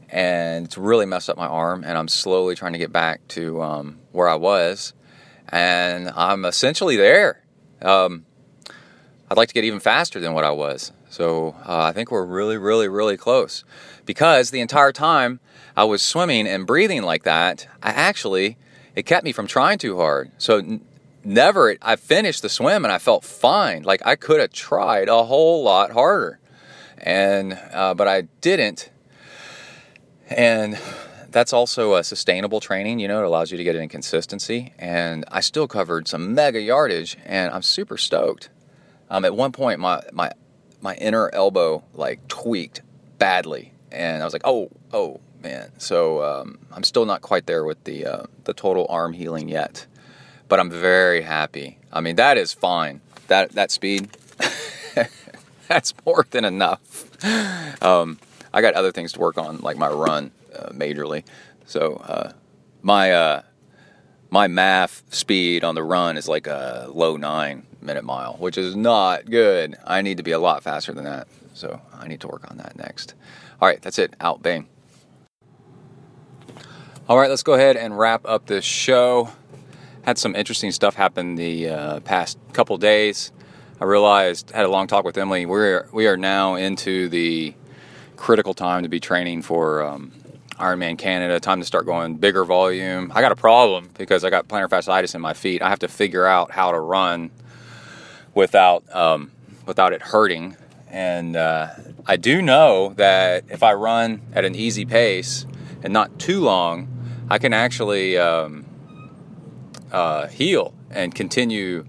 and 0.10 0.66
it's 0.66 0.78
really 0.78 1.06
messed 1.06 1.30
up 1.30 1.38
my 1.38 1.48
arm. 1.48 1.84
And 1.84 1.98
I'm 1.98 2.08
slowly 2.08 2.56
trying 2.56 2.74
to 2.74 2.80
get 2.80 2.92
back 2.92 3.28
to 3.30 3.62
um, 3.62 4.00
where 4.12 4.28
I 4.28 4.36
was, 4.36 4.94
and 5.52 6.10
I'm 6.16 6.46
essentially 6.46 6.96
there. 6.96 7.44
Um, 7.82 8.26
I'd 9.30 9.38
like 9.38 9.48
to 9.50 9.54
get 9.54 9.64
even 9.64 9.80
faster 9.80 10.20
than 10.20 10.34
what 10.34 10.44
I 10.44 10.52
was. 10.52 10.92
So 11.10 11.56
uh, 11.66 11.84
I 11.84 11.92
think 11.92 12.12
we're 12.12 12.26
really, 12.26 12.58
really, 12.58 12.88
really 12.88 13.18
close. 13.18 13.64
Because 14.06 14.52
the 14.52 14.62
entire 14.62 14.92
time 14.92 15.40
I 15.76 15.84
was 15.84 16.02
swimming 16.02 16.48
and 16.48 16.66
breathing 16.66 17.04
like 17.04 17.24
that, 17.24 17.68
I 17.84 17.90
actually 17.90 18.58
it 18.96 19.06
kept 19.06 19.24
me 19.24 19.32
from 19.32 19.48
trying 19.48 19.78
too 19.78 19.98
hard. 19.98 20.32
So 20.38 20.58
n- 20.58 20.86
never, 21.24 21.78
I 21.82 21.96
finished 21.96 22.42
the 22.42 22.50
swim 22.50 22.84
and 22.84 22.92
I 22.92 22.98
felt 22.98 23.24
fine. 23.24 23.84
Like 23.84 24.02
I 24.06 24.16
could 24.16 24.40
have 24.40 24.52
tried 24.52 25.08
a 25.08 25.24
whole 25.24 25.64
lot 25.64 25.92
harder, 25.92 26.40
and 26.98 27.58
uh, 27.72 27.94
but 27.94 28.08
I 28.08 28.22
didn't. 28.42 28.90
And 30.30 30.80
that's 31.32 31.54
also 31.54 31.96
a 31.96 32.04
sustainable 32.04 32.60
training. 32.60 33.00
You 33.00 33.08
know, 33.08 33.24
it 33.24 33.26
allows 33.26 33.52
you 33.52 33.58
to 33.58 33.64
get 33.64 33.76
in 33.76 33.90
consistency. 33.90 34.74
And 34.78 35.26
I 35.32 35.40
still 35.40 35.68
covered 35.68 36.08
some 36.08 36.36
mega 36.36 36.62
yardage, 36.62 37.18
and 37.26 37.54
I'm 37.54 37.62
super 37.62 37.98
stoked. 37.98 38.50
Um, 39.10 39.26
at 39.26 39.36
one 39.36 39.52
point, 39.52 39.80
my 39.80 40.02
my 40.12 40.32
my 40.82 40.96
inner 40.96 41.30
elbow 41.34 41.84
like 41.94 42.28
tweaked 42.28 42.82
badly, 43.18 43.74
and 43.92 44.22
I 44.22 44.26
was 44.26 44.34
like, 44.34 44.44
oh, 44.46 44.70
oh 44.94 45.20
man. 45.42 45.72
So 45.78 46.24
um, 46.24 46.60
I'm 46.72 46.84
still 46.84 47.06
not 47.06 47.22
quite 47.22 47.46
there 47.46 47.64
with 47.66 47.84
the 47.84 48.06
uh, 48.06 48.24
the 48.44 48.54
total 48.54 48.86
arm 48.90 49.14
healing 49.14 49.50
yet, 49.50 49.86
but 50.48 50.60
I'm 50.60 50.70
very 50.70 51.22
happy. 51.22 51.78
I 51.92 52.02
mean, 52.02 52.16
that 52.18 52.38
is 52.38 52.54
fine. 52.54 53.02
That 53.28 53.52
that 53.54 53.72
speed, 53.72 54.10
that's 55.68 55.94
more 56.06 56.26
than 56.32 56.46
enough. 56.46 57.24
Um, 57.82 58.20
I 58.54 58.62
got 58.62 58.74
other 58.74 58.92
things 58.92 59.14
to 59.14 59.20
work 59.20 59.38
on, 59.38 59.60
like 59.60 59.78
my 59.78 59.88
run, 59.88 60.32
majorly. 60.74 61.24
So 61.66 61.96
uh, 61.96 62.34
my 62.82 63.12
uh, 63.12 63.42
my 64.30 64.48
MAF 64.48 65.04
speed 65.14 65.64
on 65.64 65.76
the 65.76 65.84
run 65.84 66.18
is 66.18 66.28
like 66.28 66.48
a 66.48 66.88
low 66.90 67.18
nine 67.18 67.66
minute 67.82 68.04
mile, 68.04 68.36
which 68.40 68.58
is 68.58 68.76
not 68.76 69.30
good. 69.30 69.76
I 69.86 70.02
need 70.02 70.18
to 70.18 70.24
be 70.24 70.32
a 70.32 70.40
lot 70.40 70.64
faster 70.64 70.94
than 70.94 71.06
that. 71.06 71.28
So 71.54 71.82
I 71.94 72.08
need 72.08 72.22
to 72.22 72.28
work 72.28 72.50
on 72.50 72.58
that 72.58 72.78
next. 72.78 73.14
All 73.62 73.68
right, 73.68 73.82
that's 73.82 74.00
it. 74.00 74.16
Out, 74.20 74.42
bang. 74.42 74.68
All 77.10 77.18
right, 77.18 77.30
let's 77.30 77.44
go 77.44 77.54
ahead 77.54 77.76
and 77.76 77.98
wrap 77.98 78.26
up 78.26 78.46
this 78.46 78.64
show. 78.64 79.30
Had 80.04 80.18
some 80.18 80.36
interesting 80.36 80.72
stuff 80.72 80.96
happen 80.96 81.36
the 81.36 81.70
uh, 81.70 82.00
past 82.00 82.38
couple 82.54 82.78
days. 82.78 83.32
I 83.80 83.86
realized, 83.86 84.52
had 84.52 84.66
a 84.66 84.70
long 84.70 84.88
talk 84.88 85.04
with 85.04 85.18
Emily. 85.18 85.46
We're 85.46 85.88
we 85.92 86.08
are 86.08 86.18
now 86.18 86.56
into 86.56 87.10
the 87.10 87.54
critical 88.16 88.54
time 88.54 88.84
to 88.84 88.90
be 88.90 89.00
training 89.00 89.42
for 89.42 89.84
um, 89.84 90.12
Ironman 90.58 90.98
Canada. 90.98 91.40
Time 91.40 91.60
to 91.60 91.66
start 91.66 91.86
going 91.86 92.16
bigger 92.16 92.46
volume. 92.46 93.12
I 93.16 93.22
got 93.22 93.32
a 93.32 93.36
problem 93.36 93.90
because 93.98 94.24
I 94.24 94.30
got 94.30 94.48
plantar 94.48 94.70
fasciitis 94.70 95.16
in 95.16 95.22
my 95.22 95.34
feet. 95.34 95.62
I 95.62 95.70
have 95.70 95.80
to 95.80 95.88
figure 95.88 96.26
out 96.26 96.52
how 96.52 96.72
to 96.72 96.80
run 96.80 97.32
without 98.34 98.84
um, 98.96 99.32
without 99.66 99.94
it 99.94 100.02
hurting. 100.02 100.58
And 100.90 101.36
uh, 101.36 101.70
I 102.06 102.18
do 102.18 102.42
know 102.42 102.94
that 102.98 103.46
if 103.50 103.64
I 103.64 103.74
run 103.74 104.22
at 104.34 104.44
an 104.44 104.56
easy 104.56 104.86
pace 104.86 105.46
and 105.84 105.94
not 105.94 106.20
too 106.20 106.42
long, 106.42 106.88
I 107.30 107.38
can 107.38 107.54
actually 107.54 108.18
um, 108.18 108.66
uh, 109.92 110.28
heal 110.28 110.74
and 110.90 111.16
continue 111.16 111.86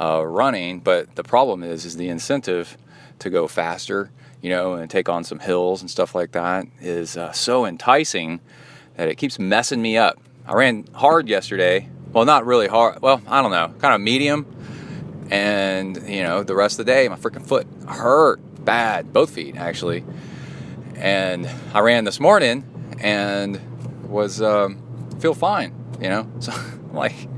uh, 0.00 0.24
running. 0.24 0.80
But 0.80 1.16
the 1.16 1.24
problem 1.24 1.62
is, 1.64 1.84
is 1.84 1.96
the 1.96 2.08
incentive 2.08 2.78
to 3.18 3.30
go 3.30 3.48
faster, 3.48 4.10
you 4.40 4.50
know, 4.50 4.74
and 4.74 4.90
take 4.90 5.08
on 5.08 5.24
some 5.24 5.38
hills 5.38 5.80
and 5.80 5.90
stuff 5.90 6.14
like 6.14 6.32
that 6.32 6.66
is 6.80 7.16
uh, 7.16 7.32
so 7.32 7.64
enticing 7.64 8.40
that 8.96 9.08
it 9.08 9.16
keeps 9.16 9.38
messing 9.38 9.82
me 9.82 9.96
up. 9.96 10.20
I 10.46 10.54
ran 10.54 10.86
hard 10.94 11.28
yesterday. 11.28 11.88
Well, 12.12 12.24
not 12.24 12.46
really 12.46 12.68
hard. 12.68 13.02
Well, 13.02 13.20
I 13.26 13.42
don't 13.42 13.50
know, 13.50 13.72
kind 13.78 13.94
of 13.94 14.00
medium. 14.00 14.46
And 15.30 16.08
you 16.08 16.22
know, 16.22 16.42
the 16.42 16.54
rest 16.54 16.78
of 16.78 16.86
the 16.86 16.92
day, 16.92 17.08
my 17.08 17.16
freaking 17.16 17.46
foot 17.46 17.66
hurt 17.86 18.40
bad, 18.64 19.12
both 19.12 19.30
feet 19.30 19.56
actually. 19.56 20.04
And 20.94 21.48
I 21.74 21.80
ran 21.80 22.04
this 22.04 22.18
morning 22.18 22.64
and 23.00 23.60
was 24.08 24.40
um, 24.40 24.78
feel 25.20 25.34
fine, 25.34 25.74
you 26.00 26.08
know. 26.08 26.30
So 26.40 26.52
like, 26.92 27.28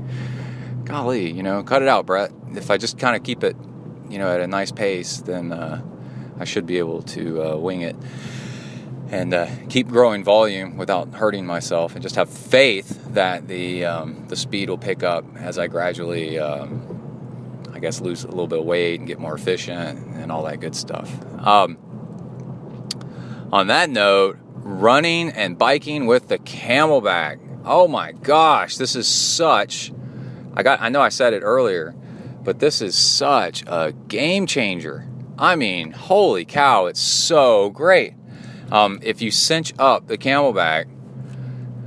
golly, 0.85 1.29
you 1.29 1.43
know, 1.43 1.61
cut 1.63 1.81
it 1.81 1.87
out, 1.87 2.05
Brett. 2.05 2.31
If 2.55 2.71
I 2.71 2.77
just 2.77 2.97
kind 2.97 3.15
of 3.15 3.23
keep 3.23 3.43
it, 3.43 3.55
you 4.09 4.17
know, 4.17 4.29
at 4.29 4.39
a 4.39 4.47
nice 4.47 4.71
pace, 4.71 5.17
then 5.17 5.51
uh, 5.51 5.81
I 6.41 6.45
should 6.45 6.65
be 6.65 6.79
able 6.79 7.03
to 7.03 7.41
uh, 7.43 7.57
wing 7.57 7.81
it 7.81 7.95
and 9.11 9.33
uh, 9.33 9.47
keep 9.69 9.89
growing 9.89 10.23
volume 10.23 10.77
without 10.77 11.13
hurting 11.13 11.45
myself, 11.45 11.93
and 11.93 12.01
just 12.01 12.15
have 12.15 12.29
faith 12.29 13.13
that 13.13 13.47
the 13.47 13.85
um, 13.85 14.25
the 14.29 14.35
speed 14.37 14.69
will 14.69 14.77
pick 14.77 15.03
up 15.03 15.25
as 15.35 15.59
I 15.59 15.67
gradually, 15.67 16.39
um, 16.39 17.67
I 17.73 17.79
guess, 17.79 17.99
lose 17.99 18.23
a 18.23 18.29
little 18.29 18.47
bit 18.47 18.59
of 18.59 18.65
weight 18.65 18.99
and 18.99 19.07
get 19.07 19.19
more 19.19 19.35
efficient 19.35 19.99
and 20.15 20.31
all 20.31 20.43
that 20.43 20.61
good 20.61 20.75
stuff. 20.75 21.13
Um, 21.37 21.77
on 23.51 23.67
that 23.67 23.89
note, 23.89 24.37
running 24.55 25.29
and 25.29 25.57
biking 25.57 26.05
with 26.07 26.29
the 26.29 26.39
CamelBak. 26.39 27.39
Oh 27.65 27.87
my 27.89 28.13
gosh, 28.13 28.77
this 28.77 28.95
is 28.95 29.07
such. 29.07 29.91
I 30.55 30.63
got. 30.63 30.81
I 30.81 30.87
know 30.87 31.01
I 31.01 31.09
said 31.09 31.33
it 31.33 31.41
earlier, 31.43 31.93
but 32.43 32.59
this 32.59 32.81
is 32.81 32.95
such 32.95 33.63
a 33.67 33.91
game 34.07 34.47
changer. 34.47 35.05
I 35.41 35.55
mean, 35.55 35.89
holy 35.91 36.45
cow, 36.45 36.85
it's 36.85 36.99
so 36.99 37.71
great. 37.71 38.13
Um, 38.71 38.99
if 39.01 39.23
you 39.23 39.31
cinch 39.31 39.73
up 39.79 40.05
the 40.05 40.15
CamelBak 40.15 40.85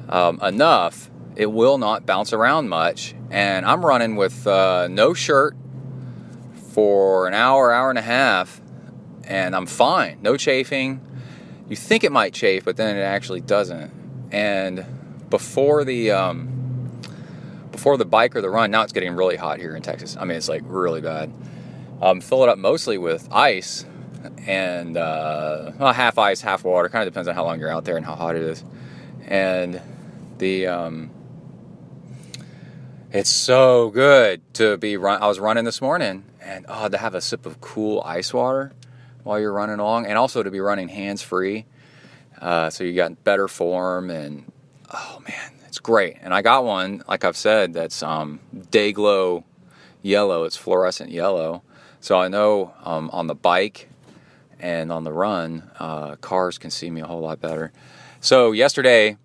um, 0.08 0.40
enough, 0.42 1.08
it 1.36 1.46
will 1.46 1.78
not 1.78 2.04
bounce 2.04 2.32
around 2.32 2.68
much. 2.68 3.14
And 3.30 3.64
I'm 3.64 3.86
running 3.86 4.16
with 4.16 4.44
uh, 4.48 4.88
no 4.88 5.14
shirt 5.14 5.56
for 6.72 7.28
an 7.28 7.34
hour, 7.34 7.72
hour 7.72 7.90
and 7.90 7.98
a 7.98 8.02
half, 8.02 8.60
and 9.22 9.54
I'm 9.54 9.66
fine. 9.66 10.18
No 10.20 10.36
chafing. 10.36 11.00
You 11.68 11.76
think 11.76 12.02
it 12.02 12.10
might 12.10 12.34
chafe, 12.34 12.64
but 12.64 12.76
then 12.76 12.96
it 12.96 13.02
actually 13.02 13.40
doesn't. 13.40 13.92
And 14.32 14.84
before 15.30 15.84
the 15.84 16.10
um, 16.10 17.00
before 17.70 17.96
the 17.98 18.04
bike 18.04 18.34
or 18.34 18.40
the 18.40 18.50
run, 18.50 18.72
now 18.72 18.82
it's 18.82 18.92
getting 18.92 19.14
really 19.14 19.36
hot 19.36 19.60
here 19.60 19.76
in 19.76 19.82
Texas. 19.82 20.16
I 20.18 20.24
mean, 20.24 20.36
it's 20.36 20.48
like 20.48 20.62
really 20.64 21.00
bad. 21.00 21.32
Um, 22.04 22.20
fill 22.20 22.42
it 22.42 22.50
up 22.50 22.58
mostly 22.58 22.98
with 22.98 23.26
ice 23.32 23.86
and 24.46 24.98
uh, 24.98 25.72
well, 25.78 25.94
half 25.94 26.18
ice, 26.18 26.42
half 26.42 26.62
water. 26.62 26.90
Kind 26.90 27.08
of 27.08 27.10
depends 27.10 27.28
on 27.28 27.34
how 27.34 27.44
long 27.44 27.58
you're 27.58 27.70
out 27.70 27.86
there 27.86 27.96
and 27.96 28.04
how 28.04 28.14
hot 28.14 28.36
it 28.36 28.42
is. 28.42 28.62
And 29.26 29.80
the 30.36 30.66
um, 30.66 31.10
it's 33.10 33.30
so 33.30 33.88
good 33.88 34.42
to 34.54 34.76
be 34.76 34.98
run. 34.98 35.22
I 35.22 35.28
was 35.28 35.40
running 35.40 35.64
this 35.64 35.80
morning, 35.80 36.24
and 36.42 36.66
oh, 36.68 36.90
to 36.90 36.98
have 36.98 37.14
a 37.14 37.22
sip 37.22 37.46
of 37.46 37.62
cool 37.62 38.02
ice 38.04 38.34
water 38.34 38.72
while 39.22 39.40
you're 39.40 39.54
running 39.54 39.78
along, 39.78 40.04
and 40.04 40.18
also 40.18 40.42
to 40.42 40.50
be 40.50 40.60
running 40.60 40.88
hands 40.88 41.22
free. 41.22 41.64
Uh, 42.38 42.68
so 42.68 42.84
you 42.84 42.92
got 42.92 43.24
better 43.24 43.48
form, 43.48 44.10
and 44.10 44.52
oh 44.92 45.22
man, 45.26 45.52
it's 45.66 45.78
great. 45.78 46.18
And 46.20 46.34
I 46.34 46.42
got 46.42 46.66
one, 46.66 47.02
like 47.08 47.24
I've 47.24 47.36
said, 47.38 47.72
that's 47.72 48.02
um, 48.02 48.40
Dayglow 48.54 49.44
yellow. 50.02 50.44
It's 50.44 50.58
fluorescent 50.58 51.10
yellow. 51.10 51.62
So 52.04 52.18
I 52.18 52.28
know 52.28 52.74
um, 52.84 53.08
on 53.14 53.28
the 53.28 53.34
bike 53.34 53.88
and 54.60 54.92
on 54.92 55.04
the 55.04 55.12
run, 55.14 55.70
uh, 55.78 56.16
cars 56.16 56.58
can 56.58 56.70
see 56.70 56.90
me 56.90 57.00
a 57.00 57.06
whole 57.06 57.22
lot 57.22 57.40
better. 57.40 57.72
So 58.20 58.52
yesterday, 58.52 59.16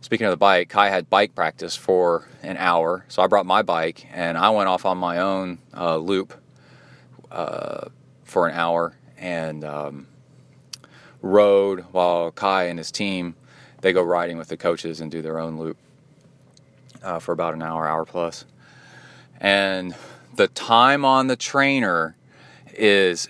speaking 0.00 0.26
of 0.26 0.32
the 0.32 0.36
bike, 0.36 0.68
Kai 0.68 0.88
had 0.88 1.08
bike 1.08 1.36
practice 1.36 1.76
for 1.76 2.26
an 2.42 2.56
hour. 2.56 3.04
So 3.06 3.22
I 3.22 3.28
brought 3.28 3.46
my 3.46 3.62
bike 3.62 4.08
and 4.12 4.36
I 4.36 4.50
went 4.50 4.68
off 4.68 4.84
on 4.84 4.98
my 4.98 5.18
own 5.18 5.58
uh, 5.72 5.98
loop 5.98 6.34
uh, 7.30 7.90
for 8.24 8.48
an 8.48 8.56
hour 8.56 8.96
and 9.16 9.64
um, 9.64 10.08
rode 11.22 11.82
while 11.92 12.32
Kai 12.32 12.64
and 12.64 12.76
his 12.76 12.90
team 12.90 13.36
they 13.82 13.92
go 13.92 14.02
riding 14.02 14.36
with 14.36 14.48
the 14.48 14.56
coaches 14.56 15.00
and 15.00 15.12
do 15.12 15.22
their 15.22 15.38
own 15.38 15.58
loop 15.58 15.76
uh, 17.04 17.20
for 17.20 17.30
about 17.30 17.54
an 17.54 17.62
hour, 17.62 17.86
hour 17.86 18.04
plus. 18.04 18.46
And 19.40 19.94
the 20.36 20.48
time 20.48 21.04
on 21.04 21.26
the 21.26 21.36
trainer 21.36 22.16
is 22.74 23.28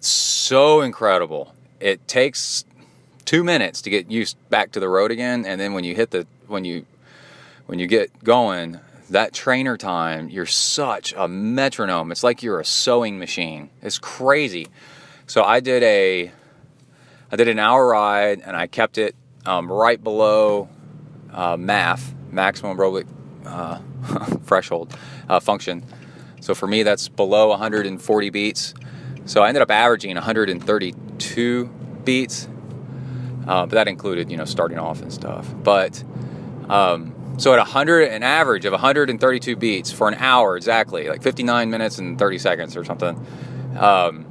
so 0.00 0.80
incredible. 0.80 1.54
It 1.80 2.06
takes 2.08 2.64
two 3.24 3.44
minutes 3.44 3.82
to 3.82 3.90
get 3.90 4.10
used 4.10 4.36
back 4.50 4.72
to 4.72 4.80
the 4.80 4.88
road 4.88 5.10
again, 5.10 5.44
and 5.44 5.60
then 5.60 5.74
when 5.74 5.84
you 5.84 5.94
hit 5.94 6.10
the 6.10 6.26
when 6.46 6.64
you 6.64 6.86
when 7.66 7.78
you 7.78 7.86
get 7.86 8.22
going, 8.22 8.80
that 9.10 9.32
trainer 9.32 9.76
time, 9.76 10.28
you're 10.28 10.46
such 10.46 11.12
a 11.16 11.28
metronome. 11.28 12.12
It's 12.12 12.22
like 12.22 12.42
you're 12.42 12.60
a 12.60 12.64
sewing 12.64 13.18
machine. 13.18 13.70
It's 13.82 13.98
crazy. 13.98 14.68
So 15.26 15.42
I 15.42 15.60
did 15.60 15.82
a 15.82 16.30
I 17.30 17.36
did 17.36 17.48
an 17.48 17.58
hour 17.58 17.88
ride, 17.88 18.40
and 18.44 18.56
I 18.56 18.68
kept 18.68 18.98
it 18.98 19.16
um, 19.44 19.70
right 19.70 20.02
below 20.02 20.68
uh, 21.32 21.56
MAF, 21.56 22.12
maximum 22.30 22.76
aerobic 22.76 23.06
uh, 23.44 23.78
threshold 24.44 24.96
uh, 25.28 25.40
function. 25.40 25.82
So 26.46 26.54
for 26.54 26.68
me, 26.68 26.84
that's 26.84 27.08
below 27.08 27.48
140 27.48 28.30
beats. 28.30 28.72
So 29.24 29.42
I 29.42 29.48
ended 29.48 29.62
up 29.62 29.70
averaging 29.72 30.14
132 30.14 31.66
beats, 32.04 32.48
uh, 33.48 33.66
but 33.66 33.70
that 33.70 33.88
included, 33.88 34.30
you 34.30 34.36
know, 34.36 34.44
starting 34.44 34.78
off 34.78 35.02
and 35.02 35.12
stuff. 35.12 35.52
But 35.64 36.04
um, 36.68 37.34
so 37.36 37.52
at 37.52 37.58
100, 37.58 38.12
an 38.12 38.22
average 38.22 38.64
of 38.64 38.70
132 38.70 39.56
beats 39.56 39.90
for 39.90 40.06
an 40.06 40.14
hour 40.14 40.56
exactly, 40.56 41.08
like 41.08 41.20
59 41.20 41.68
minutes 41.68 41.98
and 41.98 42.16
30 42.16 42.38
seconds 42.38 42.76
or 42.76 42.84
something. 42.84 43.26
Um, 43.76 44.24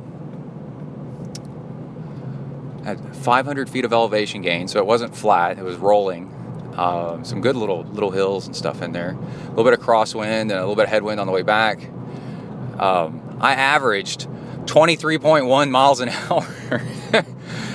at 2.85 3.13
500 3.13 3.69
feet 3.69 3.83
of 3.83 3.91
elevation 3.91 4.41
gain, 4.41 4.69
so 4.69 4.79
it 4.79 4.85
wasn't 4.85 5.13
flat; 5.17 5.59
it 5.59 5.65
was 5.65 5.75
rolling. 5.75 6.31
Um, 6.75 7.23
some 7.23 7.41
good 7.41 7.55
little 7.55 7.83
little 7.85 8.11
hills 8.11 8.45
and 8.47 8.55
stuff 8.55 8.81
in 8.81 8.91
there. 8.91 9.11
A 9.11 9.49
little 9.49 9.63
bit 9.63 9.73
of 9.73 9.79
crosswind 9.79 10.25
and 10.41 10.51
a 10.51 10.59
little 10.59 10.75
bit 10.75 10.83
of 10.83 10.89
headwind 10.89 11.19
on 11.19 11.27
the 11.27 11.33
way 11.33 11.41
back. 11.41 11.79
Um, 12.79 13.37
I 13.39 13.53
averaged 13.53 14.27
23.1 14.65 15.69
miles 15.69 15.99
an 16.01 16.09
hour, 16.29 16.45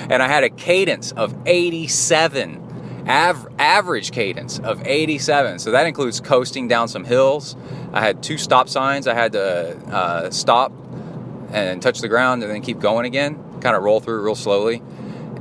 and 0.09 0.21
I 0.21 0.27
had 0.27 0.43
a 0.43 0.49
cadence 0.49 1.11
of 1.13 1.35
87. 1.45 2.59
Av- 3.07 3.47
average 3.57 4.11
cadence 4.11 4.59
of 4.59 4.85
87. 4.85 5.57
So 5.57 5.71
that 5.71 5.87
includes 5.87 6.19
coasting 6.19 6.67
down 6.67 6.87
some 6.87 7.03
hills. 7.03 7.55
I 7.93 8.01
had 8.01 8.21
two 8.21 8.37
stop 8.37 8.69
signs. 8.69 9.07
I 9.07 9.15
had 9.15 9.31
to 9.31 9.75
uh, 9.91 10.29
stop 10.29 10.71
and 11.51 11.81
touch 11.81 11.99
the 12.01 12.07
ground 12.07 12.43
and 12.43 12.51
then 12.51 12.61
keep 12.61 12.79
going 12.79 13.05
again, 13.07 13.35
kind 13.59 13.75
of 13.75 13.81
roll 13.81 13.99
through 13.99 14.21
real 14.23 14.35
slowly. 14.35 14.83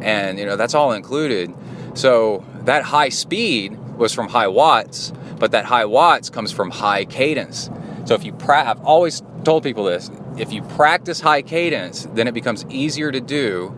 and 0.01 0.39
you 0.39 0.47
know 0.47 0.57
that's 0.57 0.75
all 0.75 0.93
included. 0.93 1.55
So 1.95 2.45
that 2.65 2.85
high 2.85 3.09
speed 3.09 3.77
was 3.97 4.15
from 4.15 4.29
high 4.29 4.49
watts, 4.49 5.13
but 5.39 5.53
that 5.53 5.65
high 5.65 5.85
watts 5.85 6.31
comes 6.31 6.53
from 6.53 6.71
high 6.71 7.05
cadence. 7.05 7.71
So 8.05 8.15
if 8.15 8.25
you 8.25 8.33
pra- 8.33 8.69
I've 8.69 8.85
always 8.85 9.23
told 9.45 9.63
people 9.63 9.85
this: 9.85 10.11
if 10.37 10.53
you 10.53 10.63
practice 10.63 11.21
high 11.21 11.43
cadence, 11.43 12.07
then 12.15 12.29
it 12.29 12.35
becomes 12.35 12.65
easier 12.69 13.11
to 13.13 13.21
do. 13.21 13.75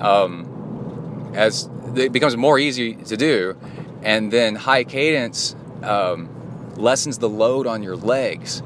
Um, 0.00 1.32
as 1.34 1.68
it 1.96 2.12
becomes 2.12 2.36
more 2.36 2.58
easy 2.58 2.94
to 2.94 3.16
do, 3.16 3.56
and 4.02 4.32
then 4.32 4.54
high 4.54 4.84
cadence 4.84 5.54
um, 5.82 6.28
lessens 6.76 7.18
the 7.18 7.28
load 7.28 7.66
on 7.66 7.82
your 7.82 7.96
legs, 7.96 8.62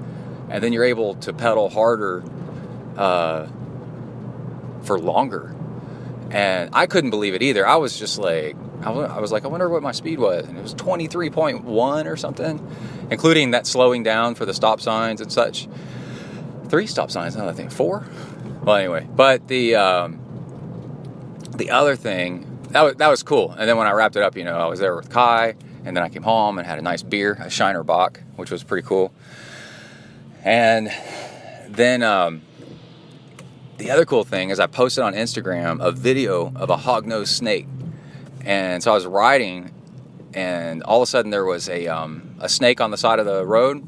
and 0.48 0.62
then 0.62 0.72
you're 0.72 0.84
able 0.84 1.14
to 1.16 1.32
pedal 1.32 1.68
harder 1.68 2.22
uh, 2.96 3.46
for 4.82 4.98
longer. 4.98 5.54
And 6.30 6.70
I 6.74 6.86
couldn't 6.86 7.10
believe 7.10 7.34
it 7.34 7.42
either. 7.42 7.66
I 7.66 7.76
was 7.76 7.98
just 7.98 8.18
like, 8.18 8.56
I 8.82 8.90
wa- 8.90 9.02
I 9.04 9.20
was 9.20 9.32
like, 9.32 9.44
I 9.44 9.48
wonder 9.48 9.68
what 9.68 9.82
my 9.82 9.92
speed 9.92 10.18
was, 10.18 10.46
and 10.46 10.56
it 10.56 10.62
was 10.62 10.74
23.1 10.74 12.06
or 12.06 12.16
something, 12.16 12.66
including 13.10 13.50
that 13.52 13.66
slowing 13.66 14.02
down 14.02 14.34
for 14.34 14.46
the 14.46 14.54
stop 14.54 14.80
signs 14.80 15.20
and 15.20 15.32
such. 15.32 15.68
Three 16.68 16.86
stop 16.86 17.10
signs, 17.10 17.34
another 17.34 17.54
thing, 17.54 17.70
four. 17.70 18.06
Well, 18.62 18.76
anyway, 18.76 19.08
but 19.10 19.48
the 19.48 19.74
um, 19.76 20.20
the 21.56 21.70
other 21.70 21.96
thing 21.96 22.58
that 22.70 22.82
was 22.82 22.94
that 22.96 23.08
was 23.08 23.22
cool. 23.22 23.52
And 23.52 23.68
then 23.68 23.76
when 23.76 23.86
I 23.86 23.92
wrapped 23.92 24.16
it 24.16 24.22
up, 24.22 24.36
you 24.36 24.44
know, 24.44 24.58
I 24.58 24.66
was 24.66 24.78
there 24.78 24.94
with 24.94 25.10
Kai, 25.10 25.54
and 25.84 25.96
then 25.96 26.04
I 26.04 26.08
came 26.08 26.22
home 26.22 26.58
and 26.58 26.66
had 26.66 26.78
a 26.78 26.82
nice 26.82 27.02
beer, 27.02 27.38
a 27.40 27.50
Shiner 27.50 27.82
Bock, 27.82 28.20
which 28.36 28.50
was 28.50 28.62
pretty 28.62 28.86
cool. 28.86 29.12
And 30.44 30.92
then 31.68 32.02
um, 32.02 32.42
the 33.78 33.90
other 33.90 34.04
cool 34.04 34.24
thing 34.24 34.50
is 34.50 34.60
I 34.60 34.66
posted 34.66 35.02
on 35.04 35.14
Instagram 35.14 35.80
a 35.80 35.90
video 35.90 36.52
of 36.54 36.70
a 36.70 36.76
hog-nosed 36.76 37.34
snake, 37.34 37.66
and 38.48 38.82
so 38.82 38.92
I 38.92 38.94
was 38.94 39.04
riding, 39.04 39.70
and 40.32 40.82
all 40.82 41.02
of 41.02 41.06
a 41.06 41.10
sudden 41.10 41.30
there 41.30 41.44
was 41.44 41.68
a 41.68 41.86
um, 41.86 42.34
a 42.40 42.48
snake 42.48 42.80
on 42.80 42.90
the 42.90 42.96
side 42.96 43.18
of 43.18 43.26
the 43.26 43.44
road, 43.44 43.86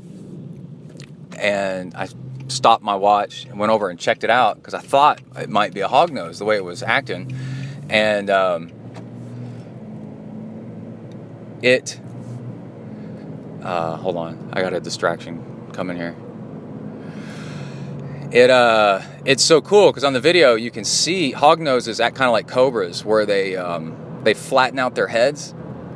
and 1.38 1.94
I 1.94 2.08
stopped 2.48 2.84
my 2.84 2.94
watch 2.94 3.46
and 3.46 3.58
went 3.58 3.72
over 3.72 3.88
and 3.88 3.98
checked 3.98 4.22
it 4.22 4.28
out 4.28 4.56
because 4.56 4.74
I 4.74 4.80
thought 4.80 5.22
it 5.38 5.48
might 5.48 5.72
be 5.72 5.80
a 5.80 5.88
hognose 5.88 6.38
the 6.38 6.44
way 6.44 6.56
it 6.56 6.64
was 6.64 6.82
acting, 6.82 7.34
and 7.88 8.28
um, 8.28 8.70
it. 11.62 11.98
Uh, 13.62 13.96
hold 13.96 14.16
on, 14.16 14.50
I 14.52 14.60
got 14.60 14.74
a 14.74 14.80
distraction 14.80 15.70
coming 15.72 15.96
here. 15.96 16.14
It 18.30 18.50
uh, 18.50 19.00
it's 19.24 19.42
so 19.42 19.62
cool 19.62 19.88
because 19.90 20.04
on 20.04 20.12
the 20.12 20.20
video 20.20 20.54
you 20.54 20.70
can 20.70 20.84
see 20.84 21.32
hognoses 21.32 21.98
act 21.98 22.14
kind 22.14 22.28
of 22.28 22.32
like 22.32 22.46
cobras, 22.46 23.06
where 23.06 23.24
they 23.24 23.56
um, 23.56 23.96
they 24.22 24.34
flatten 24.34 24.78
out 24.78 24.94
their 24.94 25.06
heads 25.08 25.52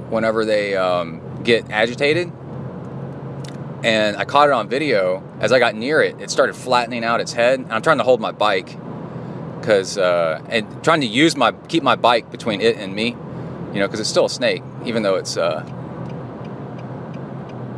whenever 0.09 0.45
they 0.45 0.77
um, 0.77 1.21
get 1.43 1.71
agitated. 1.71 2.33
And 3.83 4.17
I 4.17 4.25
caught 4.25 4.49
it 4.49 4.53
on 4.53 4.69
video. 4.69 5.23
As 5.41 5.53
I 5.53 5.59
got 5.59 5.75
near 5.75 6.01
it, 6.01 6.21
it 6.21 6.31
started 6.31 6.55
flattening 6.55 7.05
out 7.05 7.21
its 7.21 7.33
head. 7.33 7.61
And 7.61 7.73
I'm 7.73 7.83
trying 7.83 7.99
to 7.99 8.05
hold 8.05 8.21
my 8.21 8.33
bike 8.33 8.79
because 9.61 9.97
uh, 9.97 10.43
and 10.49 10.85
trying 10.85 11.01
to 11.01 11.07
use 11.07 11.37
my 11.37 11.53
keep 11.69 11.83
my 11.83 11.97
bike 11.97 12.31
between 12.31 12.61
it 12.61 12.77
and 12.77 12.95
me, 12.95 13.09
you 13.09 13.81
know, 13.81 13.87
because 13.87 14.01
it's 14.01 14.09
still 14.09 14.27
a 14.27 14.31
snake, 14.31 14.63
even 14.85 15.03
though 15.03 15.17
it's 15.17 15.37
uh, 15.37 15.65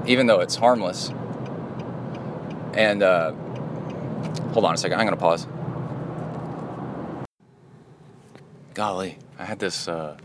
even 0.06 0.26
though 0.26 0.40
it's 0.40 0.56
harmless. 0.56 1.10
And 2.74 3.02
uh, 3.02 3.32
hold 4.52 4.64
on 4.64 4.74
a 4.74 4.76
second, 4.76 4.98
I'm 4.98 5.06
gonna 5.06 5.16
pause. 5.16 5.46
Golly, 8.74 9.18
I 9.38 9.44
had 9.44 9.58
this 9.58 9.88
uh, 9.88 10.16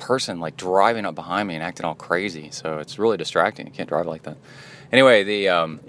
person 0.00 0.40
like 0.40 0.56
driving 0.56 1.04
up 1.04 1.14
behind 1.14 1.46
me 1.46 1.54
and 1.54 1.62
acting 1.62 1.86
all 1.86 1.94
crazy, 1.94 2.50
so 2.50 2.78
it's 2.78 2.98
really 2.98 3.16
distracting. 3.16 3.66
You 3.66 3.72
can't 3.72 3.88
drive 3.88 4.06
like 4.06 4.22
that. 4.24 4.36
Anyway, 4.90 5.22
the 5.22 5.48
um, 5.48 5.80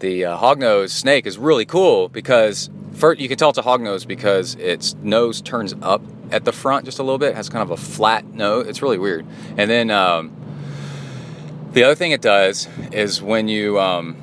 the 0.00 0.24
uh, 0.24 0.38
hognose 0.38 0.90
snake 0.90 1.26
is 1.26 1.38
really 1.38 1.64
cool 1.64 2.08
because 2.08 2.70
first 2.92 3.20
you 3.20 3.28
can 3.28 3.36
tell 3.36 3.50
it's 3.50 3.58
a 3.58 3.62
hognose 3.62 4.06
because 4.06 4.54
its 4.56 4.94
nose 4.96 5.40
turns 5.40 5.74
up 5.82 6.02
at 6.30 6.44
the 6.44 6.52
front 6.52 6.84
just 6.84 6.98
a 6.98 7.02
little 7.02 7.18
bit. 7.18 7.30
It 7.30 7.36
has 7.36 7.48
kind 7.48 7.62
of 7.62 7.70
a 7.70 7.76
flat 7.76 8.24
nose. 8.26 8.66
It's 8.66 8.82
really 8.82 8.98
weird. 8.98 9.24
And 9.56 9.70
then 9.70 9.90
um, 9.90 10.32
the 11.72 11.84
other 11.84 11.94
thing 11.94 12.12
it 12.12 12.22
does 12.22 12.68
is 12.92 13.22
when 13.22 13.48
you 13.48 13.78
um, 13.80 14.14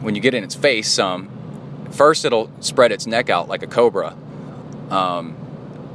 when 0.00 0.14
you 0.14 0.20
get 0.20 0.34
in 0.34 0.44
its 0.44 0.54
face 0.54 0.90
some, 0.90 1.28
first 1.90 2.24
it'll 2.24 2.50
spread 2.60 2.92
its 2.92 3.06
neck 3.06 3.30
out 3.30 3.48
like 3.48 3.62
a 3.62 3.66
cobra, 3.66 4.16
um, 4.90 5.36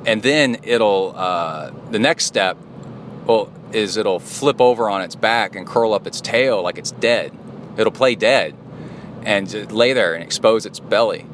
and 0.07 0.23
then 0.23 0.57
it'll 0.63 1.13
uh, 1.15 1.71
the 1.91 1.99
next 1.99 2.25
step 2.25 2.57
well 3.27 3.51
is 3.71 3.97
it'll 3.97 4.19
flip 4.19 4.61
over 4.61 4.89
on 4.89 5.01
its 5.01 5.15
back 5.15 5.55
and 5.55 5.67
curl 5.67 5.93
up 5.93 6.07
its 6.07 6.21
tail 6.21 6.63
like 6.63 6.77
it's 6.77 6.91
dead. 6.91 7.31
It'll 7.77 7.91
play 7.91 8.15
dead 8.15 8.55
and 9.23 9.71
lay 9.71 9.93
there 9.93 10.13
and 10.13 10.23
expose 10.23 10.65
its 10.65 10.79
belly. 10.79 11.25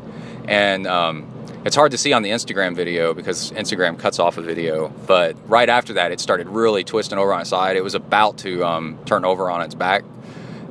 And 0.47 0.87
um, 0.87 1.31
it's 1.63 1.75
hard 1.75 1.91
to 1.91 1.97
see 1.97 2.11
on 2.11 2.23
the 2.23 2.31
Instagram 2.31 2.75
video 2.75 3.13
because 3.13 3.51
Instagram 3.51 3.97
cuts 3.97 4.19
off 4.19 4.37
a 4.37 4.41
video. 4.41 4.89
But 5.05 5.37
right 5.47 5.69
after 5.69 5.93
that, 5.93 6.11
it 6.11 6.19
started 6.19 6.49
really 6.49 6.83
twisting 6.83 7.17
over 7.17 7.33
on 7.33 7.41
its 7.41 7.51
side. 7.51 7.77
It 7.77 7.83
was 7.83 7.95
about 7.95 8.39
to 8.39 8.65
um, 8.65 8.99
turn 9.05 9.23
over 9.23 9.49
on 9.49 9.61
its 9.61 9.75
back, 9.75 10.03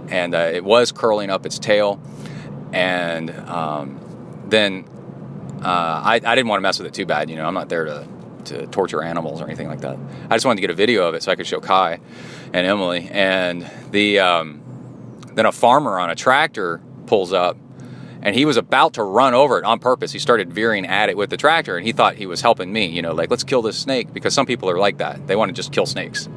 and 0.08 0.34
uh, 0.34 0.50
it 0.52 0.64
was 0.64 0.92
curling 0.92 1.30
up 1.30 1.46
its 1.46 1.58
tail. 1.58 2.00
And 2.72 3.30
um, 3.30 4.00
then 4.48 4.84
I, 5.64 6.20
I 6.24 6.34
didn't 6.34 6.48
want 6.48 6.58
to 6.58 6.62
mess 6.62 6.78
with 6.78 6.88
it 6.88 6.94
too 6.94 7.06
bad. 7.06 7.30
You 7.30 7.36
know, 7.36 7.46
I'm 7.46 7.54
not 7.54 7.68
there 7.68 7.84
to 7.84 8.08
to 8.44 8.66
torture 8.66 9.02
animals 9.02 9.40
or 9.40 9.44
anything 9.44 9.68
like 9.68 9.82
that. 9.82 9.96
I 10.28 10.34
just 10.34 10.44
wanted 10.44 10.56
to 10.56 10.62
get 10.62 10.70
a 10.70 10.74
video 10.74 11.06
of 11.06 11.14
it 11.14 11.22
so 11.22 11.30
I 11.30 11.36
could 11.36 11.46
show 11.46 11.60
Kai 11.60 12.00
and 12.52 12.66
Emily. 12.66 13.08
And 13.10 13.70
the 13.92 14.18
um, 14.18 14.62
then 15.34 15.46
a 15.46 15.52
farmer 15.52 15.98
on 15.98 16.10
a 16.10 16.16
tractor 16.16 16.82
pulls 17.06 17.32
up 17.32 17.56
and 18.22 18.36
he 18.36 18.44
was 18.44 18.56
about 18.56 18.94
to 18.94 19.02
run 19.02 19.34
over 19.34 19.58
it 19.58 19.64
on 19.64 19.80
purpose. 19.80 20.12
He 20.12 20.20
started 20.20 20.52
veering 20.52 20.86
at 20.86 21.08
it 21.08 21.16
with 21.16 21.28
the 21.30 21.36
tractor, 21.36 21.76
and 21.76 21.84
he 21.84 21.92
thought 21.92 22.14
he 22.14 22.26
was 22.26 22.40
helping 22.40 22.72
me. 22.72 22.86
You 22.86 23.02
know, 23.02 23.12
like 23.12 23.30
let's 23.30 23.42
kill 23.42 23.62
this 23.62 23.76
snake 23.76 24.12
because 24.12 24.32
some 24.32 24.46
people 24.46 24.70
are 24.70 24.78
like 24.78 24.98
that. 24.98 25.26
They 25.26 25.34
want 25.34 25.48
to 25.48 25.52
just 25.52 25.72
kill 25.72 25.86
snakes, 25.86 26.28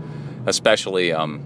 especially 0.48 1.14
um, 1.14 1.46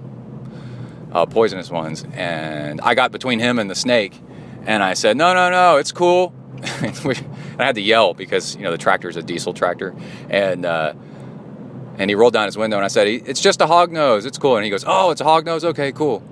uh, 1.12 1.26
poisonous 1.26 1.70
ones. 1.70 2.06
And 2.14 2.80
I 2.82 2.96
got 2.96 3.12
between 3.12 3.40
him 3.40 3.60
and 3.60 3.70
the 3.70 3.76
snake, 3.76 4.18
and 4.66 4.82
I 4.82 4.94
said, 4.94 5.18
"No, 5.18 5.34
no, 5.34 5.50
no, 5.50 5.76
it's 5.76 5.92
cool." 5.92 6.34
I 7.60 7.64
had 7.64 7.76
to 7.76 7.82
yell 7.82 8.14
because 8.14 8.56
you 8.56 8.64
know 8.64 8.72
the 8.72 8.78
tractor 8.78 9.10
is 9.10 9.16
a 9.16 9.24
diesel 9.24 9.54
tractor, 9.54 9.96
and 10.30 10.66
uh, 10.66 10.94
and 11.98 12.10
he 12.10 12.16
rolled 12.16 12.34
down 12.34 12.46
his 12.46 12.58
window, 12.58 12.78
and 12.78 12.86
I 12.86 12.90
said, 12.90 13.08
"It's 13.08 13.42
just 13.42 13.62
a 13.62 13.68
hog 13.68 13.92
nose. 13.92 14.26
It's 14.26 14.38
cool." 14.38 14.56
And 14.56 14.64
he 14.64 14.72
goes, 14.72 14.84
"Oh, 14.86 15.12
it's 15.12 15.22
a 15.22 15.26
hog 15.26 15.46
nose. 15.46 15.64
Okay, 15.64 15.92
cool." 15.92 16.24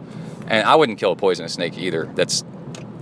And 0.48 0.66
I 0.68 0.76
wouldn't 0.76 0.98
kill 0.98 1.12
a 1.12 1.16
poisonous 1.16 1.54
snake 1.54 1.78
either. 1.78 2.06
That's 2.16 2.44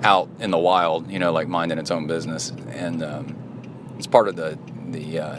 out 0.03 0.29
in 0.39 0.51
the 0.51 0.57
wild, 0.57 1.09
you 1.09 1.19
know, 1.19 1.31
like 1.31 1.47
minding 1.47 1.77
its 1.77 1.91
own 1.91 2.07
business, 2.07 2.51
and 2.69 3.03
um, 3.03 3.35
it's 3.97 4.07
part 4.07 4.27
of 4.27 4.35
the 4.35 4.57
the 4.89 5.19
uh, 5.19 5.37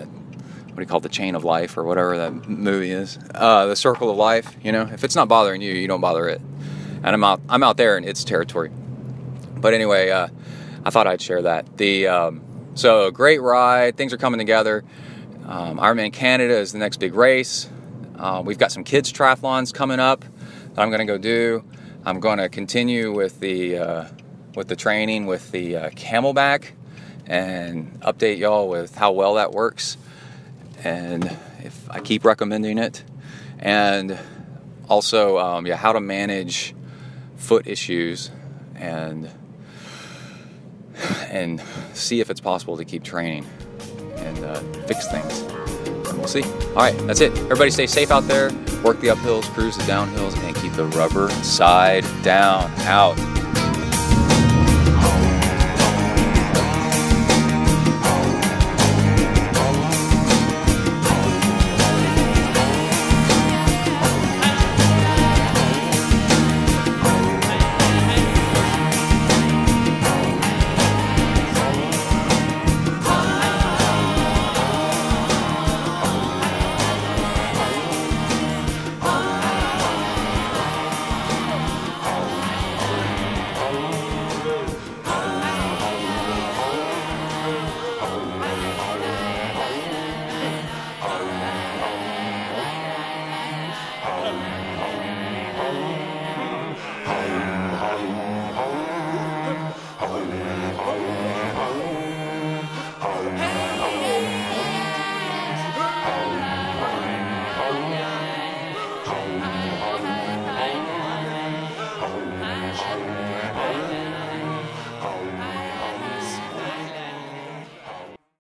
what 0.77 0.77
do 0.77 0.83
you 0.83 0.87
call 0.87 0.99
it, 0.99 1.05
the 1.05 1.09
chain 1.09 1.35
of 1.35 1.43
life 1.43 1.79
or 1.79 1.85
whatever 1.85 2.19
that 2.19 2.49
movie 2.49 2.91
is, 2.91 3.19
uh, 3.35 3.67
the 3.67 3.77
circle 3.77 4.11
of 4.11 4.17
life. 4.17 4.55
You 4.63 4.73
know, 4.73 4.83
if 4.83 5.05
it's 5.05 5.17
not 5.17 5.27
bothering 5.27 5.63
you, 5.63 5.73
you 5.73 5.89
don't 5.89 6.01
bother 6.03 6.29
it. 6.29 6.41
And 7.03 7.07
I'm 7.07 7.25
out 7.25 7.41
I'm 7.49 7.63
out 7.63 7.77
there 7.77 7.97
in 7.97 8.05
its 8.05 8.25
territory. 8.25 8.71
But 9.57 9.73
anyway, 9.73 10.11
uh, 10.11 10.29
I 10.87 10.91
thought 10.91 11.09
I'd 11.09 11.21
share 11.21 11.43
that. 11.43 11.79
The 11.79 12.07
um, 12.07 12.43
so 12.75 13.11
great 13.11 13.43
ride, 13.43 13.97
things 13.97 14.13
are 14.13 14.17
coming 14.17 14.39
together. 14.39 14.85
Um, 15.45 15.79
Ironman 15.79 16.13
Canada 16.13 16.57
is 16.59 16.71
the 16.71 16.79
next 16.79 16.99
big 16.99 17.15
race. 17.15 17.69
Uh, 18.17 18.41
we've 18.47 18.57
got 18.57 18.71
some 18.71 18.85
kids 18.85 19.13
triathlons 19.13 19.75
coming 19.75 19.99
up 19.99 20.21
that 20.21 20.81
I'm 20.81 20.91
going 20.91 21.05
to 21.05 21.05
go 21.05 21.19
do. 21.19 21.65
I'm 22.05 22.21
going 22.21 22.39
to 22.39 22.49
continue 22.49 23.13
with 23.13 23.41
the 23.41 23.79
uh, 23.79 24.05
with 24.55 24.69
the 24.69 24.77
training 24.77 25.27
with 25.27 25.51
the 25.51 25.77
uh, 25.77 25.91
CamelBak 25.91 26.67
and 27.27 28.01
update 28.03 28.39
y'all 28.39 28.69
with 28.69 28.95
how 28.95 29.11
well 29.11 29.35
that 29.35 29.51
works 29.51 29.97
and 30.85 31.25
if 31.65 31.91
I 31.91 31.99
keep 31.99 32.25
recommending 32.25 32.79
it 32.79 33.03
and 33.59 34.17
also 34.89 35.37
um, 35.39 35.67
yeah 35.67 35.75
how 35.75 35.93
to 35.93 36.01
manage 36.01 36.77
foot 37.35 37.67
issues 37.67 38.31
and 38.77 39.29
and 41.31 41.63
see 41.95 42.21
if 42.21 42.31
it's 42.31 42.41
possible 42.41 42.77
to 42.77 42.85
keep 42.85 43.03
training 43.03 43.47
and 44.17 44.45
uh, 44.45 44.61
fix 44.87 45.09
things. 45.09 45.41
And 46.09 46.19
we'll 46.19 46.29
see. 46.29 46.43
All 46.43 46.75
right 46.77 46.97
that's 47.07 47.21
it. 47.21 47.37
Everybody 47.39 47.71
stay 47.71 47.87
safe 47.87 48.11
out 48.11 48.27
there. 48.29 48.51
Work 48.83 49.01
the 49.01 49.09
uphills 49.09 49.45
cruise 49.55 49.77
the 49.77 49.83
downhills 49.85 50.37
and 50.45 50.55
keep 50.57 50.73
the 50.73 50.87
rubber 50.87 51.31
side 51.43 52.05
down. 52.23 52.71
Out 52.83 53.17